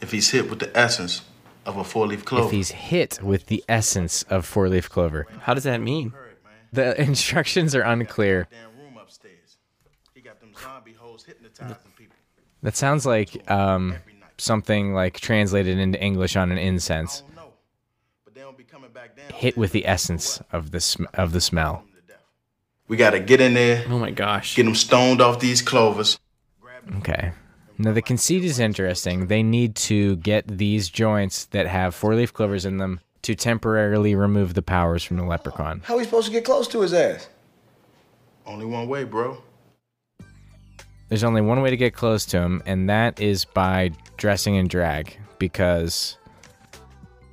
if 0.00 0.12
he's 0.12 0.30
hit 0.30 0.50
with 0.50 0.58
the 0.58 0.76
essence 0.76 1.22
of 1.64 1.76
a 1.76 1.84
four 1.84 2.06
leaf 2.06 2.24
clover. 2.24 2.46
If 2.46 2.52
he's 2.52 2.70
hit 2.70 3.22
with 3.22 3.46
the 3.46 3.64
essence 3.68 4.24
of 4.24 4.44
four 4.44 4.68
leaf 4.68 4.90
clover. 4.90 5.26
How 5.42 5.54
does 5.54 5.64
that 5.64 5.80
mean? 5.80 6.12
The 6.72 7.00
instructions 7.00 7.74
are 7.74 7.82
unclear. 7.82 8.48
That 12.62 12.76
sounds 12.76 13.04
like 13.04 13.50
um, 13.50 13.96
something 14.38 14.94
like 14.94 15.20
translated 15.20 15.78
into 15.78 16.00
English 16.00 16.36
on 16.36 16.52
an 16.52 16.58
incense. 16.58 17.22
Hit 19.34 19.56
with 19.56 19.72
the 19.72 19.86
essence 19.86 20.40
of 20.52 20.70
the 20.70 20.80
sm- 20.80 21.06
of 21.14 21.32
the 21.32 21.40
smell. 21.40 21.84
We 22.88 22.96
gotta 22.96 23.20
get 23.20 23.40
in 23.40 23.54
there. 23.54 23.84
Oh 23.88 23.98
my 23.98 24.10
gosh. 24.10 24.54
Get 24.54 24.64
them 24.64 24.74
stoned 24.74 25.20
off 25.20 25.40
these 25.40 25.62
clovers. 25.62 26.18
Okay. 26.98 27.32
Now 27.78 27.92
the 27.92 28.02
conceit 28.02 28.44
is 28.44 28.58
interesting. 28.58 29.26
They 29.26 29.42
need 29.42 29.74
to 29.76 30.16
get 30.16 30.46
these 30.46 30.88
joints 30.88 31.46
that 31.46 31.66
have 31.66 31.94
four 31.94 32.14
leaf 32.14 32.32
clovers 32.32 32.64
in 32.64 32.76
them 32.76 33.00
to 33.22 33.34
temporarily 33.34 34.14
remove 34.14 34.54
the 34.54 34.62
powers 34.62 35.02
from 35.02 35.16
the 35.16 35.24
leprechaun. 35.24 35.80
How 35.84 35.94
are 35.94 35.98
we 35.98 36.04
supposed 36.04 36.26
to 36.26 36.32
get 36.32 36.44
close 36.44 36.68
to 36.68 36.80
his 36.80 36.92
ass? 36.92 37.28
Only 38.44 38.66
one 38.66 38.88
way, 38.88 39.04
bro. 39.04 39.42
There's 41.12 41.24
only 41.24 41.42
one 41.42 41.60
way 41.60 41.68
to 41.68 41.76
get 41.76 41.92
close 41.92 42.24
to 42.24 42.38
him, 42.38 42.62
and 42.64 42.88
that 42.88 43.20
is 43.20 43.44
by 43.44 43.90
dressing 44.16 44.54
in 44.54 44.66
drag, 44.66 45.14
because 45.38 46.16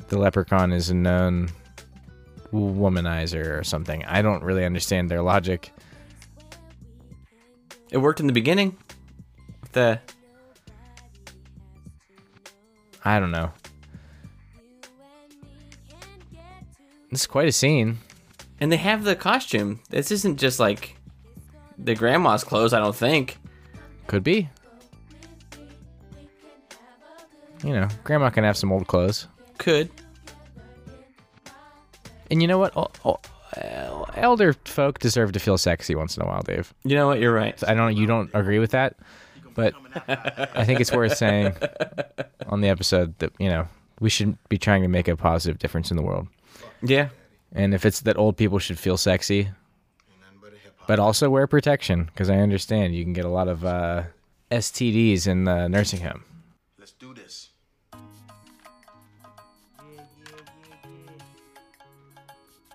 the 0.10 0.20
leprechaun 0.20 0.74
is 0.74 0.90
a 0.90 0.94
known 0.94 1.48
womanizer 2.52 3.58
or 3.58 3.64
something. 3.64 4.04
I 4.04 4.22
don't 4.22 4.44
really 4.44 4.66
understand 4.66 5.10
their 5.10 5.22
logic. 5.22 5.72
It 7.90 8.00
worked 8.00 8.20
in 8.20 8.28
the 8.28 8.34
beginning. 8.34 8.76
The 9.72 10.02
I 13.06 13.18
don't 13.18 13.32
know. 13.32 13.54
This 17.12 17.22
is 17.22 17.28
quite 17.28 17.48
a 17.48 17.54
scene. 17.54 18.00
and 18.60 18.74
they 18.74 18.78
have 18.78 19.06
the 19.06 19.16
costume. 19.16 19.80
This 19.90 20.12
isn't 20.12 20.38
just 20.38 20.60
like 20.60 20.98
the 21.78 21.96
grandma's 21.96 22.44
clothes. 22.44 22.74
I 22.74 22.80
don't 22.80 22.94
think. 22.94 23.39
Could 24.10 24.24
be. 24.24 24.50
You 27.64 27.74
know, 27.74 27.88
grandma 28.04 28.32
can 28.32 28.44
have 28.44 28.58
some 28.58 28.72
old 28.72 28.88
clothes. 28.88 29.28
Could. 29.60 29.92
And 32.32 32.42
you 32.42 32.48
know 32.48 32.58
what? 32.58 32.76
Oh, 32.76 32.88
oh, 33.06 33.20
uh, 33.56 34.06
elder 34.16 34.54
folk 34.66 34.98
deserve 34.98 35.34
to 35.34 35.40
feel 35.40 35.60
sexy 35.60 35.94
once 35.94 36.18
in 36.18 36.24
a 36.24 36.26
while, 36.26 36.42
Dave. 36.42 36.74
You 36.84 36.96
know 36.96 37.06
what? 37.06 37.20
You're 37.20 37.32
right. 37.32 37.64
I 37.68 37.76
don't. 37.76 37.96
You 37.96 38.08
don't 38.08 38.32
agree 38.34 38.58
with 38.58 38.72
that, 38.72 38.96
but 39.54 39.76
I 40.56 40.66
think 40.66 40.80
it's 40.80 40.92
worth 40.92 41.16
saying 41.16 41.56
on 42.48 42.62
the 42.62 42.70
episode 42.70 43.16
that 43.20 43.32
you 43.38 43.48
know 43.48 43.68
we 44.00 44.10
should 44.10 44.40
be 44.50 44.58
trying 44.58 44.82
to 44.82 44.88
make 44.88 45.08
a 45.08 45.16
positive 45.16 45.60
difference 45.60 45.92
in 45.92 45.98
the 45.98 46.04
world. 46.04 46.28
Yeah. 46.82 47.10
And 47.52 47.76
if 47.76 47.86
it's 47.86 48.02
that 48.02 48.18
old 48.18 48.38
people 48.38 48.58
should 48.58 48.80
feel 48.80 48.98
sexy, 48.98 49.50
but 50.90 50.98
also 50.98 51.30
wear 51.30 51.46
protection, 51.46 52.06
because 52.06 52.32
I 52.32 52.38
understand 52.38 52.96
you 52.96 53.04
can 53.04 53.14
get 53.14 53.24
a 53.24 53.30
lot 53.30 53.48
of 53.48 53.64
uh, 53.64 54.06
STDs 54.50 55.28
in 55.28 55.44
the 55.44 55.68
nursing 55.68 56.02
home. 56.02 56.24
Let's 56.80 56.94
do 56.94 57.14
this. 57.14 57.50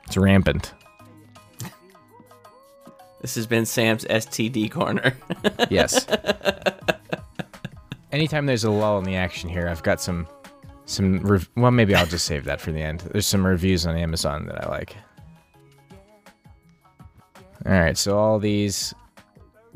It's 0.07 0.17
rampant. 0.17 0.75
This 3.21 3.35
has 3.35 3.49
been 3.49 3.67
Sam's 3.67 4.05
STD 4.05 4.71
corner. 4.71 5.17
Yes. 5.69 6.07
Anytime 8.13 8.47
there's 8.47 8.63
a 8.63 8.71
lull 8.71 8.99
in 8.99 9.05
the 9.05 9.17
action 9.17 9.51
here, 9.51 9.67
I've 9.67 9.83
got 9.83 10.01
some, 10.01 10.29
some. 10.87 11.19
Rev- 11.19 11.51
well, 11.57 11.73
maybe 11.73 11.97
I'll 11.97 12.07
just 12.07 12.27
save 12.27 12.45
that 12.45 12.61
for 12.61 12.71
the 12.71 12.81
end. 12.81 13.01
There's 13.01 13.27
some 13.27 13.45
reviews 13.45 13.87
on 13.87 13.97
Amazon 13.97 14.47
that 14.47 14.65
I 14.65 14.69
like. 14.69 14.97
All 17.67 17.73
right, 17.73 17.97
so 17.97 18.19
all 18.19 18.39
these 18.39 18.95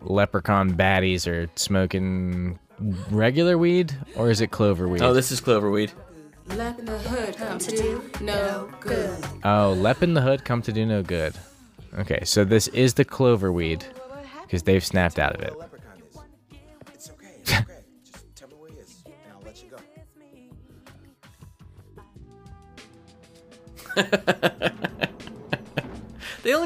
leprechaun 0.00 0.74
baddies 0.74 1.26
are 1.26 1.48
smoking 1.56 2.58
regular 3.10 3.56
weed, 3.56 3.96
or 4.14 4.30
is 4.30 4.40
it 4.40 4.50
clover 4.50 4.86
weed? 4.88 5.00
oh, 5.02 5.14
this 5.14 5.32
is 5.32 5.40
cloverweed. 5.40 5.90
Lep 6.48 6.78
in 6.78 6.84
the 6.84 6.98
hood 6.98 7.36
come 7.36 7.58
to 7.58 7.76
do 7.76 8.02
no 8.20 8.70
good. 8.80 9.18
Oh, 9.44 9.72
Lep 9.72 10.02
in 10.02 10.14
the 10.14 10.22
Hood 10.22 10.44
come 10.44 10.62
to 10.62 10.72
do 10.72 10.86
no 10.86 11.02
good. 11.02 11.34
Okay, 11.98 12.24
so 12.24 12.44
this 12.44 12.68
is 12.68 12.94
the 12.94 13.04
clover 13.04 13.52
weed 13.52 13.84
because 14.42 14.62
they've 14.62 14.84
snapped 14.84 15.18
out 15.18 15.34
of 15.34 15.42
it. 15.42 15.54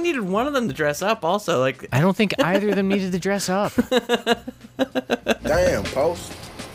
only 0.03 0.12
needed 0.12 0.29
one 0.29 0.47
of 0.47 0.53
them 0.53 0.69
to 0.69 0.74
dress 0.74 1.03
up. 1.03 1.24
Also, 1.24 1.61
like 1.61 1.87
I 1.93 2.01
don't 2.01 2.16
think 2.16 2.35
either 2.43 2.70
of 2.70 2.77
them 2.77 2.89
needed 2.89 3.12
to 3.12 3.19
dress 3.19 3.49
up. 3.49 3.73
Damn, 5.43 5.85
Post. 5.85 6.33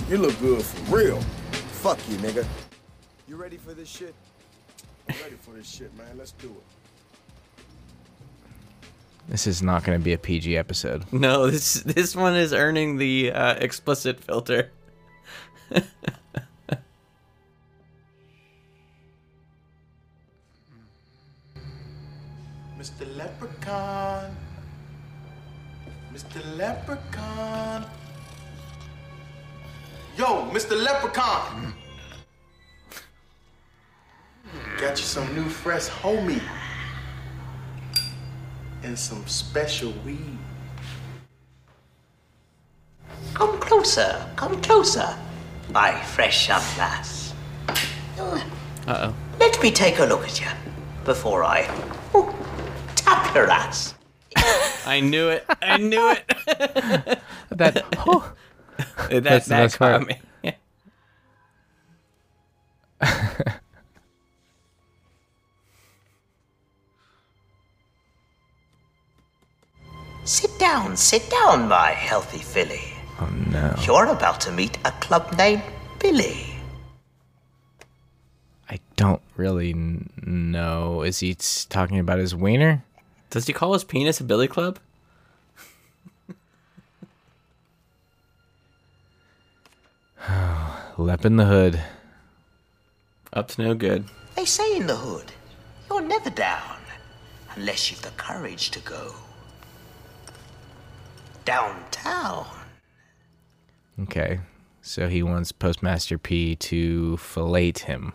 You 0.09 0.17
look 0.17 0.39
good 0.39 0.63
for 0.63 0.97
real. 0.97 1.19
Fuck 1.81 1.99
you, 2.09 2.17
nigga. 2.17 2.45
You 3.27 3.35
ready 3.35 3.57
for 3.57 3.73
this 3.73 3.89
shit? 3.89 4.15
I'm 5.09 5.15
ready 5.21 5.35
for 5.41 5.51
this 5.51 5.69
shit, 5.69 5.95
man. 5.97 6.17
Let's 6.17 6.31
do 6.31 6.47
it. 6.47 6.63
This 9.27 9.45
is 9.45 9.61
not 9.61 9.83
going 9.83 9.99
to 9.99 10.03
be 10.03 10.13
a 10.13 10.17
PG 10.17 10.57
episode. 10.57 11.03
no, 11.11 11.51
this 11.51 11.81
this 11.81 12.15
one 12.15 12.35
is 12.35 12.53
earning 12.53 12.97
the 12.97 13.31
uh, 13.33 13.55
explicit 13.55 14.23
filter. 14.23 14.71
Mr. 22.87 23.17
Leprechaun. 23.17 24.35
Mr. 26.13 26.57
Leprechaun. 26.57 27.85
Yo, 30.17 30.49
Mr. 30.51 30.81
Leprechaun. 30.81 31.73
Got 34.79 34.97
you 34.97 35.03
some 35.03 35.35
new 35.35 35.49
fresh 35.49 35.89
homie. 35.89 36.41
and 38.83 38.97
some 38.97 39.27
special 39.27 39.91
weed. 40.05 40.37
Come 43.33 43.59
closer, 43.59 44.25
come 44.37 44.61
closer, 44.61 45.13
my 45.71 45.99
fresh 46.01 46.47
young 46.47 46.63
lass. 46.77 47.33
Uh 48.17 48.39
oh. 48.87 49.13
Let 49.39 49.61
me 49.61 49.71
take 49.71 49.99
a 49.99 50.05
look 50.05 50.23
at 50.23 50.39
you 50.39 50.47
before 51.03 51.43
I 51.43 51.67
oh, 52.13 52.33
tap 52.97 53.33
your 53.35 53.49
ass. 53.49 53.93
I 54.85 54.99
knew 54.99 55.29
it. 55.29 55.45
I 55.61 55.77
knew 55.77 56.11
it. 56.11 56.23
that 57.51 57.85
oh. 58.07 58.33
that, 59.09 59.23
That's 59.23 59.45
the 59.45 59.49
that 59.49 59.63
best 59.63 59.79
part. 59.79 60.07
caught 60.07 60.07
me. 60.07 60.53
Sit 70.23 70.57
down, 70.59 70.97
sit 70.97 71.29
down, 71.29 71.67
my 71.69 71.91
healthy 71.91 72.39
filly. 72.39 72.81
Oh 73.19 73.29
no. 73.49 73.73
You're 73.85 74.07
about 74.07 74.41
to 74.41 74.51
meet 74.51 74.77
a 74.83 74.91
club 74.99 75.33
named 75.37 75.63
Billy. 75.99 76.45
I 78.69 78.79
don't 78.97 79.21
really 79.37 79.71
n- 79.71 80.09
know. 80.25 81.01
Is 81.03 81.19
he 81.19 81.33
talking 81.69 81.97
about 81.99 82.19
his 82.19 82.35
wiener? 82.35 82.83
Does 83.29 83.45
he 83.47 83.53
call 83.53 83.73
his 83.73 83.83
penis 83.83 84.19
a 84.19 84.23
billy 84.23 84.47
club? 84.47 84.79
Lep 90.97 91.25
in 91.25 91.35
the 91.35 91.45
hood. 91.45 91.81
Up 93.33 93.49
to 93.49 93.61
no 93.61 93.73
good. 93.75 94.05
They 94.35 94.45
say 94.45 94.77
in 94.77 94.87
the 94.87 94.95
hood, 94.95 95.31
you're 95.89 96.01
never 96.01 96.29
down 96.29 96.79
unless 97.55 97.91
you've 97.91 98.01
the 98.01 98.11
courage 98.11 98.71
to 98.71 98.79
go 98.79 99.13
downtown. 101.43 102.47
Okay. 104.01 104.39
So 104.81 105.09
he 105.09 105.21
wants 105.21 105.51
Postmaster 105.51 106.17
P 106.17 106.55
to 106.55 107.17
fillet 107.17 107.73
him. 107.85 108.13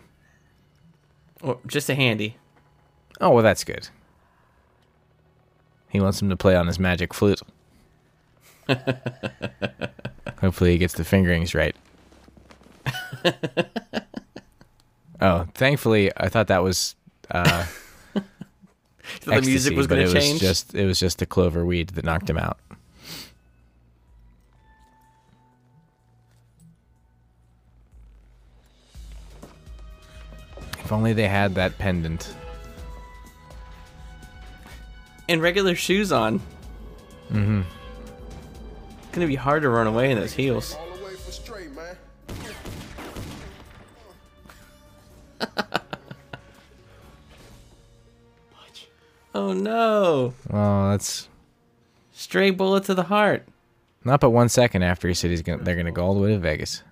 Or 1.41 1.59
just 1.67 1.89
a 1.89 1.95
handy. 1.95 2.37
Oh, 3.21 3.29
well, 3.29 3.43
that's 3.43 3.63
good. 3.63 3.89
He 5.93 6.01
wants 6.01 6.19
him 6.19 6.29
to 6.29 6.35
play 6.35 6.55
on 6.55 6.65
his 6.65 6.79
magic 6.79 7.13
flute. 7.13 7.39
Hopefully, 10.41 10.71
he 10.71 10.79
gets 10.79 10.95
the 10.95 11.03
fingerings 11.03 11.53
right. 11.53 11.75
oh, 15.21 15.45
thankfully, 15.53 16.11
I 16.17 16.29
thought 16.29 16.47
that 16.47 16.63
was. 16.63 16.95
Uh, 17.29 17.67
the 19.21 19.41
music 19.41 19.77
was 19.77 19.85
gonna 19.85 20.11
change? 20.11 20.41
Just, 20.41 20.73
it 20.73 20.87
was 20.87 20.99
just 20.99 21.19
the 21.19 21.27
clover 21.27 21.63
weed 21.63 21.89
that 21.89 22.03
knocked 22.03 22.27
him 22.27 22.39
out. 22.39 22.57
If 30.79 30.91
only 30.91 31.13
they 31.13 31.27
had 31.27 31.53
that 31.53 31.77
pendant. 31.77 32.35
And 35.29 35.41
regular 35.41 35.75
shoes 35.75 36.11
on. 36.11 36.39
Mm-hmm. 37.31 37.61
It's 38.99 39.11
gonna 39.11 39.27
be 39.27 39.35
hard 39.35 39.61
to 39.63 39.69
run 39.69 39.87
away 39.87 40.11
in 40.11 40.19
those 40.19 40.33
heels. 40.33 40.75
All 40.75 40.97
the 40.97 41.05
way 41.05 41.13
for 41.15 41.31
straight. 41.31 41.69
Oh 49.35 49.51
no! 49.53 50.33
Oh, 50.51 50.91
that's 50.91 51.27
Stray 52.11 52.51
bullet 52.51 52.83
to 52.85 52.93
the 52.93 53.03
heart. 53.03 53.43
not 54.03 54.19
but 54.19 54.29
one 54.29 54.47
second 54.47 54.83
after 54.83 55.07
he 55.07 55.13
said 55.15 55.31
he's 55.31 55.41
gonna, 55.41 55.63
they're 55.63 55.75
gonna 55.75 55.91
go 55.91 56.05
all 56.05 56.13
the 56.13 56.19
way 56.19 56.29
to 56.29 56.37
Vegas. 56.39 56.83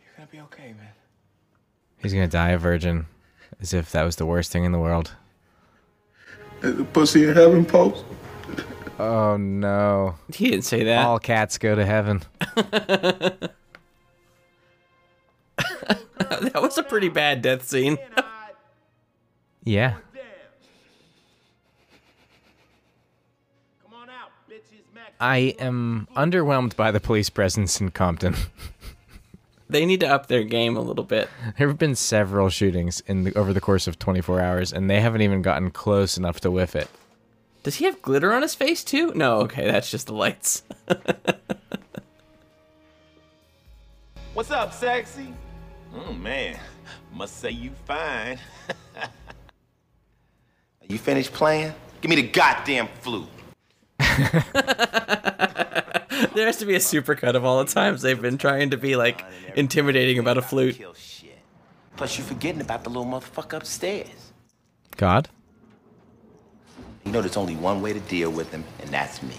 You're 0.00 0.12
gonna 0.16 0.28
be 0.30 0.40
okay, 0.40 0.72
man. 0.72 0.92
He's 1.98 2.12
gonna 2.12 2.28
die 2.28 2.50
a 2.50 2.58
virgin, 2.58 3.06
as 3.60 3.74
if 3.74 3.90
that 3.90 4.04
was 4.04 4.16
the 4.16 4.26
worst 4.26 4.52
thing 4.52 4.64
in 4.64 4.70
the 4.72 4.78
world. 4.78 5.12
Is 6.62 6.76
the 6.76 6.84
pussy 6.84 7.24
in 7.28 7.34
heaven, 7.34 7.64
post? 7.64 8.04
Oh 8.98 9.36
no! 9.38 10.16
He 10.34 10.50
didn't 10.50 10.64
say 10.64 10.84
that. 10.84 11.06
All 11.06 11.18
cats 11.18 11.58
go 11.58 11.74
to 11.74 11.86
heaven. 11.86 12.22
that 15.56 16.60
was 16.62 16.76
a 16.78 16.82
pretty 16.82 17.08
bad 17.08 17.42
death 17.42 17.66
scene. 17.66 17.98
Yeah. 19.64 19.96
I 25.22 25.54
am 25.58 26.08
underwhelmed 26.16 26.76
by 26.76 26.90
the 26.90 27.00
police 27.00 27.28
presence 27.28 27.78
in 27.78 27.90
Compton. 27.90 28.34
They 29.70 29.86
need 29.86 30.00
to 30.00 30.08
up 30.08 30.26
their 30.26 30.44
game 30.44 30.76
a 30.76 30.80
little 30.80 31.04
bit. 31.04 31.28
There 31.58 31.68
have 31.68 31.78
been 31.78 31.94
several 31.94 32.48
shootings 32.48 33.00
in 33.06 33.24
the, 33.24 33.34
over 33.34 33.52
the 33.52 33.60
course 33.60 33.86
of 33.86 33.98
24 33.98 34.40
hours, 34.40 34.72
and 34.72 34.90
they 34.90 35.00
haven't 35.00 35.22
even 35.22 35.42
gotten 35.42 35.70
close 35.70 36.16
enough 36.16 36.40
to 36.40 36.50
whiff 36.50 36.76
it. 36.76 36.88
Does 37.62 37.76
he 37.76 37.84
have 37.84 38.02
glitter 38.02 38.32
on 38.32 38.42
his 38.42 38.54
face 38.54 38.82
too? 38.82 39.12
No, 39.14 39.40
okay, 39.42 39.70
that's 39.70 39.90
just 39.90 40.06
the 40.06 40.14
lights. 40.14 40.62
What's 44.34 44.50
up, 44.50 44.72
sexy? 44.72 45.34
Oh 45.94 46.12
man, 46.12 46.58
must 47.12 47.38
say 47.38 47.50
you 47.50 47.72
fine. 47.84 48.38
You 50.90 50.98
finished 50.98 51.32
playing? 51.32 51.72
Give 52.00 52.08
me 52.08 52.16
the 52.16 52.26
goddamn 52.26 52.88
flute. 53.00 53.28
there 56.34 56.46
has 56.46 56.58
to 56.58 56.66
be 56.66 56.74
a 56.74 56.78
supercut 56.78 57.34
of 57.34 57.44
all 57.44 57.62
the 57.64 57.70
times 57.70 58.02
they've 58.02 58.20
been 58.20 58.38
trying 58.38 58.70
to 58.70 58.76
be 58.76 58.96
like 58.96 59.24
intimidating 59.54 60.18
about 60.18 60.38
a 60.38 60.42
flute. 60.42 60.80
Plus, 61.96 62.18
you're 62.18 62.26
forgetting 62.26 62.60
about 62.60 62.84
the 62.84 62.90
little 62.90 63.04
motherfucker 63.04 63.58
upstairs. 63.58 64.32
God? 64.96 65.28
You 67.04 67.12
know, 67.12 67.20
there's 67.20 67.36
only 67.36 67.56
one 67.56 67.82
way 67.82 67.92
to 67.92 68.00
deal 68.00 68.30
with 68.30 68.50
him, 68.50 68.64
and 68.80 68.90
that's 68.90 69.22
me. 69.22 69.34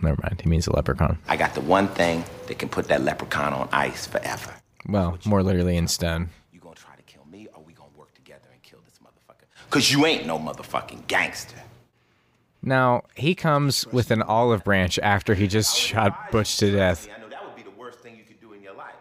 Never 0.00 0.16
mind. 0.22 0.40
He 0.40 0.48
means 0.48 0.66
a 0.66 0.72
leprechaun. 0.74 1.18
I 1.28 1.36
got 1.36 1.54
the 1.54 1.60
one 1.60 1.88
thing 1.88 2.24
that 2.46 2.58
can 2.58 2.68
put 2.68 2.86
that 2.88 3.02
leprechaun 3.02 3.52
on 3.52 3.68
ice 3.72 4.06
forever. 4.06 4.54
Well, 4.88 5.18
more 5.24 5.42
literally 5.42 5.76
in 5.76 5.88
stone. 5.88 6.30
You 6.52 6.60
gonna 6.60 6.76
try 6.76 6.94
to 6.94 7.02
kill 7.02 7.24
me, 7.30 7.48
or 7.54 7.62
we 7.62 7.72
gonna 7.72 7.90
work 7.96 8.14
together 8.14 8.48
and 8.52 8.62
kill 8.62 8.78
this 8.84 8.98
motherfucker? 9.02 9.46
Cause 9.70 9.90
you 9.90 10.06
ain't 10.06 10.26
no 10.26 10.38
motherfucking 10.38 11.06
gangster. 11.08 11.56
Now, 12.68 13.04
he 13.14 13.34
comes 13.34 13.86
with 13.86 14.10
an 14.10 14.20
olive 14.20 14.62
branch 14.62 14.98
after 14.98 15.34
he 15.34 15.46
just 15.46 15.74
shot 15.74 16.30
Butch 16.30 16.58
to 16.58 16.70
death. 16.70 17.08
I 17.08 17.18
know 17.18 17.30
that 17.30 17.42
would 17.42 17.56
be 17.56 17.62
the 17.62 17.70
worst 17.70 18.00
thing 18.00 18.14
you 18.14 18.24
could 18.24 18.40
do 18.42 18.52
in 18.52 18.62
your 18.62 18.74
life. 18.74 18.94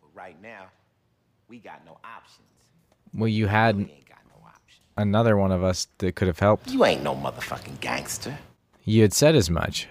But 0.00 0.14
right 0.14 0.40
now, 0.40 0.66
we 1.48 1.58
got 1.58 1.84
no 1.84 1.98
options. 2.04 2.46
Well, 3.12 3.26
you 3.26 3.48
had 3.48 3.90
another 4.96 5.36
one 5.36 5.50
of 5.50 5.64
us 5.64 5.88
that 5.98 6.14
could 6.14 6.28
have 6.28 6.38
helped. 6.38 6.70
You 6.70 6.84
ain't 6.84 7.02
no 7.02 7.16
motherfucking 7.16 7.80
gangster. 7.80 8.38
You 8.84 9.02
had 9.02 9.12
said 9.12 9.34
as 9.34 9.50
much. 9.50 9.88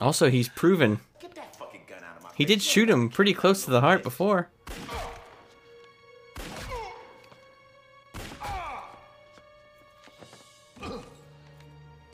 Also, 0.00 0.30
he's 0.30 0.48
proven. 0.48 0.98
He 2.34 2.44
did 2.44 2.60
shoot 2.60 2.90
him 2.90 3.08
pretty 3.08 3.34
close 3.34 3.64
to 3.66 3.70
the 3.70 3.82
heart 3.82 4.02
before. 4.02 4.48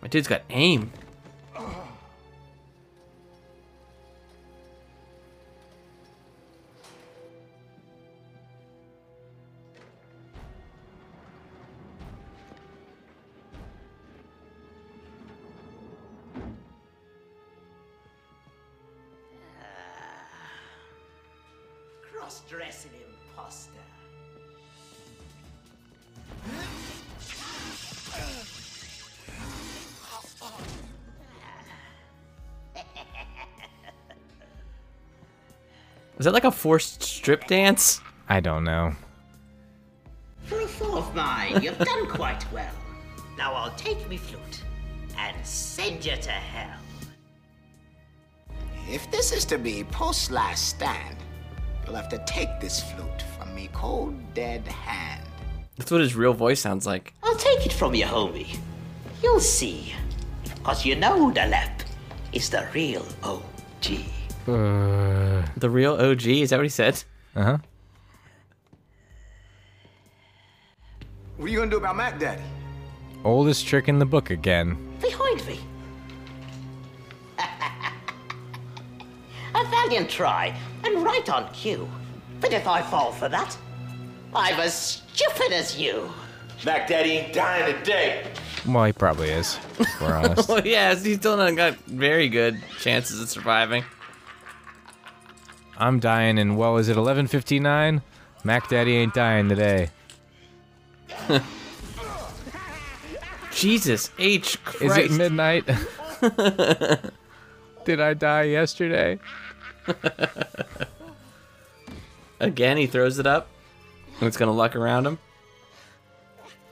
My 0.07 0.09
dude's 0.09 0.29
got 0.29 0.43
aim. 0.51 0.93
Is 36.19 36.25
that 36.25 36.33
like 36.33 36.45
a 36.45 36.51
forced 36.51 37.03
strip 37.03 37.47
dance? 37.47 38.01
I 38.29 38.41
don't 38.41 38.65
know. 38.65 38.95
For 40.45 40.61
a 40.61 40.67
four 40.67 40.99
of 40.99 41.15
mine, 41.15 41.63
you've 41.63 41.79
done 41.79 42.09
quite 42.09 42.51
well. 42.53 42.73
Now 43.37 43.53
I'll 43.53 43.75
take 43.77 44.09
me 44.09 44.17
flute 44.17 44.63
and 45.19 45.37
send 45.45 46.05
you 46.05 46.17
to 46.17 46.31
hell. 46.31 46.79
If 48.89 49.11
this 49.11 49.33
is 49.33 49.45
to 49.47 49.59
be 49.59 49.85
post 49.85 50.31
last 50.31 50.69
stand, 50.69 51.17
you'll 51.85 51.97
have 51.97 52.09
to 52.11 52.23
take 52.27 52.61
this 52.61 52.83
flute 52.83 53.25
from 53.37 53.55
me 53.55 53.69
cold 53.73 54.15
dead 54.33 54.67
hand. 54.69 55.29
That's 55.77 55.91
what 55.91 56.01
his 56.01 56.15
real 56.15 56.33
voice 56.33 56.61
sounds 56.61 56.87
like. 56.87 57.13
I'll 57.23 57.37
take 57.37 57.67
it 57.67 57.73
from 57.73 57.95
you, 57.95 58.07
homie. 58.07 58.57
You'll 59.23 59.41
see. 59.41 59.93
Cause 60.63 60.87
you 60.87 60.97
know 60.97 61.31
the 61.31 61.47
lep 61.47 61.83
is 62.33 62.49
the 62.49 62.67
real 62.73 63.05
OG. 63.23 64.01
Uh, 64.47 65.45
the 65.57 65.69
real 65.69 65.95
OG? 65.95 66.27
Is 66.27 66.51
that 66.51 66.57
what 66.57 66.65
he 66.65 66.69
said? 66.69 67.03
Uh 67.35 67.43
huh. 67.43 67.59
What 71.37 71.47
are 71.47 71.49
you 71.49 71.59
gonna 71.59 71.71
do 71.71 71.79
about 71.79 71.97
Mac 71.97 72.19
Daddy? 72.19 72.43
Oldest 73.25 73.67
trick 73.67 73.89
in 73.89 73.99
the 73.99 74.07
book 74.07 74.31
again. 74.31 74.77
Behind 75.01 75.45
me. 75.47 75.59
A 77.39 77.45
valiant 79.65 80.09
try, 80.09 80.57
and 80.85 81.03
right 81.03 81.29
on 81.29 81.53
cue. 81.53 81.89
But 82.41 82.53
if 82.53 82.69
I 82.69 82.83
fall 82.83 83.13
for 83.13 83.29
that, 83.29 83.57
I'm 84.35 84.59
as 84.61 84.75
stupid 84.75 85.53
as 85.53 85.79
you. 85.79 86.11
Mac 86.65 86.89
Daddy 86.89 87.11
ain't 87.13 87.35
dying 87.35 87.75
today. 87.79 88.27
Well, 88.67 88.85
he 88.85 88.93
probably 88.93 89.31
is. 89.31 89.59
If 89.79 90.01
we're 90.01 90.15
honest. 90.15 90.49
well, 90.49 90.67
yeah, 90.67 90.95
he's 90.95 91.19
still 91.19 91.37
not 91.37 91.55
got 91.57 91.75
very 91.87 92.29
good 92.29 92.63
chances 92.81 93.21
of 93.21 93.29
surviving. 93.29 93.85
I'm 95.79 96.01
dying 96.01 96.39
in 96.39 96.57
well, 96.57 96.79
is 96.79 96.89
it 96.89 96.97
11:59? 96.97 98.03
Mac 98.45 98.69
Daddy 98.69 98.97
ain't 98.97 99.15
dying 99.15 99.49
today. 99.49 99.91
Jesus 103.53 104.11
H 104.19 104.63
Christ. 104.65 104.83
Is 104.83 104.97
it 104.97 105.11
midnight? 105.13 105.67
Did 107.85 108.01
I 108.01 108.15
die 108.15 108.45
yesterday? 108.45 109.19
Again, 112.41 112.77
he 112.77 112.87
throws 112.87 113.19
it 113.19 113.27
up. 113.27 113.49
And 114.21 114.29
it's 114.29 114.37
gonna 114.37 114.53
luck 114.53 114.77
around 114.77 115.07
him. 115.07 115.19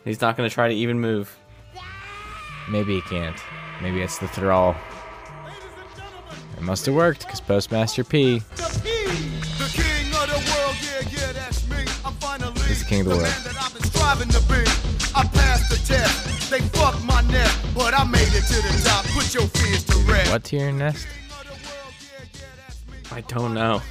He's 0.04 0.20
not 0.20 0.36
gonna 0.36 0.50
try 0.50 0.68
to 0.68 0.74
even 0.74 1.00
move. 1.00 1.36
Maybe 2.70 2.94
he 2.96 3.00
can't. 3.02 3.36
Maybe 3.82 4.00
it's 4.00 4.18
the 4.18 4.28
thrall. 4.28 4.76
It 6.56 6.62
must 6.62 6.86
have 6.86 6.94
worked, 6.94 7.20
because 7.20 7.40
Postmaster 7.40 8.04
P 8.04 8.40
king 12.94 13.06
of 13.06 13.12
the 13.12 13.16
world. 13.16 13.56
I've 13.60 13.74
been 13.74 13.82
striving 13.82 14.28
to 14.28 14.40
be. 14.42 14.60
I 15.14 15.24
passed 15.26 15.70
the 15.70 15.80
test. 15.86 16.50
They 16.50 16.60
fucked 16.60 17.02
my 17.04 17.20
neck, 17.22 17.50
but 17.74 17.94
I 17.94 18.04
made 18.04 18.28
it 18.28 18.44
to 18.44 18.62
the 18.62 18.82
top. 18.84 19.04
Put 19.06 19.34
your 19.34 19.46
fears 19.48 19.84
to 19.84 19.96
rest. 20.10 20.30
What 20.30 20.44
to 20.44 20.56
your 20.56 20.72
nest? 20.72 21.06
I 23.10 23.20
don't 23.22 23.54
know. 23.54 23.82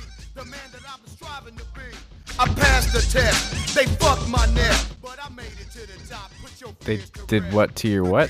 I 2.39 2.45
passed 2.47 2.93
the 2.93 3.01
test. 3.01 3.75
They 3.75 3.85
fucked 3.85 4.27
my 4.27 4.45
neck, 4.53 4.75
but 5.01 5.17
I 5.23 5.29
made 5.29 5.45
it 5.45 5.71
to 5.71 5.79
the 5.87 6.09
top. 6.09 6.31
Put 6.41 6.61
your 6.61 6.73
They 6.81 7.01
did 7.27 7.51
what 7.53 7.75
to 7.77 7.87
your 7.87 8.03
what? 8.03 8.29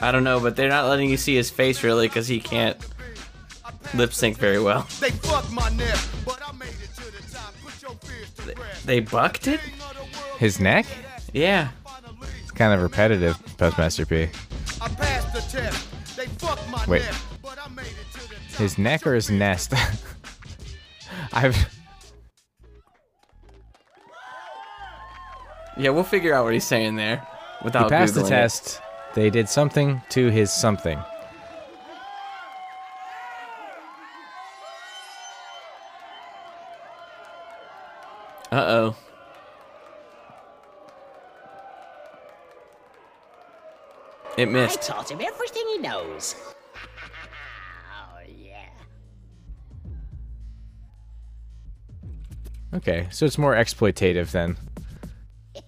I 0.00 0.12
don't 0.12 0.24
know, 0.24 0.38
but 0.38 0.54
they're 0.54 0.68
not 0.68 0.86
letting 0.88 1.10
you 1.10 1.16
see 1.16 1.34
his 1.34 1.50
face 1.50 1.82
really 1.82 2.06
because 2.08 2.28
he 2.28 2.40
can't 2.40 2.76
lip 3.94 4.12
sync 4.12 4.36
very 4.36 4.60
well. 4.60 4.86
They 5.00 5.10
fucked 5.10 5.50
my 5.50 5.68
neck, 5.70 5.98
but 6.24 6.40
I 6.46 6.52
made 6.52 6.77
They 8.84 9.00
bucked 9.00 9.46
it? 9.48 9.60
His 10.38 10.60
neck? 10.60 10.86
Yeah. 11.32 11.68
It's 12.42 12.50
kind 12.52 12.72
of 12.72 12.82
repetitive, 12.82 13.38
Postmaster 13.58 14.06
P. 14.06 14.28
I 14.80 14.88
passed 14.88 15.32
the 15.34 15.40
test. 15.40 16.16
They 16.16 16.26
fucked 16.26 16.68
my 16.70 16.84
Wait. 16.86 17.02
neck, 17.02 17.14
but 17.42 17.58
I 17.64 17.68
made 17.68 17.86
it 17.86 18.12
to 18.20 18.28
the 18.28 18.34
top. 18.34 18.58
His 18.60 18.78
neck 18.78 19.06
or 19.06 19.14
his 19.14 19.30
nest? 19.30 19.74
I've 21.32 21.56
Yeah, 25.76 25.90
we'll 25.90 26.02
figure 26.02 26.34
out 26.34 26.44
what 26.44 26.54
he's 26.54 26.64
saying 26.64 26.96
there 26.96 27.24
without 27.62 27.84
he 27.84 27.90
passed 27.90 28.14
the 28.14 28.22
Googling 28.22 28.26
it. 28.26 28.28
test. 28.30 28.80
They 29.14 29.30
did 29.30 29.48
something 29.48 30.02
to 30.10 30.28
his 30.28 30.52
something. 30.52 30.98
Uh 38.50 38.64
oh. 38.66 38.96
It 44.36 44.46
missed. 44.48 44.78
I 44.90 44.94
taught 44.94 45.10
him 45.10 45.20
everything 45.20 45.64
he 45.68 45.78
knows. 45.78 46.36
oh, 46.76 48.20
yeah. 48.38 48.68
Okay, 52.74 53.08
so 53.10 53.26
it's 53.26 53.38
more 53.38 53.54
exploitative 53.54 54.30
then. 54.30 54.56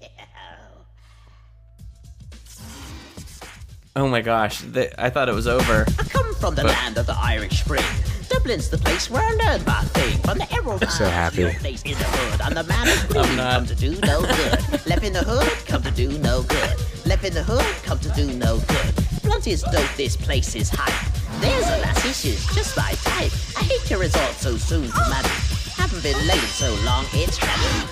Oh 3.97 4.07
my 4.07 4.21
gosh, 4.23 4.63
th- 4.73 4.93
I 4.97 5.11
thought 5.11 5.29
it 5.29 5.35
was 5.35 5.49
over. 5.49 5.85
I 5.99 6.03
come 6.05 6.33
from 6.37 6.55
the 6.55 6.63
But- 6.63 6.71
land 6.71 6.97
of 6.97 7.07
the 7.07 7.17
Irish 7.19 7.61
Spring. 7.65 7.85
Dublin's 8.31 8.69
the 8.71 8.79
place 8.79 9.11
where 9.11 9.23
I 9.23 9.33
learned 9.45 9.67
my 9.67 9.83
thing. 9.95 10.17
From 10.23 10.39
the 10.39 10.51
Emerald 10.55 10.89
so 10.89 11.05
happy. 11.05 11.51
place 11.55 11.83
in 11.83 11.99
the 11.99 12.05
hood. 12.05 12.41
I'm 12.41 12.55
the 12.55 12.63
man 12.63 12.87
who's 12.87 13.05
green, 13.05 13.37
come 13.37 13.67
to 13.67 13.75
do 13.75 13.91
no 14.03 14.21
good. 14.21 14.87
Left 14.87 15.03
in 15.03 15.13
the 15.13 15.25
hood, 15.25 15.51
come 15.67 15.83
to 15.83 15.91
do 15.91 16.17
no 16.19 16.43
good. 16.45 16.77
Left 17.05 17.25
in 17.25 17.35
the 17.35 17.43
hood, 17.43 17.67
come 17.83 17.99
to 17.99 18.09
do 18.11 18.33
no 18.35 18.59
good. 18.69 18.95
Blunt 19.25 19.49
is 19.49 19.63
dope, 19.63 19.91
this 19.97 20.17
place 20.17 20.55
is 20.55 20.71
hype. 20.73 20.95
There's 21.41 21.67
a 21.67 21.79
lassie, 21.83 22.13
she's 22.13 22.47
just 22.55 22.77
my 22.77 22.93
type. 23.03 23.33
I 23.57 23.65
hate 23.65 23.83
to 23.89 23.99
resort 23.99 24.35
so 24.35 24.57
soon 24.57 24.87
to 24.89 25.05
marry. 25.11 25.29
Haven't 25.75 26.03
been 26.05 26.27
late 26.29 26.51
so 26.55 26.73
long, 26.85 27.07
it's 27.13 27.37
tragic. 27.37 27.89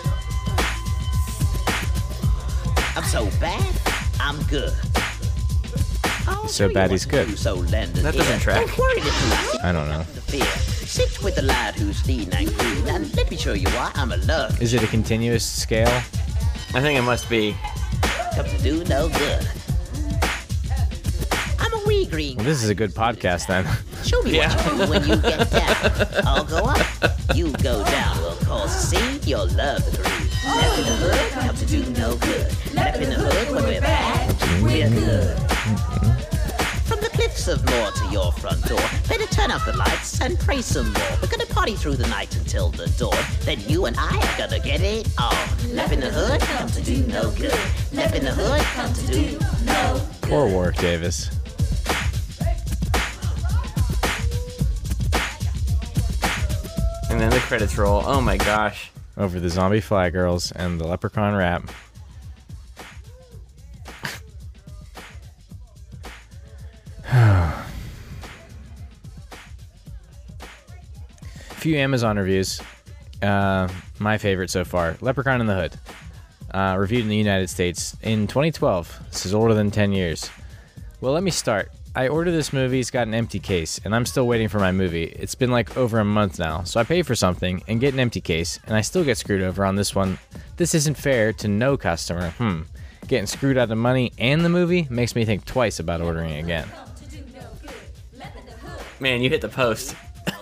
I'm 2.97 3.05
so 3.05 3.27
bad, 3.41 3.75
I'm 4.21 4.41
good. 4.45 4.75
Oh, 6.31 6.47
so 6.47 6.73
bad 6.73 6.91
he's 6.91 7.05
good. 7.07 7.39
So 7.39 7.63
That 7.63 7.93
doesn't 7.95 8.41
track. 8.41 8.67
Don't 8.67 8.79
worry, 8.79 9.01
little. 9.01 9.61
I 9.63 9.73
don't 9.73 9.89
know. 9.89 10.01
to 10.15 10.21
fear. 10.23 10.45
Sit 10.45 11.23
with 11.23 11.35
the 11.37 11.43
lad 11.43 11.75
who's 11.75 12.07
lean 12.07 12.33
and 12.33 12.47
green, 12.57 12.89
and 12.89 13.15
let 13.17 13.31
me 13.31 13.37
show 13.37 13.53
you 13.53 13.69
why 13.71 13.91
I'm 13.95 14.13
a 14.13 14.17
love. 14.19 14.61
Is 14.63 14.75
it 14.75 14.83
a 14.83 14.87
continuous 14.87 15.45
scale? 15.45 15.89
I 16.75 16.81
think 16.81 16.99
it 16.99 17.03
must 17.03 17.29
be. 17.31 17.55
Come 18.35 18.47
to 18.47 18.59
do 18.63 18.85
no 18.85 19.09
good. 19.09 19.49
I'm 21.59 21.73
a 21.75 21.83
wee 21.87 22.07
green. 22.07 22.37
Well, 22.37 22.47
this 22.47 22.63
is 22.63 22.71
a 22.71 22.75
good 22.75 22.93
podcast 22.95 23.47
then. 23.47 23.65
Show 24.05 24.23
me 24.23 24.39
what 24.39 24.65
you 24.65 24.71
do 24.87 24.91
when 24.91 25.09
you 25.09 25.17
get 25.17 25.51
down. 25.51 26.27
I'll 26.27 26.45
go 26.45 26.59
up, 26.65 26.87
you 27.35 27.53
go 27.63 27.85
down. 27.85 28.19
We'll 28.19 28.37
cause 28.37 28.75
a 28.75 28.97
scene, 28.97 29.21
you'll 29.25 29.49
love 29.49 29.85
the 29.91 29.97
groove. 29.97 30.45
Left 30.45 30.79
in 30.79 30.85
the 30.85 30.93
hood, 30.93 31.31
come 31.33 31.57
to 31.57 31.67
do 31.67 31.85
no 32.01 32.17
good. 32.17 32.75
Left 32.75 32.99
in 33.03 33.11
the 33.11 33.17
hood, 33.17 33.55
when 33.55 33.65
we're 33.65 33.81
bad, 33.81 34.38
we're 34.63 34.91
good. 34.91 35.39
From 36.89 37.01
the 37.01 37.11
cliffs 37.13 37.49
of 37.49 37.65
Moher 37.67 37.91
to 37.93 38.07
your 38.13 38.33
front 38.33 38.63
door, 38.65 38.81
better 39.09 39.27
turn 39.27 39.51
up 39.51 39.65
the 39.65 39.77
lights 39.77 40.21
and 40.21 40.39
pray 40.39 40.63
some 40.63 40.93
more. 40.93 41.19
We're 41.21 41.29
gonna 41.29 41.47
party 41.47 41.75
through 41.75 41.97
the 41.97 42.07
night 42.09 42.35
until 42.37 42.71
the 42.71 42.87
dawn. 42.99 43.17
Then 43.43 43.61
you 43.61 43.87
and 43.87 43.97
I 43.99 44.17
are 44.17 44.39
gonna 44.39 44.61
get 44.61 44.81
it 44.81 45.09
on. 45.19 45.75
Left 45.75 45.93
in 45.93 46.01
the 46.01 46.11
hood, 46.11 46.41
come 46.41 46.69
to 46.71 46.83
do 46.83 47.07
no 47.07 47.31
good. 47.33 47.59
Left 47.93 48.15
in 48.15 48.25
the 48.25 48.33
hood, 48.33 48.61
come 48.75 48.93
to 48.93 49.07
do 49.07 49.39
no 49.65 50.01
Poor 50.23 50.47
Warwick 50.47 50.77
Davis. 50.77 51.31
And 57.11 57.19
then 57.19 57.31
the 57.31 57.41
credits 57.41 57.77
roll. 57.79 58.03
Oh 58.05 58.21
my 58.21 58.37
gosh. 58.37 58.91
Over 59.17 59.41
the 59.41 59.49
zombie 59.49 59.81
fly 59.81 60.11
girls 60.11 60.53
and 60.53 60.79
the 60.79 60.87
leprechaun 60.87 61.35
rap. 61.35 61.71
Few 71.69 71.77
Amazon 71.77 72.17
reviews. 72.17 72.63
Uh, 73.21 73.69
my 73.99 74.17
favorite 74.17 74.49
so 74.49 74.65
far 74.65 74.97
Leprechaun 75.03 75.43
in 75.43 75.47
the 75.47 75.55
Hood. 75.55 75.77
Uh, 76.51 76.79
reviewed 76.79 77.03
in 77.03 77.11
the 77.11 77.17
United 77.17 77.51
States 77.51 77.95
in 78.01 78.27
2012. 78.27 79.01
This 79.11 79.27
is 79.27 79.35
older 79.35 79.53
than 79.53 79.71
10 79.71 79.93
years. 79.93 80.31
Well, 81.03 81.13
let 81.13 81.23
me 81.23 81.31
start. 81.31 81.71
I 81.95 82.09
ordered 82.09 82.31
this 82.31 82.55
movie, 82.55 82.81
it's 82.81 82.91
got 82.91 83.07
an 83.07 83.13
empty 83.13 83.39
case, 83.39 83.83
and 83.85 83.95
I'm 83.95 84.07
still 84.07 84.27
waiting 84.27 84.49
for 84.49 84.59
my 84.59 84.73
movie. 84.73 85.05
It's 85.05 85.35
been 85.35 85.51
like 85.51 85.77
over 85.77 85.99
a 85.99 86.07
month 86.07 86.39
now, 86.39 86.63
so 86.63 86.81
I 86.81 86.85
pay 86.85 87.03
for 87.03 87.15
something 87.15 87.63
and 87.69 87.81
get 87.81 87.93
an 87.93 88.01
empty 88.01 88.23
case, 88.23 88.59
and 88.67 88.75
I 88.75 88.81
still 88.81 89.05
get 89.05 89.19
screwed 89.19 89.43
over 89.43 89.63
on 89.63 89.77
this 89.77 89.95
one. 89.95 90.19
This 90.57 90.75
isn't 90.75 90.97
fair 90.97 91.35
to 91.35 91.49
no 91.49 91.77
customer. 91.77 92.31
Hmm. 92.31 92.63
Getting 93.09 93.27
screwed 93.27 93.59
out 93.59 93.71
of 93.71 93.77
money 93.77 94.15
and 94.17 94.43
the 94.43 94.49
movie 94.49 94.87
makes 94.89 95.15
me 95.15 95.27
think 95.27 95.45
twice 95.45 95.81
about 95.81 96.01
ordering 96.01 96.33
again. 96.33 96.67
Man, 99.01 99.21
you 99.21 99.29
hit 99.29 99.43
the 99.43 99.51
post. 99.51 99.95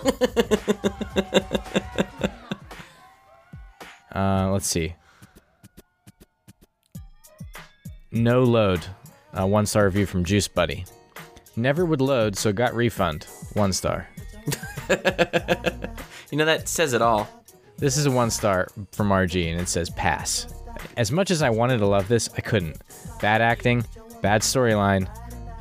Uh, 4.15 4.49
let's 4.51 4.65
see. 4.65 4.95
No 8.11 8.41
load. 8.41 8.83
A 9.33 9.45
one 9.45 9.67
star 9.67 9.85
review 9.85 10.07
from 10.07 10.25
Juice 10.25 10.47
Buddy. 10.47 10.85
Never 11.55 11.85
would 11.85 12.01
load, 12.01 12.35
so 12.35 12.51
got 12.51 12.73
refund. 12.73 13.27
One 13.53 13.71
star. 13.73 14.07
You 16.31 16.37
know, 16.37 16.45
that 16.45 16.67
says 16.67 16.93
it 16.93 17.01
all. 17.01 17.27
This 17.77 17.95
is 17.95 18.05
a 18.05 18.11
one 18.11 18.29
star 18.29 18.67
from 18.91 19.09
RG, 19.09 19.49
and 19.49 19.61
it 19.61 19.69
says 19.69 19.89
pass. 19.89 20.47
As 20.97 21.11
much 21.11 21.31
as 21.31 21.41
I 21.41 21.49
wanted 21.49 21.77
to 21.77 21.87
love 21.87 22.07
this, 22.07 22.29
I 22.37 22.41
couldn't. 22.41 22.81
Bad 23.21 23.41
acting, 23.41 23.85
bad 24.21 24.41
storyline. 24.41 25.07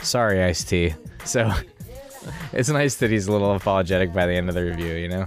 Sorry, 0.02 0.42
Ice 0.42 0.64
T. 0.64 0.94
So 1.24 1.52
it's 2.52 2.68
nice 2.68 2.96
that 2.96 3.10
he's 3.10 3.26
a 3.26 3.32
little 3.32 3.54
apologetic 3.54 4.12
by 4.12 4.26
the 4.26 4.34
end 4.34 4.48
of 4.48 4.54
the 4.54 4.64
review, 4.64 4.94
you 4.94 5.08
know? 5.08 5.26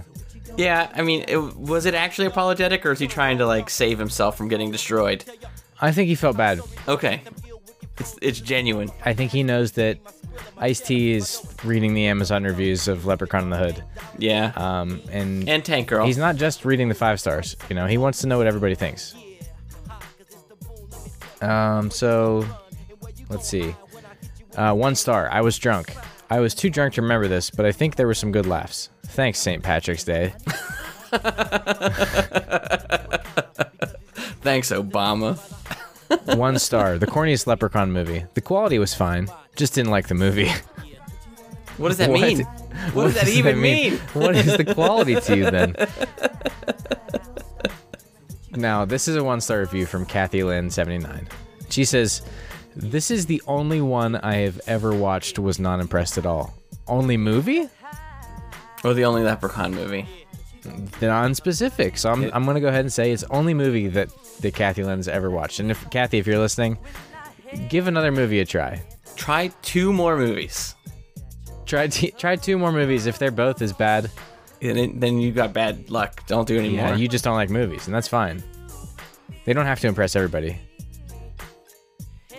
Yeah, 0.56 0.90
I 0.94 1.02
mean, 1.02 1.24
it, 1.28 1.36
was 1.56 1.86
it 1.86 1.94
actually 1.94 2.26
apologetic, 2.26 2.84
or 2.84 2.92
is 2.92 2.98
he 2.98 3.06
trying 3.06 3.38
to 3.38 3.46
like 3.46 3.70
save 3.70 3.98
himself 3.98 4.36
from 4.36 4.48
getting 4.48 4.70
destroyed? 4.70 5.24
I 5.80 5.92
think 5.92 6.08
he 6.08 6.14
felt 6.14 6.36
bad. 6.36 6.60
Okay, 6.88 7.22
it's 7.98 8.16
it's 8.20 8.40
genuine. 8.40 8.90
I 9.04 9.14
think 9.14 9.30
he 9.30 9.42
knows 9.42 9.72
that 9.72 9.98
Ice 10.58 10.80
T 10.80 11.12
is 11.12 11.42
reading 11.64 11.94
the 11.94 12.06
Amazon 12.06 12.44
reviews 12.44 12.88
of 12.88 13.06
Leprechaun 13.06 13.44
in 13.44 13.50
the 13.50 13.56
Hood. 13.56 13.82
Yeah. 14.18 14.52
Um, 14.56 15.00
and 15.10 15.48
And 15.48 15.64
Tank 15.64 15.88
Girl. 15.88 16.04
He's 16.04 16.18
not 16.18 16.36
just 16.36 16.64
reading 16.64 16.88
the 16.88 16.94
five 16.94 17.20
stars. 17.20 17.56
You 17.68 17.76
know, 17.76 17.86
he 17.86 17.96
wants 17.96 18.20
to 18.20 18.26
know 18.26 18.36
what 18.36 18.46
everybody 18.46 18.74
thinks. 18.74 19.14
Um, 21.40 21.90
so 21.90 22.44
let's 23.30 23.48
see. 23.48 23.74
Uh, 24.56 24.74
one 24.74 24.94
star. 24.94 25.30
I 25.30 25.40
was 25.40 25.58
drunk. 25.58 25.94
I 26.30 26.38
was 26.40 26.54
too 26.54 26.70
drunk 26.70 26.94
to 26.94 27.02
remember 27.02 27.26
this, 27.26 27.50
but 27.50 27.66
I 27.66 27.72
think 27.72 27.96
there 27.96 28.06
were 28.06 28.14
some 28.14 28.30
good 28.30 28.46
laughs. 28.46 28.88
Thanks, 29.02 29.40
St. 29.40 29.62
Patrick's 29.62 30.04
Day. 30.04 30.32
Thanks, 34.42 34.70
Obama. 34.70 35.38
One 36.36 36.58
star. 36.58 36.98
The 36.98 37.06
corniest 37.06 37.46
Leprechaun 37.46 37.90
movie. 37.92 38.24
The 38.34 38.40
quality 38.40 38.78
was 38.78 38.94
fine. 38.94 39.28
Just 39.56 39.74
didn't 39.74 39.90
like 39.90 40.08
the 40.08 40.14
movie. 40.14 40.50
What 41.76 41.88
does 41.88 41.98
that 41.98 42.10
mean? 42.12 42.44
What 42.92 43.04
does 43.04 43.14
that 43.14 43.28
even 43.28 43.60
mean? 43.60 43.98
What 44.12 44.36
is 44.36 44.56
the 44.56 44.72
quality 44.72 45.16
to 45.20 45.36
you 45.36 45.50
then? 45.50 45.74
Now, 48.52 48.84
this 48.84 49.08
is 49.08 49.16
a 49.16 49.24
one 49.24 49.40
star 49.40 49.60
review 49.60 49.86
from 49.86 50.06
Kathy 50.06 50.42
Lynn 50.42 50.70
79. 50.70 51.28
She 51.70 51.84
says, 51.84 52.22
This 52.76 53.10
is 53.10 53.26
the 53.26 53.42
only 53.46 53.80
one 53.80 54.16
I 54.16 54.36
have 54.36 54.60
ever 54.66 54.94
watched 54.94 55.38
was 55.38 55.58
not 55.58 55.80
impressed 55.80 56.18
at 56.18 56.26
all. 56.26 56.54
Only 56.86 57.16
movie? 57.16 57.68
Or 58.84 58.94
the 58.94 59.04
only 59.04 59.22
Leprechaun 59.22 59.74
movie? 59.74 60.06
Non-specific. 61.00 61.98
So 61.98 62.10
I'm, 62.10 62.30
I'm 62.32 62.44
gonna 62.44 62.60
go 62.60 62.68
ahead 62.68 62.80
and 62.80 62.92
say 62.92 63.12
it's 63.12 63.24
only 63.24 63.54
movie 63.54 63.88
that 63.88 64.08
that 64.40 64.54
Kathy 64.54 64.84
Lynn's 64.84 65.08
ever 65.08 65.30
watched. 65.30 65.60
And 65.60 65.70
if 65.70 65.88
Kathy, 65.90 66.18
if 66.18 66.26
you're 66.26 66.38
listening, 66.38 66.78
give 67.68 67.86
another 67.86 68.12
movie 68.12 68.40
a 68.40 68.44
try. 68.44 68.82
Try 69.16 69.48
two 69.62 69.92
more 69.92 70.16
movies. 70.16 70.74
Try 71.66 71.88
t- 71.88 72.12
try 72.12 72.36
two 72.36 72.58
more 72.58 72.72
movies. 72.72 73.06
If 73.06 73.18
they're 73.18 73.30
both 73.30 73.62
as 73.62 73.72
bad, 73.72 74.10
then 74.60 74.98
then 75.00 75.20
you 75.20 75.32
got 75.32 75.52
bad 75.52 75.90
luck. 75.90 76.26
Don't 76.26 76.46
do 76.46 76.58
anymore. 76.58 76.88
Yeah, 76.88 76.96
you 76.96 77.08
just 77.08 77.24
don't 77.24 77.36
like 77.36 77.50
movies, 77.50 77.86
and 77.86 77.94
that's 77.94 78.08
fine. 78.08 78.42
They 79.44 79.52
don't 79.52 79.66
have 79.66 79.80
to 79.80 79.88
impress 79.88 80.16
everybody. 80.16 80.58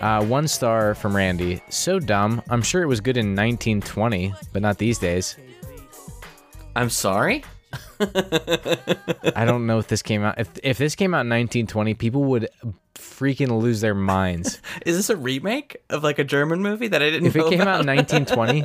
Uh, 0.01 0.25
one 0.25 0.47
star 0.47 0.95
from 0.95 1.15
Randy. 1.15 1.61
So 1.69 1.99
dumb. 1.99 2.41
I'm 2.49 2.63
sure 2.63 2.81
it 2.81 2.87
was 2.87 3.01
good 3.01 3.17
in 3.17 3.35
1920, 3.35 4.33
but 4.51 4.61
not 4.61 4.79
these 4.79 4.97
days. 4.97 5.37
I'm 6.75 6.89
sorry. 6.89 7.43
I 7.99 9.45
don't 9.45 9.67
know 9.67 9.77
if 9.77 9.87
this 9.87 10.01
came 10.01 10.23
out. 10.23 10.39
If 10.39 10.49
if 10.63 10.77
this 10.79 10.95
came 10.95 11.13
out 11.13 11.21
in 11.21 11.29
1920, 11.29 11.93
people 11.93 12.23
would 12.25 12.49
freaking 12.95 13.61
lose 13.61 13.81
their 13.81 13.93
minds. 13.93 14.59
Is 14.85 14.97
this 14.97 15.09
a 15.09 15.15
remake 15.15 15.77
of 15.89 16.03
like 16.03 16.17
a 16.17 16.23
German 16.23 16.61
movie 16.61 16.87
that 16.87 17.01
I 17.01 17.11
didn't? 17.11 17.23
Know? 17.23 17.29
If 17.29 17.35
it 17.35 17.49
came 17.49 17.61
out 17.61 17.81
in 17.81 17.87
1920, 17.87 18.63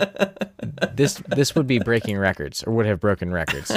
this 0.95 1.23
this 1.29 1.55
would 1.55 1.67
be 1.67 1.79
breaking 1.79 2.17
records, 2.17 2.63
or 2.65 2.73
would 2.75 2.87
have 2.87 2.99
broken 2.99 3.31
records. 3.31 3.71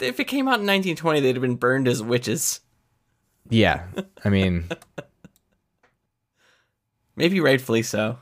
if 0.00 0.18
it 0.18 0.24
came 0.24 0.48
out 0.48 0.60
in 0.60 0.66
1920, 0.66 1.20
they'd 1.20 1.36
have 1.36 1.42
been 1.42 1.56
burned 1.56 1.86
as 1.86 2.02
witches. 2.02 2.60
Yeah, 3.48 3.84
I 4.24 4.30
mean, 4.30 4.68
Maybe 7.16 7.40
rightfully 7.40 7.82
so. 7.82 8.18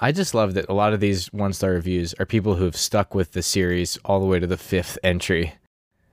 I 0.00 0.12
just 0.12 0.32
love 0.34 0.54
that 0.54 0.68
a 0.68 0.72
lot 0.74 0.92
of 0.92 1.00
these 1.00 1.26
one 1.32 1.52
star 1.52 1.70
reviews 1.72 2.14
are 2.20 2.26
people 2.26 2.54
who 2.54 2.64
have 2.64 2.76
stuck 2.76 3.14
with 3.14 3.32
the 3.32 3.42
series 3.42 3.98
all 4.04 4.20
the 4.20 4.26
way 4.26 4.38
to 4.38 4.46
the 4.46 4.56
fifth 4.56 4.96
entry, 5.02 5.54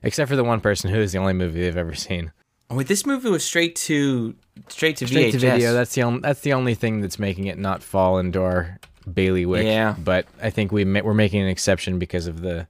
except 0.02 0.28
for 0.28 0.36
the 0.36 0.44
one 0.44 0.60
person 0.60 0.90
who 0.90 0.98
is 1.00 1.12
the 1.12 1.18
only 1.18 1.32
movie 1.32 1.60
they've 1.60 1.76
ever 1.76 1.94
seen. 1.94 2.32
Oh, 2.68 2.74
wait, 2.76 2.88
this 2.88 3.06
movie 3.06 3.30
was 3.30 3.44
straight 3.44 3.76
to 3.76 4.34
straight 4.68 4.96
to 4.96 5.06
Straight 5.06 5.28
VHS. 5.28 5.32
to 5.32 5.38
video. 5.38 5.72
That's 5.72 5.94
the 5.94 6.02
only 6.02 6.20
that's 6.20 6.40
the 6.40 6.52
only 6.52 6.74
thing 6.74 7.00
that's 7.00 7.18
making 7.20 7.46
it 7.46 7.58
not 7.58 7.80
fall 7.82 8.18
into 8.18 8.42
our 8.42 8.80
bailiwick. 9.12 9.64
Yeah. 9.64 9.94
but 9.96 10.26
I 10.42 10.50
think 10.50 10.72
we 10.72 10.84
ma- 10.84 11.02
we're 11.04 11.14
making 11.14 11.42
an 11.42 11.48
exception 11.48 11.98
because 12.00 12.26
of 12.26 12.40
the. 12.40 12.66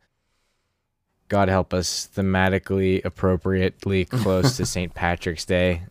God 1.29 1.49
help 1.49 1.75
us, 1.75 2.09
thematically 2.15 3.05
appropriately 3.05 4.05
close 4.05 4.57
to 4.59 4.67
St. 4.67 4.95
Patrick's 4.95 5.45
Day 5.45 5.83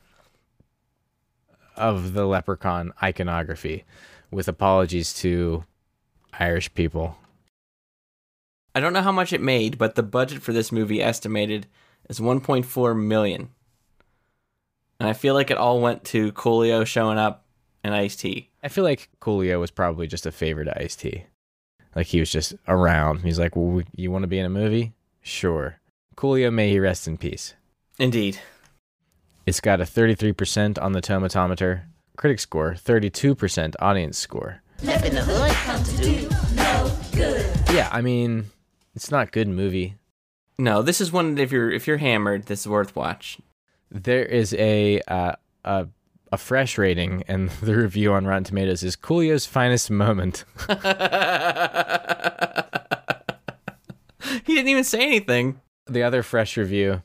of 1.77 2.13
the 2.13 2.25
leprechaun 2.25 2.93
iconography, 3.01 3.83
with 4.31 4.47
apologies 4.47 5.13
to 5.15 5.63
Irish 6.39 6.73
people. 6.73 7.17
I 8.73 8.79
don't 8.79 8.93
know 8.93 9.01
how 9.01 9.11
much 9.11 9.31
it 9.31 9.41
made, 9.41 9.77
but 9.77 9.95
the 9.95 10.03
budget 10.03 10.41
for 10.41 10.51
this 10.51 10.71
movie 10.71 11.01
estimated 11.01 11.67
is 12.09 12.19
1.4 12.19 12.99
million. 13.01 13.49
And 14.99 15.09
I 15.09 15.13
feel 15.13 15.33
like 15.33 15.51
it 15.51 15.57
all 15.57 15.79
went 15.79 16.03
to 16.05 16.31
Coolio 16.33 16.85
showing 16.85 17.17
up 17.17 17.45
and 17.83 17.93
Ice 17.93 18.15
T. 18.15 18.49
I 18.63 18.67
feel 18.67 18.83
like 18.83 19.09
Coolio 19.21 19.59
was 19.59 19.71
probably 19.71 20.07
just 20.07 20.25
a 20.25 20.31
favor 20.31 20.65
to 20.65 20.81
Ice 20.81 20.95
T. 20.95 21.25
Like 21.95 22.07
he 22.07 22.19
was 22.19 22.31
just 22.31 22.55
around. 22.67 23.19
He's 23.19 23.39
like, 23.39 23.55
well, 23.55 23.83
"You 23.95 24.11
want 24.11 24.23
to 24.23 24.27
be 24.27 24.39
in 24.39 24.45
a 24.45 24.49
movie? 24.49 24.93
Sure." 25.21 25.79
Coolio, 26.17 26.51
may 26.51 26.69
he 26.69 26.79
rest 26.79 27.07
in 27.07 27.17
peace. 27.17 27.53
Indeed. 27.99 28.39
It's 29.45 29.59
got 29.59 29.79
a 29.79 29.83
33% 29.83 30.81
on 30.81 30.93
the 30.93 31.01
tomatometer, 31.01 31.83
critic 32.17 32.39
score, 32.39 32.73
32% 32.73 33.75
audience 33.79 34.17
score. 34.17 34.63
Left 34.81 35.05
in 35.05 35.13
the 35.13 35.21
hood, 35.21 35.51
come 35.51 35.83
to 35.83 35.97
do 35.97 36.29
no 36.55 36.97
good. 37.13 37.45
Yeah, 37.71 37.89
I 37.91 38.01
mean, 38.01 38.45
it's 38.95 39.11
not 39.11 39.27
a 39.27 39.31
good 39.31 39.47
movie. 39.47 39.97
No, 40.57 40.81
this 40.81 40.99
is 40.99 41.11
one 41.11 41.35
that 41.35 41.41
if 41.43 41.51
you're 41.51 41.69
if 41.69 41.85
you're 41.85 41.97
hammered, 41.97 42.47
this 42.47 42.61
is 42.61 42.67
worth 42.67 42.95
watch. 42.95 43.37
There 43.91 44.25
is 44.25 44.53
a 44.55 44.99
uh, 45.07 45.33
a 45.63 45.87
a 46.31 46.37
fresh 46.37 46.77
rating, 46.77 47.23
and 47.27 47.49
the 47.61 47.75
review 47.75 48.13
on 48.13 48.25
Rotten 48.25 48.45
Tomatoes 48.45 48.81
is 48.81 48.95
Coolio's 48.95 49.45
finest 49.45 49.91
moment. 49.91 50.43
he 54.45 54.55
didn't 54.55 54.69
even 54.69 54.83
say 54.83 55.01
anything. 55.01 55.61
The 55.87 56.01
other 56.03 56.23
fresh 56.23 56.57
review. 56.57 57.03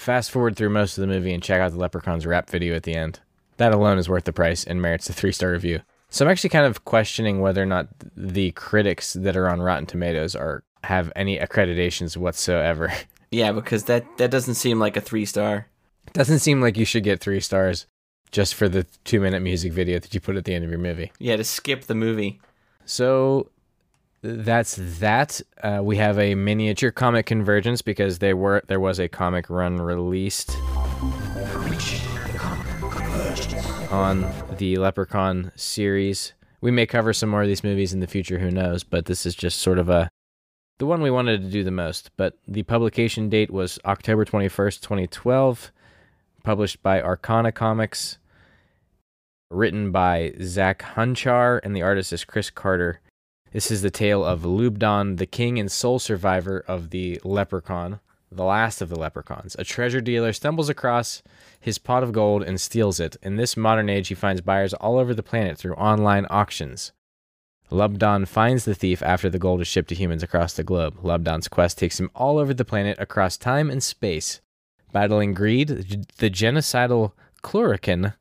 Fast 0.00 0.30
forward 0.30 0.56
through 0.56 0.70
most 0.70 0.96
of 0.96 1.02
the 1.02 1.14
movie 1.14 1.34
and 1.34 1.42
check 1.42 1.60
out 1.60 1.72
the 1.72 1.76
Leprechaun's 1.76 2.24
rap 2.24 2.48
video 2.48 2.74
at 2.74 2.84
the 2.84 2.94
end. 2.94 3.20
That 3.58 3.74
alone 3.74 3.98
is 3.98 4.08
worth 4.08 4.24
the 4.24 4.32
price 4.32 4.64
and 4.64 4.80
merits 4.80 5.10
a 5.10 5.12
three 5.12 5.30
star 5.30 5.50
review. 5.50 5.80
So 6.08 6.24
I'm 6.24 6.30
actually 6.30 6.48
kind 6.48 6.64
of 6.64 6.86
questioning 6.86 7.40
whether 7.40 7.62
or 7.62 7.66
not 7.66 7.88
the 8.16 8.52
critics 8.52 9.12
that 9.12 9.36
are 9.36 9.46
on 9.46 9.60
Rotten 9.60 9.84
Tomatoes 9.84 10.34
are 10.34 10.64
have 10.84 11.12
any 11.14 11.38
accreditations 11.38 12.16
whatsoever. 12.16 12.90
Yeah, 13.32 13.52
because 13.52 13.84
that 13.84 14.04
that 14.16 14.32
doesn't 14.32 14.56
seem 14.56 14.80
like 14.80 14.96
a 14.96 15.00
three 15.00 15.24
star. 15.24 15.68
Doesn't 16.14 16.40
seem 16.40 16.60
like 16.60 16.76
you 16.76 16.84
should 16.84 17.04
get 17.04 17.20
three 17.20 17.38
stars 17.38 17.86
just 18.32 18.56
for 18.56 18.68
the 18.68 18.86
two 19.04 19.20
minute 19.20 19.40
music 19.40 19.72
video 19.72 20.00
that 20.00 20.12
you 20.12 20.18
put 20.18 20.34
at 20.34 20.46
the 20.46 20.52
end 20.52 20.64
of 20.64 20.70
your 20.70 20.80
movie. 20.80 21.12
Yeah, 21.20 21.36
to 21.36 21.44
skip 21.44 21.84
the 21.84 21.94
movie. 21.94 22.40
So 22.86 23.52
that's 24.22 24.76
that. 24.98 25.40
Uh, 25.62 25.80
we 25.82 25.96
have 25.96 26.18
a 26.18 26.34
miniature 26.34 26.90
comic 26.90 27.26
convergence 27.26 27.82
because 27.82 28.18
there 28.18 28.36
were 28.36 28.62
there 28.68 28.80
was 28.80 28.98
a 28.98 29.08
comic 29.08 29.48
run 29.48 29.76
released 29.76 30.56
on 33.90 34.30
the 34.58 34.76
Leprechaun 34.76 35.52
series. 35.56 36.32
We 36.60 36.70
may 36.70 36.86
cover 36.86 37.12
some 37.12 37.30
more 37.30 37.42
of 37.42 37.48
these 37.48 37.64
movies 37.64 37.94
in 37.94 38.00
the 38.00 38.06
future, 38.06 38.38
who 38.38 38.50
knows? 38.50 38.84
But 38.84 39.06
this 39.06 39.24
is 39.24 39.34
just 39.34 39.60
sort 39.60 39.78
of 39.78 39.88
a 39.88 40.10
the 40.78 40.86
one 40.86 41.02
we 41.02 41.10
wanted 41.10 41.42
to 41.42 41.50
do 41.50 41.64
the 41.64 41.70
most. 41.70 42.10
But 42.16 42.36
the 42.46 42.62
publication 42.62 43.28
date 43.28 43.50
was 43.50 43.78
October 43.84 44.24
twenty 44.24 44.48
first, 44.48 44.82
twenty 44.82 45.06
twelve, 45.06 45.72
published 46.44 46.82
by 46.82 47.00
Arcana 47.00 47.52
Comics, 47.52 48.18
written 49.50 49.90
by 49.90 50.34
Zach 50.42 50.82
Hunchar, 50.94 51.60
and 51.62 51.74
the 51.74 51.82
artist 51.82 52.12
is 52.12 52.24
Chris 52.24 52.50
Carter. 52.50 53.00
This 53.52 53.72
is 53.72 53.82
the 53.82 53.90
tale 53.90 54.24
of 54.24 54.42
Lubdan, 54.42 55.16
the 55.16 55.26
king 55.26 55.58
and 55.58 55.70
sole 55.70 55.98
survivor 55.98 56.64
of 56.68 56.90
the 56.90 57.20
leprechaun, 57.24 57.98
the 58.30 58.44
last 58.44 58.80
of 58.80 58.88
the 58.88 58.98
leprechauns. 58.98 59.56
A 59.58 59.64
treasure 59.64 60.00
dealer 60.00 60.32
stumbles 60.32 60.68
across 60.68 61.20
his 61.58 61.76
pot 61.76 62.04
of 62.04 62.12
gold 62.12 62.44
and 62.44 62.60
steals 62.60 63.00
it. 63.00 63.16
In 63.22 63.34
this 63.34 63.56
modern 63.56 63.88
age, 63.88 64.06
he 64.06 64.14
finds 64.14 64.40
buyers 64.40 64.72
all 64.74 64.98
over 64.98 65.14
the 65.14 65.24
planet 65.24 65.58
through 65.58 65.74
online 65.74 66.26
auctions. 66.30 66.92
Lubdan 67.72 68.28
finds 68.28 68.64
the 68.64 68.74
thief 68.74 69.02
after 69.02 69.28
the 69.28 69.38
gold 69.38 69.60
is 69.60 69.66
shipped 69.66 69.88
to 69.88 69.96
humans 69.96 70.22
across 70.22 70.52
the 70.52 70.62
globe. 70.62 71.02
Lubdan's 71.02 71.48
quest 71.48 71.76
takes 71.76 71.98
him 71.98 72.10
all 72.14 72.38
over 72.38 72.54
the 72.54 72.64
planet 72.64 72.98
across 73.00 73.36
time 73.36 73.68
and 73.68 73.82
space, 73.82 74.40
battling 74.92 75.34
greed, 75.34 75.68
the 76.18 76.30
genocidal 76.30 77.12
Chlorokin, 77.42 78.14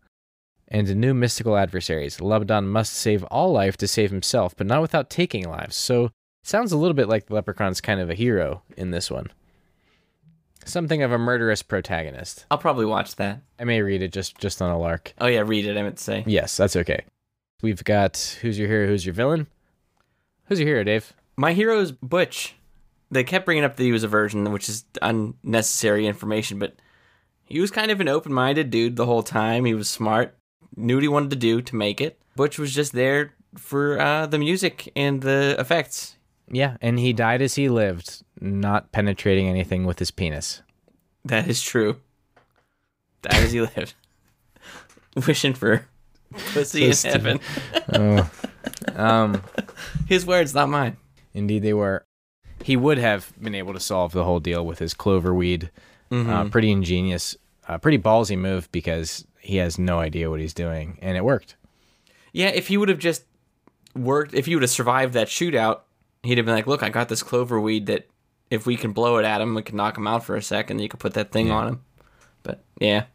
and 0.70 0.96
new 0.96 1.14
mystical 1.14 1.58
adversaries. 1.58 2.18
Lubdan 2.18 2.68
must 2.68 2.94
save 2.94 3.24
all 3.26 3.52
life 3.52 3.76
to 3.78 3.88
save 3.88 4.12
himself, 4.12 4.56
but 4.56 4.68
not 4.68 4.82
without 4.82 5.10
taking 5.10 5.50
lives. 5.50 5.76
So, 5.76 6.06
it 6.06 6.12
sounds 6.44 6.72
a 6.72 6.78
little 6.78 6.94
bit 6.94 7.10
like 7.10 7.26
the 7.26 7.34
Leprechaun's 7.34 7.82
kind 7.82 8.00
of 8.00 8.10
a 8.10 8.16
hero 8.16 8.62
in 8.78 8.92
this 8.92 9.12
one. 9.12 9.28
Something 10.66 11.02
of 11.02 11.12
a 11.12 11.18
murderous 11.18 11.64
protagonist. 11.64 12.46
I'll 12.52 12.58
probably 12.58 12.86
watch 12.86 13.16
that. 13.16 13.42
I 13.60 13.64
may 13.64 13.82
read 13.82 14.02
it 14.02 14.12
just 14.12 14.38
just 14.38 14.62
on 14.62 14.70
a 14.70 14.78
lark. 14.78 15.14
Oh 15.20 15.28
yeah, 15.28 15.44
read 15.46 15.66
it. 15.66 15.78
I 15.78 15.82
meant 15.82 15.98
to 15.98 16.04
say. 16.04 16.24
Yes, 16.28 16.56
that's 16.56 16.76
okay. 16.76 17.06
We've 17.62 17.84
got 17.84 18.38
who's 18.42 18.60
your 18.60 18.68
hero, 18.68 18.88
who's 18.88 19.06
your 19.06 19.14
villain? 19.14 19.48
Who's 20.46 20.60
your 20.60 20.68
hero, 20.68 20.84
Dave? 20.84 21.14
My 21.38 21.54
hero 21.54 21.80
is 21.80 21.92
Butch. 21.92 22.56
They 23.12 23.24
kept 23.24 23.46
bringing 23.46 23.64
up 23.64 23.76
that 23.76 23.84
he 23.84 23.92
was 23.92 24.04
a 24.04 24.08
virgin, 24.08 24.52
which 24.52 24.70
is 24.70 24.86
unnecessary 25.02 26.06
information, 26.06 26.60
but 26.60 26.76
he 27.46 27.60
was 27.60 27.72
kind 27.72 27.90
of 27.90 28.00
an 28.02 28.08
open 28.08 28.32
minded 28.34 28.70
dude 28.70 28.96
the 28.96 29.06
whole 29.06 29.24
time. 29.24 29.66
He 29.66 29.74
was 29.74 29.90
smart, 29.90 30.38
knew 30.80 30.96
what 30.96 31.04
he 31.04 31.08
wanted 31.10 31.30
to 31.32 31.36
do 31.36 31.62
to 31.62 31.76
make 31.76 32.02
it. 32.02 32.20
Butch 32.36 32.58
was 32.58 32.74
just 32.74 32.94
there 32.94 33.34
for 33.58 34.00
uh, 34.00 34.26
the 34.26 34.38
music 34.40 34.92
and 34.96 35.22
the 35.22 35.56
effects. 35.60 36.16
Yeah, 36.52 36.78
and 36.82 36.98
he 37.00 37.14
died 37.14 37.42
as 37.42 37.56
he 37.56 37.70
lived, 37.70 38.24
not 38.42 38.92
penetrating 38.92 39.48
anything 39.48 39.86
with 39.86 40.00
his 40.00 40.10
penis. 40.12 40.62
That 41.26 41.48
is 41.48 41.62
true. 41.62 41.98
Died 43.22 43.44
as 43.44 43.52
he 43.52 43.62
lived. 43.62 43.94
Wishing 45.28 45.54
for 45.54 45.86
pussy 46.54 46.86
in 46.86 46.94
heaven. 46.96 47.40
oh. 47.94 48.30
Um, 48.96 49.42
His 50.08 50.26
words, 50.26 50.54
not 50.54 50.70
mine. 50.70 50.98
Indeed, 51.34 51.64
they 51.64 51.74
were. 51.74 52.06
He 52.64 52.76
would 52.76 52.98
have 52.98 53.32
been 53.42 53.56
able 53.56 53.74
to 53.74 53.80
solve 53.80 54.12
the 54.12 54.24
whole 54.26 54.40
deal 54.40 54.66
with 54.66 54.80
his 54.80 54.94
clover 54.94 55.34
weed. 55.34 55.70
Uh, 56.12 56.16
Mhm. 56.16 56.52
pretty 56.52 56.72
ingenious, 56.72 57.38
uh, 57.68 57.78
pretty 57.78 57.98
ballsy 58.00 58.38
move 58.38 58.70
because 58.72 59.26
he 59.40 59.58
has 59.58 59.78
no 59.80 60.00
idea 60.00 60.30
what 60.30 60.40
he's 60.40 60.54
doing, 60.54 60.98
and 61.02 61.18
it 61.18 61.24
worked. 61.24 61.56
Yeah, 62.34 62.48
if 62.50 62.68
he 62.68 62.78
would 62.78 62.90
have 62.90 63.00
just 63.00 63.24
worked, 63.96 64.34
if 64.34 64.46
he 64.46 64.56
would 64.56 64.62
have 64.64 64.70
survived 64.70 65.14
that 65.14 65.28
shootout, 65.28 65.82
he'd 66.24 66.38
have 66.38 66.46
been 66.46 66.56
like, 66.56 66.68
"Look, 66.68 66.84
I 66.84 66.90
got 66.90 67.10
this 67.10 67.24
clover 67.24 67.60
weed 67.60 67.86
that 67.88 68.08
if 68.52 68.66
we 68.66 68.76
can 68.76 68.92
blow 68.92 69.18
it 69.18 69.26
at 69.26 69.42
him, 69.42 69.56
we 69.56 69.62
can 69.64 69.76
knock 69.78 69.98
him 69.98 70.08
out 70.08 70.24
for 70.24 70.36
a 70.36 70.42
second. 70.42 70.80
You 70.80 70.90
can 70.90 71.00
put 71.00 71.14
that 71.14 71.32
thing 71.32 71.48
Yeah. 71.48 71.54
on 71.54 71.68
him." 71.68 71.82
But 72.44 72.64
yeah, 72.80 73.06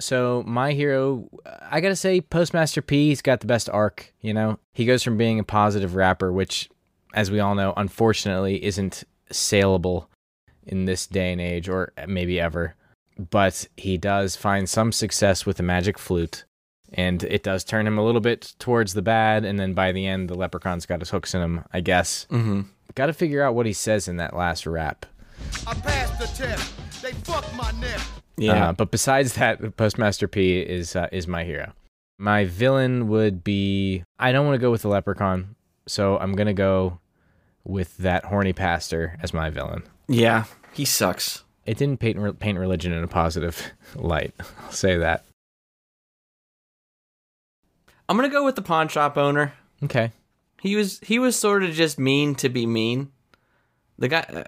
So 0.00 0.44
my 0.46 0.72
hero, 0.74 1.28
I 1.70 1.80
gotta 1.80 1.96
say, 1.96 2.20
Postmaster 2.20 2.80
P. 2.82 3.08
He's 3.08 3.20
got 3.22 3.40
the 3.40 3.46
best 3.48 3.68
arc. 3.70 4.12
You 4.20 4.32
know, 4.32 4.58
he 4.72 4.84
goes 4.86 5.02
from 5.02 5.16
being 5.16 5.40
a 5.40 5.44
positive 5.44 5.96
rapper, 5.96 6.32
which, 6.32 6.70
as 7.14 7.30
we 7.32 7.40
all 7.40 7.56
know, 7.56 7.74
unfortunately 7.76 8.64
isn't 8.64 9.02
saleable 9.32 10.08
in 10.64 10.84
this 10.84 11.06
day 11.08 11.32
and 11.32 11.40
age, 11.40 11.68
or 11.68 11.92
maybe 12.06 12.38
ever. 12.40 12.76
But 13.18 13.66
he 13.76 13.98
does 13.98 14.36
find 14.36 14.68
some 14.68 14.92
success 14.92 15.44
with 15.44 15.56
the 15.56 15.62
magic 15.62 15.98
flute, 15.98 16.44
and 16.92 17.22
it 17.24 17.42
does 17.42 17.64
turn 17.64 17.86
him 17.86 17.98
a 17.98 18.04
little 18.04 18.20
bit 18.20 18.54
towards 18.58 18.94
the 18.94 19.02
bad. 19.02 19.44
And 19.44 19.58
then 19.58 19.74
by 19.74 19.90
the 19.92 20.06
end, 20.06 20.28
the 20.28 20.34
leprechaun's 20.36 20.86
got 20.86 21.00
his 21.00 21.10
hooks 21.10 21.34
in 21.34 21.42
him, 21.42 21.64
I 21.72 21.80
guess. 21.80 22.26
Mm-hmm. 22.30 22.62
Got 22.94 23.06
to 23.06 23.12
figure 23.12 23.42
out 23.42 23.54
what 23.54 23.66
he 23.66 23.72
says 23.72 24.06
in 24.08 24.16
that 24.16 24.36
last 24.36 24.66
rap. 24.66 25.04
I 25.66 25.74
passed 25.74 26.18
the 26.18 26.26
test. 26.26 27.02
They 27.02 27.12
fucked 27.12 27.54
my 27.56 27.70
neck. 27.72 28.00
Uh, 28.40 28.72
but 28.72 28.90
besides 28.92 29.34
that, 29.34 29.76
Postmaster 29.76 30.28
P 30.28 30.60
is 30.60 30.94
uh, 30.94 31.08
is 31.10 31.26
my 31.26 31.42
hero. 31.44 31.72
My 32.18 32.44
villain 32.44 33.08
would 33.08 33.42
be 33.42 34.04
I 34.18 34.30
don't 34.32 34.46
want 34.46 34.54
to 34.54 34.60
go 34.60 34.70
with 34.70 34.82
the 34.82 34.88
leprechaun, 34.88 35.56
so 35.86 36.18
I'm 36.18 36.34
gonna 36.34 36.54
go 36.54 37.00
with 37.64 37.96
that 37.98 38.24
horny 38.24 38.52
pastor 38.52 39.16
as 39.22 39.34
my 39.34 39.50
villain. 39.50 39.82
yeah, 40.08 40.44
he 40.72 40.84
sucks. 40.84 41.42
It 41.68 41.76
didn't 41.76 42.00
paint 42.00 42.38
paint 42.40 42.58
religion 42.58 42.92
in 42.94 43.04
a 43.04 43.08
positive 43.08 43.72
light. 43.94 44.32
I'll 44.64 44.72
say 44.72 44.96
that. 44.96 45.24
I'm 48.08 48.16
gonna 48.16 48.30
go 48.30 48.44
with 48.44 48.56
the 48.56 48.62
pawn 48.62 48.88
shop 48.88 49.18
owner. 49.18 49.52
Okay. 49.84 50.12
He 50.62 50.76
was 50.76 50.98
he 51.00 51.18
was 51.18 51.36
sort 51.36 51.62
of 51.62 51.72
just 51.72 51.98
mean 51.98 52.34
to 52.36 52.48
be 52.48 52.64
mean. 52.66 53.12
The 53.98 54.08
guy. 54.08 54.20
Uh, 54.20 54.44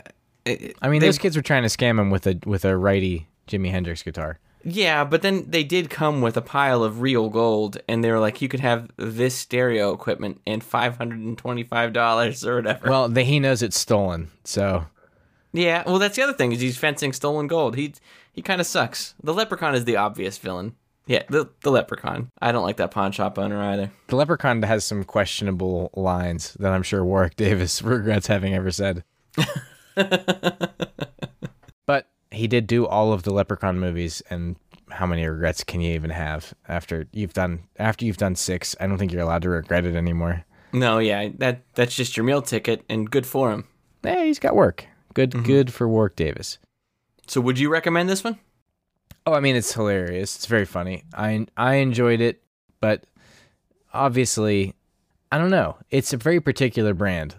it- 0.47 0.77
I 0.81 0.89
mean, 0.89 1.01
they- 1.01 1.09
those 1.09 1.19
kids 1.19 1.37
were 1.37 1.43
trying 1.43 1.63
to 1.63 1.69
scam 1.69 2.01
him 2.01 2.11
with 2.11 2.27
a 2.27 2.39
with 2.47 2.65
a 2.65 2.77
righty 2.77 3.29
Jimi 3.47 3.71
Hendrix 3.71 4.03
guitar. 4.03 4.39
Yeah, 4.65 5.05
but 5.05 5.23
then 5.23 5.45
they 5.51 5.65
did 5.65 5.89
come 5.89 6.21
with 6.23 6.37
a 6.37 6.43
pile 6.43 6.83
of 6.85 7.01
real 7.01 7.29
gold, 7.31 7.79
and 7.89 8.03
they 8.05 8.11
were 8.11 8.19
like, 8.19 8.41
"You 8.43 8.49
could 8.49 8.61
have 8.61 8.91
this 8.97 9.35
stereo 9.35 9.93
equipment 9.93 10.41
and 10.47 10.63
five 10.65 10.97
hundred 10.97 11.21
and 11.21 11.37
twenty-five 11.37 11.93
dollars 11.93 12.47
or 12.47 12.57
whatever." 12.57 12.89
Well, 12.91 13.09
the, 13.09 13.23
he 13.25 13.41
knows 13.41 13.63
it's 13.63 13.79
stolen, 13.79 14.31
so 14.45 14.87
yeah. 15.53 15.83
Well, 15.87 15.99
that's 15.99 16.17
the 16.17 16.23
other 16.23 16.33
thing 16.33 16.53
is 16.53 16.61
he's 16.61 16.79
fencing 16.79 17.13
stolen 17.13 17.47
gold. 17.47 17.77
He 17.77 17.95
he 18.33 18.43
kind 18.43 18.61
of 18.61 18.67
sucks. 18.67 19.15
The 19.23 19.35
leprechaun 19.35 19.75
is 19.75 19.85
the 19.85 19.97
obvious 19.97 20.39
villain. 20.39 20.75
Yeah, 21.07 21.23
the 21.29 21.49
the 21.63 21.71
leprechaun. 21.71 22.31
I 22.41 22.53
don't 22.53 22.63
like 22.63 22.77
that 22.77 22.91
pawn 22.93 23.13
shop 23.13 23.39
owner 23.39 23.61
either. 23.61 23.91
the 24.09 24.17
leprechaun 24.17 24.63
has 24.63 24.85
some 24.85 25.05
questionable 25.05 25.91
lines 25.95 26.55
that 26.61 26.73
I'm 26.73 26.83
sure 26.83 27.05
Warwick 27.05 27.37
Davis 27.37 27.83
regrets 27.85 28.27
having 28.29 28.55
ever 28.55 28.71
said. 28.71 29.05
but 31.87 32.09
he 32.31 32.47
did 32.47 32.67
do 32.67 32.87
all 32.87 33.13
of 33.13 33.23
the 33.25 33.33
leprechaun 33.33 33.79
movies 33.79 34.23
and 34.31 34.57
how 34.91 35.07
many 35.07 35.27
regrets 35.27 35.63
can 35.65 35.81
you 35.81 35.95
even 35.95 36.11
have 36.11 36.53
after 36.69 37.07
you've 37.13 37.33
done 37.33 37.61
after 37.79 38.05
you've 38.05 38.17
done 38.17 38.35
6 38.35 38.77
I 38.81 38.87
don't 38.87 38.99
think 38.99 39.13
you're 39.13 39.23
allowed 39.23 39.43
to 39.43 39.51
regret 39.51 39.85
it 39.87 39.95
anymore. 39.95 40.45
No, 40.73 40.99
yeah, 40.99 41.29
that 41.39 41.65
that's 41.75 41.97
just 41.97 42.17
your 42.17 42.23
meal 42.25 42.43
ticket, 42.43 42.85
and 42.89 43.11
good 43.11 43.27
for 43.27 43.51
him. 43.51 43.65
Hey, 44.05 44.27
he's 44.27 44.39
got 44.39 44.55
work. 44.55 44.87
Good 45.15 45.31
Mm-hmm. 45.33 45.43
good 45.47 45.73
for 45.73 45.89
Warwick 45.89 46.17
Davis. 46.17 46.59
So, 47.27 47.41
would 47.41 47.59
you 47.59 47.69
recommend 47.71 48.09
this 48.09 48.25
one? 48.25 48.39
Oh, 49.27 49.33
I 49.35 49.41
mean 49.41 49.55
it's 49.57 49.73
hilarious. 49.73 50.37
It's 50.37 50.47
very 50.47 50.65
funny. 50.65 51.05
I 51.15 51.47
I 51.57 51.75
enjoyed 51.75 52.21
it, 52.21 52.43
but 52.81 53.05
obviously 53.93 54.75
I 55.33 55.39
don't 55.39 55.51
know. 55.51 55.77
It's 55.91 56.13
a 56.13 56.17
very 56.17 56.41
particular 56.41 56.95
brand 56.95 57.37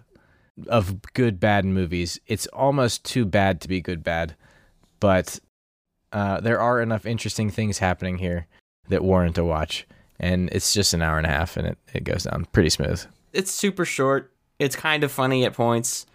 of 0.68 1.02
good 1.14 1.40
bad 1.40 1.66
movies. 1.66 2.20
It's 2.28 2.48
almost 2.48 3.04
too 3.04 3.26
bad 3.26 3.60
to 3.62 3.68
be 3.68 3.82
good 3.82 4.04
bad, 4.04 4.36
but 5.00 5.40
uh, 6.14 6.40
there 6.40 6.60
are 6.60 6.82
enough 6.82 7.06
interesting 7.06 7.50
things 7.50 7.80
happening 7.80 8.18
here 8.18 8.48
that 8.90 9.04
warrant 9.04 9.38
a 9.38 9.44
watch. 9.44 9.88
And 10.20 10.50
it's 10.52 10.74
just 10.74 10.94
an 10.94 11.02
hour 11.02 11.18
and 11.18 11.26
a 11.26 11.30
half, 11.32 11.58
and 11.58 11.66
it, 11.68 11.78
it 11.94 12.04
goes 12.04 12.24
down 12.26 12.46
pretty 12.52 12.70
smooth. 12.70 13.04
It's 13.34 13.50
super 13.52 13.86
short. 13.86 14.32
It's 14.60 14.76
kind 14.76 15.04
of 15.04 15.12
funny 15.12 15.46
at 15.46 15.54
points. 15.54 16.06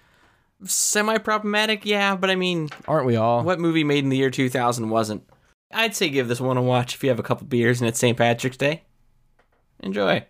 Semi 0.64 1.18
problematic, 1.18 1.84
yeah, 1.84 2.16
but 2.16 2.30
I 2.30 2.36
mean, 2.36 2.70
aren't 2.88 3.06
we 3.06 3.16
all? 3.16 3.42
What 3.42 3.60
movie 3.60 3.84
made 3.84 4.04
in 4.04 4.10
the 4.10 4.16
year 4.16 4.30
2000 4.30 4.88
wasn't? 4.88 5.28
I'd 5.72 5.94
say 5.94 6.08
give 6.08 6.28
this 6.28 6.40
one 6.40 6.56
a 6.56 6.62
watch 6.62 6.94
if 6.94 7.02
you 7.02 7.10
have 7.10 7.18
a 7.18 7.24
couple 7.24 7.46
beers 7.46 7.80
and 7.80 7.88
it's 7.88 7.98
St. 7.98 8.16
Patrick's 8.16 8.56
Day. 8.56 8.82
Enjoy. 9.80 10.24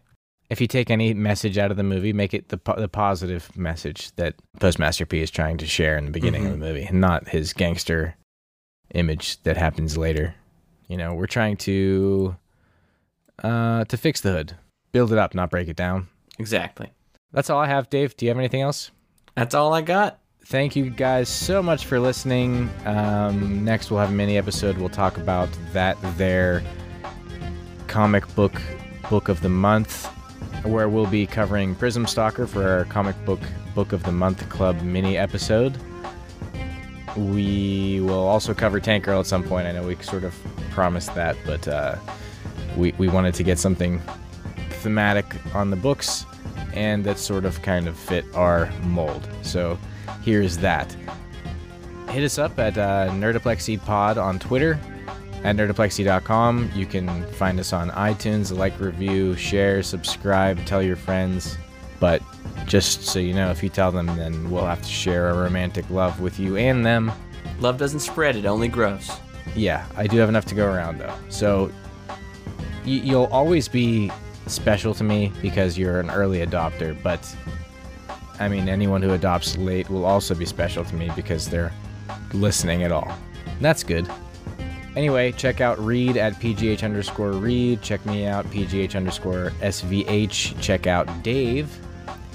If 0.48 0.60
you 0.60 0.66
take 0.66 0.90
any 0.90 1.12
message 1.14 1.58
out 1.58 1.70
of 1.70 1.76
the 1.76 1.82
movie, 1.82 2.12
make 2.12 2.32
it 2.32 2.48
the 2.48 2.58
po- 2.58 2.80
the 2.80 2.88
positive 2.88 3.56
message 3.56 4.14
that 4.16 4.34
Postmaster 4.60 5.04
P 5.04 5.20
is 5.20 5.30
trying 5.30 5.56
to 5.58 5.66
share 5.66 5.96
in 5.96 6.04
the 6.04 6.12
beginning 6.12 6.46
of 6.46 6.52
the 6.52 6.58
movie, 6.58 6.84
and 6.84 7.00
not 7.00 7.28
his 7.28 7.52
gangster 7.52 8.14
image 8.94 9.42
that 9.42 9.56
happens 9.56 9.98
later. 9.98 10.34
You 10.86 10.96
know, 10.96 11.14
we're 11.14 11.26
trying 11.26 11.56
to 11.58 12.36
uh 13.42 13.84
to 13.84 13.96
fix 13.96 14.20
the 14.20 14.30
hood, 14.30 14.56
build 14.92 15.12
it 15.12 15.18
up, 15.18 15.34
not 15.34 15.50
break 15.50 15.68
it 15.68 15.76
down. 15.76 16.08
Exactly. 16.38 16.92
That's 17.32 17.50
all 17.50 17.58
I 17.60 17.66
have, 17.66 17.90
Dave. 17.90 18.16
Do 18.16 18.24
you 18.24 18.30
have 18.30 18.38
anything 18.38 18.62
else? 18.62 18.92
That's 19.36 19.54
all 19.54 19.74
I 19.74 19.82
got. 19.82 20.18
Thank 20.46 20.76
you 20.76 20.88
guys 20.88 21.28
so 21.28 21.62
much 21.62 21.84
for 21.84 22.00
listening. 22.00 22.70
Um, 22.86 23.64
next, 23.66 23.90
we'll 23.90 24.00
have 24.00 24.08
a 24.08 24.14
mini 24.14 24.38
episode. 24.38 24.78
We'll 24.78 24.88
talk 24.88 25.18
about 25.18 25.50
that 25.72 25.98
there 26.16 26.62
comic 27.86 28.26
book 28.34 28.60
book 29.10 29.28
of 29.28 29.42
the 29.42 29.50
month, 29.50 30.06
where 30.64 30.88
we'll 30.88 31.06
be 31.06 31.26
covering 31.26 31.74
Prism 31.74 32.06
Stalker 32.06 32.46
for 32.46 32.66
our 32.66 32.86
comic 32.86 33.14
book 33.26 33.40
book 33.74 33.92
of 33.92 34.02
the 34.04 34.12
month 34.12 34.48
club 34.48 34.80
mini 34.80 35.18
episode. 35.18 35.76
We 37.14 38.00
will 38.00 38.26
also 38.26 38.54
cover 38.54 38.80
Tank 38.80 39.04
Girl 39.04 39.20
at 39.20 39.26
some 39.26 39.42
point. 39.42 39.66
I 39.66 39.72
know 39.72 39.86
we 39.86 39.96
sort 39.96 40.24
of 40.24 40.34
promised 40.70 41.14
that, 41.14 41.36
but 41.44 41.68
uh, 41.68 41.96
we 42.74 42.92
we 42.92 43.08
wanted 43.08 43.34
to 43.34 43.42
get 43.42 43.58
something 43.58 44.00
thematic 44.80 45.26
on 45.54 45.68
the 45.68 45.76
books 45.76 46.24
and 46.76 47.04
that 47.04 47.18
sort 47.18 47.44
of 47.44 47.60
kind 47.62 47.88
of 47.88 47.96
fit 47.96 48.24
our 48.34 48.70
mold. 48.82 49.26
So 49.42 49.78
here's 50.22 50.58
that. 50.58 50.94
Hit 52.10 52.22
us 52.24 52.38
up 52.38 52.58
at 52.58 52.78
uh, 52.78 53.08
Nerdoplexy 53.10 53.82
Pod 53.84 54.16
on 54.18 54.38
Twitter, 54.38 54.78
at 55.42 55.56
nerdoplexy.com. 55.56 56.70
You 56.74 56.86
can 56.86 57.26
find 57.32 57.58
us 57.58 57.72
on 57.72 57.90
iTunes, 57.90 58.56
like, 58.56 58.78
review, 58.80 59.36
share, 59.36 59.82
subscribe, 59.82 60.64
tell 60.66 60.82
your 60.82 60.96
friends. 60.96 61.56
But 61.98 62.22
just 62.66 63.02
so 63.04 63.18
you 63.18 63.32
know, 63.34 63.50
if 63.50 63.62
you 63.62 63.68
tell 63.68 63.90
them, 63.90 64.06
then 64.06 64.50
we'll 64.50 64.66
have 64.66 64.82
to 64.82 64.88
share 64.88 65.30
a 65.30 65.34
romantic 65.38 65.88
love 65.90 66.20
with 66.20 66.38
you 66.38 66.56
and 66.56 66.84
them. 66.84 67.10
Love 67.60 67.78
doesn't 67.78 68.00
spread, 68.00 68.36
it 68.36 68.44
only 68.44 68.68
grows. 68.68 69.10
Yeah, 69.54 69.86
I 69.96 70.06
do 70.06 70.18
have 70.18 70.28
enough 70.28 70.44
to 70.46 70.54
go 70.54 70.66
around 70.70 70.98
though. 70.98 71.14
So 71.30 71.72
y- 72.84 73.00
you'll 73.02 73.26
always 73.32 73.66
be 73.68 74.10
special 74.46 74.94
to 74.94 75.04
me 75.04 75.32
because 75.42 75.76
you're 75.78 76.00
an 76.00 76.10
early 76.10 76.44
adopter, 76.44 76.96
but 77.02 77.36
I 78.38 78.48
mean, 78.48 78.68
anyone 78.68 79.02
who 79.02 79.12
adopts 79.12 79.56
late 79.56 79.88
will 79.88 80.04
also 80.04 80.34
be 80.34 80.44
special 80.44 80.84
to 80.84 80.94
me 80.94 81.10
because 81.16 81.48
they're 81.48 81.72
listening 82.32 82.82
at 82.82 82.92
all. 82.92 83.10
That's 83.60 83.82
good. 83.82 84.08
Anyway, 84.94 85.32
check 85.32 85.60
out 85.60 85.78
Reed 85.78 86.16
at 86.16 86.34
PGH 86.34 86.82
underscore 86.82 87.32
Reed. 87.32 87.82
Check 87.82 88.04
me 88.06 88.26
out, 88.26 88.46
PGH 88.46 88.96
underscore 88.96 89.50
SVH. 89.60 90.60
Check 90.60 90.86
out 90.86 91.22
Dave. 91.22 91.78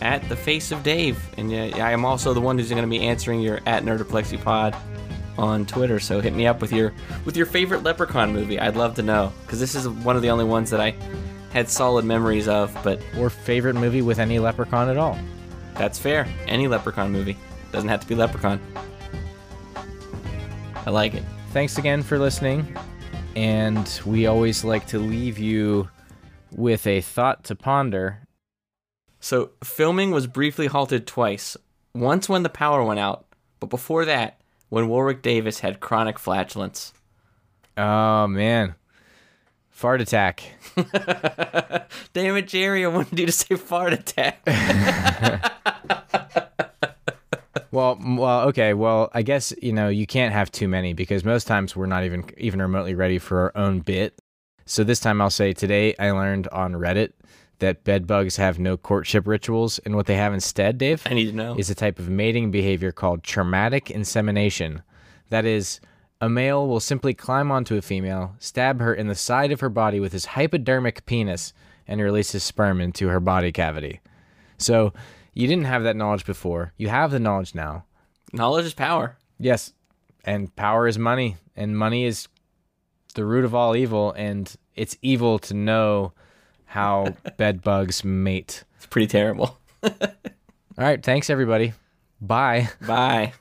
At 0.02 0.28
the 0.30 0.36
face 0.36 0.72
of 0.72 0.84
Dave. 0.84 1.20
And 1.38 1.52
uh, 1.52 1.78
I 1.78 1.92
am 1.92 2.06
also 2.06 2.34
the 2.34 2.42
one 2.42 2.58
who's 2.58 2.70
going 2.70 2.84
to 2.84 2.90
be 2.90 3.02
answering 3.02 3.42
your 3.42 3.62
at 3.66 3.84
NerdoplexyPod 3.84 4.76
on 5.38 5.66
Twitter. 5.66 6.00
So 6.00 6.20
hit 6.22 6.34
me 6.34 6.46
up 6.46 6.62
with 6.62 6.72
your 6.72 6.94
with 7.26 7.36
your 7.36 7.46
favorite 7.46 7.84
Leprechaun 7.84 8.32
movie. 8.32 8.60
I'd 8.60 8.76
love 8.76 8.96
to 8.96 9.04
know 9.04 9.34
because 9.44 9.60
this 9.60 9.76
is 9.76 9.88
one 9.88 10.16
of 10.16 10.22
the 10.22 10.30
only 10.30 10.46
ones 10.46 10.70
that 10.70 10.82
I 10.82 10.96
had 11.52 11.69
solid 11.69 12.06
memories 12.06 12.48
of. 12.48 12.76
But 12.84 13.02
or 13.18 13.30
favorite 13.30 13.76
movie 13.76 14.02
with 14.02 14.19
any 14.19 14.40
Leprechaun 14.40 14.90
at 14.90 14.98
all. 14.98 15.18
That's 15.76 15.99
fair. 15.99 16.28
Any 16.48 16.68
Leprechaun 16.68 17.11
movie 17.11 17.38
doesn't 17.72 17.90
have 17.90 18.02
to 18.02 18.07
be 18.07 18.15
Leprechaun. 18.15 18.60
I 20.86 20.90
like 20.90 21.14
it. 21.14 21.23
Thanks 21.52 21.78
again 21.78 22.02
for 22.02 22.18
listening. 22.18 22.76
And 23.36 24.02
we 24.06 24.26
always 24.26 24.64
like 24.64 24.88
to 24.88 24.99
leave 24.99 25.38
you 25.38 25.90
with 26.52 26.86
a 26.88 27.02
thought 27.02 27.44
to 27.45 27.56
ponder. 27.56 28.19
So, 29.19 29.52
filming 29.64 30.11
was 30.11 30.28
briefly 30.28 30.68
halted 30.68 31.06
twice. 31.06 31.56
Once 31.94 32.28
when 32.28 32.44
the 32.44 32.49
power 32.49 32.84
went 32.84 32.99
out, 32.99 33.26
but 33.60 33.69
before 33.69 34.06
that, 34.06 34.41
when 34.69 34.88
Warwick 34.88 35.22
Davis 35.22 35.60
had 35.60 35.80
chronic 35.80 36.18
flatulence. 36.18 36.94
Oh, 37.78 38.28
man. 38.28 38.76
Fart 39.82 39.99
attack. 39.99 40.44
Damn 42.14 42.38
it, 42.38 42.48
Jerry, 42.48 42.86
I 42.86 42.88
wanted 42.88 43.18
you 43.18 43.26
to 43.26 43.32
say 43.32 43.56
fart 43.56 43.94
attack. 43.94 44.40
well, 47.72 47.98
well, 47.99 48.41
okay. 48.49 48.76
Well, 48.76 49.10
I 49.12 49.24
guess 49.24 49.52
you 49.60 49.74
know 49.74 49.90
you 49.90 50.06
can't 50.06 50.34
have 50.34 50.52
too 50.52 50.68
many 50.68 50.94
because 50.94 51.26
most 51.26 51.48
times 51.48 51.76
we're 51.76 51.88
not 51.88 52.03
even 52.03 52.26
even 52.38 52.62
remotely 52.62 52.94
ready 52.94 53.18
for 53.18 53.40
our 53.40 53.52
own 53.56 53.80
bit. 53.80 54.22
So 54.68 54.84
this 54.84 54.99
time 54.99 55.20
I'll 55.20 55.32
say 55.32 55.52
today 55.52 55.95
I 55.98 56.12
learned 56.12 56.48
on 56.49 56.74
Reddit 56.74 57.14
that 57.58 57.84
bed 57.84 58.06
bugs 58.06 58.36
have 58.36 58.60
no 58.60 58.78
courtship 58.78 59.26
rituals, 59.26 59.80
and 59.80 59.95
what 59.95 60.06
they 60.06 60.16
have 60.16 60.32
instead, 60.32 60.78
Dave, 60.78 61.02
I 61.08 61.16
need 61.16 61.32
to 61.32 61.36
know, 61.36 61.56
is 61.58 61.72
a 61.72 61.76
type 61.76 61.98
of 61.98 62.08
mating 62.08 62.52
behavior 62.52 62.91
called 62.91 63.24
traumatic 63.24 63.90
insemination. 63.90 64.84
That 65.32 65.45
is, 65.45 65.82
a 66.22 66.30
male 66.30 66.68
will 66.68 66.80
simply 66.80 67.15
climb 67.15 67.52
onto 67.52 67.76
a 67.76 67.81
female, 67.81 68.35
stab 68.39 68.80
her 68.80 68.93
in 68.93 69.07
the 69.07 69.15
side 69.15 69.52
of 69.52 69.60
her 69.60 69.69
body 69.69 69.99
with 69.99 70.14
his 70.14 70.26
hypodermic 70.26 71.06
penis, 71.07 71.52
and 71.88 71.99
release 71.99 72.31
his 72.31 72.43
sperm 72.43 72.80
into 72.80 73.07
her 73.07 73.19
body 73.19 73.52
cavity. 73.52 73.99
So 74.57 74.93
you 75.34 75.48
didn't 75.48 75.65
have 75.65 75.84
that 75.84 75.95
knowledge 75.95 76.26
before. 76.26 76.73
You 76.77 76.89
have 76.89 77.11
the 77.11 77.19
knowledge 77.19 77.56
now. 77.56 77.85
Knowledge 78.31 78.65
is 78.65 78.73
power. 78.73 79.18
Yes. 79.39 79.73
And 80.23 80.56
power 80.56 80.88
is 80.88 80.98
money. 80.99 81.38
And 81.56 81.77
money 81.77 82.06
is 82.06 82.27
the 83.15 83.26
root 83.26 83.43
of 83.43 83.56
all 83.56 83.76
evil. 83.76 84.14
And 84.15 84.53
it's 84.76 84.98
evil 85.02 85.39
to 85.39 85.53
know 85.53 86.14
how 86.65 87.15
bed 87.38 87.61
bugs 87.61 88.06
mate. 88.06 88.64
It's 88.77 88.85
pretty 88.85 89.07
terrible. 89.07 89.57
all 89.84 89.89
right. 90.77 91.02
Thanks, 91.02 91.30
everybody. 91.30 91.73
Bye. 92.22 92.69
Bye. 92.85 93.34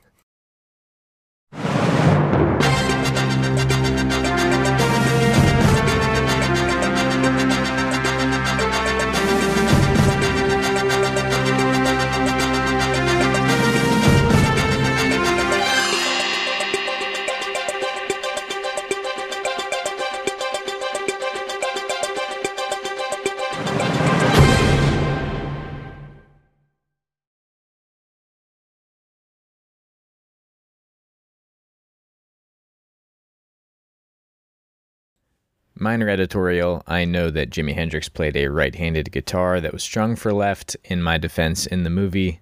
Minor 35.81 36.09
editorial 36.09 36.83
I 36.85 37.05
know 37.05 37.31
that 37.31 37.49
Jimi 37.49 37.73
Hendrix 37.73 38.07
played 38.07 38.37
a 38.37 38.49
right 38.49 38.75
handed 38.75 39.11
guitar 39.11 39.59
that 39.59 39.73
was 39.73 39.81
strung 39.81 40.15
for 40.15 40.31
left. 40.31 40.77
In 40.83 41.01
my 41.01 41.17
defense, 41.17 41.65
in 41.65 41.81
the 41.81 41.89
movie, 41.89 42.39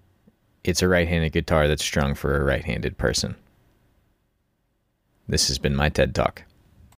it's 0.66 0.82
a 0.82 0.90
right 0.90 1.08
handed 1.08 1.32
guitar 1.32 1.66
that's 1.66 1.82
strung 1.82 2.16
for 2.16 2.36
a 2.36 2.44
right 2.44 2.66
handed 2.66 2.98
person. 2.98 3.38
This 5.26 5.48
has 5.48 5.58
been 5.58 5.74
my 5.74 5.88
TED 5.88 6.14
Talk. 6.14 6.44